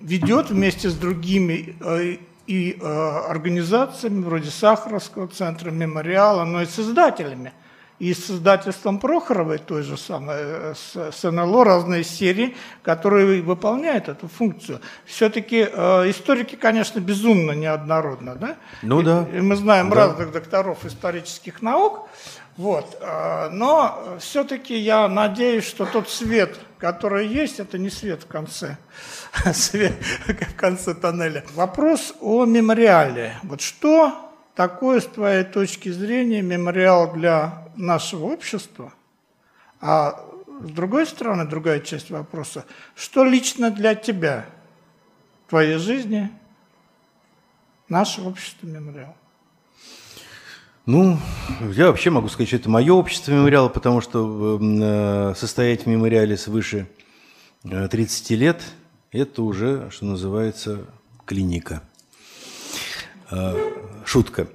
ведет 0.00 0.48
вместе 0.50 0.88
с 0.88 0.94
другими 0.94 1.76
э, 1.80 2.16
и 2.46 2.78
э, 2.80 2.86
организациями, 3.28 4.24
вроде 4.24 4.50
Сахаровского 4.50 5.28
центра, 5.28 5.70
мемориала, 5.70 6.44
но 6.44 6.62
и 6.62 6.66
с 6.66 6.78
издателями. 6.78 7.52
И 7.98 8.14
с 8.14 8.30
издательством 8.30 8.98
Прохоровой, 8.98 9.58
той 9.58 9.82
же 9.82 9.98
самой, 9.98 10.74
с, 10.74 11.22
НЛО, 11.22 11.64
разные 11.66 12.02
серии, 12.02 12.56
которые 12.82 13.42
выполняют 13.42 14.08
эту 14.08 14.26
функцию. 14.26 14.80
Все-таки 15.04 15.60
историки, 15.64 16.56
конечно, 16.56 16.98
безумно 16.98 17.52
неоднородны. 17.52 18.36
Да? 18.36 18.56
Ну 18.80 19.02
И- 19.02 19.04
да. 19.04 19.26
И 19.34 19.42
мы 19.42 19.54
знаем 19.54 19.90
Да. 19.90 19.96
разных 19.96 20.32
докторов 20.32 20.86
исторических 20.86 21.60
наук. 21.60 22.08
Вот. 22.56 22.98
Но 23.52 24.16
все-таки 24.18 24.78
я 24.78 25.06
надеюсь, 25.06 25.64
что 25.66 25.84
тот 25.84 26.08
свет, 26.08 26.58
который 26.80 27.28
есть, 27.28 27.60
это 27.60 27.78
не 27.78 27.90
свет 27.90 28.22
в 28.22 28.26
конце, 28.26 28.78
свет 29.52 29.92
в 30.26 30.56
конце 30.56 30.94
тоннеля. 30.94 31.44
Вопрос 31.54 32.14
о 32.20 32.46
мемориале. 32.46 33.36
Вот 33.42 33.60
что 33.60 34.32
такое, 34.54 35.00
с 35.00 35.06
твоей 35.06 35.44
точки 35.44 35.90
зрения, 35.90 36.42
мемориал 36.42 37.12
для 37.12 37.68
нашего 37.76 38.26
общества? 38.26 38.92
А 39.80 40.24
с 40.62 40.70
другой 40.70 41.06
стороны, 41.06 41.46
другая 41.46 41.80
часть 41.80 42.10
вопроса, 42.10 42.64
что 42.94 43.24
лично 43.24 43.70
для 43.70 43.94
тебя, 43.94 44.46
твоей 45.48 45.76
жизни, 45.78 46.30
наше 47.88 48.22
общество 48.22 48.66
мемориал? 48.66 49.16
Ну, 50.92 51.16
я 51.72 51.86
вообще 51.86 52.10
могу 52.10 52.26
сказать, 52.26 52.48
что 52.48 52.56
это 52.56 52.68
мое 52.68 52.92
общество 52.92 53.30
мемориала, 53.30 53.68
потому 53.68 54.00
что 54.00 54.58
э, 54.60 55.34
состоять 55.36 55.84
в 55.84 55.86
мемориале 55.86 56.36
свыше 56.36 56.88
э, 57.62 57.86
30 57.86 58.30
лет– 58.30 58.60
это 59.12 59.42
уже, 59.44 59.88
что 59.92 60.06
называется, 60.06 60.80
клиника. 61.26 61.84
Э, 63.30 63.56
Шутка. 64.04 64.48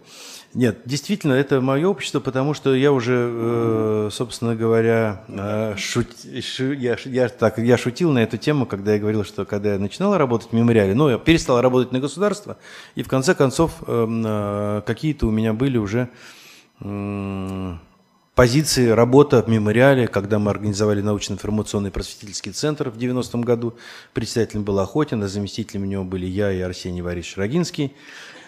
Нет, 0.55 0.77
действительно, 0.85 1.33
это 1.33 1.59
мое 1.59 1.85
общество, 1.85 2.21
потому 2.21 2.53
что 2.53 2.73
я 2.73 2.93
уже, 2.93 3.29
э, 3.29 4.09
собственно 4.09 4.55
говоря, 4.55 5.21
э, 5.27 5.75
шут- 5.75 6.41
шу- 6.41 6.71
я, 6.71 6.95
я 7.03 7.27
так, 7.27 7.57
я 7.57 7.77
шутил 7.77 8.13
на 8.13 8.19
эту 8.19 8.37
тему, 8.37 8.65
когда 8.65 8.93
я 8.93 8.99
говорил, 8.99 9.25
что 9.25 9.43
когда 9.43 9.73
я 9.73 9.79
начинал 9.79 10.17
работать 10.17 10.51
в 10.51 10.53
мемориале, 10.53 10.95
ну, 10.95 11.09
я 11.09 11.17
перестал 11.17 11.59
работать 11.59 11.91
на 11.91 11.99
государство, 11.99 12.55
и 12.95 13.03
в 13.03 13.09
конце 13.09 13.35
концов 13.35 13.73
эм, 13.85 14.23
э, 14.25 14.81
какие-то 14.85 15.27
у 15.27 15.31
меня 15.31 15.51
были 15.51 15.77
уже 15.77 16.07
позиции 18.35 18.89
работа 18.89 19.41
в 19.41 19.47
мемориале, 19.47 20.07
когда 20.07 20.39
мы 20.39 20.51
организовали 20.51 21.01
научно-информационный 21.01 21.91
просветительский 21.91 22.51
центр 22.51 22.89
в 22.89 22.97
90-м 22.97 23.41
году. 23.41 23.75
Председателем 24.13 24.63
был 24.63 24.79
Охотин, 24.79 25.23
а 25.23 25.27
заместителем 25.27 25.83
у 25.83 25.85
него 25.85 26.03
были 26.03 26.25
я 26.25 26.51
и 26.51 26.59
Арсений 26.59 27.01
Борисович 27.01 27.37
Рогинский. 27.37 27.93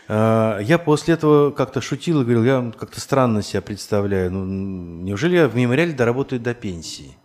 А, 0.08 0.60
Я 0.60 0.78
после 0.78 1.16
этого 1.16 1.52
как-то 1.52 1.82
шутил 1.82 2.22
и 2.22 2.24
говорил, 2.24 2.44
я 2.44 2.72
как-то 2.78 3.00
странно 3.00 3.42
себя 3.42 3.62
представляю. 3.62 4.32
Ну, 4.32 4.46
неужели 4.46 5.38
я 5.38 5.48
в 5.48 5.56
мемориале 5.56 5.94
доработаю 5.94 6.40
до 6.40 6.54
пенсии? 6.54 7.18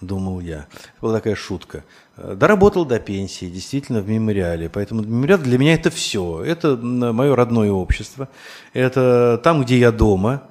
Думал 0.00 0.40
я. 0.40 0.66
Была 1.00 1.14
такая 1.14 1.34
шутка. 1.34 1.84
Доработал 2.16 2.84
до 2.84 3.00
пенсии, 3.00 3.46
действительно, 3.46 4.00
в 4.00 4.08
мемориале. 4.08 4.68
Поэтому 4.68 5.02
мемориал 5.02 5.38
для 5.38 5.58
меня 5.58 5.74
это 5.74 5.90
все. 5.90 6.42
Это 6.44 6.76
мое 6.76 7.34
родное 7.34 7.70
общество. 7.70 8.28
Это 8.72 9.40
там, 9.42 9.62
где 9.62 9.78
я 9.78 9.92
дома. 9.92 10.42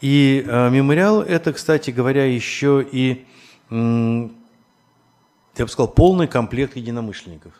И 0.00 0.44
э, 0.46 0.70
мемориал 0.70 1.22
это, 1.22 1.52
кстати 1.52 1.90
говоря, 1.90 2.24
еще 2.24 2.84
и, 2.90 3.24
я 3.70 4.28
бы 5.64 5.68
сказал, 5.68 5.88
полный 5.88 6.26
комплект 6.26 6.76
единомышленников. 6.76 7.52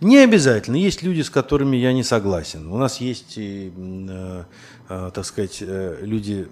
Не 0.00 0.18
обязательно. 0.18 0.76
Есть 0.76 1.02
люди, 1.02 1.22
с 1.22 1.30
которыми 1.30 1.76
я 1.76 1.92
не 1.92 2.04
согласен. 2.04 2.70
У 2.70 2.78
нас 2.78 3.00
есть, 3.00 3.36
э, 3.36 3.70
э, 4.88 5.10
так 5.12 5.24
сказать, 5.24 5.58
э, 5.60 5.98
люди, 6.02 6.46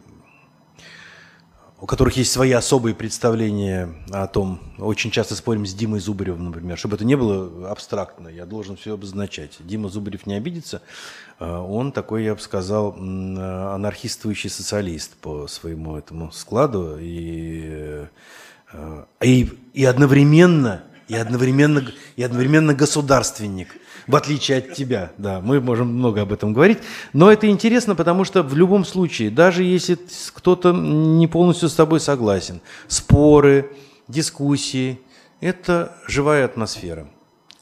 у 1.80 1.86
которых 1.86 2.16
есть 2.16 2.32
свои 2.32 2.50
особые 2.50 2.96
представления 2.96 3.88
о 4.10 4.26
том, 4.26 4.60
очень 4.78 5.12
часто 5.12 5.36
спорим 5.36 5.64
с 5.64 5.74
Димой 5.74 6.00
Зубаревым, 6.00 6.46
например, 6.46 6.76
чтобы 6.76 6.96
это 6.96 7.04
не 7.04 7.14
было 7.14 7.70
абстрактно, 7.70 8.26
я 8.28 8.46
должен 8.46 8.76
все 8.76 8.94
обозначать. 8.94 9.58
Дима 9.60 9.90
Зубарев 9.90 10.26
не 10.26 10.34
обидится, 10.34 10.80
он 11.38 11.92
такой, 11.92 12.24
я 12.24 12.34
бы 12.34 12.40
сказал, 12.40 12.94
анархистующий 12.94 14.48
социалист 14.48 15.16
по 15.16 15.46
своему 15.48 15.98
этому 15.98 16.32
складу 16.32 16.96
и, 16.98 18.06
и, 19.22 19.48
и 19.74 19.84
одновременно, 19.84 20.82
и 21.08 21.14
одновременно, 21.14 21.84
и 22.16 22.22
одновременно 22.22 22.74
государственник. 22.74 23.76
В 24.06 24.14
отличие 24.14 24.58
от 24.58 24.74
тебя, 24.74 25.12
да, 25.18 25.40
мы 25.40 25.60
можем 25.60 25.88
много 25.88 26.22
об 26.22 26.32
этом 26.32 26.52
говорить. 26.52 26.78
Но 27.12 27.30
это 27.30 27.48
интересно, 27.48 27.94
потому 27.96 28.24
что 28.24 28.42
в 28.42 28.56
любом 28.56 28.84
случае, 28.84 29.30
даже 29.30 29.64
если 29.64 29.98
кто-то 30.32 30.72
не 30.72 31.26
полностью 31.26 31.68
с 31.68 31.74
тобой 31.74 31.98
согласен, 31.98 32.60
споры, 32.86 33.72
дискуссии, 34.06 35.00
это 35.40 35.96
живая 36.06 36.44
атмосфера. 36.44 37.08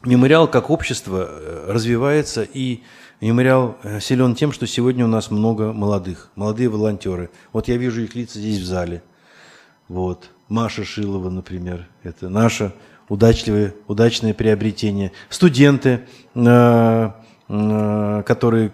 Мемориал 0.05 0.49
как 0.49 0.69
общество 0.69 1.27
э, 1.29 1.73
развивается, 1.73 2.43
и 2.43 2.83
мемориал 3.23 3.79
э, 3.83 4.01
силен 4.01 4.35
тем, 4.35 4.53
что 4.53 4.67
сегодня 4.67 5.07
у 5.07 5.09
нас 5.09 5.31
много 5.31 5.73
молодых, 5.73 6.31
молодые 6.37 6.69
волонтеры. 6.69 7.31
Вот 7.55 7.69
я 7.69 7.79
вижу 7.79 8.03
их 8.03 8.15
лица 8.15 8.39
здесь 8.39 8.59
в 8.59 8.67
зале. 8.67 9.03
Вот. 9.89 10.31
Маша 10.49 10.85
Шилова, 10.85 11.31
например, 11.31 11.89
это 12.03 12.29
наше 12.29 12.75
удачливое, 13.09 13.75
удачное 13.87 14.35
приобретение. 14.35 15.13
Студенты, 15.29 16.01
э, 16.35 17.11
э, 17.49 18.23
которые 18.27 18.73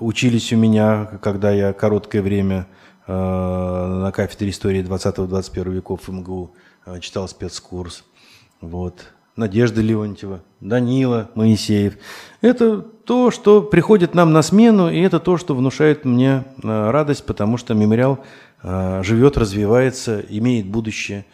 учились 0.00 0.52
у 0.52 0.56
меня, 0.56 1.18
когда 1.22 1.50
я 1.50 1.72
короткое 1.72 2.22
время 2.22 2.66
э, 3.06 3.12
на 3.12 4.12
кафедре 4.12 4.50
истории 4.50 4.82
20-21 4.82 5.72
веков 5.72 6.08
МГУ 6.08 6.52
читал 7.00 7.28
спецкурс. 7.28 8.04
Вот. 8.60 9.06
Надежда 9.36 9.82
Леонтьева, 9.82 10.42
Данила 10.60 11.30
Моисеев. 11.36 11.94
Это 12.40 12.80
то, 12.80 13.30
что 13.30 13.62
приходит 13.62 14.14
нам 14.14 14.32
на 14.32 14.42
смену, 14.42 14.90
и 14.90 15.00
это 15.00 15.20
то, 15.20 15.36
что 15.36 15.54
внушает 15.54 16.04
мне 16.04 16.44
радость, 16.60 17.24
потому 17.24 17.56
что 17.56 17.74
мемориал 17.74 18.24
живет, 18.64 19.36
развивается, 19.36 20.24
имеет 20.28 20.66
будущее. 20.66 21.24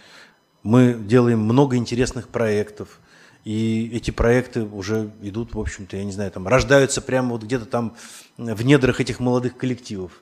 Мы 0.65 0.95
делаем 0.95 1.41
много 1.41 1.77
интересных 1.77 2.29
проектов, 2.29 2.99
и 3.45 3.91
эти 3.93 4.11
проекты 4.11 4.63
уже 4.63 5.11
идут, 5.21 5.55
в 5.55 5.61
общем-то, 5.61 5.99
я 5.99 6.05
не 6.05 6.13
знаю, 6.13 6.31
там 6.31 6.49
рождаются 6.49 7.03
прямо 7.03 7.33
вот 7.33 7.43
где-то 7.43 7.67
там 7.67 7.95
в 8.39 8.65
недрах 8.65 8.99
этих 8.99 9.21
молодых 9.21 9.59
коллективов. 9.59 10.13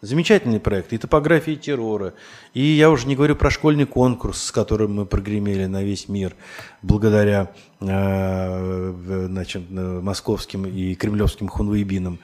Замечательный 0.00 0.58
проект. 0.58 0.92
И 0.92 0.98
топография 0.98 1.54
террора. 1.54 2.14
И 2.54 2.60
я 2.60 2.90
уже 2.90 3.06
не 3.06 3.14
говорю 3.14 3.36
про 3.36 3.52
школьный 3.52 3.86
конкурс, 3.86 4.42
с 4.42 4.50
которым 4.50 4.96
мы 4.96 5.06
прогремели 5.06 5.66
на 5.66 5.84
весь 5.84 6.08
мир, 6.08 6.34
благодаря 6.82 7.52
э, 7.78 9.26
значит, 9.28 9.70
московским 9.70 10.66
и 10.66 10.96
кремлевским 10.96 11.46
хунвейбинам. 11.46 12.18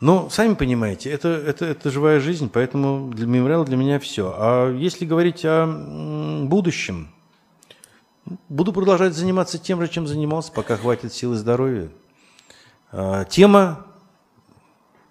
Но, 0.00 0.30
сами 0.30 0.54
понимаете, 0.54 1.10
это, 1.10 1.28
это, 1.28 1.64
это 1.64 1.90
живая 1.90 2.20
жизнь, 2.20 2.48
поэтому 2.52 3.10
для 3.12 3.26
мемориала 3.26 3.64
для 3.64 3.76
меня 3.76 3.98
все. 3.98 4.32
А 4.36 4.72
если 4.72 5.04
говорить 5.04 5.44
о 5.44 5.66
будущем, 6.44 7.08
буду 8.48 8.72
продолжать 8.72 9.14
заниматься 9.14 9.58
тем 9.58 9.80
же, 9.80 9.88
чем 9.88 10.06
занимался, 10.06 10.52
пока 10.52 10.76
хватит 10.76 11.12
сил 11.12 11.34
и 11.34 11.36
здоровья. 11.36 11.90
А, 12.92 13.24
тема 13.24 13.86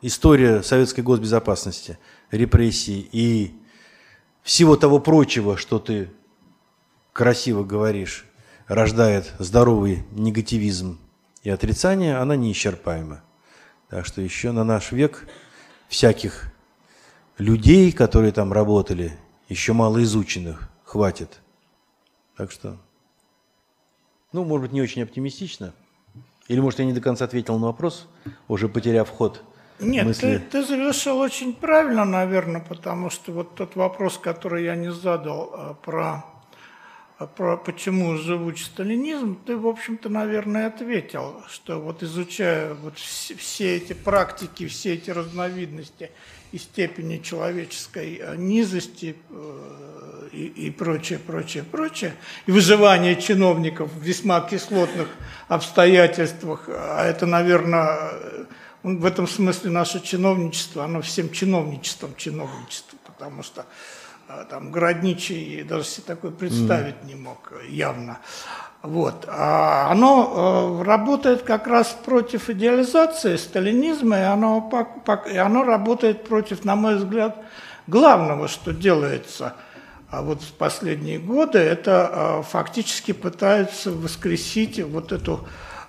история 0.01 0.63
советской 0.63 1.01
госбезопасности, 1.01 1.99
репрессий 2.31 3.09
и 3.11 3.53
всего 4.41 4.77
того 4.77 4.99
прочего, 4.99 5.57
что 5.57 5.79
ты 5.79 6.11
красиво 7.11 7.65
говоришь, 7.65 8.25
рождает 8.67 9.33
здоровый 9.39 10.05
негативизм 10.11 10.97
и 11.43 11.49
отрицание, 11.49 12.17
она 12.17 12.37
неисчерпаема. 12.37 13.23
Так 13.89 14.05
что 14.05 14.21
еще 14.21 14.51
на 14.51 14.63
наш 14.63 14.91
век 14.91 15.27
всяких 15.87 16.51
людей, 17.37 17.91
которые 17.91 18.31
там 18.31 18.51
работали, 18.51 19.17
еще 19.49 19.73
мало 19.73 20.03
изученных, 20.03 20.69
хватит. 20.83 21.39
Так 22.35 22.51
что, 22.51 22.77
ну, 24.33 24.43
может 24.43 24.63
быть, 24.63 24.71
не 24.73 24.81
очень 24.81 25.03
оптимистично. 25.03 25.73
Или, 26.47 26.59
может, 26.59 26.79
я 26.79 26.85
не 26.85 26.93
до 26.93 27.01
конца 27.01 27.25
ответил 27.25 27.57
на 27.57 27.67
вопрос, 27.67 28.07
уже 28.47 28.69
потеряв 28.69 29.09
ход– 29.09 29.43
нет, 29.79 30.05
мысли. 30.05 30.37
Ты, 30.37 30.39
ты 30.39 30.63
завершил 30.63 31.19
очень 31.19 31.53
правильно, 31.53 32.03
наверное, 32.03 32.61
потому 32.61 33.09
что 33.09 33.31
вот 33.31 33.55
тот 33.55 33.75
вопрос, 33.75 34.17
который 34.17 34.63
я 34.63 34.75
не 34.75 34.91
задал 34.91 35.51
а, 35.53 35.73
про, 35.75 36.25
про 37.25 37.57
почему 37.57 38.15
живучий 38.17 38.65
сталинизм, 38.65 39.39
ты, 39.43 39.57
в 39.57 39.67
общем-то, 39.67 40.07
наверное, 40.07 40.67
ответил, 40.67 41.41
что 41.49 41.79
вот 41.79 42.03
изучая 42.03 42.75
вот 42.75 42.99
все, 42.99 43.35
все 43.35 43.77
эти 43.77 43.93
практики, 43.93 44.67
все 44.67 44.93
эти 44.93 45.09
разновидности 45.09 46.11
и 46.51 46.59
степени 46.59 47.17
человеческой 47.17 48.21
а, 48.21 48.35
низости 48.35 49.15
э, 49.31 50.29
и, 50.31 50.45
и 50.45 50.71
прочее, 50.71 51.17
прочее, 51.17 51.63
прочее, 51.63 52.13
и 52.45 52.51
выживание 52.51 53.19
чиновников 53.19 53.91
в 53.91 54.01
весьма 54.01 54.39
кислотных 54.41 55.09
обстоятельствах, 55.47 56.69
а 56.69 57.03
это, 57.03 57.25
наверное, 57.25 58.13
в 58.83 59.05
этом 59.05 59.27
смысле 59.27 59.71
наше 59.71 60.01
чиновничество, 60.01 60.85
оно 60.85 61.01
всем 61.01 61.31
чиновничеством 61.31 62.15
чиновничество, 62.15 62.97
потому 63.05 63.41
что 63.41 63.61
а, 63.61 63.65
там 64.49 64.71
Городничий 64.71 65.63
даже 65.63 65.85
такое 66.05 66.31
представить 66.31 66.95
mm. 67.03 67.05
не 67.05 67.15
мог 67.15 67.53
явно. 67.69 68.19
Вот. 68.81 69.25
А 69.27 69.89
оно 69.91 70.79
э, 70.81 70.83
работает 70.83 71.41
как 71.41 71.67
раз 71.67 71.97
против 72.05 72.49
идеализации 72.49 73.35
сталинизма, 73.35 74.17
и 74.17 74.23
оно, 74.23 74.69
и 75.31 75.37
оно 75.37 75.63
работает 75.63 76.27
против, 76.27 76.63
на 76.63 76.75
мой 76.75 76.95
взгляд, 76.95 77.37
главного, 77.87 78.47
что 78.47 78.73
делается 78.73 79.55
а 80.09 80.21
вот 80.21 80.41
в 80.41 80.53
последние 80.53 81.19
годы, 81.19 81.59
это 81.59 82.09
э, 82.39 82.43
фактически 82.43 83.11
пытаются 83.11 83.91
воскресить 83.91 84.81
вот 84.81 85.11
эту 85.11 85.45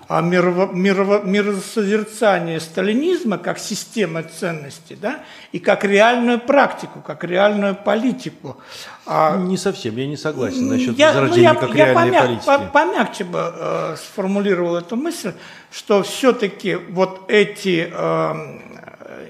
а 0.09 0.23
мирово, 0.23 0.73
мирово, 0.73 1.21
миросозерцание 1.23 2.61
сталинизма 2.61 3.37
как 3.37 3.59
системы 3.59 4.23
ценностей, 4.23 4.97
да, 5.01 5.21
и 5.53 5.59
как 5.59 5.85
реальную 5.85 6.41
практику, 6.41 7.01
как 7.01 7.25
реальную 7.25 7.75
политику. 7.77 8.57
А, 9.05 9.37
не 9.37 9.59
совсем, 9.59 9.97
я 9.97 10.07
не 10.07 10.17
согласен 10.17 10.67
насчет 10.67 10.99
я, 10.99 11.09
возрождения 11.09 11.53
ну, 11.53 11.61
я, 11.61 11.61
как 11.61 11.77
я 11.77 11.85
реальной 11.87 12.11
помяг, 12.11 12.25
политики. 12.25 12.47
По, 12.47 12.59
помягче 12.59 13.25
бы 13.25 13.53
э, 13.55 13.97
сформулировал 13.97 14.77
эту 14.77 14.97
мысль, 14.97 15.33
что 15.71 16.03
все-таки 16.03 16.77
вот 16.77 17.25
эти 17.29 17.93
э, 17.93 18.35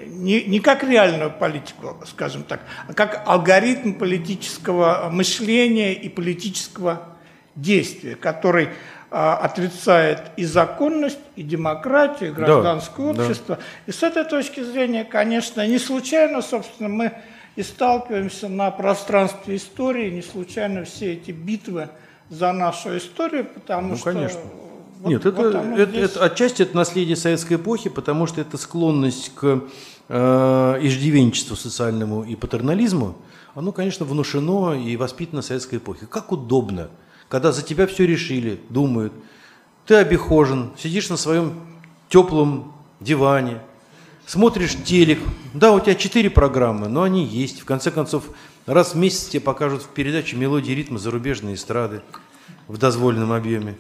не, 0.07 0.45
не 0.45 0.61
как 0.61 0.85
реальную 0.85 1.33
политику, 1.33 1.97
скажем 2.07 2.45
так, 2.45 2.61
а 2.87 2.93
как 2.93 3.25
алгоритм 3.27 3.95
политического 3.95 5.09
мышления 5.11 5.93
и 5.93 6.09
политического 6.09 7.03
действия, 7.57 8.15
который 8.15 8.69
отрицает 9.10 10.22
и 10.36 10.44
законность, 10.44 11.18
и 11.35 11.43
демократию, 11.43 12.30
и 12.30 12.32
гражданское 12.32 13.12
да, 13.14 13.22
общество. 13.22 13.56
Да. 13.56 13.62
И 13.86 13.93
с 13.93 14.02
этой 14.02 14.24
точки 14.24 14.62
зрения, 14.62 15.05
конечно, 15.05 15.66
не 15.66 15.78
случайно, 15.78 16.43
собственно, 16.43 16.89
мы 16.89 17.12
и 17.56 17.62
сталкиваемся 17.62 18.48
на 18.48 18.70
пространстве 18.70 19.56
истории, 19.56 20.10
не 20.10 20.22
случайно 20.22 20.85
все 20.85 21.14
эти 21.14 21.30
битвы 21.30 21.89
за 22.28 22.52
нашу 22.52 22.98
историю, 22.98 23.47
потому 23.47 23.90
ну, 23.90 23.97
что... 23.97 24.12
конечно. 24.12 24.40
Вот, 25.01 25.09
Нет, 25.10 25.24
вот 25.24 25.39
это, 25.39 25.59
это, 25.59 25.90
здесь... 25.90 26.10
это 26.10 26.24
отчасти 26.24 26.62
это 26.62 26.76
наследие 26.76 27.16
советской 27.16 27.55
эпохи, 27.55 27.89
потому 27.89 28.26
что 28.26 28.40
это 28.40 28.59
склонность 28.59 29.35
к 29.35 29.62
э, 30.09 30.78
иждивенчеству 30.82 31.56
социальному 31.56 32.24
и 32.24 32.36
патернализму, 32.36 33.16
оно, 33.55 33.72
конечно, 33.72 34.05
внушено 34.05 34.74
и 34.74 34.97
воспитано 34.97 35.40
советской 35.40 35.76
эпохой. 35.76 36.09
Как 36.09 36.30
удобно– 36.30 36.90
когда 37.29 37.53
за 37.53 37.63
тебя 37.63 37.87
все 37.87 38.07
решили, 38.07 38.61
думают. 38.69 39.13
Ты 39.87 39.97
обихожен, 39.97 40.73
сидишь 40.79 41.09
на 41.09 41.17
своем 41.17 41.55
теплом 42.09 42.75
диване, 43.01 43.61
смотришь 44.27 44.77
телек. 44.85 45.19
Да, 45.55 45.73
у 45.73 45.81
тебя 45.81 45.95
четыре 45.95 46.31
программы, 46.31 46.89
но 46.89 47.03
они 47.03 47.25
есть. 47.25 47.61
В 47.61 47.65
конце 47.65 47.91
концов, 47.91 48.31
раз 48.67 48.95
в 48.95 48.97
месяц 48.97 49.29
тебе 49.29 49.41
покажут 49.41 49.83
в 49.83 49.89
передаче 49.89 50.37
мелодии 50.37 50.73
ритма 50.73 50.99
зарубежной 50.99 51.55
эстрады 51.55 52.03
в 52.67 52.79
дозволенном 52.79 53.33
объеме. 53.33 53.77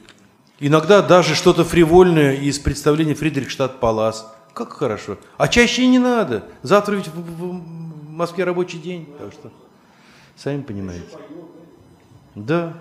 Иногда 0.60 1.02
даже 1.02 1.34
что-то 1.34 1.64
фривольное 1.64 2.34
из 2.34 2.58
представления 2.58 3.14
Фридрихштадт 3.14 3.78
Палас. 3.78 4.26
Как 4.54 4.72
хорошо. 4.72 5.18
А 5.36 5.46
чаще 5.46 5.82
и 5.82 5.86
не 5.86 6.00
надо. 6.00 6.44
Завтра 6.62 6.96
ведь 6.96 7.06
в, 7.06 7.14
в, 7.14 7.60
в 7.60 8.10
Москве 8.10 8.42
рабочий 8.42 8.78
день. 8.78 9.08
Так 9.20 9.32
что, 9.32 9.52
сами 10.36 10.62
понимаете. 10.62 11.04
Да. 12.34 12.74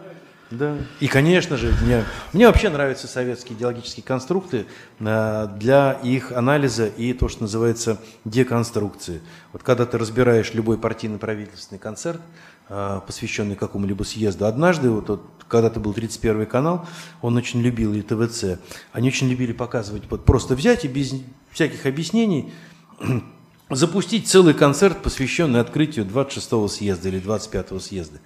Да. 0.49 0.77
И, 1.01 1.07
конечно 1.07 1.57
же, 1.57 1.73
мне, 1.81 2.05
мне 2.31 2.47
вообще 2.47 2.69
нравятся 2.69 3.07
советские 3.07 3.57
идеологические 3.57 4.03
конструкты 4.03 4.65
э, 4.99 5.47
для 5.57 5.93
их 6.03 6.31
анализа 6.31 6.87
и 6.87 7.11
то, 7.13 7.27
что 7.27 7.41
называется 7.41 7.99
деконструкции. 8.23 9.21
Вот 9.51 9.63
когда 9.63 9.85
ты 9.85 9.97
разбираешь 9.97 10.53
любой 10.53 10.77
партийно-правительственный 10.77 11.79
концерт, 11.79 12.21
э, 12.69 13.01
посвященный 13.05 13.57
какому-либо 13.57 14.03
съезду, 14.03 14.45
однажды, 14.45 14.89
вот, 14.89 15.09
вот, 15.09 15.21
когда 15.49 15.69
ты 15.69 15.81
был 15.81 15.93
31 15.93 16.45
канал, 16.45 16.87
он 17.21 17.35
очень 17.35 17.61
любил 17.61 17.93
и 17.93 18.01
ТВЦ, 18.01 18.59
они 18.93 19.09
очень 19.09 19.27
любили 19.27 19.51
показывать, 19.51 20.03
вот 20.09 20.23
просто 20.23 20.55
взять 20.55 20.85
и 20.85 20.87
без 20.87 21.13
всяких 21.51 21.85
объяснений 21.85 22.53
запустить 23.69 24.29
целый 24.29 24.53
концерт, 24.53 25.01
посвященный 25.03 25.59
открытию 25.59 26.05
26-го 26.05 26.69
съезда 26.69 27.09
или 27.09 27.21
25-го 27.21 27.79
съезда. 27.79 28.19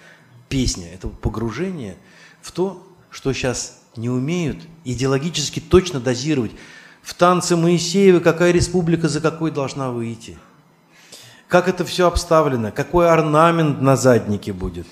Песня, 0.51 0.93
это 0.93 1.07
погружение– 1.07 1.97
в 2.41 2.51
то, 2.51 2.81
что 3.09 3.33
сейчас 3.33 3.79
не 3.95 4.09
умеют 4.09 4.57
идеологически 4.83 5.59
точно 5.59 5.99
дозировать. 5.99 6.51
В 7.01 7.13
танце 7.13 7.55
Моисеева 7.55 8.19
какая 8.19 8.51
республика 8.51 9.07
за 9.07 9.21
какой 9.21 9.51
должна 9.51 9.91
выйти. 9.91 10.37
Как 11.47 11.67
это 11.67 11.83
все 11.83 12.07
обставлено, 12.07 12.71
какой 12.71 13.09
орнамент 13.09 13.81
на 13.81 13.95
заднике 13.95 14.53
будет. 14.53 14.87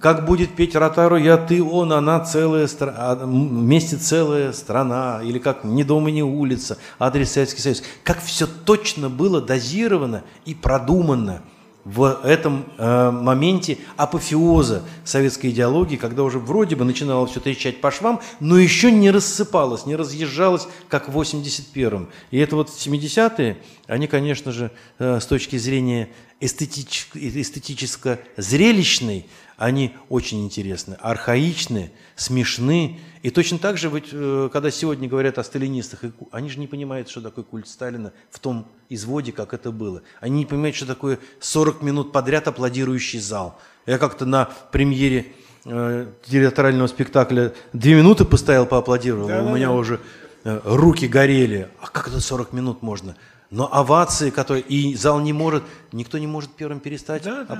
Как 0.00 0.24
будет 0.24 0.56
петь 0.56 0.74
Ротару 0.74 1.16
«Я, 1.16 1.36
ты, 1.36 1.62
он, 1.62 1.92
она, 1.92 2.20
целая 2.20 2.66
страна, 2.66 3.14
вместе 3.14 3.96
целая 3.96 4.52
страна», 4.52 5.20
или 5.22 5.38
как 5.38 5.64
«Ни 5.64 5.82
дома, 5.82 6.10
ни 6.10 6.22
улица», 6.22 6.78
адрес 6.98 7.32
Советский 7.32 7.60
Союз. 7.60 7.82
Как 8.02 8.22
все 8.22 8.46
точно 8.46 9.10
было 9.10 9.42
дозировано 9.42 10.24
и 10.46 10.54
продумано– 10.54 11.42
в 11.86 12.20
этом 12.24 12.66
э, 12.78 13.10
моменте 13.12 13.78
апофеоза 13.96 14.82
советской 15.04 15.50
идеологии, 15.50 15.94
когда 15.94 16.24
уже 16.24 16.40
вроде 16.40 16.74
бы 16.74 16.84
начинало 16.84 17.28
все 17.28 17.38
трещать 17.38 17.80
по 17.80 17.92
швам, 17.92 18.20
но 18.40 18.58
еще 18.58 18.90
не 18.90 19.12
рассыпалось, 19.12 19.86
не 19.86 19.94
разъезжалось, 19.94 20.66
как 20.88 21.08
в 21.08 21.16
81-м. 21.16 22.08
И 22.32 22.38
это 22.38 22.56
вот 22.56 22.70
70-е, 22.70 23.58
они, 23.86 24.08
конечно 24.08 24.50
же, 24.50 24.72
э, 24.98 25.20
с 25.20 25.26
точки 25.26 25.58
зрения 25.58 26.08
эстетическо-зрелищной, 26.40 29.26
они 29.56 29.94
очень 30.08 30.44
интересны, 30.44 30.96
архаичны, 31.00 31.92
смешны. 32.16 32.98
И 33.26 33.30
точно 33.30 33.58
так 33.58 33.76
же, 33.76 33.90
э, 33.92 34.48
когда 34.52 34.70
сегодня 34.70 35.08
говорят 35.08 35.38
о 35.38 35.42
сталинистах, 35.42 36.04
они 36.30 36.48
же 36.48 36.60
не 36.60 36.68
понимают, 36.68 37.08
что 37.08 37.20
такое 37.20 37.42
культ 37.42 37.66
Сталина 37.66 38.12
в 38.30 38.38
том 38.38 38.68
изводе, 38.88 39.32
как 39.32 39.52
это 39.52 39.72
было. 39.72 40.02
Они 40.20 40.38
не 40.38 40.46
понимают, 40.46 40.76
что 40.76 40.86
такое 40.86 41.18
40 41.40 41.82
минут 41.82 42.12
подряд 42.12 42.46
аплодирующий 42.46 43.18
зал. 43.18 43.58
Я 43.84 43.98
как-то 43.98 44.26
на 44.26 44.48
премьере 44.70 45.26
э, 45.64 46.06
театрального 46.24 46.86
спектакля 46.86 47.52
две 47.72 47.96
минуты 47.96 48.24
постоял, 48.24 48.64
поаплодировал, 48.64 49.26
да, 49.26 49.42
у 49.42 49.56
меня 49.56 49.70
да. 49.70 49.72
уже 49.72 49.98
э, 50.44 50.60
руки 50.62 51.08
горели. 51.08 51.68
А 51.80 51.88
как 51.88 52.06
это 52.06 52.20
40 52.20 52.52
минут 52.52 52.82
можно? 52.82 53.16
Но 53.50 53.68
овации, 53.72 54.30
которые... 54.30 54.62
И 54.62 54.94
зал 54.94 55.18
не 55.18 55.32
может... 55.32 55.64
Никто 55.90 56.18
не 56.18 56.28
может 56.28 56.50
первым 56.52 56.78
перестать 56.78 57.24
да, 57.24 57.42
да. 57.42 57.54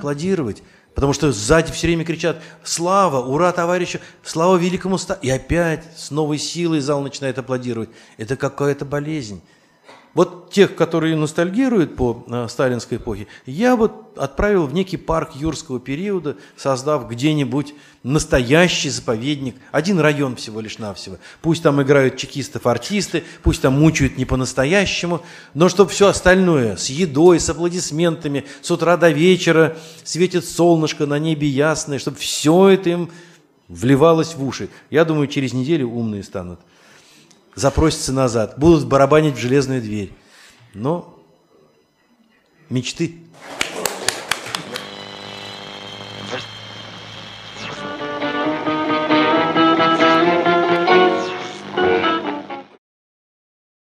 Потому 0.97 1.13
что 1.13 1.31
сзади 1.31 1.71
все 1.71 1.85
время 1.85 2.03
кричат 2.03 2.41
«Слава! 2.63 3.23
Ура, 3.23 3.51
товарищу! 3.51 3.99
Слава 4.23 4.57
великому 4.57 4.97
ста...» 4.97 5.13
И 5.21 5.29
опять 5.29 5.83
с 5.95 6.09
новой 6.09 6.39
силой 6.39 6.79
зал 6.79 7.03
начинает 7.03 7.37
аплодировать. 7.37 7.91
Это 8.17 8.35
какая-то 8.35 8.83
болезнь. 8.83 9.43
Вот 10.17 10.49
тех, 10.49 10.73
которые 10.73 11.15
ностальгируют 11.15 11.95
по 11.95 12.25
э, 12.27 12.47
сталинской 12.49 12.97
эпохе, 12.97 13.27
я 13.45 13.75
вот 13.75 14.17
отправил 14.17 14.65
в 14.65 14.73
некий 14.73 14.97
парк 14.97 15.35
юрского 15.35 15.79
периода, 15.79 16.37
создав 16.55 17.07
где-нибудь 17.07 17.75
настоящий 18.01 18.89
заповедник, 18.89 19.57
один 19.71 19.99
район 19.99 20.35
всего 20.35 20.59
лишь 20.59 20.79
навсего. 20.79 21.19
Пусть 21.43 21.61
там 21.61 21.83
играют 21.83 22.17
чекистов-артисты, 22.17 23.25
пусть 23.43 23.61
там 23.61 23.79
мучают 23.79 24.17
не 24.17 24.25
по-настоящему, 24.25 25.21
но 25.53 25.69
чтобы 25.69 25.91
все 25.91 26.07
остальное 26.07 26.77
с 26.77 26.89
едой, 26.89 27.39
с 27.39 27.47
аплодисментами, 27.47 28.43
с 28.63 28.71
утра 28.71 28.97
до 28.97 29.11
вечера 29.11 29.77
светит 30.03 30.45
солнышко 30.45 31.05
на 31.05 31.19
небе 31.19 31.47
ясное, 31.47 31.99
чтобы 31.99 32.17
все 32.17 32.69
это 32.69 32.89
им 32.89 33.11
вливалось 33.67 34.33
в 34.33 34.43
уши. 34.43 34.69
Я 34.89 35.05
думаю, 35.05 35.27
через 35.27 35.53
неделю 35.53 35.89
умные 35.89 36.23
станут 36.23 36.59
запросятся 37.57 38.13
назад, 38.13 38.53
будут 38.57 38.87
барабанить 38.87 39.35
в 39.35 39.39
железную 39.39 39.81
дверь. 39.81 40.13
Но 40.75 41.19
мечты 42.69 43.15